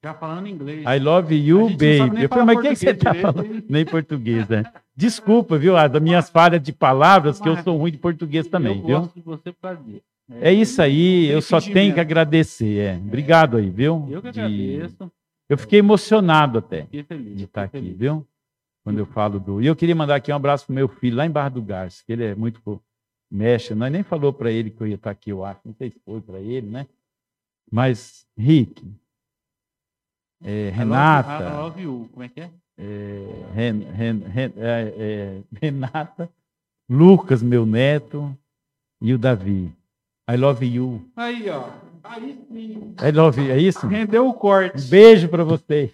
já 0.02 0.14
falando 0.14 0.48
inglês. 0.48 0.86
I 0.88 1.00
love 1.00 1.36
you, 1.36 1.68
baby. 1.72 2.24
Eu 2.24 2.30
falei, 2.30 2.46
mas 2.46 2.58
o 2.58 2.62
que, 2.62 2.70
que 2.70 2.76
você 2.78 2.94
tá 2.94 3.14
falando? 3.14 3.62
Nem 3.68 3.84
português, 3.86 4.48
né? 4.48 4.64
Desculpa, 4.96 5.58
viu? 5.58 5.76
Ah, 5.76 5.86
das 5.90 6.02
minhas 6.02 6.30
falhas 6.30 6.62
de 6.62 6.72
palavras, 6.72 7.42
que 7.42 7.50
eu 7.50 7.58
sou 7.58 7.76
ruim 7.76 7.92
de 7.92 7.98
português 7.98 8.48
também, 8.48 8.78
eu 8.78 8.86
viu? 8.86 9.00
gosto 9.02 9.16
de 9.16 9.22
você 9.22 9.52
por 9.52 9.62
causa 9.62 9.82
disso. 9.84 10.02
É 10.40 10.54
isso 10.54 10.82
aí, 10.82 11.26
eu 11.28 11.42
só 11.42 11.60
tenho 11.60 11.94
que 11.94 12.00
agradecer. 12.00 12.78
É. 12.80 12.96
Obrigado 12.96 13.58
aí, 13.58 13.70
viu? 13.70 14.08
Eu 14.10 14.22
que 14.22 14.32
De- 14.32 14.40
agradeço. 14.40 15.12
Eu 15.50 15.58
fiquei 15.58 15.80
emocionado 15.80 16.60
até 16.60 16.84
Fiquei 16.84 17.04
feliz. 17.04 17.38
de 17.38 17.44
estar 17.44 17.66
fiquei 17.66 17.80
aqui, 17.82 17.88
feliz. 17.90 18.00
viu? 18.00 18.26
Quando 18.86 19.00
eu 19.00 19.06
falo 19.08 19.40
do. 19.42 19.62
E 19.62 19.66
eu 19.66 19.76
queria 19.76 19.96
mandar 19.96 20.16
aqui 20.16 20.32
um 20.32 20.36
abraço 20.38 20.68
pro 20.68 20.74
meu 20.76 20.88
filho 20.88 21.18
lá 21.18 21.26
em 21.26 21.30
Barra 21.32 21.50
do 21.50 21.62
Garça, 21.62 22.02
que 22.06 22.14
ele 22.14 22.24
é 22.24 22.34
muito 22.36 22.62
fo- 22.62 22.80
mexe. 23.30 23.74
Nós 23.76 23.92
nem 23.92 24.04
falou 24.04 24.32
para 24.34 24.52
ele 24.52 24.70
que 24.72 24.82
eu 24.82 24.88
ia 24.88 24.96
estar 24.96 25.12
aqui, 25.12 25.30
eu 25.32 25.44
acho. 25.46 25.62
Não 25.66 25.74
sei 25.74 25.92
se 25.92 26.00
foi 26.06 26.22
para 26.22 26.40
ele, 26.40 26.68
né? 26.68 26.88
Mas, 27.72 28.26
Rick, 28.38 28.84
é, 30.44 30.68
I 30.70 30.72
love- 30.72 30.78
Renata. 30.78 31.44
I 31.44 31.54
love 31.58 31.82
you. 31.82 32.10
Como 32.12 32.24
é 32.24 32.30
que 32.30 32.42
é? 32.42 32.50
é, 32.78 33.52
Ren- 33.54 33.92
Ren- 33.92 34.24
Ren- 34.28 34.54
é, 34.58 34.94
é, 34.98 35.42
Renata, 35.62 36.30
Lucas, 36.90 37.44
meu 37.44 37.66
neto, 37.66 38.36
e 39.02 39.14
o 39.14 39.18
Davi. 39.18 39.72
I 40.30 40.36
love 40.38 40.66
you. 40.66 41.10
Aí, 41.16 41.50
ó. 41.50 41.70
Aí 42.04 42.40
sim. 42.48 42.96
I 43.02 43.12
love 43.12 43.40
you. 43.42 43.52
É 43.52 43.58
isso? 43.60 43.86
Rendeu 43.88 44.28
o 44.28 44.34
corte. 44.34 44.78
Um 44.86 44.90
beijo 44.90 45.28
para 45.30 45.44
vocês. 45.44 45.92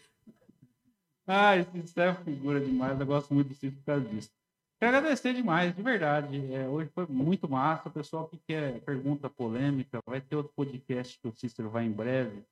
Ah, 1.27 1.57
esse 1.57 1.71
Cícero 1.71 2.11
é 2.11 2.13
figura 2.23 2.59
demais. 2.59 2.99
Eu 2.99 3.05
gosto 3.05 3.33
muito 3.33 3.47
do 3.49 3.53
Cícero 3.55 3.73
por 3.77 3.83
causa 3.85 4.05
disso. 4.07 4.29
Quero 4.79 4.97
agradecer 4.97 5.33
demais, 5.33 5.73
de 5.73 5.81
verdade. 5.81 6.53
É, 6.53 6.67
hoje 6.67 6.89
foi 6.93 7.05
muito 7.07 7.49
massa. 7.49 7.87
O 7.87 7.91
pessoal 7.91 8.27
que 8.27 8.37
quer 8.45 8.81
pergunta 8.81 9.29
polêmica, 9.29 9.99
vai 10.05 10.19
ter 10.19 10.35
outro 10.35 10.51
podcast 10.55 11.19
que 11.19 11.27
o 11.27 11.33
Cícero 11.33 11.69
vai 11.69 11.85
em 11.85 11.91
breve. 11.91 12.43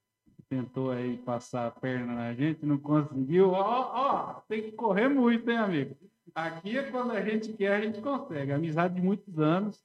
Tentou 0.49 0.91
aí 0.91 1.17
passar 1.17 1.67
a 1.67 1.71
perna 1.71 2.13
na 2.13 2.33
gente, 2.33 2.65
não 2.65 2.77
conseguiu. 2.77 3.51
Ó, 3.51 3.61
ó, 3.61 4.33
tem 4.47 4.61
que 4.61 4.71
correr 4.71 5.09
muito, 5.09 5.49
hein, 5.49 5.57
amigo? 5.57 5.95
Aqui 6.33 6.77
é 6.77 6.83
quando 6.83 7.11
a 7.11 7.21
gente 7.21 7.51
quer, 7.53 7.75
a 7.75 7.81
gente 7.81 8.01
consegue. 8.01 8.51
Amizade 8.51 8.95
de 8.95 9.01
muitos 9.01 9.39
anos. 9.39 9.83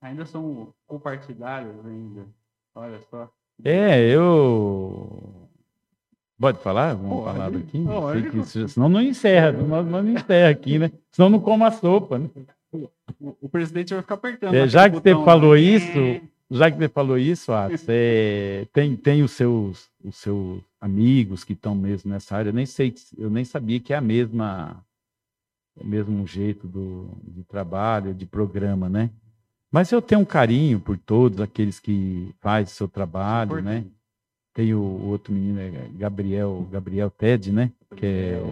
Ainda 0.00 0.26
são 0.26 0.74
compartilhados 0.86 1.86
ainda. 1.86 2.26
Olha 2.74 3.00
só. 3.02 3.30
É, 3.64 4.00
eu. 4.00 5.41
Pode 6.38 6.58
falar 6.58 6.90
alguma 6.90 7.22
Pode, 7.22 7.24
palavra 7.24 7.58
aqui? 7.60 7.84
pode. 7.84 8.30
Que 8.30 8.42
se- 8.44 8.68
senão 8.68 8.88
não 8.88 9.00
encerra, 9.00 9.52
nós 9.52 9.86
não 9.86 10.08
encerra 10.08 10.50
aqui, 10.50 10.78
né? 10.78 10.90
Senão 11.10 11.28
não 11.28 11.38
como 11.40 11.64
a 11.64 11.70
sopa, 11.70 12.18
né? 12.18 12.28
O, 13.20 13.36
o 13.42 13.48
presidente 13.48 13.92
vai 13.92 14.02
ficar 14.02 14.14
apertando. 14.14 14.54
É, 14.54 14.66
já 14.66 14.88
que 14.88 14.96
você 14.96 15.14
falou 15.24 15.54
né? 15.54 15.60
isso, 15.60 16.20
já 16.50 16.70
que 16.70 16.78
você 16.78 16.88
falou 16.88 17.18
isso, 17.18 17.52
Atos, 17.52 17.84
é, 17.88 18.66
tem, 18.72 18.96
tem 18.96 19.22
os, 19.22 19.32
seus, 19.32 19.88
os 20.02 20.16
seus 20.16 20.60
amigos 20.80 21.44
que 21.44 21.52
estão 21.52 21.74
mesmo 21.74 22.10
nessa 22.10 22.36
área. 22.36 22.48
Eu 22.50 22.54
nem 22.54 22.66
sei, 22.66 22.94
eu 23.16 23.30
nem 23.30 23.44
sabia 23.44 23.78
que 23.78 23.92
é 23.92 23.96
a 23.96 24.00
mesma, 24.00 24.84
o 25.76 25.86
mesmo 25.86 26.26
jeito 26.26 26.66
do, 26.66 27.10
de 27.22 27.44
trabalho, 27.44 28.14
de 28.14 28.26
programa, 28.26 28.88
né? 28.88 29.10
Mas 29.70 29.90
eu 29.92 30.02
tenho 30.02 30.20
um 30.20 30.24
carinho 30.24 30.80
por 30.80 30.98
todos 30.98 31.40
aqueles 31.40 31.78
que 31.78 32.34
fazem 32.40 32.66
seu 32.74 32.88
trabalho, 32.88 33.62
né? 33.62 33.84
Tem 34.54 34.74
o, 34.74 34.80
o 34.80 35.08
outro 35.08 35.32
menino, 35.32 35.60
é 35.60 35.70
Gabriel, 35.96 36.66
Gabriel 36.70 37.10
Ted, 37.10 37.50
né? 37.50 37.70
Que 37.96 38.04
é, 38.06 38.42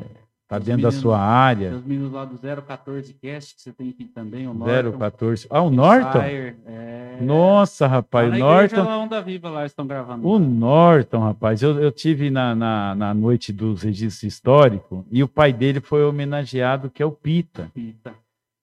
tá 0.49 0.59
dentro 0.59 0.71
da 0.83 0.89
meninos- 0.89 0.95
sua 0.97 1.19
área. 1.19 1.75
Os 1.77 1.85
meninos 1.85 2.11
lá 2.11 2.25
do 2.25 2.39
014 2.39 3.13
Cast, 3.15 3.55
que 3.55 3.61
você 3.61 3.73
tem 3.73 3.91
aqui 3.91 4.07
também, 4.07 4.49
o 4.49 4.55
Norton. 4.55 4.99
014. 4.99 5.47
Ah, 5.51 5.61
o 5.61 5.71
Norton? 5.71 6.21
É... 6.21 7.19
Nossa, 7.21 7.87
rapaz, 7.87 8.33
o 8.33 8.39
Norton. 8.39 8.83
lá 8.83 8.99
Onda 8.99 9.21
Viva 9.21 9.51
lá 9.51 9.67
estão 9.67 9.87
gravando. 9.87 10.27
O 10.27 10.39
Norton, 10.39 11.19
rapaz, 11.19 11.61
eu, 11.63 11.79
eu 11.79 11.93
tive 11.93 12.31
na, 12.31 12.55
na, 12.55 12.95
na 12.95 13.13
noite 13.13 13.53
dos 13.53 13.83
registros 13.83 14.23
históricos 14.23 15.05
e 15.11 15.23
o 15.23 15.29
pai 15.29 15.53
dele 15.53 15.81
foi 15.81 16.03
homenageado, 16.03 16.89
que 16.89 17.03
é 17.03 17.07
o 17.07 17.13
Pita. 17.13 17.71
Pita. 17.75 18.15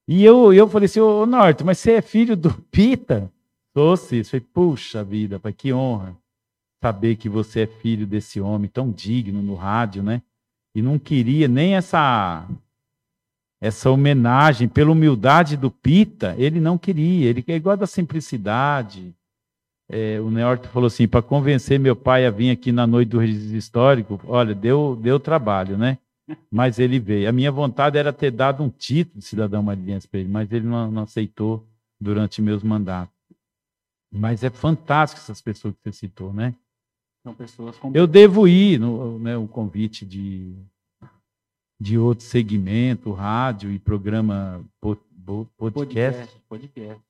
E 0.08 0.24
eu, 0.24 0.52
eu 0.52 0.66
falei 0.68 0.86
assim, 0.86 0.98
ô 1.00 1.24
Norton, 1.24 1.64
mas 1.64 1.78
você 1.78 1.92
é 1.92 2.02
filho 2.02 2.36
do 2.36 2.52
Pita? 2.52 3.30
Sou, 3.76 3.96
sim. 3.96 4.24
Falei, 4.24 4.44
puxa 4.52 5.04
vida, 5.04 5.38
pai, 5.38 5.52
que 5.52 5.72
honra 5.72 6.16
saber 6.80 7.16
que 7.16 7.28
você 7.28 7.60
é 7.60 7.66
filho 7.66 8.06
desse 8.06 8.40
homem 8.40 8.68
tão 8.68 8.90
digno 8.90 9.42
no 9.42 9.54
rádio, 9.54 10.02
né? 10.02 10.22
E 10.74 10.82
não 10.82 10.98
queria 10.98 11.48
nem 11.48 11.74
essa 11.74 12.46
essa 13.60 13.90
homenagem 13.90 14.68
pela 14.68 14.92
humildade 14.92 15.56
do 15.56 15.68
Pita, 15.68 16.34
ele 16.38 16.60
não 16.60 16.78
queria, 16.78 17.28
ele 17.28 17.44
é 17.48 17.56
igual 17.56 17.76
da 17.76 17.88
simplicidade. 17.88 19.12
É, 19.88 20.20
o 20.20 20.30
Neorto 20.30 20.68
falou 20.68 20.86
assim, 20.86 21.08
para 21.08 21.22
convencer 21.22 21.80
meu 21.80 21.96
pai 21.96 22.24
a 22.24 22.30
vir 22.30 22.50
aqui 22.50 22.70
na 22.70 22.86
noite 22.86 23.08
do 23.08 23.18
registro 23.18 23.56
histórico, 23.56 24.20
olha, 24.24 24.54
deu, 24.54 24.96
deu 25.02 25.18
trabalho, 25.18 25.76
né? 25.76 25.98
Mas 26.50 26.78
ele 26.78 27.00
veio. 27.00 27.28
A 27.28 27.32
minha 27.32 27.50
vontade 27.50 27.98
era 27.98 28.12
ter 28.12 28.30
dado 28.30 28.62
um 28.62 28.68
título 28.68 29.18
de 29.18 29.24
cidadão 29.24 29.62
madrilense 29.62 30.06
para 30.06 30.20
ele, 30.20 30.28
mas 30.28 30.52
ele 30.52 30.66
não, 30.66 30.90
não 30.90 31.02
aceitou 31.02 31.66
durante 31.98 32.40
meus 32.40 32.62
mandatos. 32.62 33.14
Mas 34.12 34.44
é 34.44 34.50
fantástico 34.50 35.20
essas 35.20 35.40
pessoas 35.40 35.74
que 35.74 35.80
você 35.82 35.92
citou, 35.92 36.32
né? 36.32 36.54
São 37.22 37.34
pessoas 37.34 37.76
com 37.78 37.92
Eu 37.94 38.06
devo 38.06 38.46
ir 38.46 38.78
no 38.78 39.18
né, 39.18 39.36
o 39.36 39.46
convite 39.46 40.06
de, 40.06 40.54
de 41.80 41.98
outro 41.98 42.24
segmento, 42.24 43.12
rádio 43.12 43.70
e 43.72 43.78
programa 43.78 44.64
po- 44.80 44.96
po- 45.24 45.46
podcast. 45.56 46.20
podcast. 46.20 46.40
podcast. 46.48 47.02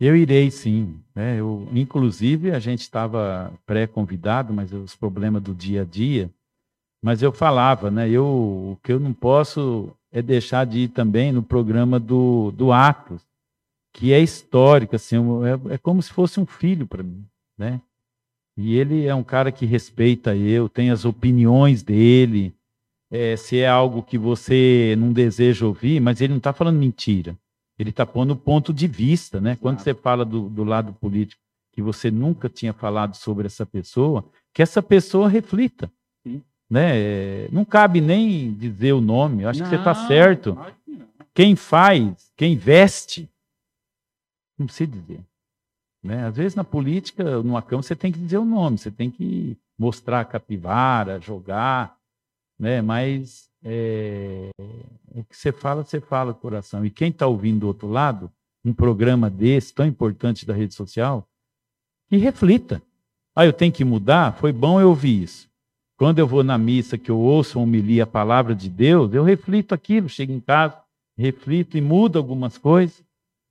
Eu 0.00 0.16
irei 0.16 0.50
sim. 0.50 1.00
Né? 1.14 1.38
Eu, 1.38 1.68
inclusive, 1.72 2.50
a 2.50 2.58
gente 2.58 2.80
estava 2.80 3.52
pré-convidado, 3.64 4.52
mas 4.52 4.72
os 4.72 4.96
problemas 4.96 5.42
do 5.42 5.54
dia 5.54 5.82
a 5.82 5.84
dia. 5.84 6.30
Mas 7.02 7.22
eu 7.22 7.30
falava, 7.30 7.90
né? 7.90 8.08
Eu, 8.08 8.24
o 8.26 8.78
que 8.82 8.92
eu 8.92 8.98
não 8.98 9.12
posso 9.12 9.90
é 10.10 10.22
deixar 10.22 10.64
de 10.64 10.80
ir 10.80 10.88
também 10.88 11.32
no 11.32 11.42
programa 11.42 12.00
do, 12.00 12.50
do 12.52 12.72
Atos, 12.72 13.22
que 13.92 14.12
é 14.12 14.20
histórico, 14.20 14.96
assim, 14.96 15.16
é, 15.68 15.74
é 15.74 15.78
como 15.78 16.02
se 16.02 16.10
fosse 16.12 16.40
um 16.40 16.46
filho 16.46 16.86
para 16.86 17.02
mim, 17.02 17.24
né? 17.58 17.80
E 18.56 18.76
ele 18.76 19.06
é 19.06 19.14
um 19.14 19.24
cara 19.24 19.50
que 19.50 19.66
respeita 19.66 20.36
eu, 20.36 20.68
tem 20.68 20.90
as 20.90 21.04
opiniões 21.04 21.82
dele. 21.82 22.54
É, 23.10 23.36
se 23.36 23.58
é 23.58 23.68
algo 23.68 24.02
que 24.02 24.16
você 24.18 24.94
não 24.98 25.12
deseja 25.12 25.66
ouvir, 25.66 26.00
mas 26.00 26.20
ele 26.20 26.32
não 26.32 26.38
está 26.38 26.52
falando 26.52 26.78
mentira. 26.78 27.36
Ele 27.78 27.90
está 27.90 28.06
pondo 28.06 28.32
o 28.32 28.36
ponto 28.36 28.72
de 28.72 28.86
vista, 28.86 29.40
né? 29.40 29.56
Quando 29.60 29.80
você 29.80 29.92
fala 29.94 30.24
do, 30.24 30.48
do 30.48 30.64
lado 30.64 30.92
político, 30.94 31.40
que 31.72 31.82
você 31.82 32.10
nunca 32.10 32.48
tinha 32.48 32.72
falado 32.72 33.16
sobre 33.16 33.46
essa 33.46 33.66
pessoa, 33.66 34.24
que 34.52 34.62
essa 34.62 34.80
pessoa 34.80 35.28
reflita. 35.28 35.90
Sim. 36.24 36.40
Né? 36.70 36.92
É, 36.96 37.48
Não 37.50 37.64
cabe 37.64 38.00
nem 38.00 38.52
dizer 38.54 38.92
o 38.92 39.00
nome, 39.00 39.42
eu 39.42 39.48
acho 39.48 39.62
que 39.62 39.68
você 39.68 39.76
está 39.76 39.92
Não, 39.94 40.06
certo. 40.06 40.58
que 40.84 40.92
não. 40.92 41.06
Quem 41.34 41.56
faz, 41.56 42.30
quem 42.36 42.56
veste, 42.56 43.28
não 44.56 44.66
precisa 44.66 44.90
dizer. 44.92 45.20
Né? 46.04 46.26
Às 46.26 46.36
vezes 46.36 46.54
na 46.54 46.62
política, 46.62 47.42
numa 47.42 47.62
Câmara, 47.62 47.82
você 47.82 47.96
tem 47.96 48.12
que 48.12 48.18
dizer 48.18 48.36
o 48.36 48.44
nome, 48.44 48.76
você 48.76 48.90
tem 48.90 49.10
que 49.10 49.56
mostrar 49.78 50.20
a 50.20 50.24
capivara, 50.24 51.18
jogar, 51.18 51.96
né? 52.58 52.82
mas 52.82 53.48
é, 53.64 54.50
o 55.14 55.24
que 55.24 55.34
você 55.34 55.50
fala, 55.50 55.82
você 55.82 56.02
fala, 56.02 56.34
coração. 56.34 56.84
E 56.84 56.90
quem 56.90 57.08
está 57.08 57.26
ouvindo 57.26 57.60
do 57.60 57.68
outro 57.68 57.88
lado, 57.88 58.30
um 58.62 58.74
programa 58.74 59.30
desse, 59.30 59.72
tão 59.72 59.86
importante 59.86 60.44
da 60.44 60.52
rede 60.52 60.74
social, 60.74 61.26
que 62.10 62.18
reflita. 62.18 62.82
Ah, 63.34 63.46
eu 63.46 63.52
tenho 63.52 63.72
que 63.72 63.84
mudar? 63.84 64.36
Foi 64.36 64.52
bom 64.52 64.78
eu 64.78 64.90
ouvir 64.90 65.22
isso. 65.22 65.48
Quando 65.96 66.18
eu 66.18 66.26
vou 66.26 66.44
na 66.44 66.58
missa, 66.58 66.98
que 66.98 67.10
eu 67.10 67.18
ouço 67.18 67.58
uma 67.58 67.64
homilia 67.64 68.02
a 68.02 68.06
palavra 68.06 68.54
de 68.54 68.68
Deus, 68.68 69.14
eu 69.14 69.24
reflito 69.24 69.72
aquilo, 69.72 70.08
chego 70.08 70.32
em 70.32 70.40
casa, 70.40 70.76
reflito 71.16 71.78
e 71.78 71.80
mudo 71.80 72.18
algumas 72.18 72.58
coisas. 72.58 73.02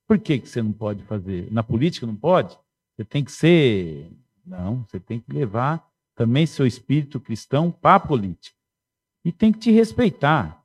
Por 0.07 0.19
que, 0.19 0.39
que 0.39 0.49
você 0.49 0.61
não 0.61 0.71
pode 0.71 1.03
fazer? 1.03 1.51
Na 1.51 1.63
política 1.63 2.05
não 2.05 2.15
pode? 2.15 2.57
Você 2.95 3.05
tem 3.05 3.23
que 3.23 3.31
ser. 3.31 4.11
Não, 4.45 4.83
você 4.83 4.99
tem 4.99 5.19
que 5.19 5.31
levar 5.31 5.87
também 6.15 6.45
seu 6.45 6.65
espírito 6.67 7.19
cristão 7.19 7.71
para 7.71 7.95
a 7.95 7.99
política. 7.99 8.55
E 9.25 9.31
tem 9.31 9.51
que 9.51 9.59
te 9.59 9.71
respeitar. 9.71 10.61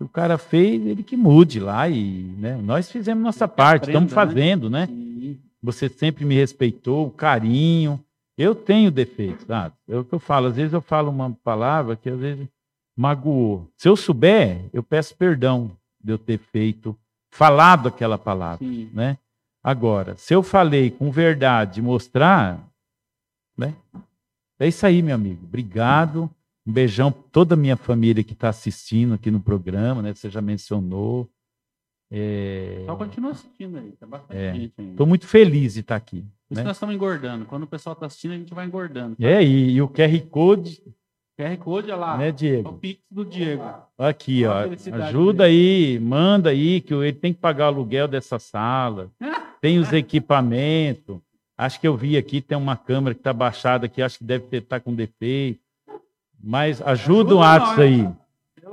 O 0.00 0.08
cara 0.08 0.36
fez, 0.36 0.84
ele 0.84 1.02
que 1.02 1.16
mude 1.16 1.60
lá 1.60 1.88
e 1.88 2.24
né, 2.36 2.56
nós 2.56 2.90
fizemos 2.90 3.22
nossa 3.22 3.46
parte, 3.46 3.84
aprenda, 3.84 3.92
estamos 3.92 4.10
né? 4.10 4.14
fazendo, 4.14 4.68
né? 4.68 4.86
Sim. 4.86 5.40
Você 5.62 5.88
sempre 5.88 6.24
me 6.24 6.34
respeitou, 6.34 7.06
o 7.06 7.10
carinho. 7.10 8.04
Eu 8.36 8.54
tenho 8.54 8.90
defeitos, 8.90 9.46
tá? 9.46 9.72
É 9.88 9.96
o 9.96 10.04
que 10.04 10.12
eu 10.12 10.18
falo. 10.18 10.48
Às 10.48 10.56
vezes 10.56 10.72
eu 10.72 10.82
falo 10.82 11.10
uma 11.10 11.30
palavra 11.42 11.96
que 11.96 12.10
às 12.10 12.18
vezes 12.18 12.46
magoou. 12.96 13.70
Se 13.76 13.88
eu 13.88 13.96
souber, 13.96 14.68
eu 14.72 14.82
peço 14.82 15.16
perdão 15.16 15.70
de 16.02 16.12
eu 16.12 16.18
ter 16.18 16.38
feito, 16.38 16.98
falado 17.34 17.88
aquela 17.88 18.16
palavra, 18.16 18.64
Sim. 18.64 18.88
né? 18.92 19.18
Agora, 19.62 20.16
se 20.16 20.32
eu 20.32 20.40
falei 20.42 20.90
com 20.90 21.10
verdade, 21.10 21.82
mostrar, 21.82 22.64
né? 23.58 23.74
É 24.58 24.68
isso 24.68 24.86
aí, 24.86 25.02
meu 25.02 25.16
amigo. 25.16 25.44
Obrigado. 25.44 26.30
Um 26.64 26.72
beijão 26.72 27.10
para 27.10 27.22
toda 27.32 27.54
a 27.54 27.56
minha 27.56 27.76
família 27.76 28.22
que 28.22 28.34
está 28.34 28.50
assistindo 28.50 29.14
aqui 29.14 29.32
no 29.32 29.40
programa, 29.40 30.00
né? 30.00 30.14
Você 30.14 30.30
já 30.30 30.40
mencionou. 30.40 31.28
É... 32.08 32.84
Só 32.86 32.94
continua 32.94 33.32
assistindo 33.32 33.78
aí, 33.78 33.92
tá 33.92 34.06
bastante 34.06 34.38
É. 34.38 34.54
gente 34.54 34.74
ainda. 34.78 34.92
Estou 34.92 35.06
muito 35.06 35.26
feliz 35.26 35.74
de 35.74 35.80
estar 35.80 35.96
aqui. 35.96 36.20
Por 36.20 36.54
isso 36.54 36.60
né? 36.60 36.62
nós 36.62 36.76
estamos 36.76 36.94
engordando. 36.94 37.46
Quando 37.46 37.64
o 37.64 37.66
pessoal 37.66 37.94
está 37.94 38.06
assistindo, 38.06 38.32
a 38.32 38.36
gente 38.36 38.54
vai 38.54 38.66
engordando. 38.66 39.16
É, 39.18 39.42
e, 39.42 39.72
e 39.72 39.82
o 39.82 39.88
QR 39.88 40.20
Code, 40.30 40.80
QR 41.36 41.56
Code, 41.58 41.86
olha 41.90 41.96
lá. 41.96 42.16
né, 42.16 42.26
É 42.26 42.30
o 42.30 42.32
Diego? 42.32 42.72
Pix 42.74 43.00
do 43.10 43.24
Diego. 43.24 43.64
Aqui, 43.98 44.44
ó. 44.46 44.66
Ajuda 45.04 45.44
aí, 45.44 45.98
manda 46.00 46.50
aí, 46.50 46.80
que 46.80 46.94
ele 46.94 47.12
tem 47.12 47.32
que 47.32 47.40
pagar 47.40 47.64
o 47.64 47.68
aluguel 47.74 48.06
dessa 48.08 48.38
sala. 48.38 49.10
Tem 49.60 49.78
os 49.78 49.92
equipamentos. 49.94 51.18
Acho 51.56 51.80
que 51.80 51.88
eu 51.88 51.96
vi 51.96 52.16
aqui, 52.18 52.40
tem 52.42 52.58
uma 52.58 52.76
câmera 52.76 53.14
que 53.14 53.20
está 53.20 53.32
baixada 53.32 53.86
aqui, 53.86 54.02
acho 54.02 54.18
que 54.18 54.24
deve 54.24 54.44
estar 54.58 54.78
com 54.80 54.92
defeito. 54.94 55.58
Mas 56.42 56.82
ajuda 56.82 57.34
o 57.34 57.42
Ajuda 57.42 57.64
Atos 57.64 57.68
nós. 57.70 57.78
aí. 57.78 58.08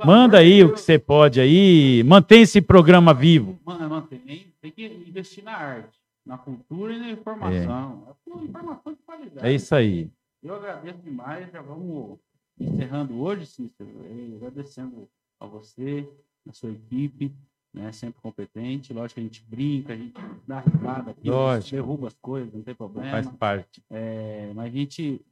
Manda 0.04 0.38
aí 0.38 0.62
o 0.64 0.72
que 0.74 0.80
você 0.80 0.98
pode 0.98 1.40
aí. 1.40 2.02
Mantém 2.04 2.42
esse 2.42 2.60
programa 2.60 3.14
vivo. 3.14 3.58
Man- 3.64 3.88
Mantém, 3.88 4.52
tem 4.60 4.70
que 4.70 4.84
investir 5.08 5.42
na 5.44 5.52
arte, 5.56 5.98
na 6.26 6.36
cultura 6.36 6.92
e 6.92 6.98
na 6.98 7.10
informação. 7.10 8.02
É. 8.10 8.12
tudo 8.30 8.44
informação 8.44 8.92
de 8.92 8.98
qualidade. 9.06 9.46
É 9.46 9.52
isso 9.52 9.74
aí. 9.74 10.10
Eu 10.42 10.56
agradeço 10.56 10.98
demais. 10.98 11.50
Já 11.52 11.62
vamos 11.62 12.18
encerrando 12.58 13.18
hoje, 13.20 13.46
Cícero. 13.46 13.90
eh, 14.04 14.36
Agradecendo 14.36 15.08
a 15.40 15.46
você, 15.46 16.08
a 16.48 16.52
sua 16.52 16.70
equipe, 16.70 17.34
né? 17.72 17.90
Sempre 17.92 18.20
competente. 18.20 18.92
Lógico 18.92 19.14
que 19.14 19.20
a 19.20 19.24
gente 19.24 19.44
brinca, 19.44 19.92
a 19.92 19.96
gente 19.96 20.14
dá 20.46 20.60
risada 20.60 21.10
aqui, 21.12 21.28
derruba 21.70 22.08
as 22.08 22.14
coisas, 22.18 22.52
não 22.52 22.62
tem 22.62 22.74
problema. 22.74 23.10
Faz 23.10 23.28
parte. 23.36 23.82
É, 23.90 24.52
mas 24.54 24.66
a 24.66 24.76
gente 24.76 25.24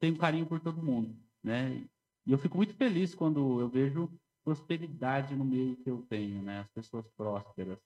tem 0.00 0.12
um 0.12 0.16
carinho 0.16 0.46
por 0.46 0.60
todo 0.60 0.82
mundo, 0.82 1.16
né? 1.42 1.84
E 2.26 2.32
eu 2.32 2.38
fico 2.38 2.56
muito 2.56 2.74
feliz 2.74 3.14
quando 3.14 3.60
eu 3.60 3.68
vejo 3.68 4.10
prosperidade 4.44 5.34
no 5.34 5.44
meio 5.44 5.76
que 5.76 5.90
eu 5.90 6.02
tenho, 6.08 6.42
né? 6.42 6.60
As 6.60 6.68
pessoas 6.68 7.08
prósperas, 7.16 7.78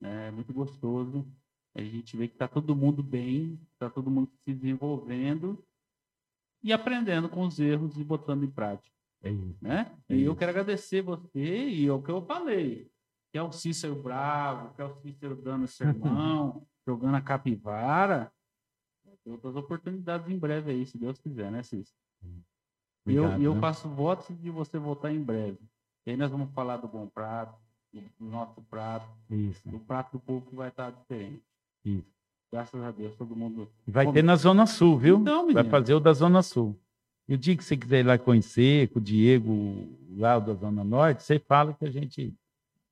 né? 0.00 0.28
É 0.28 0.30
muito 0.30 0.52
gostoso. 0.52 1.26
A 1.74 1.82
gente 1.82 2.16
vê 2.16 2.26
que 2.26 2.34
está 2.34 2.48
todo 2.48 2.74
mundo 2.74 3.02
bem, 3.02 3.60
está 3.72 3.88
todo 3.88 4.10
mundo 4.10 4.28
se 4.44 4.52
desenvolvendo 4.52 5.62
e 6.62 6.72
aprendendo 6.72 7.28
com 7.28 7.42
os 7.46 7.58
erros 7.58 7.96
e 7.96 8.04
botando 8.04 8.44
em 8.44 8.50
prática, 8.50 8.94
É 9.22 9.30
isso. 9.30 9.56
né? 9.60 9.96
É 10.08 10.14
e 10.14 10.22
eu 10.22 10.32
isso. 10.32 10.38
quero 10.38 10.50
agradecer 10.50 11.02
você 11.02 11.68
e 11.68 11.86
é 11.86 11.92
o 11.92 12.02
que 12.02 12.10
eu 12.10 12.22
falei, 12.22 12.90
que 13.32 13.38
é 13.38 13.42
o 13.42 13.52
Cícero 13.52 13.94
bravo, 14.00 14.74
que 14.74 14.82
é 14.82 14.84
o 14.84 14.94
Cícero 15.00 15.36
dando 15.36 15.66
sermão, 15.66 16.66
jogando 16.86 17.14
a 17.16 17.20
capivara. 17.20 18.32
Tem 19.24 19.32
outras 19.34 19.54
oportunidades 19.54 20.28
em 20.30 20.38
breve 20.38 20.70
aí, 20.70 20.86
se 20.86 20.96
Deus 20.96 21.18
quiser, 21.18 21.50
né, 21.50 21.62
Cícero? 21.62 21.96
E 23.06 23.14
eu, 23.14 23.24
Obrigado, 23.24 23.42
eu 23.42 23.54
né? 23.54 23.60
faço 23.60 23.88
votos 23.88 24.38
de 24.40 24.50
você 24.50 24.78
voltar 24.78 25.10
em 25.12 25.22
breve. 25.22 25.58
E 26.06 26.10
aí 26.10 26.16
nós 26.16 26.30
vamos 26.30 26.52
falar 26.54 26.76
do 26.78 26.88
bom 26.88 27.06
prato, 27.06 27.58
do 27.92 28.00
do 28.18 28.24
nosso 28.30 28.62
prato, 28.62 29.06
Isso, 29.30 29.68
do 29.68 29.80
prato 29.80 30.12
do 30.12 30.20
povo 30.20 30.46
que 30.46 30.54
vai 30.54 30.68
estar 30.68 30.90
diferente. 30.90 31.42
isso. 31.84 32.19
Graças 32.52 32.82
a 32.82 32.90
Deus, 32.90 33.14
todo 33.16 33.36
mundo. 33.36 33.68
Vai 33.86 34.04
Como- 34.06 34.14
ter 34.14 34.22
na 34.24 34.34
Zona 34.36 34.66
Sul, 34.66 34.98
viu? 34.98 35.18
Então, 35.18 35.44
Vai 35.46 35.54
menino. 35.54 35.70
fazer 35.70 35.94
o 35.94 36.00
da 36.00 36.12
Zona 36.12 36.42
Sul. 36.42 36.76
E 37.28 37.34
o 37.34 37.38
dia 37.38 37.56
que 37.56 37.62
você 37.62 37.76
quiser 37.76 38.00
ir 38.00 38.02
lá 38.06 38.18
conhecer, 38.18 38.88
com 38.88 38.98
o 38.98 39.02
Diego, 39.02 39.88
lá 40.16 40.38
da 40.40 40.54
Zona 40.54 40.82
Norte, 40.82 41.22
você 41.22 41.38
fala 41.38 41.72
que 41.74 41.84
a 41.84 41.90
gente 41.90 42.34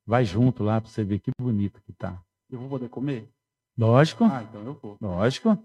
vai 0.06 0.24
junto 0.24 0.62
lá 0.62 0.80
para 0.80 0.88
você 0.88 1.02
ver 1.02 1.18
que 1.18 1.32
bonito 1.40 1.82
que 1.82 1.92
tá. 1.92 2.22
Eu 2.48 2.60
vou 2.60 2.68
poder 2.68 2.88
comer? 2.88 3.28
Lógico, 3.76 4.24
Ah, 4.24 4.44
então 4.48 4.62
eu 4.62 4.74
vou. 4.74 4.96
lógico. 5.00 5.58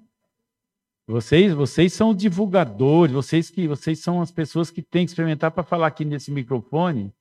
Vocês, 1.07 1.53
vocês 1.53 1.93
são 1.93 2.15
divulgadores, 2.15 3.13
vocês 3.13 3.49
que 3.49 3.67
vocês 3.67 3.99
são 3.99 4.21
as 4.21 4.31
pessoas 4.31 4.71
que 4.71 4.81
têm 4.81 5.05
que 5.05 5.11
experimentar 5.11 5.51
para 5.51 5.61
falar 5.63 5.87
aqui 5.87 6.03
nesse 6.05 6.31
microfone 6.31 7.13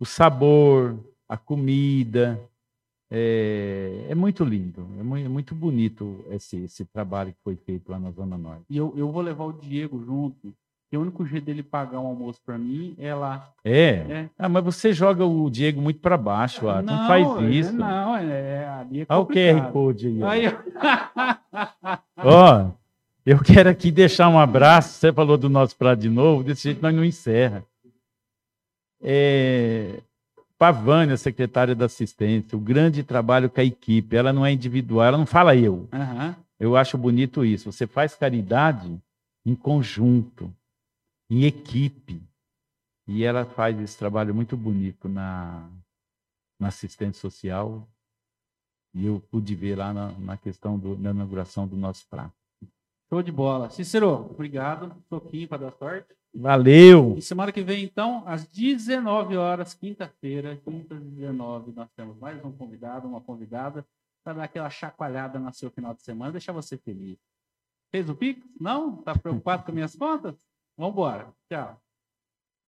o 0.00 0.04
sabor, 0.06 0.98
a 1.28 1.36
comida. 1.36 2.40
É, 3.10 4.06
é 4.10 4.14
muito 4.14 4.44
lindo, 4.44 4.86
é 4.98 5.02
muito, 5.02 5.26
é 5.26 5.28
muito 5.28 5.54
bonito 5.54 6.24
esse, 6.30 6.56
esse 6.64 6.84
trabalho 6.84 7.32
que 7.32 7.38
foi 7.42 7.56
feito 7.56 7.90
lá 7.90 7.98
na 7.98 8.10
Zona 8.10 8.36
Norte. 8.36 8.64
E 8.68 8.76
eu, 8.76 8.92
eu 8.96 9.10
vou 9.10 9.22
levar 9.22 9.44
o 9.44 9.52
Diego 9.52 10.02
junto. 10.04 10.52
Que 10.90 10.96
o 10.96 11.02
único 11.02 11.26
jeito 11.26 11.44
dele 11.44 11.62
pagar 11.62 12.00
um 12.00 12.06
almoço 12.06 12.40
para 12.46 12.56
mim 12.56 12.94
é 12.98 13.14
lá. 13.14 13.52
É, 13.62 13.90
É. 14.08 14.28
Ah, 14.38 14.48
mas 14.48 14.64
você 14.64 14.90
joga 14.90 15.22
o 15.22 15.50
Diego 15.50 15.82
muito 15.82 16.00
para 16.00 16.16
baixo, 16.16 16.66
ah, 16.66 16.80
não, 16.80 17.04
é- 17.04 17.06
faz 17.06 17.50
isso. 17.50 17.72
Não, 17.74 18.16
é, 18.16 18.66
ali 18.66 19.00
é 19.02 19.06
Olha 19.10 19.20
o 19.20 19.26
QR. 19.26 19.70
Code 19.70 20.06
aí. 20.06 20.22
ó. 20.22 20.28
Aí, 20.28 20.44
Ó, 22.24 22.70
eu 23.26 23.38
quero 23.42 23.68
aqui 23.68 23.90
deixar 23.90 24.30
um 24.30 24.38
abraço. 24.38 24.94
Você 24.94 25.12
falou 25.12 25.36
do 25.36 25.50
nosso 25.50 25.76
prato 25.76 26.00
de 26.00 26.08
novo, 26.08 26.42
desse 26.42 26.62
jeito 26.62 26.80
nós 26.80 26.94
não 26.94 27.04
encerra. 27.04 27.62
É, 29.02 30.00
Pavânia, 30.58 31.16
secretária 31.16 31.74
da 31.74 31.84
assistência, 31.84 32.58
o 32.58 32.60
grande 32.60 33.04
trabalho 33.04 33.48
com 33.48 33.60
a 33.60 33.64
equipe. 33.64 34.16
Ela 34.16 34.32
não 34.32 34.44
é 34.44 34.52
individual, 34.52 35.06
ela 35.06 35.18
não 35.18 35.26
fala 35.26 35.54
eu. 35.54 35.88
Aham. 35.92 36.36
Eu 36.58 36.76
acho 36.76 36.98
bonito 36.98 37.44
isso. 37.44 37.70
Você 37.70 37.86
faz 37.86 38.16
caridade 38.16 39.00
em 39.46 39.54
conjunto, 39.54 40.52
em 41.30 41.44
equipe. 41.44 42.20
E 43.06 43.22
ela 43.22 43.44
faz 43.44 43.78
esse 43.80 43.96
trabalho 43.96 44.34
muito 44.34 44.56
bonito 44.56 45.08
na, 45.08 45.70
na 46.58 46.68
assistência 46.68 47.20
social. 47.20 47.88
E 48.92 49.06
eu 49.06 49.20
pude 49.30 49.54
ver 49.54 49.76
lá 49.76 49.92
na, 49.92 50.10
na 50.18 50.36
questão 50.36 50.76
do, 50.76 50.96
da 50.96 51.10
inauguração 51.10 51.68
do 51.68 51.76
nosso 51.76 52.06
prato. 52.08 52.34
Show 53.08 53.22
de 53.22 53.30
bola. 53.30 53.70
Cícero, 53.70 54.28
obrigado. 54.30 54.94
Soquinho 55.08 55.46
para 55.46 55.70
dar 55.70 55.72
sorte. 55.72 56.17
Valeu! 56.34 57.16
E 57.16 57.22
semana 57.22 57.50
que 57.50 57.62
vem, 57.62 57.84
então, 57.84 58.22
às 58.26 58.46
19 58.46 59.36
horas, 59.36 59.74
quinta-feira, 59.74 60.56
quinta 60.56 60.94
às 60.94 61.02
19, 61.02 61.72
nós 61.72 61.90
temos 61.96 62.16
mais 62.18 62.44
um 62.44 62.52
convidado, 62.52 63.08
uma 63.08 63.20
convidada, 63.20 63.86
para 64.22 64.34
dar 64.34 64.44
aquela 64.44 64.70
chacoalhada 64.70 65.38
no 65.38 65.52
seu 65.54 65.70
final 65.70 65.94
de 65.94 66.02
semana, 66.02 66.32
deixar 66.32 66.52
você 66.52 66.76
feliz. 66.76 67.18
Fez 67.90 68.08
o 68.08 68.14
Pix? 68.14 68.46
Não? 68.60 68.98
Está 68.98 69.18
preocupado 69.18 69.64
com 69.64 69.72
minhas 69.72 69.96
contas? 69.96 70.46
Vamos 70.76 70.92
embora. 70.92 71.32
Tchau. 71.50 71.80